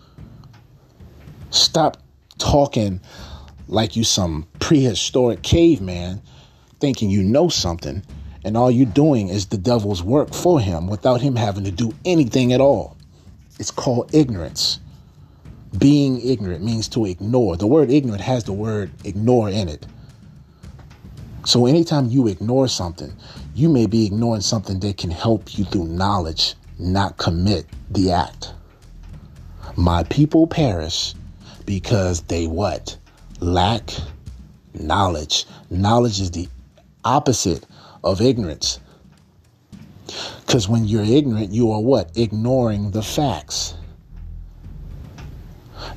[1.50, 1.96] Stop
[2.38, 3.00] talking
[3.68, 6.20] like you some prehistoric caveman
[6.80, 8.02] thinking you know something
[8.44, 11.92] and all you're doing is the devil's work for him without him having to do
[12.04, 12.96] anything at all.
[13.58, 14.80] It's called ignorance.
[15.76, 17.56] Being ignorant means to ignore.
[17.56, 19.86] The word ignorant has the word ignore in it.
[21.44, 23.12] So anytime you ignore something,
[23.54, 28.52] you may be ignoring something that can help you through knowledge, not commit the act.
[29.76, 31.14] My people perish
[31.66, 32.96] because they what?
[33.40, 33.90] Lack
[34.74, 35.44] knowledge.
[35.70, 36.48] Knowledge is the
[37.04, 37.66] opposite
[38.02, 38.80] of ignorance.
[40.46, 42.16] Because when you're ignorant, you are what?
[42.16, 43.74] Ignoring the facts.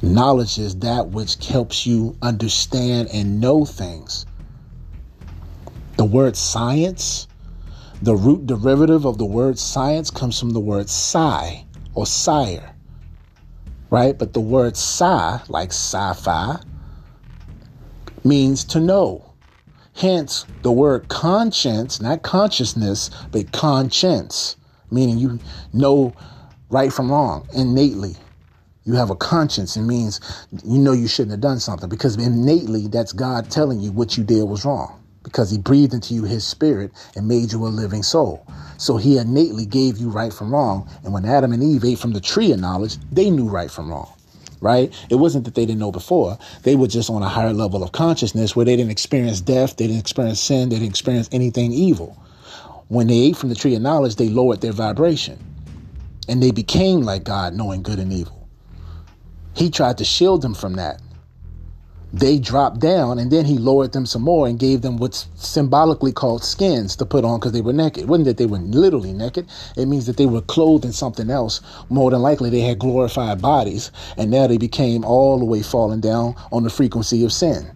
[0.04, 4.26] Knowledge is that which helps you understand and know things.
[5.98, 7.28] The word science,
[8.02, 12.76] the root derivative of the word science comes from the word psi or sire,
[13.92, 14.18] right?
[14.18, 16.60] But the word psi, like sci fi,
[18.24, 19.34] means to know.
[19.94, 24.56] Hence, the word conscience, not consciousness, but conscience,
[24.90, 25.40] meaning you
[25.74, 26.16] know
[26.72, 28.16] right from wrong innately.
[28.84, 29.78] You have a conscience.
[29.78, 30.20] It means
[30.64, 34.24] you know you shouldn't have done something because innately that's God telling you what you
[34.24, 38.04] did was wrong because he breathed into you his spirit and made you a living
[38.04, 38.46] soul.
[38.78, 40.90] So he innately gave you right from wrong.
[41.04, 43.90] And when Adam and Eve ate from the tree of knowledge, they knew right from
[43.90, 44.12] wrong.
[44.62, 44.94] Right?
[45.10, 46.38] It wasn't that they didn't know before.
[46.64, 49.88] They were just on a higher level of consciousness where they didn't experience death, they
[49.88, 52.18] didn't experience sin, they didn't experience anything evil.
[52.88, 55.40] When they ate from the tree of knowledge, they lowered their vibration.
[56.28, 58.41] And they became like God, knowing good and evil.
[59.54, 61.02] He tried to shield them from that.
[62.14, 66.12] they dropped down and then he lowered them some more and gave them what's symbolically
[66.12, 68.04] called skins to put on because they were naked.
[68.04, 69.48] It wasn't that they were literally naked.
[69.78, 71.62] It means that they were clothed in something else.
[71.90, 76.02] More than likely, they had glorified bodies and now they became all the way falling
[76.02, 77.72] down on the frequency of sin.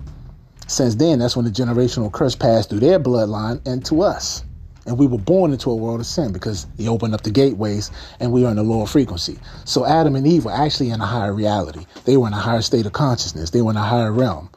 [0.67, 4.43] Since then, that's when the generational curse passed through their bloodline and to us.
[4.85, 7.89] And we were born into a world of sin because he opened up the gateways
[8.19, 9.39] and we are in a lower frequency.
[9.65, 11.85] So Adam and Eve were actually in a higher reality.
[12.05, 13.49] They were in a higher state of consciousness.
[13.49, 14.49] They were in a higher realm.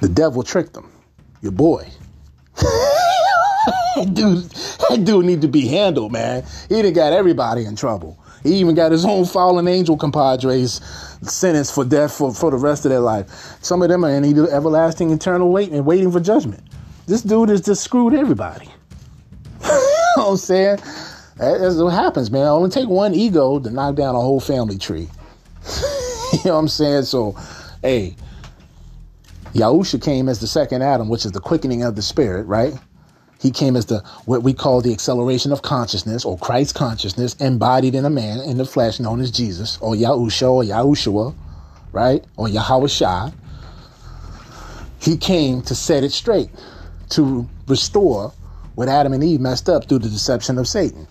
[0.00, 0.90] The devil tricked them.
[1.42, 1.88] Your boy.
[4.12, 4.44] dude,
[4.88, 6.44] that dude need to be handled, man.
[6.68, 8.18] He done got everybody in trouble.
[8.42, 10.80] He even got his own fallen angel compadres
[11.22, 13.28] sentenced for death for, for the rest of their life.
[13.62, 16.62] Some of them are in everlasting eternal wait and waiting for judgment.
[17.06, 18.66] This dude has just screwed everybody.
[18.66, 20.78] you know what I'm saying?
[21.36, 22.42] That's what happens, man.
[22.42, 25.08] It only take one ego to knock down a whole family tree.
[26.32, 27.04] you know what I'm saying?
[27.04, 27.36] So,
[27.82, 28.14] hey,
[29.52, 32.74] Yahusha came as the second Adam, which is the quickening of the spirit, right?
[33.40, 37.96] He came as the what we call the acceleration of consciousness or Christ consciousness embodied
[37.96, 41.34] in a man in the flesh known as Jesus or Yahusha or Yahushua,
[41.90, 42.24] right?
[42.36, 43.30] Or Yahweh.
[45.00, 46.50] He came to set it straight
[47.12, 48.32] to restore
[48.74, 51.06] what Adam and Eve messed up through the deception of Satan.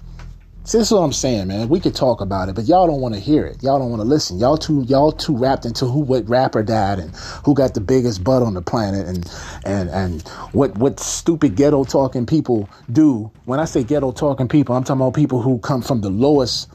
[0.64, 1.70] See, this is what I'm saying, man.
[1.70, 3.64] We could talk about it, but y'all don't want to hear it.
[3.64, 4.38] Y'all don't want to listen.
[4.38, 8.24] Y'all too, y'all too wrapped into who, what rapper died and who got the biggest
[8.24, 9.28] butt on the planet and
[9.66, 10.22] and and
[10.54, 13.32] what what stupid ghetto talking people do.
[13.46, 16.70] When I say ghetto talking people, I'm talking about people who come from the lowest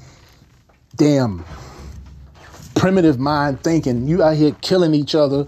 [0.97, 1.45] damn
[2.75, 4.09] primitive mind thinking.
[4.09, 5.47] You out here killing each other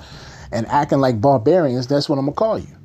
[0.53, 1.89] and acting like barbarians.
[1.89, 2.78] That's what I'm gonna call you.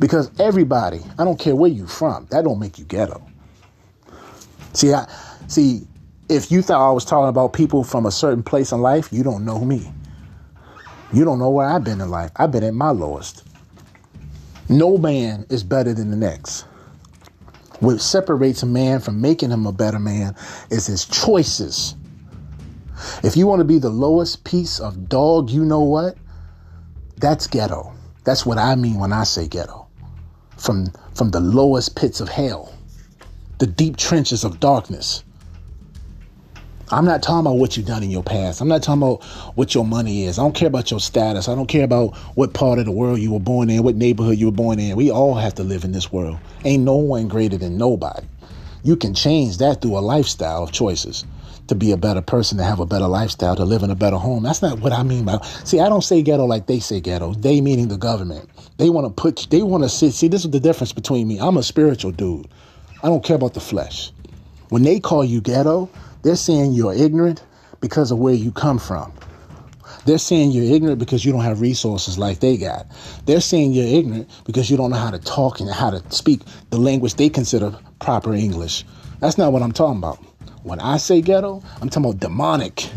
[0.00, 3.22] Because everybody, I don't care where you from, that don't make you ghetto.
[4.72, 5.06] See, I
[5.46, 5.86] see
[6.30, 9.22] if you thought I was talking about people from a certain place in life, you
[9.22, 9.92] don't know me.
[11.12, 12.30] You don't know where I've been in life.
[12.36, 13.44] I've been at my lowest.
[14.68, 16.62] No man is better than the next.
[17.80, 20.34] What separates a man from making him a better man
[20.70, 21.94] is his choices.
[23.22, 26.16] If you want to be the lowest piece of dog, you know what?
[27.16, 27.92] That's ghetto.
[28.24, 29.79] That's what I mean when I say ghetto
[30.60, 32.72] from, from the lowest pits of hell,
[33.58, 35.24] the deep trenches of darkness.
[36.92, 38.60] I'm not talking about what you've done in your past.
[38.60, 39.22] I'm not talking about
[39.56, 40.38] what your money is.
[40.38, 41.48] I don't care about your status.
[41.48, 44.38] I don't care about what part of the world you were born in, what neighborhood
[44.38, 44.96] you were born in.
[44.96, 46.38] We all have to live in this world.
[46.64, 48.26] Ain't no one greater than nobody.
[48.82, 51.24] You can change that through a lifestyle of choices
[51.68, 54.16] to be a better person, to have a better lifestyle, to live in a better
[54.16, 54.42] home.
[54.42, 55.38] That's not what I mean by.
[55.64, 57.34] See, I don't say ghetto like they say ghetto.
[57.34, 58.50] They meaning the government.
[58.80, 59.46] They want to put.
[59.50, 60.10] They want to see.
[60.10, 61.38] See, this is the difference between me.
[61.38, 62.48] I'm a spiritual dude.
[63.02, 64.10] I don't care about the flesh.
[64.70, 65.90] When they call you ghetto,
[66.22, 67.44] they're saying you're ignorant
[67.82, 69.12] because of where you come from.
[70.06, 72.86] They're saying you're ignorant because you don't have resources like they got.
[73.26, 76.40] They're saying you're ignorant because you don't know how to talk and how to speak
[76.70, 78.86] the language they consider proper English.
[79.18, 80.16] That's not what I'm talking about.
[80.62, 82.88] When I say ghetto, I'm talking about demonic.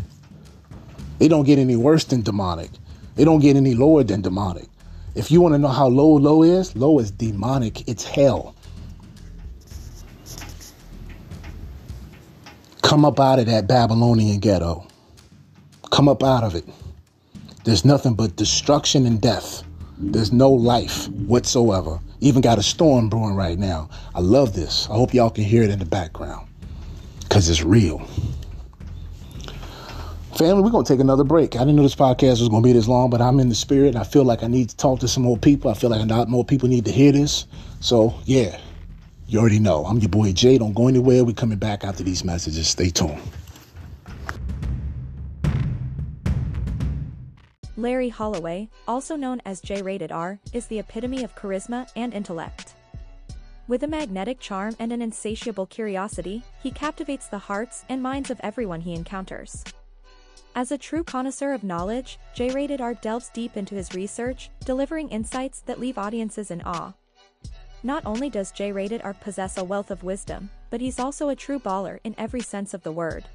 [1.20, 2.70] They don't get any worse than demonic.
[3.16, 4.70] They don't get any lower than demonic.
[5.16, 7.88] If you want to know how low low is, low is demonic.
[7.88, 8.56] It's hell.
[12.82, 14.88] Come up out of that Babylonian ghetto.
[15.92, 16.66] Come up out of it.
[17.64, 19.64] There's nothing but destruction and death.
[19.98, 22.00] There's no life whatsoever.
[22.20, 23.90] Even got a storm brewing right now.
[24.14, 24.90] I love this.
[24.90, 26.48] I hope y'all can hear it in the background
[27.22, 28.06] because it's real.
[30.38, 31.56] Family, we're going to take another break.
[31.56, 33.56] I didn't know this podcast was going to be this long, but I'm in the
[33.56, 35.70] spirit and I feel like I need to talk to some more people.
[35.70, 37.46] I feel like a lot more people need to hear this.
[37.82, 38.60] So, yeah,
[39.28, 39.86] you already know.
[39.86, 40.58] I'm your boy Jay.
[40.58, 41.24] Don't go anywhere.
[41.24, 42.68] We're coming back after these messages.
[42.68, 43.22] Stay tuned.
[47.78, 52.74] Larry Holloway, also known as J Rated R, is the epitome of charisma and intellect.
[53.68, 58.40] With a magnetic charm and an insatiable curiosity, he captivates the hearts and minds of
[58.42, 59.64] everyone he encounters.
[60.56, 65.62] As a true connoisseur of knowledge, J-Rated R delves deep into his research, delivering insights
[65.62, 66.94] that leave audiences in awe.
[67.82, 71.60] Not only does J-Rated R possess a wealth of wisdom, but he's also a true
[71.60, 73.26] baller in every sense of the word.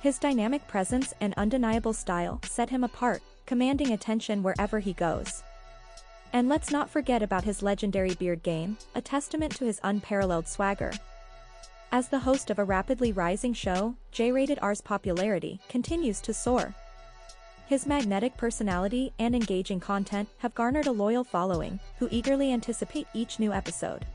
[0.00, 5.42] His dynamic presence and undeniable style set him apart, commanding attention wherever he goes.
[6.32, 10.92] And let's not forget about his legendary beard game, a testament to his unparalleled swagger.
[11.94, 16.74] As the host of a rapidly rising show, J-Rated R's popularity continues to soar.
[17.66, 23.38] His magnetic personality and engaging content have garnered a loyal following, who eagerly anticipate each
[23.38, 24.06] new episode.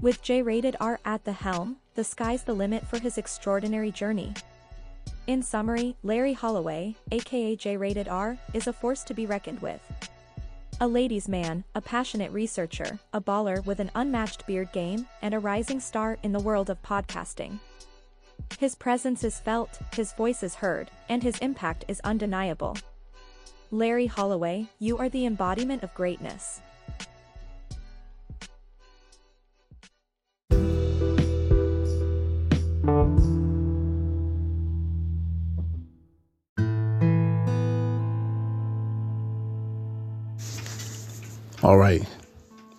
[0.00, 4.32] With J-Rated R at the helm, the sky's the limit for his extraordinary journey.
[5.26, 9.82] In summary, Larry Holloway, aka J Rated R, is a force to be reckoned with.
[10.78, 15.38] A ladies' man, a passionate researcher, a baller with an unmatched beard game, and a
[15.38, 17.60] rising star in the world of podcasting.
[18.58, 22.76] His presence is felt, his voice is heard, and his impact is undeniable.
[23.70, 26.60] Larry Holloway, you are the embodiment of greatness.
[41.62, 42.06] All right,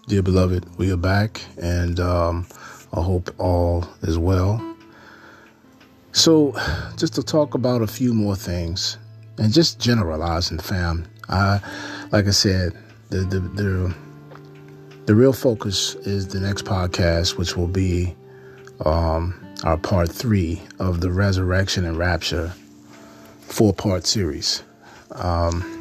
[0.07, 2.45] dear beloved, we are back, and um,
[2.93, 4.61] I hope all is well.
[6.11, 6.53] So,
[6.95, 8.99] just to talk about a few more things,
[9.39, 11.07] and just generalizing, fam.
[11.27, 11.59] I,
[12.11, 12.77] like I said,
[13.09, 13.95] the the the,
[15.07, 18.15] the real focus is the next podcast, which will be
[18.85, 19.33] um,
[19.63, 22.53] our part three of the resurrection and rapture
[23.41, 24.61] four part series.
[25.13, 25.76] Um,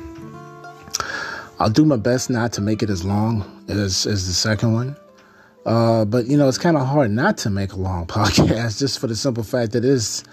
[1.58, 4.96] I'll do my best not to make it as long as, as the second one.
[5.64, 8.98] Uh, but you know, it's kind of hard not to make a long podcast just
[8.98, 10.24] for the simple fact that it is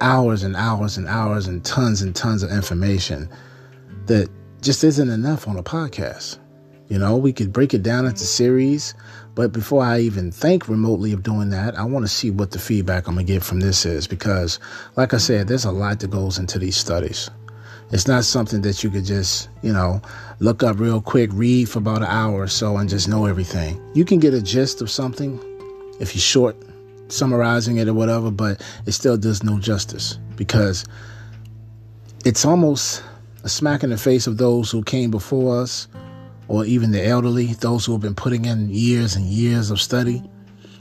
[0.00, 3.28] hours and hours and hours and tons and tons of information
[4.06, 4.28] that
[4.62, 6.38] just isn't enough on a podcast.
[6.88, 8.94] You know, we could break it down into series,
[9.36, 12.58] but before I even think remotely of doing that, I want to see what the
[12.58, 14.58] feedback I'm going to get from this is because,
[14.96, 17.30] like I said, there's a lot that goes into these studies.
[17.92, 20.00] It's not something that you could just, you know,
[20.38, 23.80] look up real quick, read for about an hour or so, and just know everything.
[23.94, 25.40] You can get a gist of something
[25.98, 26.56] if you're short
[27.08, 30.84] summarizing it or whatever, but it still does no justice because
[32.24, 33.02] it's almost
[33.42, 35.88] a smack in the face of those who came before us
[36.46, 40.22] or even the elderly, those who have been putting in years and years of study.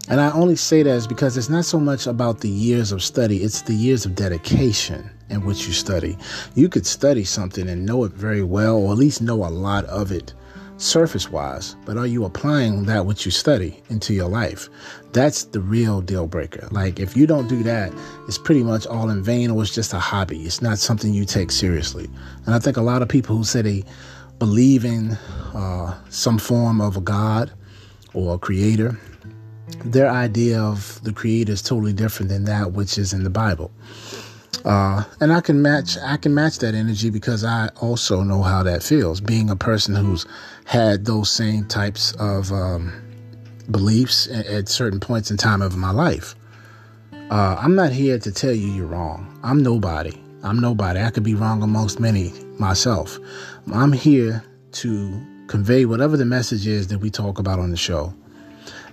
[0.10, 3.02] And I only say that is because it's not so much about the years of
[3.02, 6.17] study, it's the years of dedication in which you study.
[6.56, 9.85] You could study something and know it very well, or at least know a lot
[9.85, 10.33] of it
[10.80, 14.69] surface wise, but are you applying that which you study into your life?
[15.11, 16.67] That's the real deal breaker.
[16.72, 17.93] Like, if you don't do that,
[18.27, 20.41] it's pretty much all in vain or it's just a hobby.
[20.43, 22.09] It's not something you take seriously.
[22.45, 23.83] And I think a lot of people who say they
[24.40, 25.11] believe in
[25.53, 27.51] uh, some form of a God
[28.14, 28.98] or a creator,
[29.83, 33.72] their idea of the creator is totally different than that which is in the Bible.
[34.66, 38.64] Uh, and I can match I can match that energy because I also know how
[38.64, 39.22] that feels.
[39.22, 40.26] Being a person who's
[40.66, 42.94] had those same types of um,
[43.72, 46.36] beliefs at, at, certain points in time of my life.
[47.32, 49.40] Uh, I'm not here to tell you you're wrong.
[49.44, 50.20] I'm nobody.
[50.44, 51.00] I'm nobody.
[51.00, 53.20] I could be wrong amongst many myself.
[53.74, 58.14] I'm here to convey whatever the message is that we talk about on the show.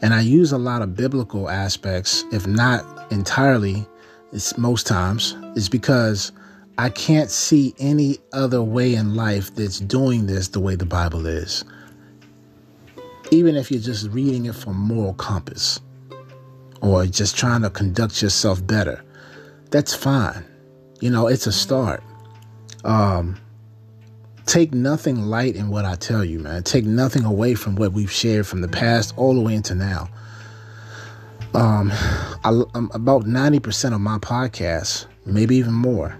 [0.02, 3.86] And I use a lot of biblical aspects, if not entirely,
[4.36, 6.30] it's most times, is because
[6.76, 11.24] I can't see any other way in life that's doing this the way the Bible
[11.24, 11.64] is.
[13.30, 15.80] Even if you're just reading it for moral compass
[16.82, 19.02] or just trying to conduct yourself better,
[19.70, 20.44] that's fine.
[21.00, 22.02] You know, it's a start.
[22.84, 23.38] Um,
[24.44, 26.62] take nothing light in what I tell you, man.
[26.62, 30.10] Take nothing away from what we've shared from the past all the way into now.
[31.54, 31.90] Um,
[32.44, 36.18] I, um, about 90% of my podcasts, maybe even more,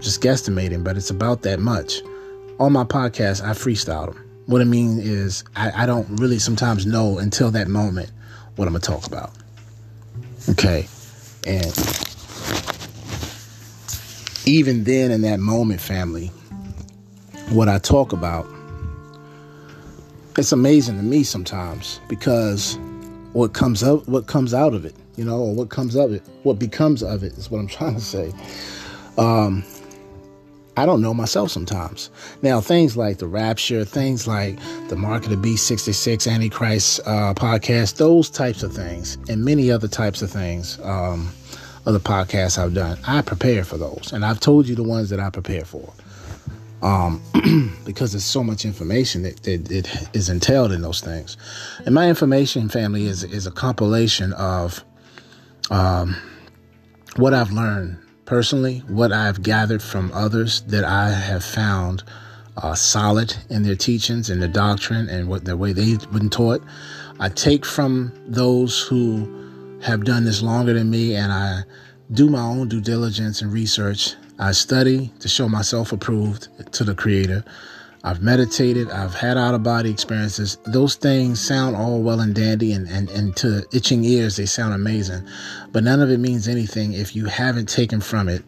[0.00, 2.02] just guesstimating, but it's about that much.
[2.60, 4.28] On my podcasts, I freestyle them.
[4.46, 8.10] What I mean is, I, I don't really sometimes know until that moment
[8.56, 9.30] what I'm going to talk about.
[10.50, 10.88] Okay.
[11.46, 11.72] And
[14.44, 16.28] even then, in that moment, family,
[17.50, 18.46] what I talk about,
[20.36, 22.78] it's amazing to me sometimes because
[23.32, 26.22] what comes up, what comes out of it, you know, or what comes of it,
[26.42, 28.32] what becomes of it is what I'm trying to say.
[29.18, 29.64] Um,
[30.74, 32.08] I don't know myself sometimes.
[32.40, 37.34] Now, things like the Rapture, things like the Mark of the Beast 66 Antichrist uh,
[37.34, 41.30] podcast, those types of things, and many other types of things, um,
[41.84, 44.12] other podcasts I've done, I prepare for those.
[44.14, 45.92] And I've told you the ones that I prepare for
[46.82, 47.22] um,
[47.84, 51.36] because there's so much information that, that, that is entailed in those things.
[51.86, 54.84] And my information family is is a compilation of
[55.70, 56.16] um,
[57.16, 62.02] what I've learned personally, what I've gathered from others that I have found
[62.56, 66.62] uh, solid in their teachings and their doctrine and what the way they've been taught.
[67.20, 71.62] I take from those who have done this longer than me, and I
[72.12, 76.96] do my own due diligence and research I study to show myself approved to the
[76.96, 77.44] Creator.
[78.02, 80.58] I've meditated, I've had out of body experiences.
[80.64, 84.74] Those things sound all well and dandy, and, and, and to itching ears, they sound
[84.74, 85.24] amazing.
[85.70, 88.42] But none of it means anything if you haven't taken from it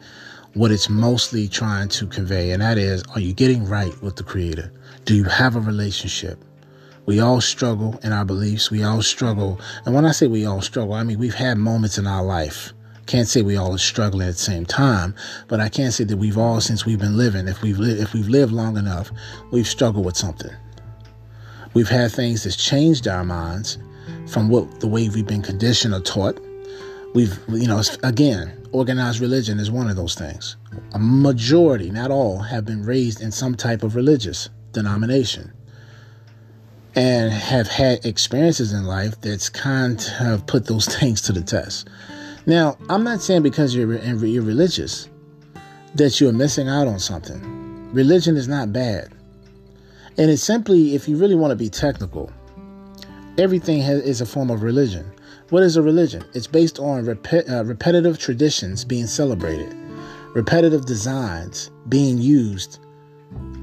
[0.54, 2.50] what it's mostly trying to convey.
[2.50, 4.72] And that is, are you getting right with the Creator?
[5.04, 6.44] Do you have a relationship?
[7.06, 8.68] We all struggle in our beliefs.
[8.68, 9.60] We all struggle.
[9.86, 12.72] And when I say we all struggle, I mean we've had moments in our life
[13.06, 15.14] can't say we all are struggling at the same time,
[15.48, 18.14] but I can't say that we've all, since we've been living, if we've li- if
[18.14, 19.10] we've lived long enough,
[19.50, 20.52] we've struggled with something.
[21.74, 23.78] We've had things that's changed our minds
[24.26, 26.40] from what the way we've been conditioned or taught.
[27.14, 30.56] We've, you know, again, organized religion is one of those things.
[30.92, 35.52] A majority, not all, have been raised in some type of religious denomination
[36.96, 41.88] and have had experiences in life that's kind of put those things to the test.
[42.46, 45.08] Now, I'm not saying because you're, you're religious
[45.94, 47.92] that you're missing out on something.
[47.92, 49.12] Religion is not bad.
[50.18, 52.30] And it's simply, if you really want to be technical,
[53.38, 55.10] everything has, is a form of religion.
[55.50, 56.24] What is a religion?
[56.34, 59.74] It's based on rep- uh, repetitive traditions being celebrated,
[60.34, 62.78] repetitive designs being used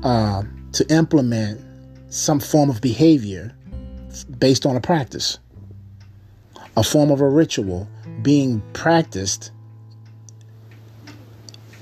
[0.03, 0.43] uh,
[0.73, 1.61] to implement
[2.09, 3.55] some form of behavior
[4.39, 5.39] based on a practice,
[6.75, 7.87] a form of a ritual
[8.21, 9.51] being practiced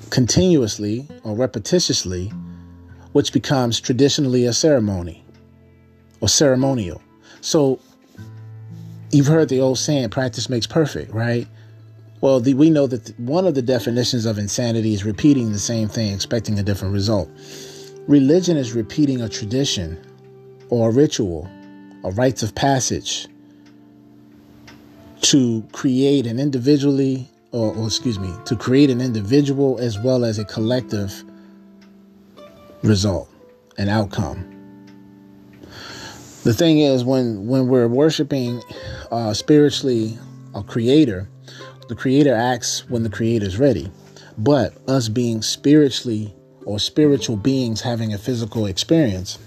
[0.10, 2.32] continuously or repetitiously,
[3.12, 5.24] which becomes traditionally a ceremony
[6.22, 7.02] or ceremonial.
[7.42, 7.80] So
[9.12, 11.48] you've heard the old saying, practice makes perfect, right?
[12.22, 15.88] Well, the, we know that one of the definitions of insanity is repeating the same
[15.88, 17.30] thing, expecting a different result.
[18.08, 19.98] Religion is repeating a tradition
[20.70, 21.50] or a ritual,
[22.04, 23.28] a rites of passage,
[25.22, 30.40] to create an individually, or, or excuse me, to create an individual as well as
[30.40, 31.24] a collective
[32.84, 33.30] result,
[33.78, 34.46] an outcome.
[36.44, 38.62] The thing is, when when we're worshiping
[39.12, 40.18] uh, spiritually
[40.56, 41.28] a creator,
[41.90, 43.92] the creator acts when the creator is ready.
[44.38, 46.34] But us being spiritually
[46.66, 49.38] or spiritual beings having a physical experience,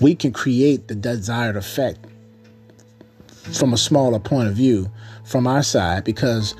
[0.00, 2.06] we can create the desired effect
[3.52, 4.90] from a smaller point of view
[5.24, 6.54] from our side because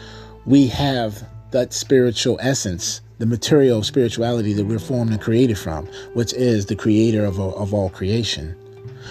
[0.47, 6.33] we have that spiritual essence, the material spirituality that we're formed and created from, which
[6.34, 8.57] is the creator of, of all creation.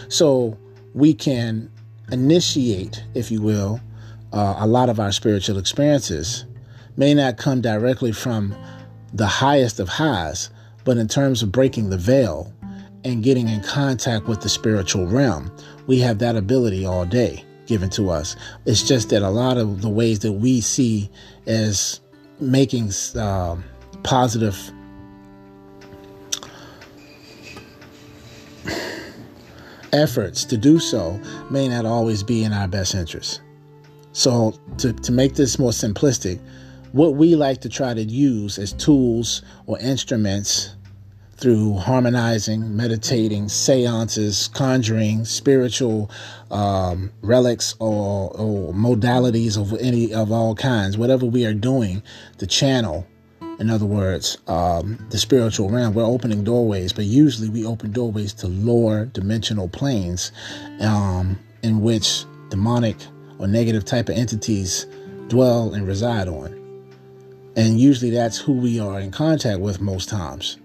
[0.09, 0.57] So
[0.93, 1.71] we can
[2.11, 3.79] initiate, if you will,
[4.33, 6.45] uh, a lot of our spiritual experiences.
[6.95, 8.55] May not come directly from
[9.13, 10.49] the highest of highs,
[10.83, 12.53] but in terms of breaking the veil
[13.03, 15.51] and getting in contact with the spiritual realm,
[15.85, 18.35] we have that ability all day given to us.
[18.65, 21.09] It's just that a lot of the ways that we see
[21.45, 21.99] as
[22.39, 23.57] making uh,
[24.03, 24.57] positive
[29.93, 33.41] efforts to do so may not always be in our best interest.
[34.13, 36.39] So, to, to make this more simplistic,
[36.91, 40.75] what we like to try to use as tools or instruments
[41.37, 46.09] through harmonizing, meditating, seances, conjuring, spiritual
[46.49, 52.01] um, relics or, or, modalities of any of all kinds, whatever we are doing,
[52.39, 53.05] the channel,
[53.59, 58.33] in other words, um, the spiritual realm, we're opening doorways, but usually we open doorways
[58.33, 60.31] to lower dimensional planes
[60.79, 62.97] um, in which demonic
[63.39, 64.87] or negative type of entities
[65.27, 66.53] dwell and reside on.
[67.55, 70.57] And usually that's who we are in contact with most times.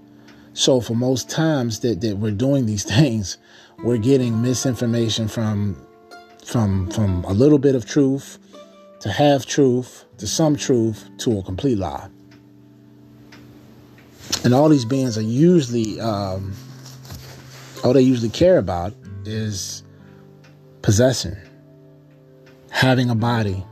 [0.54, 3.38] So for most times that, that we're doing these things,
[3.82, 5.76] we're getting misinformation from
[6.44, 8.38] from from a little bit of truth
[9.00, 12.08] to half truth to some truth to a complete lie.
[14.44, 16.52] And all these beings are usually um,
[17.84, 18.92] all they usually care about
[19.24, 19.82] is
[20.82, 21.36] possessing,
[22.70, 23.64] having a body,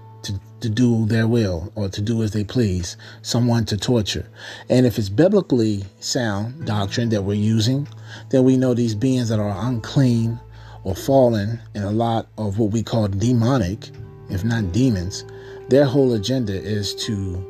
[0.60, 4.28] to do their will or to do as they please, someone to torture.
[4.68, 7.88] And if it's biblically sound doctrine that we're using,
[8.30, 10.38] then we know these beings that are unclean
[10.84, 13.90] or fallen and a lot of what we call demonic,
[14.28, 15.24] if not demons,
[15.68, 17.46] their whole agenda is to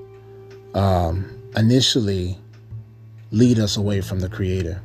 [0.75, 2.39] um, initially
[3.31, 4.83] lead us away from the Creator.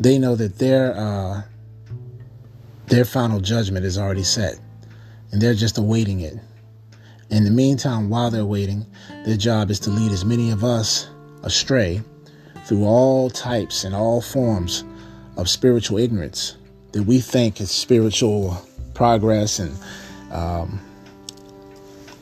[0.00, 1.42] They know that their uh,
[2.86, 4.58] their final judgment is already set,
[5.32, 6.38] and they're just awaiting it.
[7.30, 8.86] In the meantime, while they're waiting,
[9.24, 11.08] their job is to lead as many of us
[11.42, 12.02] astray
[12.64, 14.84] through all types and all forms
[15.36, 16.56] of spiritual ignorance
[16.92, 18.56] that we think is spiritual
[18.94, 19.76] progress and
[20.32, 20.80] um,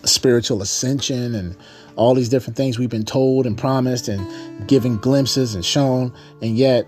[0.05, 1.57] spiritual ascension and
[1.95, 6.13] all these different things we've been told and promised and given glimpses and shown.
[6.43, 6.87] And yet,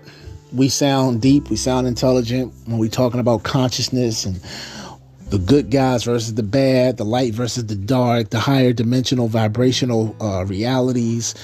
[0.53, 4.41] we sound deep, we sound intelligent when we're talking about consciousness and
[5.29, 10.15] the good guys versus the bad, the light versus the dark, the higher dimensional vibrational
[10.19, 11.35] uh, realities,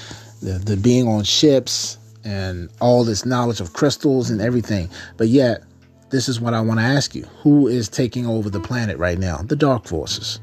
[0.42, 4.90] the, the being on ships, and all this knowledge of crystals and everything.
[5.18, 5.64] But yet,
[6.10, 9.20] this is what I want to ask you Who is taking over the planet right
[9.20, 9.38] now?
[9.38, 10.40] The dark forces.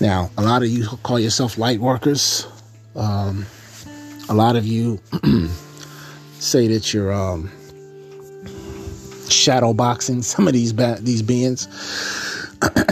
[0.00, 2.46] Now, a lot of you call yourself light workers.
[2.96, 3.46] Um,
[4.28, 4.98] a lot of you
[6.38, 7.50] say that you're um,
[9.32, 11.66] shadow boxing some of these ba- these beings.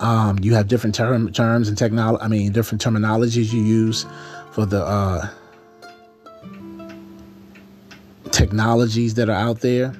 [0.00, 2.22] um, you have different term, terms and technology.
[2.22, 4.06] I mean, different terminologies you use
[4.52, 5.28] for the uh,
[8.30, 9.94] technologies that are out there.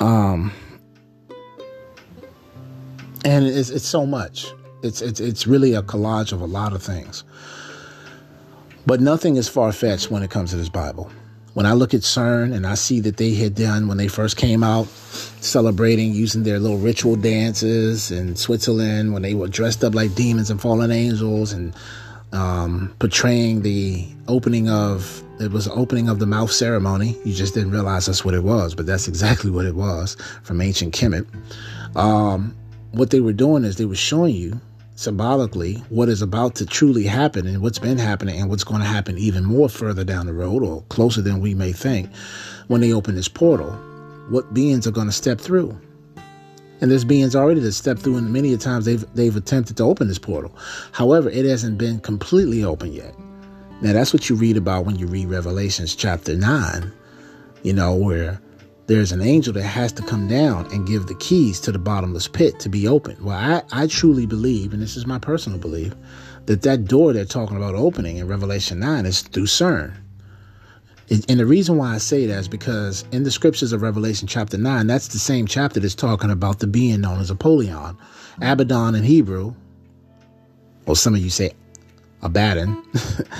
[0.00, 0.52] Um,
[3.24, 4.52] and it's it's so much.
[4.82, 7.24] It's it's it's really a collage of a lot of things.
[8.86, 11.10] But nothing is far fetched when it comes to this Bible.
[11.56, 14.36] When I look at CERN and I see that they had done when they first
[14.36, 14.88] came out,
[15.40, 20.50] celebrating using their little ritual dances in Switzerland when they were dressed up like demons
[20.50, 21.72] and fallen angels and
[22.34, 27.16] um, portraying the opening of it was the opening of the mouth ceremony.
[27.24, 30.60] You just didn't realize that's what it was, but that's exactly what it was from
[30.60, 31.26] ancient Kemet.
[31.96, 32.54] Um,
[32.92, 34.60] what they were doing is they were showing you
[34.96, 38.86] symbolically what is about to truly happen and what's been happening and what's going to
[38.86, 42.12] happen even more further down the road or closer than we may think
[42.66, 43.70] when they open this portal
[44.30, 45.78] what beings are going to step through.
[46.80, 49.84] And there's beings already that stepped through and many a times they've they've attempted to
[49.84, 50.54] open this portal.
[50.92, 53.14] However it hasn't been completely open yet.
[53.82, 56.92] Now that's what you read about when you read revelations chapter 9
[57.62, 58.40] you know where
[58.86, 62.28] there's an angel that has to come down and give the keys to the bottomless
[62.28, 63.20] pit to be opened.
[63.20, 65.94] Well, I, I truly believe, and this is my personal belief,
[66.46, 69.92] that that door they're talking about opening in Revelation 9 is through CERN.
[71.08, 74.58] And the reason why I say that is because in the scriptures of Revelation chapter
[74.58, 77.96] 9, that's the same chapter that's talking about the being known as Apollyon.
[78.40, 79.54] Abaddon in Hebrew,
[80.86, 81.52] or some of you say
[82.22, 82.82] Abaddon,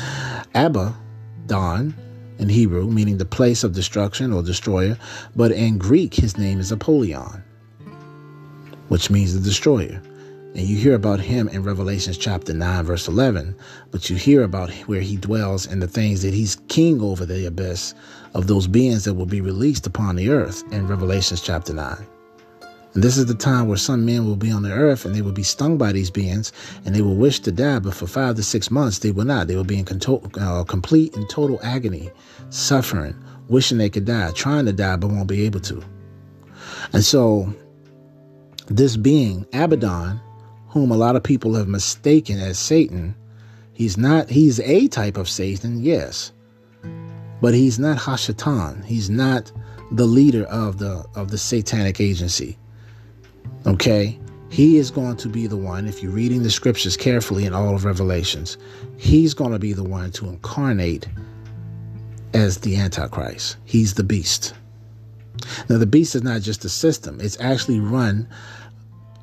[0.54, 1.94] Abaddon
[2.38, 4.98] in Hebrew, meaning the place of destruction or destroyer,
[5.34, 7.42] but in Greek, his name is Apollyon,
[8.88, 10.00] which means the destroyer.
[10.54, 13.54] And you hear about him in Revelations chapter 9, verse 11,
[13.90, 17.46] but you hear about where he dwells and the things that he's king over the
[17.46, 17.94] abyss
[18.32, 22.15] of those beings that will be released upon the earth in Revelations chapter 9.
[22.96, 25.20] And this is the time where some men will be on the earth and they
[25.20, 26.50] will be stung by these beings
[26.86, 29.48] and they will wish to die, but for five to six months they will not.
[29.48, 29.86] They will be in
[30.40, 32.10] uh, complete and total agony,
[32.48, 33.14] suffering,
[33.48, 35.84] wishing they could die, trying to die, but won't be able to.
[36.94, 37.54] And so,
[38.68, 40.18] this being, Abaddon,
[40.68, 43.14] whom a lot of people have mistaken as Satan,
[43.74, 46.32] he's not, he's a type of Satan, yes,
[47.42, 48.86] but he's not Hashatan.
[48.86, 49.52] He's not
[49.92, 52.56] the leader of the of the satanic agency.
[53.66, 54.18] Okay?
[54.48, 57.74] He is going to be the one, if you're reading the scriptures carefully in all
[57.74, 58.56] of Revelations,
[58.96, 61.08] he's going to be the one to incarnate
[62.32, 63.56] as the Antichrist.
[63.64, 64.54] He's the beast.
[65.68, 68.28] Now, the beast is not just a system, it's actually run.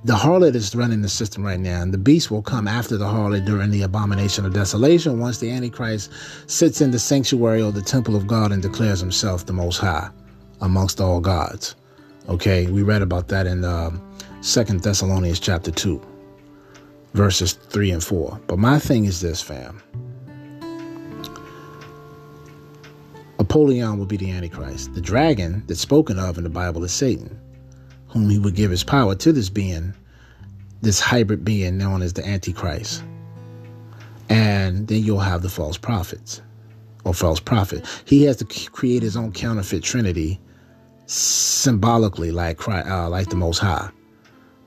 [0.05, 3.05] The harlot is running the system right now, and the beast will come after the
[3.05, 6.11] harlot during the abomination of desolation once the Antichrist
[6.47, 10.09] sits in the sanctuary or the temple of God and declares himself the Most High
[10.59, 11.75] amongst all gods.
[12.27, 14.01] Okay, we read about that in um,
[14.43, 16.01] Second Thessalonians chapter 2,
[17.13, 18.41] verses 3 and 4.
[18.45, 19.81] But my thing is this, fam.
[23.39, 24.93] Apollyon will be the Antichrist.
[24.95, 27.39] The dragon that's spoken of in the Bible is Satan,
[28.09, 29.93] whom he would give his power to this being,
[30.81, 33.01] this hybrid being known as the Antichrist.
[34.27, 36.41] And then you'll have the false prophets
[37.05, 37.85] or false prophet.
[38.03, 40.41] He has to create his own counterfeit trinity
[41.05, 43.89] symbolically like uh, like the most high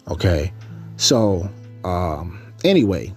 [0.08, 0.52] Okay.
[0.96, 1.48] So,
[1.84, 3.12] um, anyway,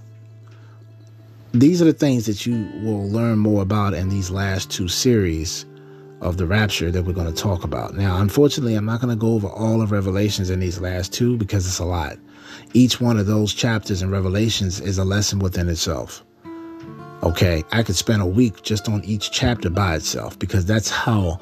[1.54, 5.66] these are the things that you will learn more about in these last two series
[6.22, 7.96] of the rapture that we're going to talk about.
[7.96, 11.38] Now, unfortunately, I'm not going to go over all of Revelations in these last two
[11.38, 12.18] because it's a lot.
[12.74, 16.24] Each one of those chapters in Revelations is a lesson within itself.
[17.24, 21.40] Okay, I could spend a week just on each chapter by itself because that's how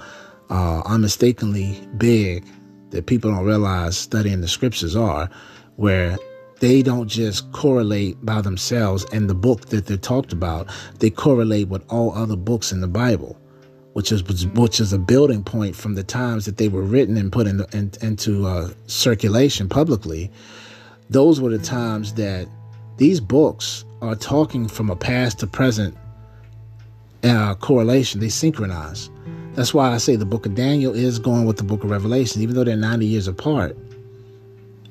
[0.50, 2.46] uh, unmistakably big
[2.92, 5.30] that people don't realize studying the scriptures are,
[5.76, 6.18] where
[6.60, 10.68] they don't just correlate by themselves and the book that they're talked about,
[11.00, 13.40] they correlate with all other books in the Bible,
[13.94, 17.32] which is which is a building point from the times that they were written and
[17.32, 20.32] put in, in, into uh, circulation publicly.
[21.10, 22.48] Those were the times that
[22.98, 25.96] these books are talking from a past to present
[27.24, 29.10] uh, correlation, they synchronize.
[29.58, 32.44] That's why I say the book of Daniel is going with the book of Revelation,
[32.44, 33.76] even though they're 90 years apart.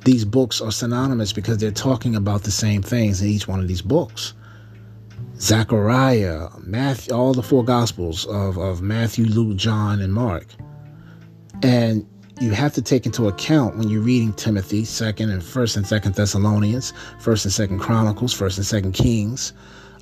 [0.05, 3.69] These books are synonymous because they're talking about the same things in each one of
[3.69, 4.35] these books.
[5.39, 10.49] Zechariah, Matthew, all the four gospels of, of Matthew, Luke, John, and Mark.
[11.63, 12.05] And
[12.41, 16.17] you have to take into account when you're reading Timothy, second and first and second
[16.17, 19.53] Thessalonians, first and second Chronicles, first and second Kings,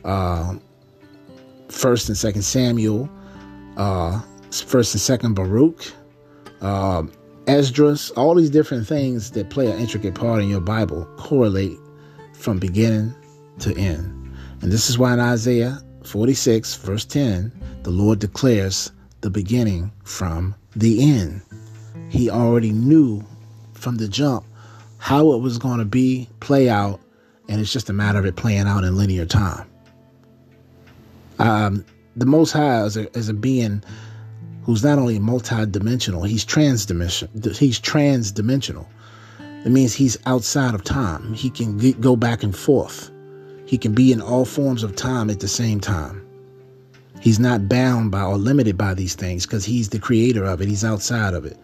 [0.06, 0.56] uh,
[1.68, 3.10] first and second Samuel,
[3.76, 4.22] uh,
[4.60, 5.92] first and second Baruch,
[6.60, 7.02] uh,
[7.46, 11.78] Esdras, all these different things that play an intricate part in your Bible correlate
[12.34, 13.14] from beginning
[13.60, 14.32] to end.
[14.62, 17.52] And this is why in Isaiah 46, verse 10,
[17.82, 21.42] the Lord declares the beginning from the end.
[22.10, 23.24] He already knew
[23.72, 24.44] from the jump
[24.98, 27.00] how it was going to be, play out,
[27.48, 29.68] and it's just a matter of it playing out in linear time.
[31.38, 31.84] Um,
[32.16, 33.82] the Most High is a, is a being
[34.64, 37.52] who's not only multi-dimensional, he's trans-dimensional.
[37.52, 38.88] He's trans-dimensional.
[39.64, 41.32] It means he's outside of time.
[41.34, 43.10] He can get, go back and forth.
[43.66, 46.20] He can be in all forms of time at the same time.
[47.20, 50.68] He's not bound by or limited by these things because he's the creator of it.
[50.68, 51.58] He's outside of it.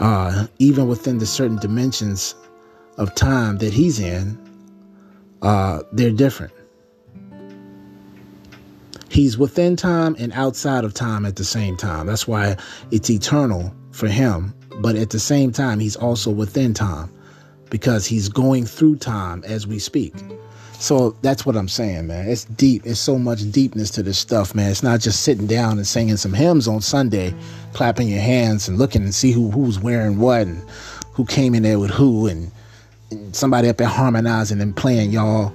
[0.00, 2.34] Uh, even within the certain dimensions
[2.96, 4.38] of time that he's in,
[5.42, 6.52] uh, they're different.
[9.14, 12.08] He's within time and outside of time at the same time.
[12.08, 12.56] That's why
[12.90, 14.52] it's eternal for him.
[14.80, 17.14] But at the same time, he's also within time
[17.70, 20.14] because he's going through time as we speak.
[20.80, 22.28] So that's what I'm saying, man.
[22.28, 22.84] It's deep.
[22.84, 24.72] It's so much deepness to this stuff, man.
[24.72, 27.32] It's not just sitting down and singing some hymns on Sunday,
[27.72, 30.68] clapping your hands and looking and see who who's wearing what and
[31.12, 32.50] who came in there with who and,
[33.12, 35.54] and somebody up there harmonizing and playing y'all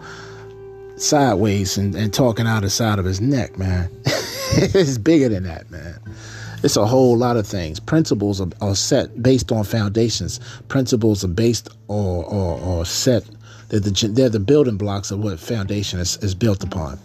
[1.01, 3.89] sideways and, and talking out the side of his neck, man.
[4.05, 5.99] it's bigger than that, man.
[6.61, 7.79] It's a whole lot of things.
[7.79, 10.39] Principles are, are set based on foundations.
[10.67, 13.23] Principles are based or, or, or set
[13.69, 16.99] they're the, they're the building blocks of what foundation is, is built upon.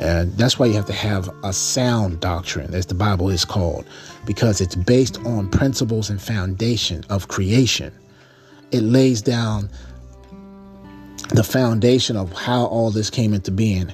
[0.00, 3.86] And that's why you have to have a sound doctrine, as the Bible is called,
[4.26, 7.92] because it's based on principles and foundation of creation.
[8.72, 9.70] It lays down
[11.30, 13.92] the foundation of how all this came into being,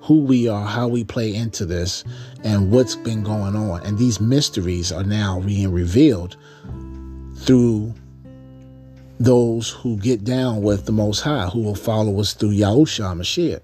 [0.00, 2.02] who we are, how we play into this,
[2.44, 3.84] and what's been going on.
[3.84, 6.36] And these mysteries are now being revealed
[7.36, 7.94] through
[9.20, 13.60] those who get down with the Most High, who will follow us through Yahushua Mashiach.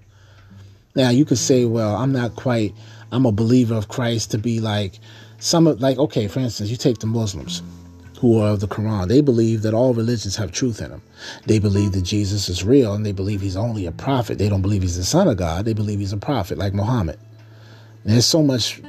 [0.95, 2.73] Now, you could say, well, I'm not quite,
[3.11, 4.99] I'm a believer of Christ to be like
[5.39, 7.61] some of, like, okay, for instance, you take the Muslims
[8.25, 9.07] who are of the Quran.
[9.07, 11.03] They believe that all religions have truth in them.
[11.45, 14.39] They believe that Jesus is real and they believe he's only a prophet.
[14.39, 15.65] They don't believe he's the son of God.
[15.65, 17.19] They believe he's a prophet like Muhammad.
[18.03, 18.81] And there's so much,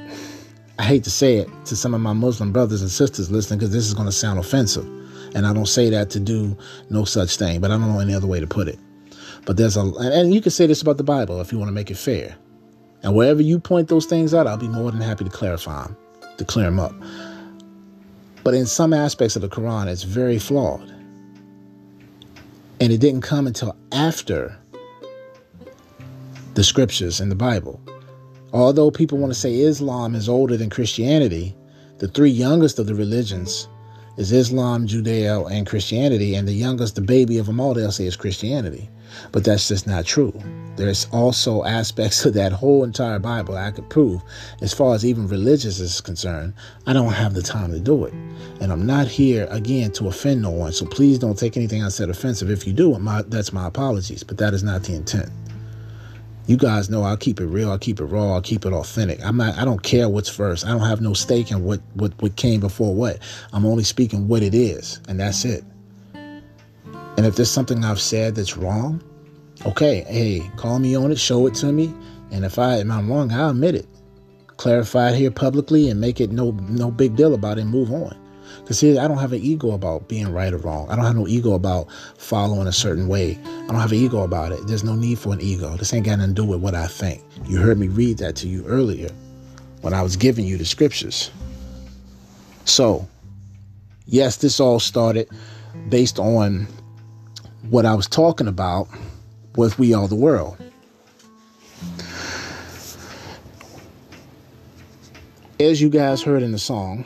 [0.79, 3.71] I hate to say it to some of my Muslim brothers and sisters listening because
[3.71, 4.87] this is going to sound offensive.
[5.35, 6.57] And I don't say that to do
[6.89, 8.79] no such thing, but I don't know any other way to put it.
[9.45, 11.75] But there's a, and you can say this about the Bible if you want to
[11.75, 12.35] make it fair.
[13.03, 15.95] And wherever you point those things out, I'll be more than happy to clarify them,
[16.39, 16.95] to clear them up.
[18.47, 20.89] But in some aspects of the Quran, it's very flawed.
[22.79, 24.57] And it didn't come until after
[26.53, 27.81] the scriptures in the Bible.
[28.53, 31.57] Although people want to say Islam is older than Christianity,
[31.97, 33.67] the three youngest of the religions
[34.15, 38.05] is Islam, Judeo, and Christianity, and the youngest, the baby of them all, they'll say
[38.05, 38.89] is Christianity.
[39.31, 40.33] But that's just not true.
[40.75, 44.21] There's also aspects of that whole entire Bible I could prove.
[44.61, 46.53] As far as even religious is concerned,
[46.85, 48.13] I don't have the time to do it.
[48.61, 50.71] And I'm not here, again, to offend no one.
[50.71, 52.49] So please don't take anything I said offensive.
[52.49, 54.23] If you do, my, that's my apologies.
[54.23, 55.29] But that is not the intent
[56.47, 59.23] you guys know I'll keep it real, I'll keep it raw, I'll keep it authentic.
[59.23, 60.65] I'm not I don't care what's first.
[60.65, 63.19] I don't have no stake in what what what came before what.
[63.53, 65.63] I'm only speaking what it is, and that's it.
[67.17, 69.01] And if there's something I've said that's wrong,
[69.65, 71.93] okay, hey, call me on it, show it to me,
[72.31, 73.87] and if I am wrong, I'll admit it.
[74.57, 77.91] Clarify it here publicly and make it no no big deal about it and move
[77.91, 78.15] on.
[78.61, 80.89] Because see, I don't have an ego about being right or wrong.
[80.89, 81.87] I don't have no ego about
[82.17, 83.37] following a certain way.
[83.45, 84.65] I don't have an ego about it.
[84.67, 85.75] There's no need for an ego.
[85.77, 87.23] This ain't got nothing to do with what I think.
[87.45, 89.09] You heard me read that to you earlier
[89.81, 91.31] when I was giving you the scriptures.
[92.65, 93.07] So,
[94.05, 95.29] yes, this all started
[95.89, 96.67] based on
[97.69, 98.87] what I was talking about
[99.55, 100.57] with We Are the World.
[105.59, 107.05] As you guys heard in the song,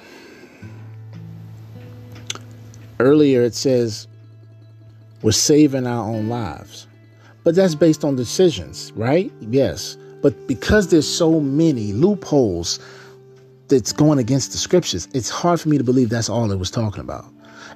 [3.01, 4.07] Earlier it says
[5.23, 6.85] we're saving our own lives.
[7.43, 9.31] But that's based on decisions, right?
[9.39, 9.97] Yes.
[10.21, 12.79] But because there's so many loopholes
[13.69, 16.69] that's going against the scriptures, it's hard for me to believe that's all it was
[16.69, 17.25] talking about.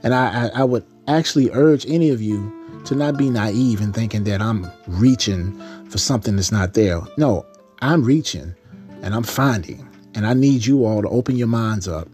[0.03, 2.53] And I, I, I would actually urge any of you
[2.85, 7.01] to not be naive and thinking that I'm reaching for something that's not there.
[7.17, 7.45] No,
[7.81, 8.53] I'm reaching
[9.01, 9.87] and I'm finding.
[10.13, 12.07] And I need you all to open your minds up,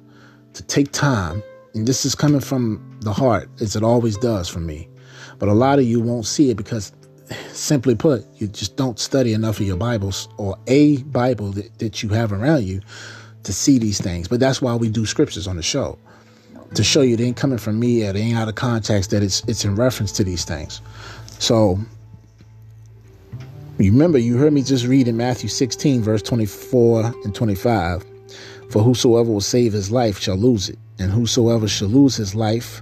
[0.54, 1.44] to take time.
[1.74, 4.90] And this is coming from the heart, as it always does for me.
[5.40, 6.94] But a lot of you won't see it because,
[7.52, 12.02] simply put, you just don't study enough of your Bibles or a Bible that, that
[12.02, 12.82] you have around you
[13.44, 14.28] to see these things.
[14.28, 16.00] But that's why we do scriptures on the show
[16.74, 19.44] to show you it ain't coming from me, it ain't out of context, that it's
[19.48, 20.82] it's in reference to these things.
[21.40, 21.80] So
[23.78, 28.06] you remember you heard me just read in Matthew 16, verse 24 and 25.
[28.70, 32.82] For whosoever will save his life shall lose it, and whosoever shall lose his life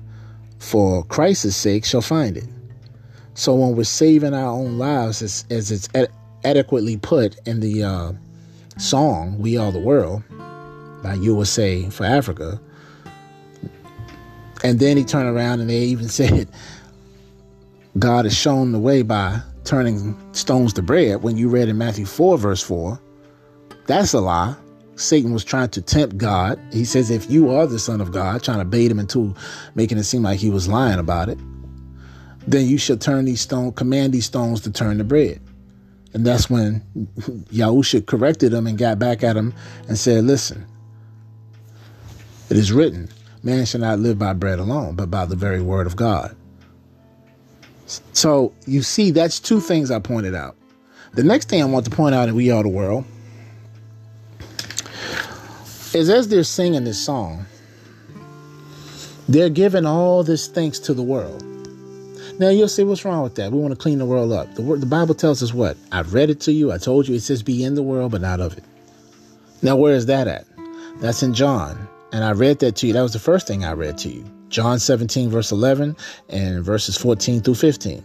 [0.60, 2.48] for Christ's sake shall find it.
[3.34, 6.12] So when we're saving our own lives, as, as it's ad-
[6.44, 8.12] adequately put in the uh,
[8.78, 10.22] song "We Are the World"
[11.02, 12.60] by USA for Africa,
[14.64, 16.50] and then he turned around and they even said,
[17.98, 21.22] God has shown the way by turning stones to bread.
[21.22, 23.00] When you read in Matthew 4, verse 4,
[23.88, 24.56] that's a lie.
[24.96, 26.60] Satan was trying to tempt God.
[26.72, 29.34] He says, if you are the Son of God, trying to bait him into
[29.74, 31.40] making it seem like he was lying about it,
[32.48, 35.40] then you should turn these stones, command these stones to turn to bread.
[36.14, 36.82] And that's when
[37.52, 39.54] Yahusha corrected him and got back at him
[39.88, 40.66] and said, listen,
[42.50, 43.10] it is written,
[43.42, 46.36] Man shall not live by bread alone, but by the very word of God.
[48.14, 50.56] So you see, that's two things I pointed out.
[51.14, 53.06] The next thing I want to point out in We Are the World
[55.94, 57.46] is as they're singing this song,
[59.28, 61.44] they're giving all this thanks to the world.
[62.40, 63.52] Now you'll say, what's wrong with that?
[63.52, 64.54] We want to clean the world up.
[64.56, 65.78] The, the Bible tells us what?
[65.92, 66.72] I've read it to you.
[66.72, 67.16] I told you.
[67.16, 68.64] It says, be in the world, but not of it.
[69.62, 70.46] Now, where is that at?
[71.02, 72.94] That's in John and I read that to you.
[72.94, 74.26] That was the first thing I read to you.
[74.50, 75.96] John 17, verse 11,
[76.30, 78.04] and verses 14 through 15.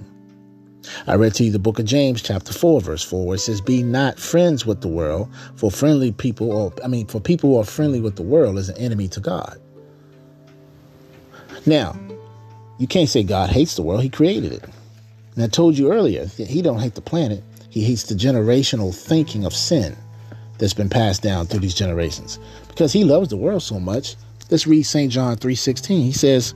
[1.07, 3.63] I read to you the book of James, chapter 4, verse 4, where it says,
[3.63, 7.59] Be not friends with the world, for friendly people, or I mean, for people who
[7.59, 9.59] are friendly with the world is an enemy to God.
[11.65, 11.99] Now,
[12.79, 14.65] you can't say God hates the world, He created it.
[15.35, 19.47] And I told you earlier, He don't hate the planet, He hates the generational thinking
[19.47, 19.97] of sin
[20.59, 22.39] that's been passed down through these generations
[22.75, 24.17] because he loves the world so much.
[24.51, 25.11] Let's read St.
[25.11, 26.03] John 3:16.
[26.03, 26.55] He says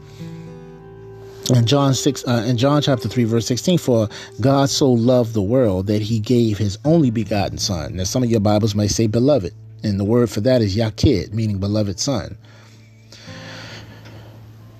[1.55, 4.09] in John 6 uh, in John chapter 3 verse 16 for
[4.41, 7.97] God so loved the world that he gave his only begotten son.
[7.97, 11.33] Now some of your Bibles may say beloved, and the word for that is yakid,
[11.33, 12.37] meaning beloved son.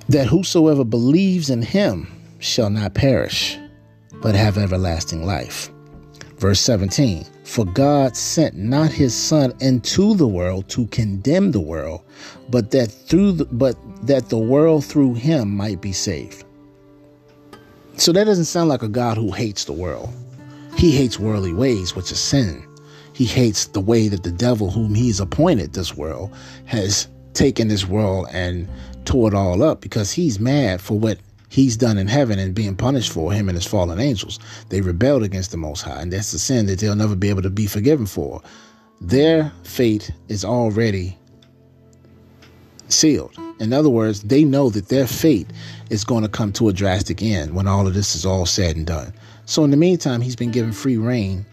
[0.09, 3.57] That whosoever believes in him shall not perish,
[4.21, 5.71] but have everlasting life.
[6.39, 12.03] Verse 17 For God sent not his Son into the world to condemn the world,
[12.51, 13.75] but that through the, but
[14.07, 16.45] that the world through him might be saved.
[17.97, 20.11] So that doesn't sound like a God who hates the world.
[20.77, 22.63] He hates worldly ways, which is sin.
[23.15, 26.31] He hates the way that the devil, whom he's appointed this world,
[26.67, 28.69] has taken this world and
[29.07, 31.19] tore it all up because he's mad for what
[31.49, 34.39] he's done in heaven and being punished for him and his fallen angels.
[34.69, 37.43] They rebelled against the Most High, and that's the sin that they'll never be able
[37.43, 38.43] to be forgiven for.
[39.01, 41.17] Their fate is already
[42.89, 43.37] sealed.
[43.61, 45.49] In other words, they know that their fate
[45.91, 48.77] is going to come to a drastic end when all of this is all said
[48.77, 49.13] and done.
[49.47, 51.45] So, in the meantime, he's been given free reign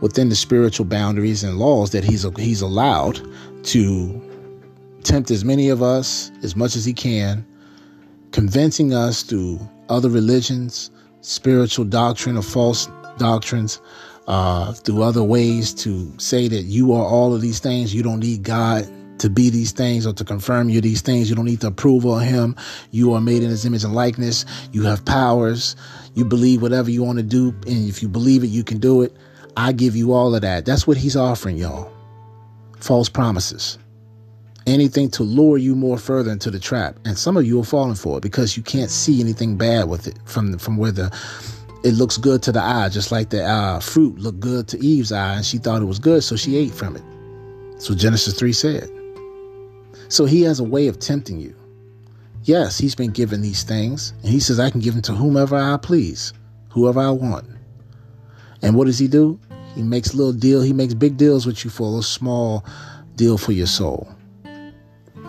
[0.00, 3.20] within the spiritual boundaries and laws that he's he's allowed
[3.64, 4.24] to
[5.02, 7.44] tempt as many of us as much as he can
[8.32, 10.90] convincing us through other religions,
[11.20, 13.80] spiritual doctrine or false doctrines,
[14.26, 17.94] uh, through other ways to say that you are all of these things.
[17.94, 18.86] You don't need God
[19.20, 21.28] to be these things or to confirm you these things.
[21.28, 22.54] You don't need the approval of Him.
[22.90, 24.44] You are made in His image and likeness.
[24.72, 25.76] You have powers.
[26.14, 27.48] You believe whatever you want to do.
[27.66, 29.16] And if you believe it, you can do it.
[29.56, 30.66] I give you all of that.
[30.66, 31.90] That's what He's offering y'all.
[32.78, 33.78] False promises
[34.68, 36.98] anything to lure you more further into the trap.
[37.04, 40.06] And some of you are falling for it because you can't see anything bad with
[40.06, 41.16] it from from where the
[41.84, 45.12] it looks good to the eye, just like the uh, fruit looked good to Eve's
[45.12, 47.02] eye, and she thought it was good, so she ate from it.
[47.80, 48.90] So Genesis three said.
[50.08, 51.54] So he has a way of tempting you.
[52.42, 55.54] Yes, he's been given these things, and he says, I can give them to whomever
[55.56, 56.32] I please,
[56.70, 57.46] whoever I want.
[58.62, 59.38] And what does he do?
[59.74, 62.64] He makes little deal, he makes big deals with you for a small
[63.16, 64.08] deal for your soul.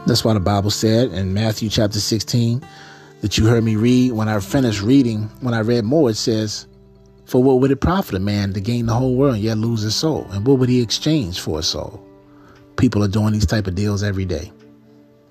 [0.06, 2.64] That's why the Bible said in Matthew chapter 16
[3.22, 4.14] that you heard me read.
[4.14, 6.68] When I finished reading, when I read more, it says,
[7.26, 9.82] For what would it profit a man to gain the whole world and yet lose
[9.82, 10.26] his soul?
[10.32, 12.04] And what would he exchange for a soul?
[12.78, 14.52] People are doing these type of deals every day.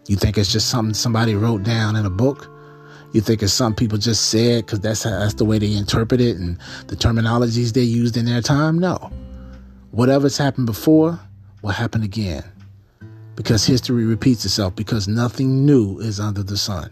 [0.07, 2.51] You think it's just something somebody wrote down in a book?
[3.13, 6.37] You think it's something people just said because that's that's the way they interpret it
[6.37, 8.79] and the terminologies they used in their time?
[8.79, 9.11] No.
[9.91, 11.19] Whatever's happened before
[11.63, 12.45] will happen again.
[13.39, 16.91] Because history repeats itself, because nothing new is under the sun.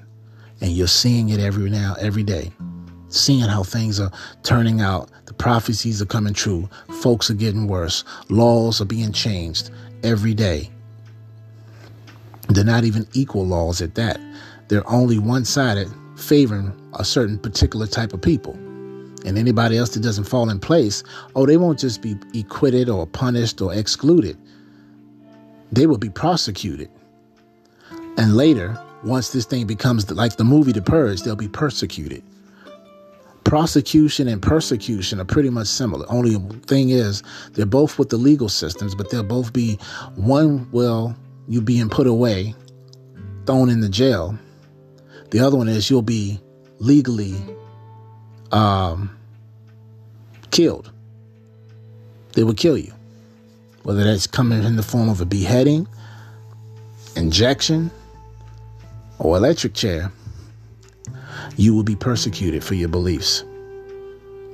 [0.61, 2.53] And you're seeing it every now, every day.
[3.09, 4.13] Seeing how things are
[4.45, 5.11] turning out.
[5.25, 6.69] The prophecies are coming true.
[7.03, 8.05] Folks are getting worse.
[8.29, 9.73] Laws are being changed
[10.05, 10.71] every day.
[12.49, 14.21] They're not even equal laws at that.
[14.69, 18.53] They're only one sided, favoring a certain particular type of people.
[19.25, 21.03] And anybody else that doesn't fall in place,
[21.35, 24.39] oh, they won't just be acquitted or punished or excluded.
[25.73, 26.91] They will be prosecuted.
[28.19, 32.23] And later, once this thing becomes like the movie The Purge, they'll be persecuted.
[33.45, 36.05] Prosecution and persecution are pretty much similar.
[36.09, 36.37] Only
[36.67, 37.23] thing is,
[37.53, 39.79] they're both with the legal systems, but they'll both be
[40.17, 41.15] one will
[41.47, 42.55] you being put away,
[43.45, 44.37] thrown in the jail.
[45.31, 46.41] The other one is you'll be
[46.79, 47.35] legally
[48.51, 49.17] um,
[50.51, 50.91] killed.
[52.33, 52.93] They will kill you.
[53.87, 55.87] Whether that's coming in the form of a beheading,
[57.15, 57.93] injection,
[59.21, 60.11] or electric chair,
[61.57, 63.45] you will be persecuted for your beliefs.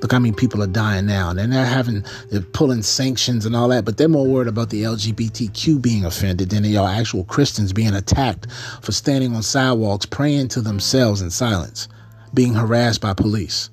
[0.03, 3.69] Look, I mean, people are dying now, and they're having, they're pulling sanctions and all
[3.69, 7.73] that, but they're more worried about the LGBTQ being offended than they are actual Christians
[7.73, 8.49] being attacked
[8.83, 11.89] for standing on sidewalks, praying to themselves in silence,
[12.35, 13.71] being harassed by police.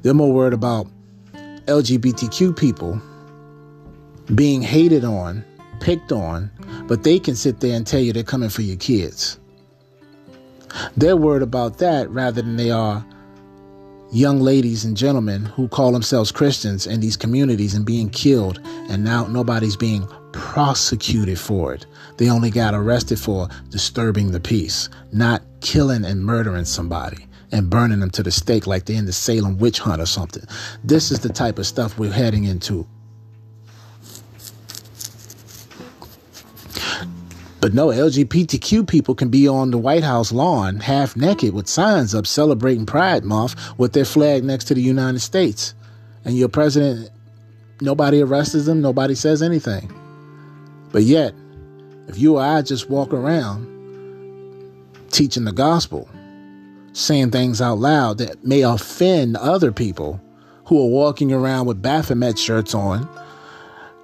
[0.00, 0.86] They're more worried about
[1.66, 3.02] LGBTQ people
[4.34, 5.44] being hated on,
[5.80, 6.50] picked on,
[6.86, 9.38] but they can sit there and tell you they're coming for your kids.
[10.96, 13.04] They're worried about that rather than they are
[14.12, 19.04] young ladies and gentlemen who call themselves Christians in these communities and being killed, and
[19.04, 21.86] now nobody's being prosecuted for it.
[22.16, 28.00] They only got arrested for disturbing the peace, not killing and murdering somebody and burning
[28.00, 30.44] them to the stake like they're in the Salem witch hunt or something.
[30.82, 32.86] This is the type of stuff we're heading into.
[37.64, 42.14] But no, LGBTQ people can be on the White House lawn half naked with signs
[42.14, 45.72] up celebrating Pride Month with their flag next to the United States.
[46.26, 47.08] And your president,
[47.80, 49.90] nobody arrests them, nobody says anything.
[50.92, 51.32] But yet,
[52.06, 53.64] if you or I just walk around
[55.10, 56.06] teaching the gospel,
[56.92, 60.20] saying things out loud that may offend other people
[60.66, 63.08] who are walking around with Baphomet shirts on,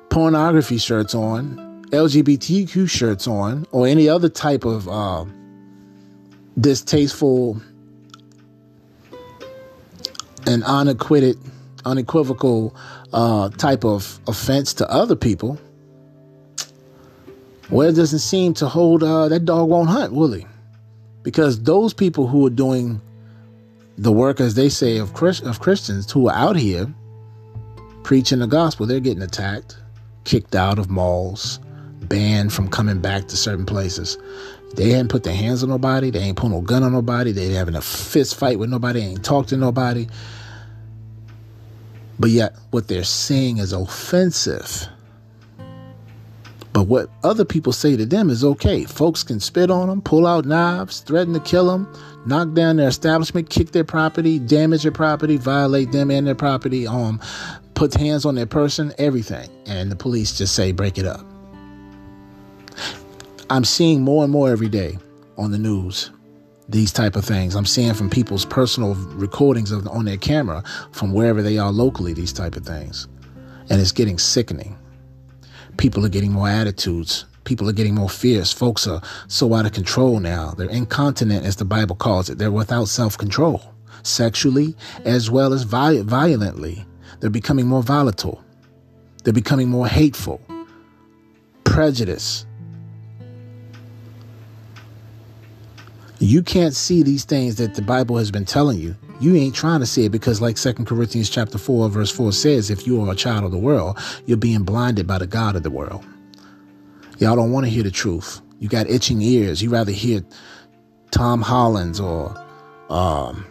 [0.08, 5.24] pornography shirts on, LGBTQ shirts on or any other type of uh,
[6.58, 7.60] distasteful
[10.46, 11.36] and unacquitted,
[11.84, 12.74] unequivocal
[13.12, 15.58] uh, type of offense to other people,
[17.70, 20.46] well, it doesn't seem to hold, uh, that dog won't hunt, will he?
[21.22, 23.00] Because those people who are doing
[23.98, 26.92] the work, as they say, of, Christ- of Christians who are out here
[28.02, 29.76] preaching the gospel, they're getting attacked,
[30.24, 31.60] kicked out of malls,
[32.10, 34.18] banned from coming back to certain places.
[34.74, 36.10] They hadn't put their hands on nobody.
[36.10, 37.32] They ain't put no gun on nobody.
[37.32, 39.00] They ain't having a fist fight with nobody.
[39.00, 40.06] They ain't talk to nobody.
[42.18, 44.86] But yet, what they're saying is offensive.
[46.72, 48.84] But what other people say to them is okay.
[48.84, 51.92] Folks can spit on them, pull out knives, threaten to kill them,
[52.26, 56.86] knock down their establishment, kick their property, damage their property, violate them and their property,
[56.86, 57.20] um,
[57.74, 59.50] put hands on their person, everything.
[59.66, 61.29] And the police just say, break it up.
[63.50, 64.96] I'm seeing more and more every day
[65.36, 66.12] on the news
[66.68, 67.56] these type of things.
[67.56, 70.62] I'm seeing from people's personal recordings of on their camera
[70.92, 73.08] from wherever they are locally these type of things.
[73.68, 74.78] And it's getting sickening.
[75.78, 77.24] People are getting more attitudes.
[77.42, 78.52] People are getting more fierce.
[78.52, 80.52] Folks are so out of control now.
[80.52, 82.38] They're incontinent as the Bible calls it.
[82.38, 83.62] They're without self-control,
[84.04, 86.86] sexually as well as violently.
[87.18, 88.44] They're becoming more volatile.
[89.24, 90.40] They're becoming more hateful.
[91.64, 92.46] Prejudice,
[96.20, 98.94] you can't see these things that the Bible has been telling you.
[99.20, 102.70] You ain't trying to see it because like Second Corinthians chapter 4 verse 4 says,
[102.70, 105.62] if you are a child of the world, you're being blinded by the God of
[105.62, 106.04] the world.
[107.18, 108.42] Y'all don't want to hear the truth.
[108.58, 109.62] You got itching ears.
[109.62, 110.22] You rather hear
[111.10, 112.34] Tom Hollins or
[112.90, 113.46] um,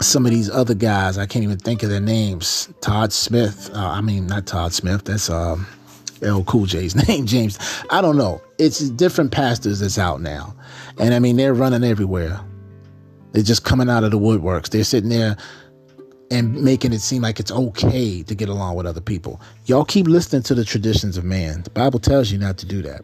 [0.00, 1.18] some of these other guys.
[1.18, 2.72] I can't even think of their names.
[2.80, 3.70] Todd Smith.
[3.74, 5.04] Uh, I mean, not Todd Smith.
[5.04, 5.66] That's um,
[6.22, 7.58] LL Cool J's name, James.
[7.90, 8.40] I don't know.
[8.58, 10.54] It's different pastors that's out now.
[10.98, 12.40] And I mean, they're running everywhere.
[13.32, 14.70] They're just coming out of the woodworks.
[14.70, 15.36] They're sitting there
[16.30, 19.40] and making it seem like it's okay to get along with other people.
[19.66, 21.62] Y'all keep listening to the traditions of man.
[21.62, 23.02] The Bible tells you not to do that.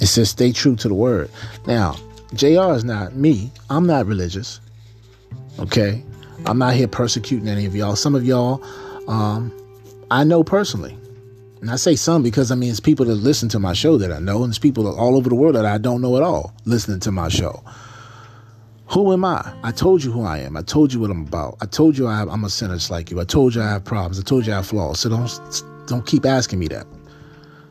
[0.00, 1.30] It says stay true to the word.
[1.66, 1.96] Now,
[2.34, 3.50] JR is not me.
[3.70, 4.60] I'm not religious.
[5.58, 6.02] Okay?
[6.46, 7.96] I'm not here persecuting any of y'all.
[7.96, 8.62] Some of y'all,
[9.08, 9.52] um,
[10.10, 10.96] I know personally.
[11.64, 14.12] And I say some because I mean it's people that listen to my show that
[14.12, 16.52] I know, and it's people all over the world that I don't know at all
[16.66, 17.64] listening to my show.
[18.88, 19.50] Who am I?
[19.62, 20.58] I told you who I am.
[20.58, 21.56] I told you what I'm about.
[21.62, 23.18] I told you I have, I'm a sinner just like you.
[23.18, 24.20] I told you I have problems.
[24.20, 25.00] I told you I have flaws.
[25.00, 26.86] So don't don't keep asking me that.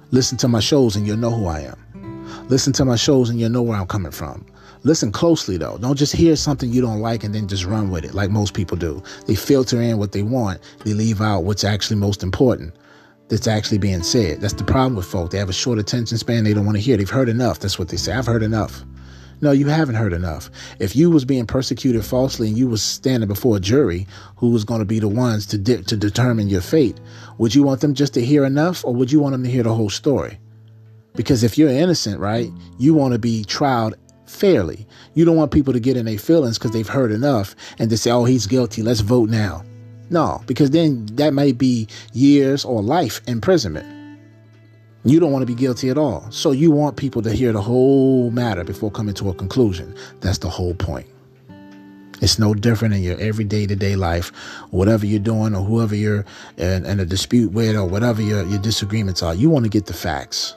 [0.09, 2.47] Listen to my shows and you'll know who I am.
[2.49, 4.43] Listen to my shows and you'll know where I'm coming from.
[4.81, 5.77] Listen closely though.
[5.77, 8.55] Don't just hear something you don't like and then just run with it like most
[8.55, 9.03] people do.
[9.27, 10.61] They filter in what they want.
[10.83, 12.73] They leave out what's actually most important
[13.33, 14.41] that's actually being said.
[14.41, 15.31] That's the problem with folk.
[15.31, 16.43] They have a short attention span.
[16.43, 16.97] They don't want to hear.
[16.97, 17.59] They've heard enough.
[17.59, 18.13] That's what they say.
[18.13, 18.83] I've heard enough.
[19.41, 20.51] No, you haven't heard enough.
[20.79, 24.05] If you was being persecuted falsely and you was standing before a jury
[24.37, 26.99] who was going to be the ones to de- to determine your fate,
[27.39, 29.63] would you want them just to hear enough or would you want them to hear
[29.63, 30.39] the whole story?
[31.15, 33.95] Because if you're innocent, right, you want to be tried
[34.27, 34.85] fairly.
[35.15, 37.97] You don't want people to get in their feelings because they've heard enough and to
[37.97, 38.83] say, oh, he's guilty.
[38.83, 39.63] Let's vote now.
[40.09, 43.87] No, because then that might be years or life imprisonment.
[45.05, 46.25] You don't want to be guilty at all.
[46.31, 49.95] So you want people to hear the whole matter before coming to a conclusion.
[50.21, 51.07] That's the whole point.
[52.21, 54.29] It's no different in your everyday to day life,
[54.71, 56.23] whatever you're doing or whoever you're
[56.57, 59.35] in, in, a dispute with or whatever your, your disagreements are.
[59.35, 60.55] You want to get the facts.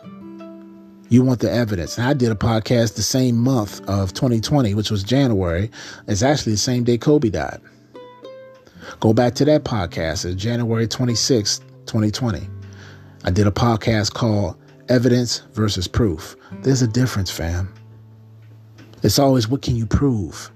[1.08, 1.98] You want the evidence.
[1.98, 5.70] And I did a podcast the same month of 2020, which was January.
[6.06, 7.60] It's actually the same day Kobe died.
[9.00, 10.24] Go back to that podcast.
[10.24, 12.48] It's January 26, 2020.
[13.24, 14.56] I did a podcast called
[14.88, 16.36] Evidence versus Proof.
[16.62, 17.72] There's a difference, fam.
[19.02, 20.50] It's always what can you prove?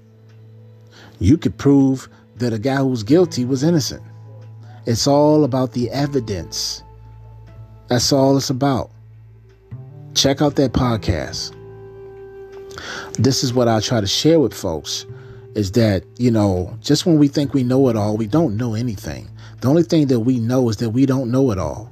[1.19, 4.01] You could prove that a guy who's guilty was innocent.
[4.85, 6.81] It's all about the evidence.
[7.87, 8.89] That's all it's about.
[10.15, 11.55] Check out that podcast.
[13.13, 15.05] This is what I try to share with folks
[15.55, 18.73] is that, you know, just when we think we know it all, we don't know
[18.73, 19.29] anything.
[19.61, 21.91] The only thing that we know is that we don't know it all.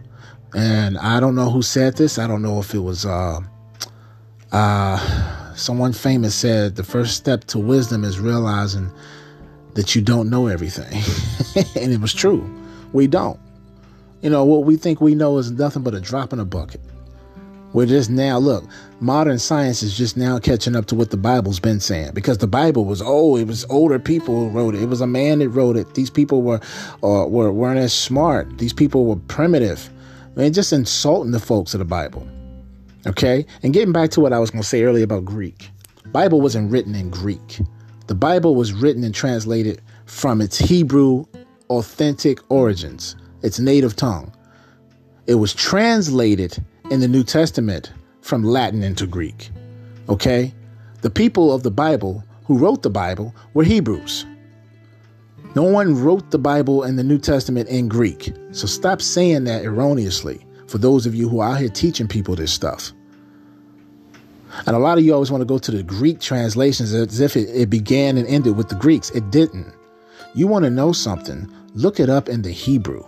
[0.56, 2.18] And I don't know who said this.
[2.18, 3.40] I don't know if it was uh,
[4.52, 8.92] uh, someone famous said the first step to wisdom is realizing
[9.76, 10.92] that you don't know everything.
[11.82, 12.50] and it was true.
[12.92, 13.40] We don't.
[14.22, 16.82] You know, what we think we know is nothing but a drop in a bucket.
[17.72, 18.66] We're just now, look,
[19.00, 22.48] modern science is just now catching up to what the Bible's been saying because the
[22.48, 23.40] Bible was, old.
[23.40, 24.82] it was older people who wrote it.
[24.82, 25.94] It was a man that wrote it.
[25.94, 26.60] These people were,
[27.04, 28.58] uh, were, weren't as smart.
[28.58, 29.90] These people were primitive.
[30.36, 32.28] Man, just insulting the folks of the Bible.
[33.06, 33.46] Okay?
[33.62, 35.70] And getting back to what I was going to say earlier about Greek.
[36.12, 37.60] Bible wasn't written in Greek.
[38.08, 41.26] The Bible was written and translated from its Hebrew
[41.70, 44.34] authentic origins, its native tongue.
[45.28, 46.58] It was translated
[46.92, 49.52] in the New Testament from Latin into Greek.
[50.08, 50.54] Okay?
[51.02, 54.26] The people of the Bible who wrote the Bible were Hebrews.
[55.56, 58.34] No one wrote the Bible and the New Testament in Greek.
[58.52, 62.36] So stop saying that erroneously for those of you who are out here teaching people
[62.36, 62.92] this stuff.
[64.66, 67.38] And a lot of you always want to go to the Greek translations as if
[67.38, 69.12] it, it began and ended with the Greeks.
[69.12, 69.72] It didn't.
[70.34, 73.04] You want to know something, look it up in the Hebrew.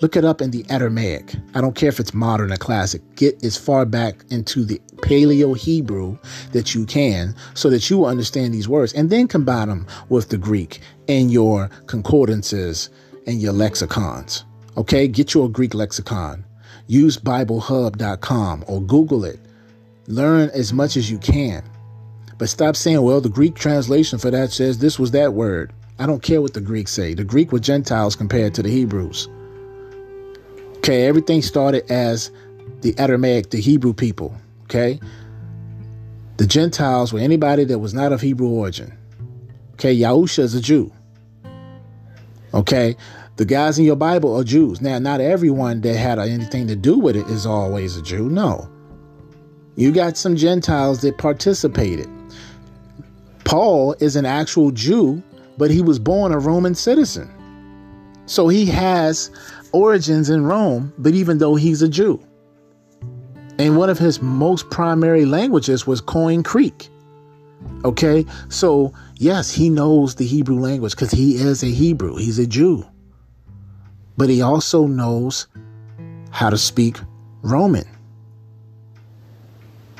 [0.00, 1.34] Look it up in the Aramaic.
[1.54, 3.00] I don't care if it's modern or classic.
[3.14, 6.18] Get as far back into the Paleo Hebrew
[6.52, 10.28] that you can so that you will understand these words and then combine them with
[10.28, 12.90] the Greek in your concordances
[13.26, 14.44] and your lexicons.
[14.76, 16.44] Okay, get your Greek lexicon.
[16.88, 19.40] Use BibleHub.com or Google it.
[20.08, 21.64] Learn as much as you can.
[22.36, 25.72] But stop saying, well, the Greek translation for that says this was that word.
[25.98, 27.14] I don't care what the Greeks say.
[27.14, 29.28] The Greek were Gentiles compared to the Hebrews.
[30.86, 32.30] Okay, everything started as
[32.82, 34.32] the Aramaic, the Hebrew people.
[34.66, 35.00] Okay,
[36.36, 38.96] the Gentiles were anybody that was not of Hebrew origin.
[39.72, 40.92] Okay, Yahusha is a Jew.
[42.54, 42.94] Okay,
[43.34, 44.80] the guys in your Bible are Jews.
[44.80, 48.28] Now, not everyone that had anything to do with it is always a Jew.
[48.28, 48.70] No,
[49.74, 52.08] you got some Gentiles that participated.
[53.44, 55.20] Paul is an actual Jew,
[55.58, 57.28] but he was born a Roman citizen.
[58.26, 59.30] So he has
[59.76, 62.20] origins in Rome, but even though he's a Jew.
[63.58, 66.88] And one of his most primary languages was Koine Greek.
[67.84, 72.46] Okay, so yes, he knows the Hebrew language because he is a Hebrew, he's a
[72.46, 72.84] Jew.
[74.16, 75.46] But he also knows
[76.30, 76.98] how to speak
[77.42, 77.86] Roman.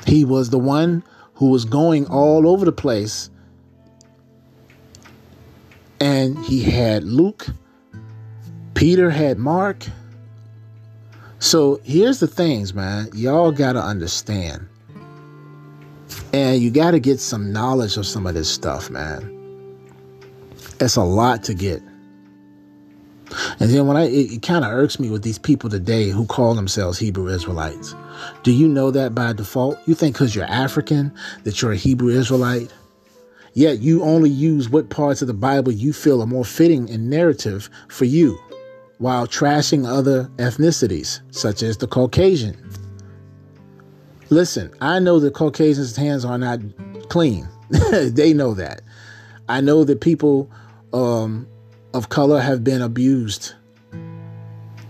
[0.05, 1.03] He was the one
[1.35, 3.29] who was going all over the place
[5.99, 7.47] And he had Luke,
[8.77, 9.87] Peter had Mark.
[11.39, 13.09] So here's the things, man.
[13.11, 14.67] Y'all got to understand.
[16.31, 19.33] And you got to get some knowledge of some of this stuff, man.
[20.79, 21.81] It's a lot to get.
[23.59, 26.27] And then when I, it, it kind of irks me with these people today who
[26.27, 27.95] call themselves Hebrew Israelites.
[28.43, 29.79] Do you know that by default?
[29.87, 31.11] You think because you're African
[31.45, 32.71] that you're a Hebrew Israelite?
[33.55, 37.09] Yet you only use what parts of the Bible you feel are more fitting in
[37.09, 38.37] narrative for you,
[38.99, 42.55] while trashing other ethnicities, such as the Caucasian.
[44.29, 46.59] Listen, I know the Caucasians' hands are not
[47.09, 47.47] clean.
[47.91, 48.81] they know that.
[49.47, 50.49] I know that people
[50.93, 51.47] um,
[51.93, 53.53] of color have been abused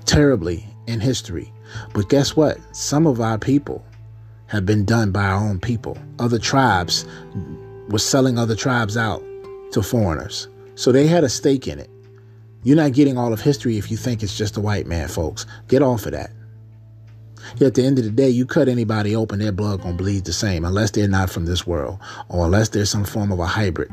[0.05, 1.51] terribly in history.
[1.93, 2.57] But guess what?
[2.75, 3.85] Some of our people
[4.47, 5.97] have been done by our own people.
[6.19, 7.05] Other tribes
[7.89, 9.23] were selling other tribes out
[9.71, 10.47] to foreigners.
[10.75, 11.89] So they had a stake in it.
[12.67, 15.45] You're not getting all of history if you think it's just a white man, folks.
[15.69, 16.31] Get off of that.
[17.61, 20.33] At the end of the day, you cut anybody open, their blood gonna bleed the
[20.33, 21.97] same, unless they're not from this world,
[22.27, 23.89] or unless there's some form of a hybrid.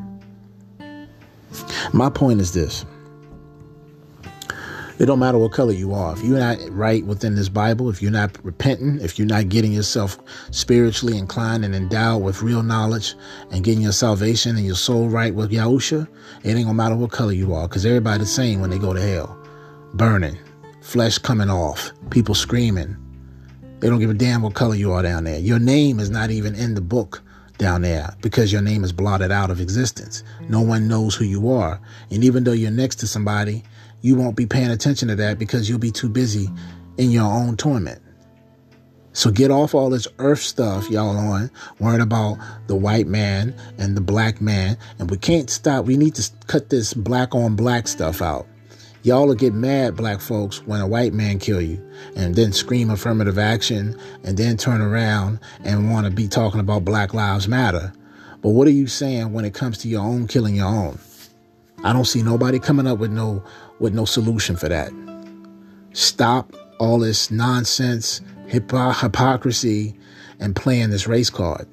[1.92, 2.84] My point is this
[4.98, 6.12] it don't matter what color you are.
[6.12, 9.73] If you're not right within this Bible, if you're not repenting, if you're not getting
[9.73, 10.18] yourself
[10.50, 13.14] spiritually inclined and endowed with real knowledge
[13.50, 16.06] and getting your salvation and your soul right with Yahusha,
[16.44, 18.94] it ain't gonna matter what color you are, because everybody's the same when they go
[18.94, 19.36] to hell.
[19.94, 20.39] Burning,
[20.81, 22.97] flesh coming off, people screaming.
[23.81, 25.39] They don't give a damn what color you are down there.
[25.39, 27.20] Your name is not even in the book
[27.58, 30.24] down there because your name is blotted out of existence.
[30.48, 31.81] No one knows who you are.
[32.10, 33.62] And even though you're next to somebody
[34.05, 36.50] you won't be paying attention to that because you'll be too busy
[36.99, 38.02] in your own torment.
[39.15, 43.97] So get off all this earth stuff y'all on, worrying about the white man and
[43.97, 44.76] the black man.
[44.99, 45.86] And we can't stop.
[45.86, 48.47] We need to cut this black on black stuff out.
[49.05, 51.83] Y'all will get mad, black folks, when a white man kill you
[52.15, 56.84] and then scream affirmative action and then turn around and want to be talking about
[56.84, 57.91] Black Lives Matter.
[58.42, 60.99] But what are you saying when it comes to your own killing your own?
[61.84, 63.44] I don't see nobody coming up with no
[63.80, 64.92] with no solution for that.
[65.92, 69.96] Stop all this nonsense, hypocrisy,
[70.40, 71.68] and playing this race card.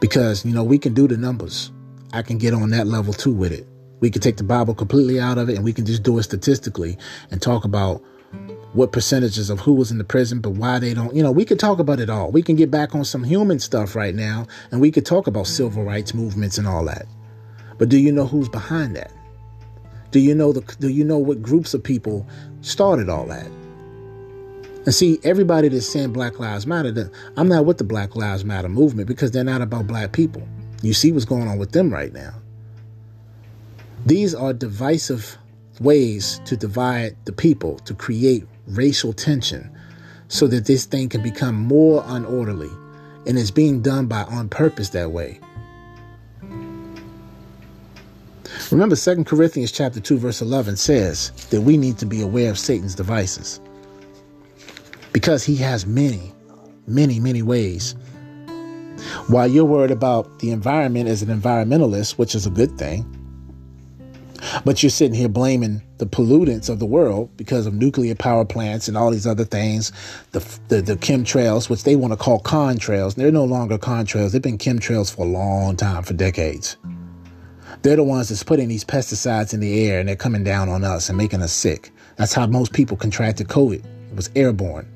[0.00, 1.72] Because, you know, we can do the numbers.
[2.12, 3.66] I can get on that level too with it.
[4.00, 6.22] We can take the Bible completely out of it and we can just do it
[6.22, 6.96] statistically
[7.30, 8.02] and talk about
[8.74, 11.14] what percentages of who was in the prison, but why they don't.
[11.14, 12.30] You know, we could talk about it all.
[12.30, 15.46] We can get back on some human stuff right now and we could talk about
[15.46, 17.06] civil rights movements and all that.
[17.78, 19.12] But do you know who's behind that?
[20.10, 22.26] Do you know the do you know what groups of people
[22.62, 23.46] started all that?
[24.88, 28.70] And see, everybody that's saying Black Lives Matter, I'm not with the Black Lives Matter
[28.70, 30.48] movement because they're not about black people.
[30.80, 32.32] You see what's going on with them right now.
[34.06, 35.36] These are divisive
[35.80, 39.70] ways to divide the people, to create racial tension,
[40.28, 42.74] so that this thing can become more unorderly.
[43.26, 45.40] And it's being done by on purpose that way.
[48.70, 52.58] Remember 2 Corinthians chapter 2 verse 11 says that we need to be aware of
[52.58, 53.60] Satan's devices.
[55.12, 56.32] Because he has many,
[56.86, 57.94] many, many ways.
[59.28, 63.06] While you're worried about the environment as an environmentalist, which is a good thing,
[64.64, 68.86] but you're sitting here blaming the pollutants of the world because of nuclear power plants
[68.86, 69.92] and all these other things,
[70.32, 73.14] the, the, the chemtrails, which they want to call contrails.
[73.14, 74.32] They're no longer contrails.
[74.32, 76.76] They've been chemtrails for a long time, for decades.
[77.82, 80.84] They're the ones that's putting these pesticides in the air and they're coming down on
[80.84, 81.92] us and making us sick.
[82.16, 83.84] That's how most people contracted COVID.
[84.10, 84.88] It was airborne.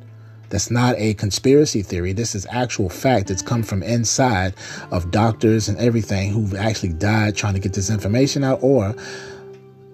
[0.48, 2.12] That's not a conspiracy theory.
[2.12, 3.30] This is actual fact.
[3.30, 4.54] It's come from inside
[4.90, 8.94] of doctors and everything who've actually died trying to get this information out, or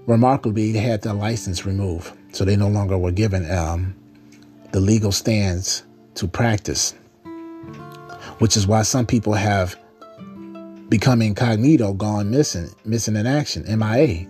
[0.07, 2.13] remarkably, they had their license removed.
[2.33, 3.95] So they no longer were given um,
[4.73, 5.85] the legal stands
[6.17, 6.95] to practice,
[8.39, 9.77] which is why some people have
[10.89, 14.27] become incognito, gone missing, missing in action, MIA.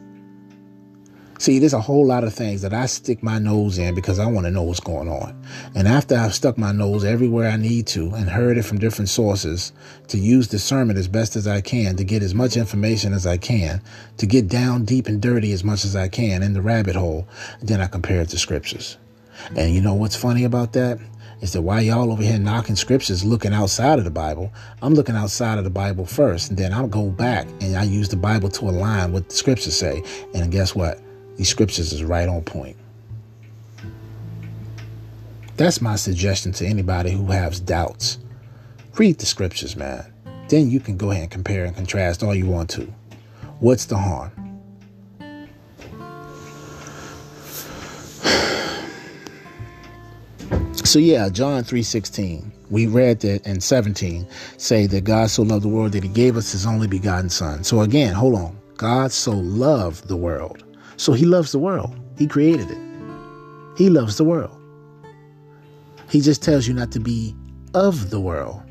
[1.41, 4.27] See, there's a whole lot of things that I stick my nose in because I
[4.27, 5.41] want to know what's going on.
[5.77, 9.09] And after I've stuck my nose everywhere I need to and heard it from different
[9.09, 9.73] sources,
[10.09, 13.37] to use discernment as best as I can, to get as much information as I
[13.37, 13.81] can,
[14.17, 17.29] to get down deep and dirty as much as I can in the rabbit hole,
[17.63, 18.97] then I compare it to scriptures.
[19.57, 20.99] And you know what's funny about that?
[21.41, 24.53] Is that why y'all over here knocking scriptures looking outside of the Bible,
[24.83, 28.09] I'm looking outside of the Bible first, and then I'll go back and I use
[28.09, 30.03] the Bible to align what the scriptures say.
[30.35, 31.01] And guess what?
[31.37, 32.77] These scriptures is right on point.
[35.57, 38.19] That's my suggestion to anybody who has doubts.
[38.97, 40.13] Read the scriptures, man.
[40.49, 42.93] Then you can go ahead and compare and contrast all you want to.
[43.61, 44.33] What's the harm?
[50.89, 52.51] So yeah, John 3:16.
[52.71, 54.27] We read that in 17
[54.57, 57.63] say that God so loved the world that he gave us his only begotten son.
[57.63, 58.57] So again, hold on.
[58.79, 60.65] God so loved the world.
[60.97, 61.95] So he loves the world.
[62.17, 62.79] He created it.
[63.77, 64.59] He loves the world.
[66.09, 67.37] He just tells you not to be
[67.75, 68.63] of the world.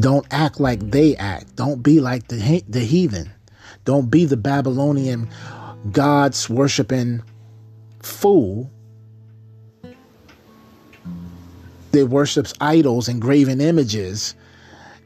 [0.00, 1.54] Don't act like they act.
[1.54, 3.30] Don't be like the, the heathen.
[3.84, 5.28] Don't be the Babylonian
[5.92, 7.22] gods worshiping
[8.02, 8.72] fool
[11.96, 14.34] that worships idols and graven images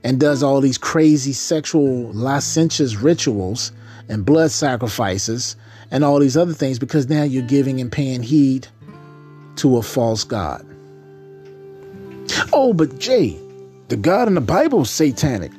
[0.03, 3.73] and does all these crazy sexual licentious rituals
[4.09, 5.57] and blood sacrifices
[5.91, 8.67] and all these other things because now you're giving and paying heed
[9.57, 10.67] to a false god.
[12.53, 13.39] Oh, but Jay,
[13.89, 15.53] the God in the Bible is satanic.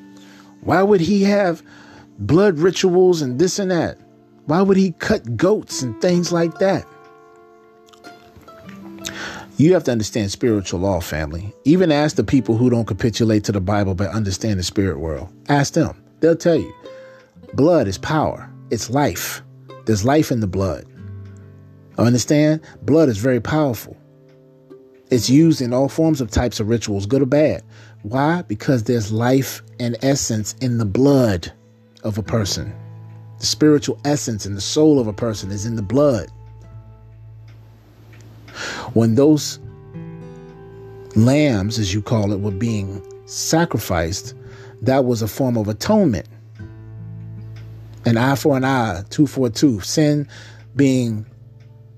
[0.62, 1.64] Why would he have
[2.20, 3.98] blood rituals and this and that?
[4.46, 6.86] Why would he cut goats and things like that?
[9.62, 11.54] You have to understand spiritual law, family.
[11.66, 15.32] Even ask the people who don't capitulate to the Bible but understand the spirit world.
[15.50, 16.04] Ask them.
[16.20, 16.74] They'll tell you.
[17.54, 19.44] Blood is power, it's life.
[19.86, 20.88] There's life in the blood.
[22.00, 22.62] Understand?
[22.82, 23.96] Blood is very powerful.
[25.12, 27.62] It's used in all forms of types of rituals, good or bad.
[28.02, 28.42] Why?
[28.42, 31.52] Because there's life and essence in the blood
[32.04, 32.74] of a person.
[33.38, 36.32] The spiritual essence and the soul of a person is in the blood.
[38.94, 39.60] When those
[41.16, 44.34] lambs, as you call it, were being sacrificed,
[44.82, 46.28] that was a form of atonement.
[48.06, 50.28] An eye for an eye, two for two, sin
[50.76, 51.26] being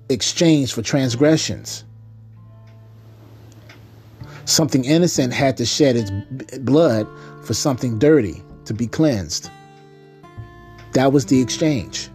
[0.09, 1.85] exchanged for transgressions.
[4.45, 7.07] Something innocent had to shed its blood
[7.43, 9.49] for something dirty to be cleansed.
[10.93, 12.09] That was the exchange.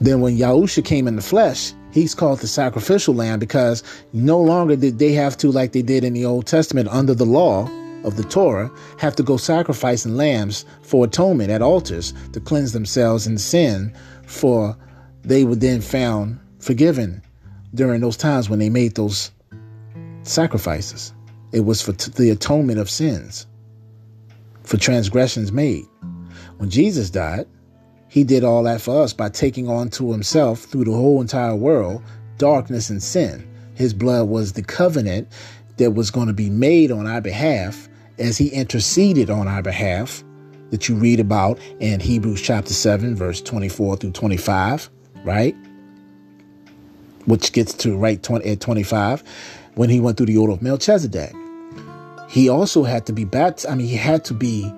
[0.00, 4.76] Then when Yahusha came in the flesh, he's called the sacrificial lamb because no longer
[4.76, 7.68] did they have to, like they did in the Old Testament under the law
[8.02, 13.26] of the Torah, have to go sacrificing lambs for atonement at altars to cleanse themselves
[13.26, 13.94] in sin,
[14.26, 14.74] for
[15.22, 17.22] they were then found forgiven
[17.74, 19.30] during those times when they made those
[20.22, 21.12] sacrifices.
[21.52, 23.46] It was for t- the atonement of sins,
[24.62, 25.84] for transgressions made.
[26.56, 27.46] When Jesus died,
[28.10, 31.54] he did all that for us by taking on to himself through the whole entire
[31.54, 32.02] world
[32.38, 33.46] darkness and sin.
[33.74, 35.28] His blood was the covenant
[35.76, 40.24] that was going to be made on our behalf as he interceded on our behalf
[40.70, 44.90] that you read about in Hebrews chapter 7 verse 24 through 25,
[45.22, 45.54] right?
[47.26, 49.22] Which gets to right 20, at 25
[49.76, 51.32] when he went through the order of Melchizedek.
[52.28, 53.72] He also had to be baptized.
[53.72, 54.72] I mean, he had to be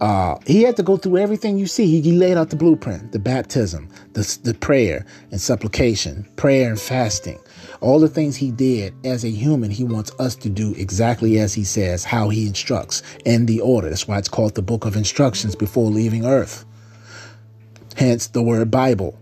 [0.00, 1.86] uh, he had to go through everything you see.
[1.86, 6.80] He, he laid out the blueprint, the baptism, the, the prayer and supplication, prayer and
[6.80, 7.40] fasting,
[7.80, 9.70] all the things he did as a human.
[9.70, 13.88] He wants us to do exactly as he says, how he instructs in the order.
[13.88, 16.64] That's why it's called the book of instructions before leaving earth.
[17.96, 19.18] Hence the word Bible.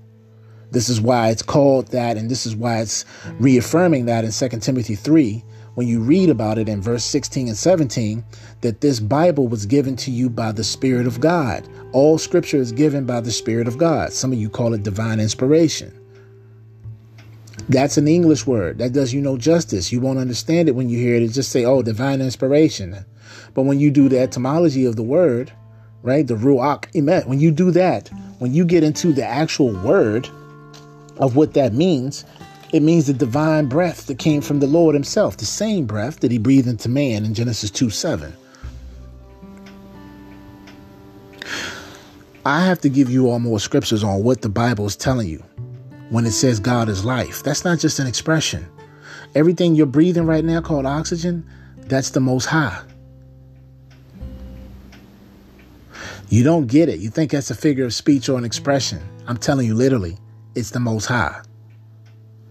[0.72, 3.06] This is why it's called that, and this is why it's
[3.38, 5.42] reaffirming that in 2 Timothy 3
[5.76, 8.24] when you read about it in verse 16 and 17
[8.62, 11.68] that this Bible was given to you by the Spirit of God.
[11.92, 14.14] All scripture is given by the Spirit of God.
[14.14, 15.92] Some of you call it divine inspiration.
[17.68, 18.78] That's an English word.
[18.78, 19.92] That does you no justice.
[19.92, 21.22] You won't understand it when you hear it.
[21.22, 23.04] It just say, oh, divine inspiration.
[23.52, 25.52] But when you do the etymology of the word,
[26.02, 30.26] right, the ruach emet, when you do that, when you get into the actual word
[31.18, 32.24] of what that means,
[32.72, 36.30] it means the divine breath that came from the Lord Himself, the same breath that
[36.30, 38.32] He breathed into man in Genesis 2 7.
[42.44, 45.42] I have to give you all more scriptures on what the Bible is telling you
[46.10, 47.42] when it says God is life.
[47.42, 48.68] That's not just an expression.
[49.34, 51.44] Everything you're breathing right now called oxygen,
[51.76, 52.80] that's the most high.
[56.28, 57.00] You don't get it.
[57.00, 59.00] You think that's a figure of speech or an expression.
[59.26, 60.16] I'm telling you, literally,
[60.54, 61.42] it's the most high.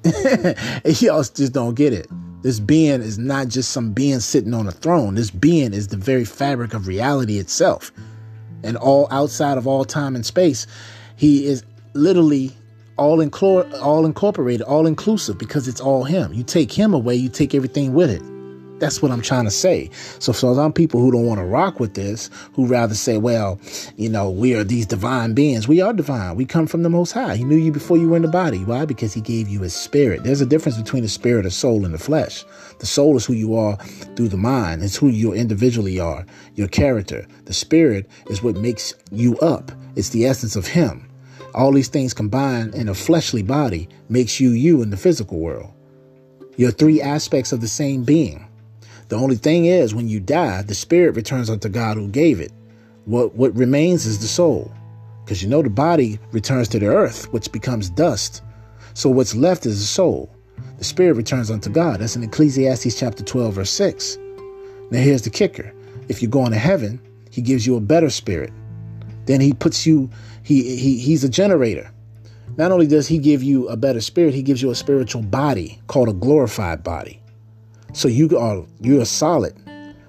[1.02, 2.08] Y'all just don't get it.
[2.44, 5.16] This being is not just some being sitting on a throne.
[5.16, 7.92] This being is the very fabric of reality itself.
[8.64, 10.68] And all outside of all time and space,
[11.16, 12.52] he is literally
[12.98, 16.34] all, inclo- all incorporated, all inclusive because it's all him.
[16.34, 18.22] You take him away, you take everything with it.
[18.80, 19.90] That's what I'm trying to say.
[20.20, 23.58] So for some people who don't want to rock with this, who rather say, well,
[23.96, 25.66] you know, we are these divine beings.
[25.68, 26.36] We are divine.
[26.36, 27.38] We come from the Most High.
[27.38, 28.66] He knew you before you were in the body.
[28.66, 28.84] Why?
[28.84, 30.24] Because He gave you His spirit.
[30.24, 32.44] There's a difference between the spirit, the soul, and the flesh.
[32.80, 33.78] The soul is who you are
[34.18, 34.84] through the mind.
[34.84, 37.26] It's who you individually are, your character.
[37.46, 39.72] The spirit is what makes you up.
[39.96, 41.10] It's the essence of Him.
[41.54, 45.72] All these things combined in a fleshly body makes you you in the physical world.
[46.58, 48.46] You're three aspects of the same being.
[49.08, 52.52] The only thing is, when you die, the spirit returns unto God who gave it.
[53.06, 54.74] What, what remains is the soul.
[55.24, 58.42] Because you know the body returns to the earth, which becomes dust.
[58.96, 60.36] So what's left is the soul.
[60.78, 62.00] The spirit returns unto God.
[62.00, 64.18] That's in Ecclesiastes chapter 12, verse 6.
[64.92, 65.74] Now here's the kicker.
[66.08, 67.00] If you go into heaven,
[67.32, 68.54] he gives you a better spirit.
[69.26, 70.10] Then he puts you,
[70.44, 71.92] he, he he's a generator.
[72.58, 75.82] Not only does he give you a better spirit, he gives you a spiritual body
[75.88, 77.22] called a glorified body.
[77.96, 79.56] So you are you're a solid,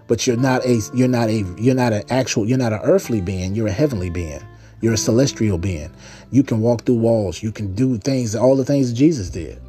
[0.08, 3.20] but you're not a you're not a you're not an actual you're not an earthly
[3.20, 4.42] being, you're a heavenly being.
[4.80, 5.90] You're a celestial being.
[6.32, 9.60] You can walk through walls, you can do things, all the things Jesus did.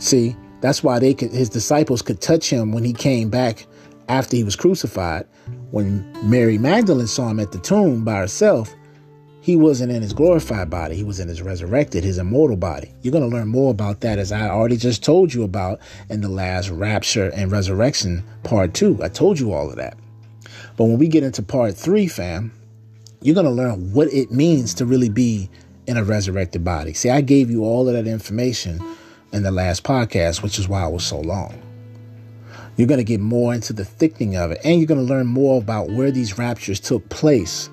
[0.00, 3.66] See, that's why they could his disciples could touch him when he came back
[4.08, 5.26] after he was crucified.
[5.70, 8.74] When Mary Magdalene saw him at the tomb by herself,
[9.42, 10.94] he wasn't in his glorified body.
[10.94, 12.94] He was in his resurrected, his immortal body.
[13.02, 16.20] You're going to learn more about that as I already just told you about in
[16.20, 19.02] the last rapture and resurrection part two.
[19.02, 19.98] I told you all of that.
[20.76, 22.52] But when we get into part three, fam,
[23.20, 25.50] you're going to learn what it means to really be
[25.88, 26.92] in a resurrected body.
[26.92, 28.80] See, I gave you all of that information
[29.32, 31.60] in the last podcast, which is why it was so long.
[32.76, 35.26] You're going to get more into the thickening of it, and you're going to learn
[35.26, 37.68] more about where these raptures took place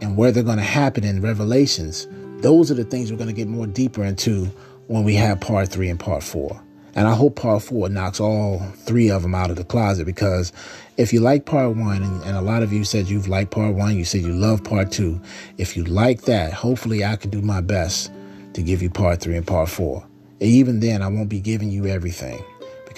[0.00, 2.06] and where they're going to happen in Revelations,
[2.40, 4.46] those are the things we're going to get more deeper into
[4.86, 6.60] when we have part three and part four.
[6.94, 10.52] And I hope part four knocks all three of them out of the closet because
[10.96, 13.74] if you like part one, and, and, a lot of you said you've liked part
[13.74, 15.20] one, you said you love part two.
[15.58, 18.10] If you like that, hopefully I can do my best
[18.54, 20.04] to give you part three and part four.
[20.40, 22.42] And even then, I won't be giving you everything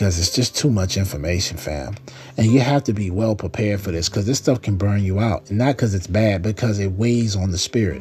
[0.00, 1.94] because it's just too much information, fam.
[2.38, 5.20] And you have to be well prepared for this because this stuff can burn you
[5.20, 5.50] out.
[5.50, 8.00] And not because it's bad, because it weighs on the spirit.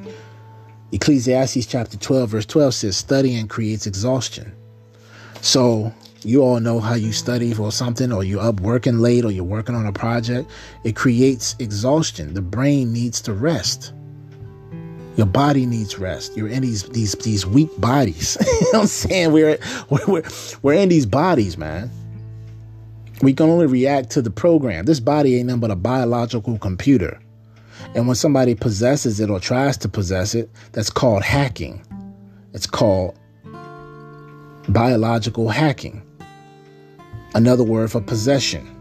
[0.94, 4.50] Ecclesiastes chapter 12, verse 12 says, Studying creates exhaustion.
[5.42, 9.32] So you all know how you study for something, or you're up working late, or
[9.32, 10.50] you're working on a project.
[10.86, 12.34] It creates exhaustion.
[12.34, 13.92] The brain needs to rest.
[15.16, 16.36] Your body needs rest.
[16.38, 18.38] You're in these these these weak bodies.
[18.42, 19.32] you know what I'm saying?
[19.32, 19.58] We're,
[19.90, 20.24] we're
[20.62, 21.90] we're in these bodies, man.
[23.22, 24.86] We can only react to the program.
[24.86, 27.20] This body ain't nothing but a biological computer.
[27.96, 31.82] And when somebody possesses it or tries to possess it, that's called hacking.
[32.54, 33.18] It's called
[34.70, 36.02] biological hacking.
[37.34, 38.76] Another word for possession.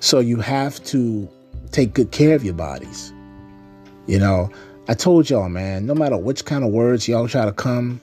[0.00, 1.28] So you have to
[1.72, 3.12] take good care of your bodies.
[4.10, 4.50] You know,
[4.88, 8.00] I told y'all, man, no matter which kind of words y'all try to come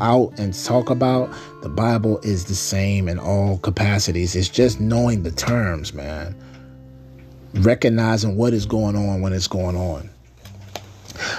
[0.00, 1.30] out and talk about,
[1.60, 4.34] the Bible is the same in all capacities.
[4.34, 6.34] It's just knowing the terms, man.
[7.52, 10.08] Recognizing what is going on when it's going on.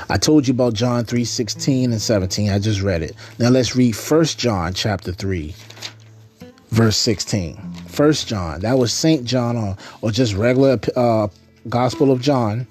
[0.07, 2.51] I told you about John 3 16 and 17.
[2.51, 3.15] I just read it.
[3.39, 5.55] Now let's read First John chapter 3,
[6.69, 7.57] verse 16.
[7.87, 11.27] First John, that was Saint John or, or just regular uh,
[11.67, 12.67] Gospel of John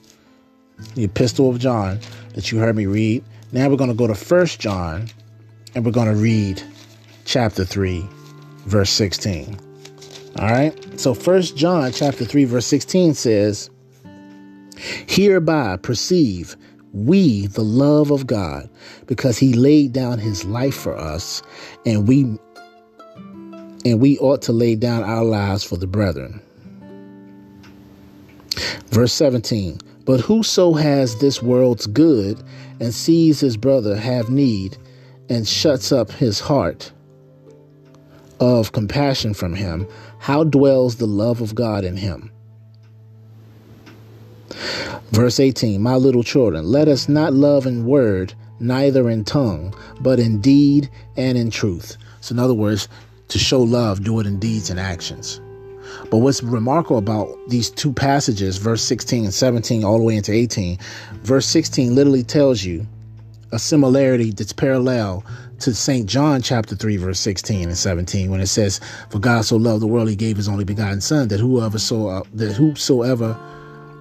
[0.95, 1.99] the Epistle of John
[2.35, 3.25] that you heard me read.
[3.53, 5.09] Now we're going to go to First John
[5.75, 6.63] and we're going to read
[7.25, 8.05] chapter 3,
[8.67, 9.59] verse 16.
[10.39, 11.01] All right?
[11.01, 13.71] So First John chapter 3 verse 16 says,
[15.07, 16.57] "Hereby perceive
[16.93, 18.69] we the love of God,
[19.07, 21.43] because he laid down his life for us,
[21.87, 22.37] and we
[23.85, 26.41] and we ought to lay down our lives for the brethren."
[28.91, 29.79] Verse 17
[30.11, 32.43] but whoso has this world's good
[32.81, 34.77] and sees his brother have need
[35.29, 36.91] and shuts up his heart
[38.41, 39.87] of compassion from him,
[40.19, 42.33] how dwells the love of God in him?
[45.13, 50.19] Verse 18 My little children, let us not love in word, neither in tongue, but
[50.19, 51.97] in deed and in truth.
[52.21, 52.89] So, in other words,
[53.29, 55.41] to show love, do it in deeds and actions.
[56.11, 60.33] But what's remarkable about these two passages, verse 16 and 17, all the way into
[60.33, 60.79] 18,
[61.23, 62.87] verse 16 literally tells you
[63.53, 65.25] a similarity that's parallel
[65.61, 66.09] to St.
[66.09, 69.87] John chapter 3, verse 16 and 17, when it says, For God so loved the
[69.87, 73.39] world, he gave his only begotten Son, that whoever so uh, that whosoever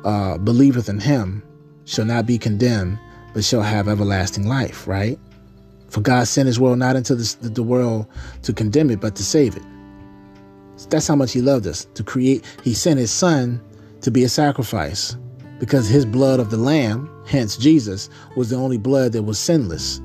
[0.05, 1.43] uh, believeth in him
[1.85, 2.97] shall not be condemned,
[3.33, 5.19] but shall have everlasting life, right?
[5.89, 8.07] For God sent his world not into the, the world
[8.43, 9.63] to condemn it, but to save it.
[10.85, 12.45] That's how much he loved us to create.
[12.63, 13.61] He sent his son
[14.01, 15.17] to be a sacrifice
[15.59, 19.97] because his blood of the lamb, hence Jesus, was the only blood that was sinless.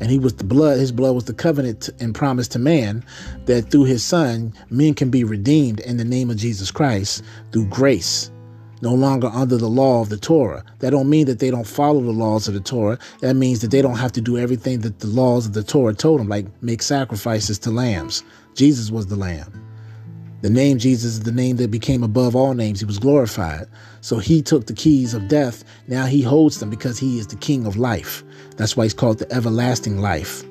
[0.00, 3.04] And he was the blood, his blood was the covenant and promise to man
[3.44, 7.66] that through his son, men can be redeemed in the name of Jesus Christ through
[7.66, 8.30] grace.
[8.82, 10.64] no longer under the law of the Torah.
[10.80, 12.98] That don't mean that they don't follow the laws of the Torah.
[13.20, 15.94] That means that they don't have to do everything that the laws of the Torah
[15.94, 18.24] told them, like make sacrifices to lambs.
[18.54, 19.50] Jesus was the lamb.
[20.42, 22.80] The name Jesus is the name that became above all names.
[22.80, 23.68] He was glorified.
[24.00, 25.62] So he took the keys of death.
[25.86, 28.24] Now he holds them because he is the king of life.
[28.56, 30.42] That's why he's called the everlasting life.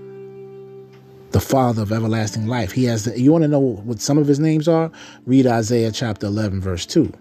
[1.31, 2.71] The father of everlasting life.
[2.71, 4.89] He has the, you want to know what some of his names are?
[5.25, 7.11] Read Isaiah chapter 11 verse 2.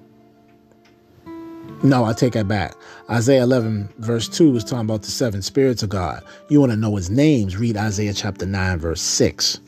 [1.83, 2.77] No, I take that back.
[3.09, 6.23] Isaiah 11 verse 2 is talking about the seven spirits of God.
[6.49, 7.57] You want to know his names?
[7.57, 9.59] Read Isaiah chapter 9 verse 6.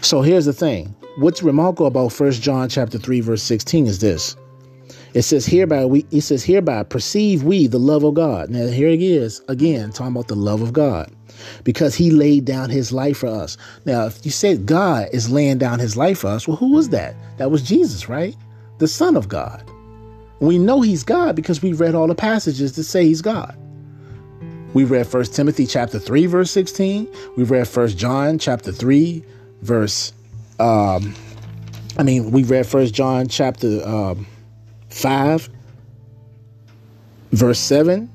[0.00, 0.96] So here's the thing.
[1.16, 4.34] What's remarkable about 1 John chapter 3 verse 16 is this.
[5.12, 8.48] It says hereby we it says hereby perceive we the love of God.
[8.48, 11.12] Now here it is again talking about the love of God.
[11.64, 13.58] Because he laid down his life for us.
[13.84, 16.90] Now, if you said God is laying down his life for us, well, who was
[16.90, 17.14] that?
[17.38, 18.36] That was Jesus, right?
[18.78, 19.68] The Son of God.
[20.40, 23.56] We know he's God because we read all the passages that say he's God.
[24.72, 27.08] We read 1 Timothy chapter 3, verse 16.
[27.36, 29.24] We read 1 John chapter 3,
[29.62, 30.12] verse
[30.58, 31.14] um,
[31.98, 34.26] I mean, we read First John chapter um,
[34.90, 35.48] five,
[37.32, 38.10] verse seven.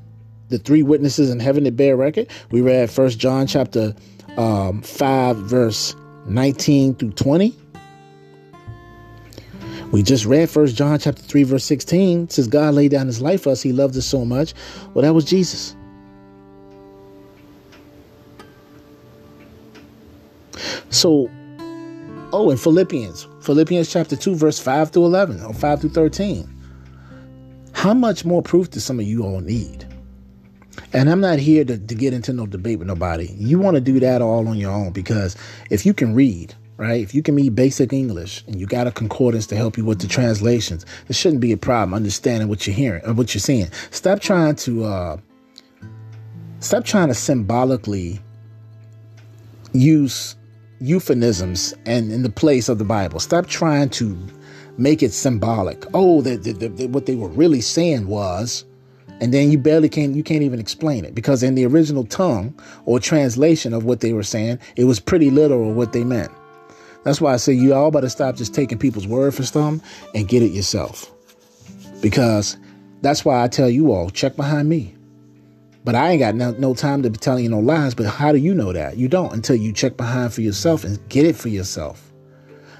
[0.49, 2.29] The three witnesses in heaven that bear record.
[2.51, 3.93] We read First John chapter
[4.37, 7.53] um, five, verse nineteen through twenty.
[9.91, 12.23] We just read First John chapter three, verse sixteen.
[12.23, 13.61] It says God laid down His life for us.
[13.61, 14.53] He loved us so much.
[14.93, 15.75] Well, that was Jesus.
[20.89, 21.29] So
[22.33, 26.53] Oh, in Philippians, Philippians chapter 2, verse 5 through 11, or 5 through 13.
[27.71, 29.85] How much more proof do some of you all need?
[30.91, 33.27] And I'm not here to, to get into no debate with nobody.
[33.37, 35.37] You want to do that all on your own because
[35.69, 37.01] if you can read, right?
[37.01, 40.01] If you can read basic English and you got a concordance to help you with
[40.01, 43.69] the translations, it shouldn't be a problem understanding what you're hearing or what you're seeing.
[43.91, 45.17] Stop trying to uh,
[46.59, 48.19] stop trying to symbolically
[49.71, 50.35] use
[50.79, 53.19] euphemisms and in the place of the Bible.
[53.19, 54.17] Stop trying to
[54.77, 55.83] make it symbolic.
[55.93, 58.63] Oh, the, the, the, what they were really saying was,
[59.19, 62.53] and then you barely can't you can't even explain it because in the original tongue
[62.85, 66.31] or translation of what they were saying, it was pretty literal what they meant.
[67.03, 70.27] That's why I say you all better stop just taking people's word for something and
[70.27, 71.11] get it yourself.
[72.01, 72.57] Because
[73.01, 74.96] that's why I tell you all, check behind me.
[75.87, 77.95] But I ain't got no, no time to be telling you no lies.
[77.95, 78.97] But how do you know that?
[78.97, 82.11] You don't until you check behind for yourself and get it for yourself.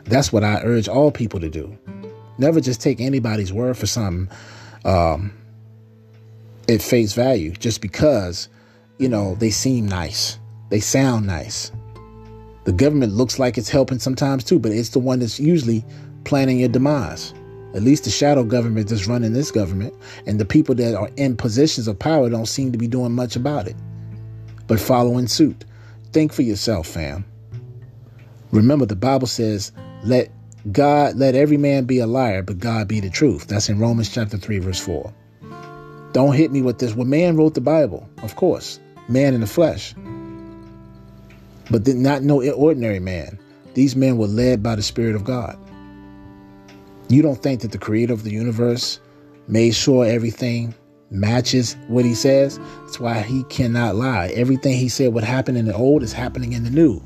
[0.04, 1.78] That's what I urge all people to do.
[2.38, 4.30] Never just take anybody's word for something
[4.84, 5.32] um,
[6.68, 8.50] at face value just because,
[8.98, 10.38] you know, they seem nice.
[10.70, 11.72] They sound nice.
[12.66, 15.86] The government looks like it's helping sometimes too, but it's the one that's usually
[16.26, 17.34] planning your demise.
[17.74, 19.94] At least the shadow government that's running this government
[20.26, 23.36] and the people that are in positions of power don't seem to be doing much
[23.36, 23.76] about it,
[24.68, 25.66] but following suit.
[26.14, 27.26] Think for yourself, fam.
[28.52, 29.72] Remember, the Bible says,
[30.04, 30.32] let
[30.72, 33.48] God, let every man be a liar, but God be the truth.
[33.48, 35.14] That's in Romans chapter 3, verse 4.
[36.14, 36.96] Don't hit me with this.
[36.96, 39.94] Well, man wrote the Bible, of course, man in the flesh,
[41.70, 43.38] but did not no ordinary man.
[43.74, 45.58] These men were led by the Spirit of God.
[47.10, 49.00] You don't think that the creator of the universe
[49.48, 50.76] made sure everything
[51.10, 52.60] matches what he says?
[52.82, 54.28] That's why he cannot lie.
[54.34, 57.02] Everything he said would happen in the old is happening in the new.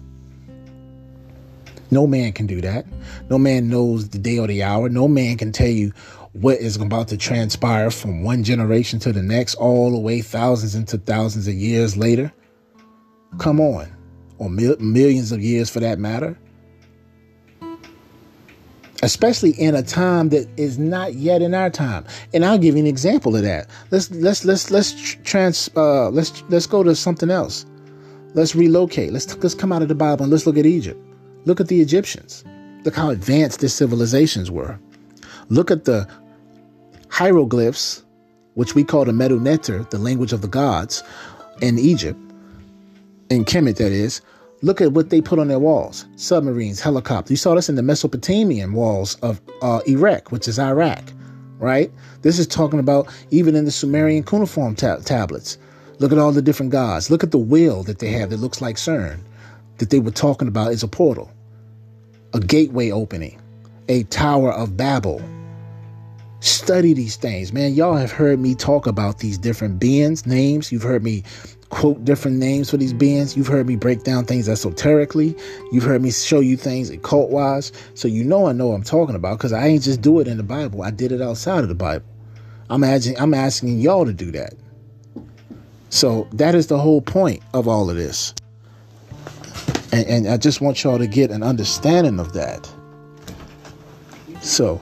[1.91, 2.85] No man can do that.
[3.29, 4.89] No man knows the day or the hour.
[4.89, 5.91] No man can tell you
[6.31, 10.73] what is about to transpire from one generation to the next, all the way thousands
[10.73, 12.31] into thousands of years later.
[13.37, 13.91] Come on,
[14.37, 16.37] or mil- millions of years for that matter
[19.01, 22.05] especially in a time that is not yet in our time.
[22.33, 23.67] And I'll give you an example of that.
[23.89, 27.65] Let's let's let's let's trans uh, let's let's go to something else.
[28.33, 29.11] Let's relocate.
[29.11, 30.99] Let's let's come out of the Bible and let's look at Egypt.
[31.45, 32.43] Look at the Egyptians.
[32.83, 34.79] Look how advanced their civilizations were.
[35.49, 36.07] Look at the
[37.09, 38.03] hieroglyphs,
[38.53, 41.03] which we call the Medu the language of the gods,
[41.61, 42.19] in Egypt,
[43.29, 44.21] in Kemet, that is.
[44.63, 47.31] Look at what they put on their walls submarines, helicopters.
[47.31, 51.11] You saw this in the Mesopotamian walls of uh, Erech, which is Iraq,
[51.57, 51.91] right?
[52.21, 55.57] This is talking about even in the Sumerian cuneiform ta- tablets.
[55.99, 57.09] Look at all the different gods.
[57.09, 59.19] Look at the wheel that they have that looks like CERN,
[59.77, 61.31] that they were talking about is a portal,
[62.33, 63.39] a gateway opening,
[63.89, 65.21] a Tower of Babel.
[66.39, 67.73] Study these things, man.
[67.75, 70.71] Y'all have heard me talk about these different beings, names.
[70.71, 71.23] You've heard me
[71.71, 73.35] quote different names for these beings.
[73.35, 75.35] You've heard me break down things esoterically.
[75.71, 77.71] You've heard me show you things occult wise.
[77.95, 80.27] So you know I know what I'm talking about because I ain't just do it
[80.27, 80.83] in the Bible.
[80.83, 82.05] I did it outside of the Bible.
[82.69, 84.53] I'm asking, I'm asking y'all to do that.
[85.89, 88.33] So that is the whole point of all of this.
[89.93, 92.69] And, and I just want y'all to get an understanding of that.
[94.41, 94.81] So,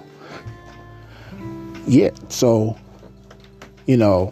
[1.88, 2.77] yeah, so,
[3.85, 4.32] you know,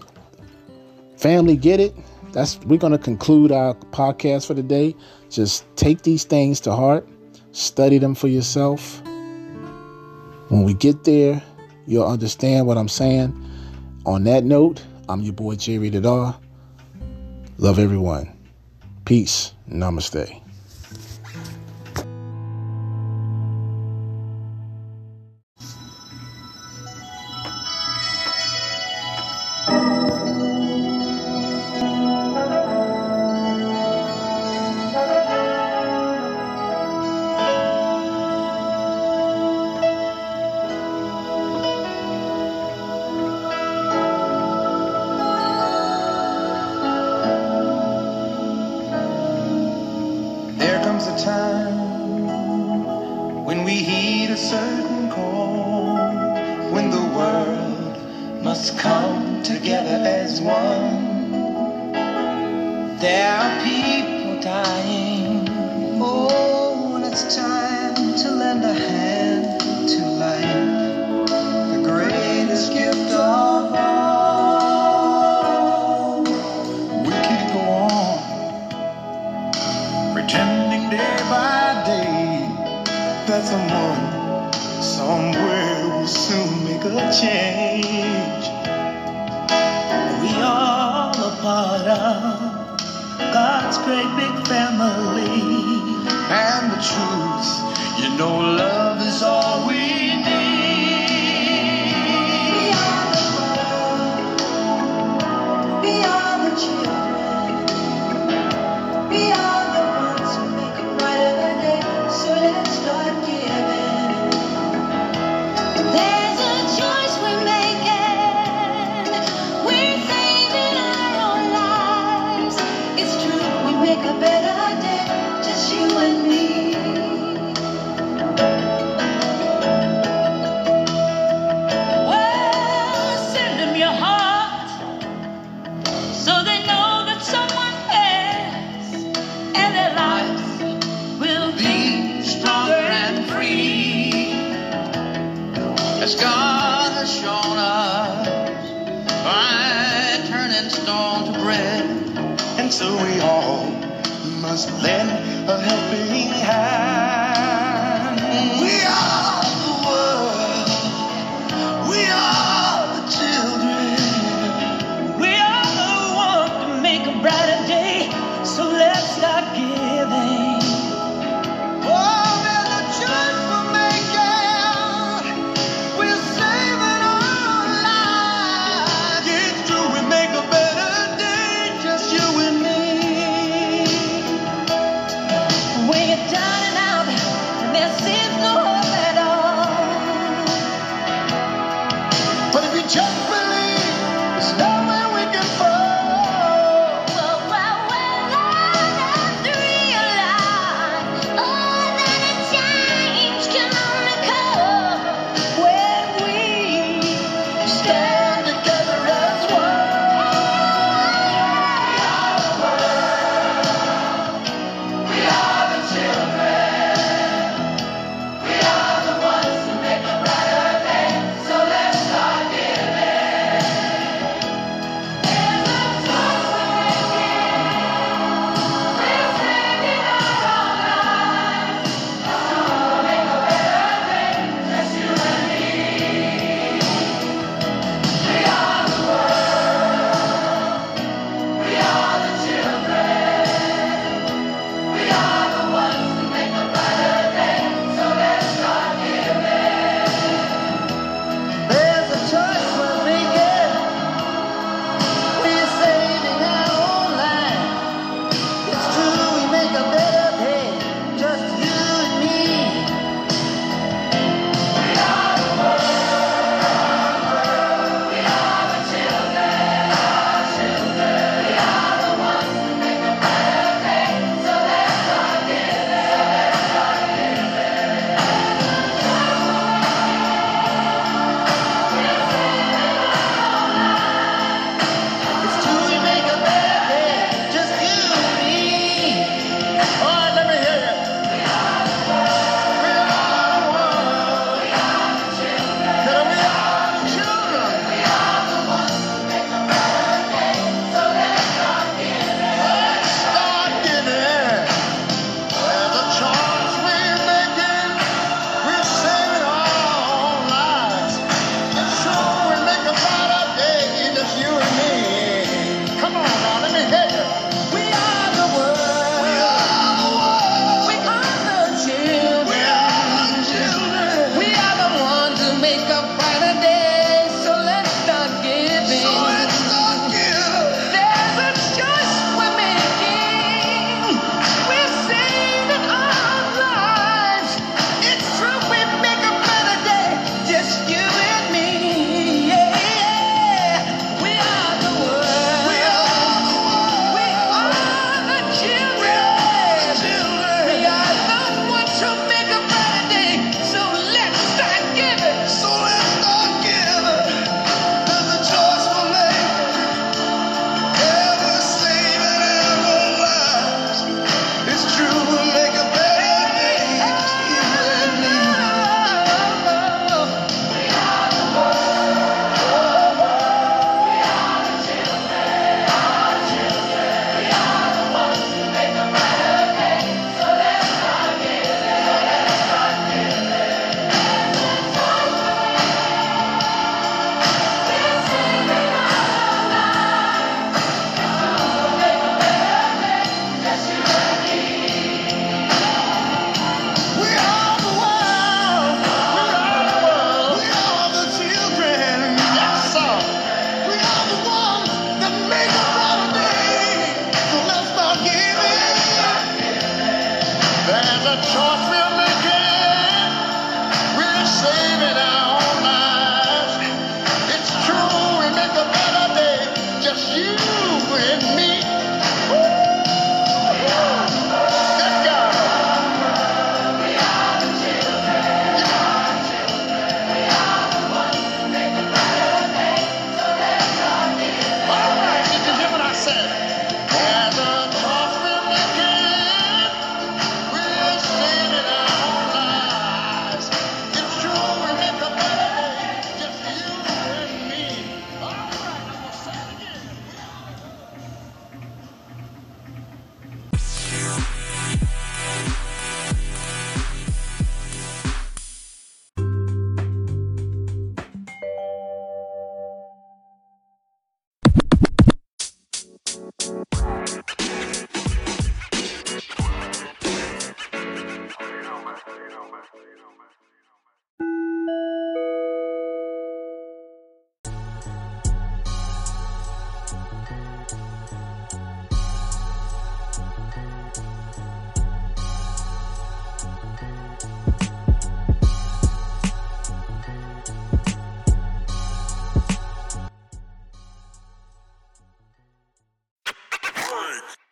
[1.18, 1.96] family, get it?
[2.38, 4.96] That's we're going to conclude our podcast for today.
[5.32, 7.10] Just take these things to heart,
[7.52, 9.02] study them for yourself.
[10.50, 11.42] When we get there,
[11.88, 13.34] you'll understand what I'm saying.
[14.06, 16.40] On that note, I'm your boy J Rated R.
[17.58, 18.32] Love everyone.
[19.04, 19.54] Peace.
[19.68, 20.47] Namaste.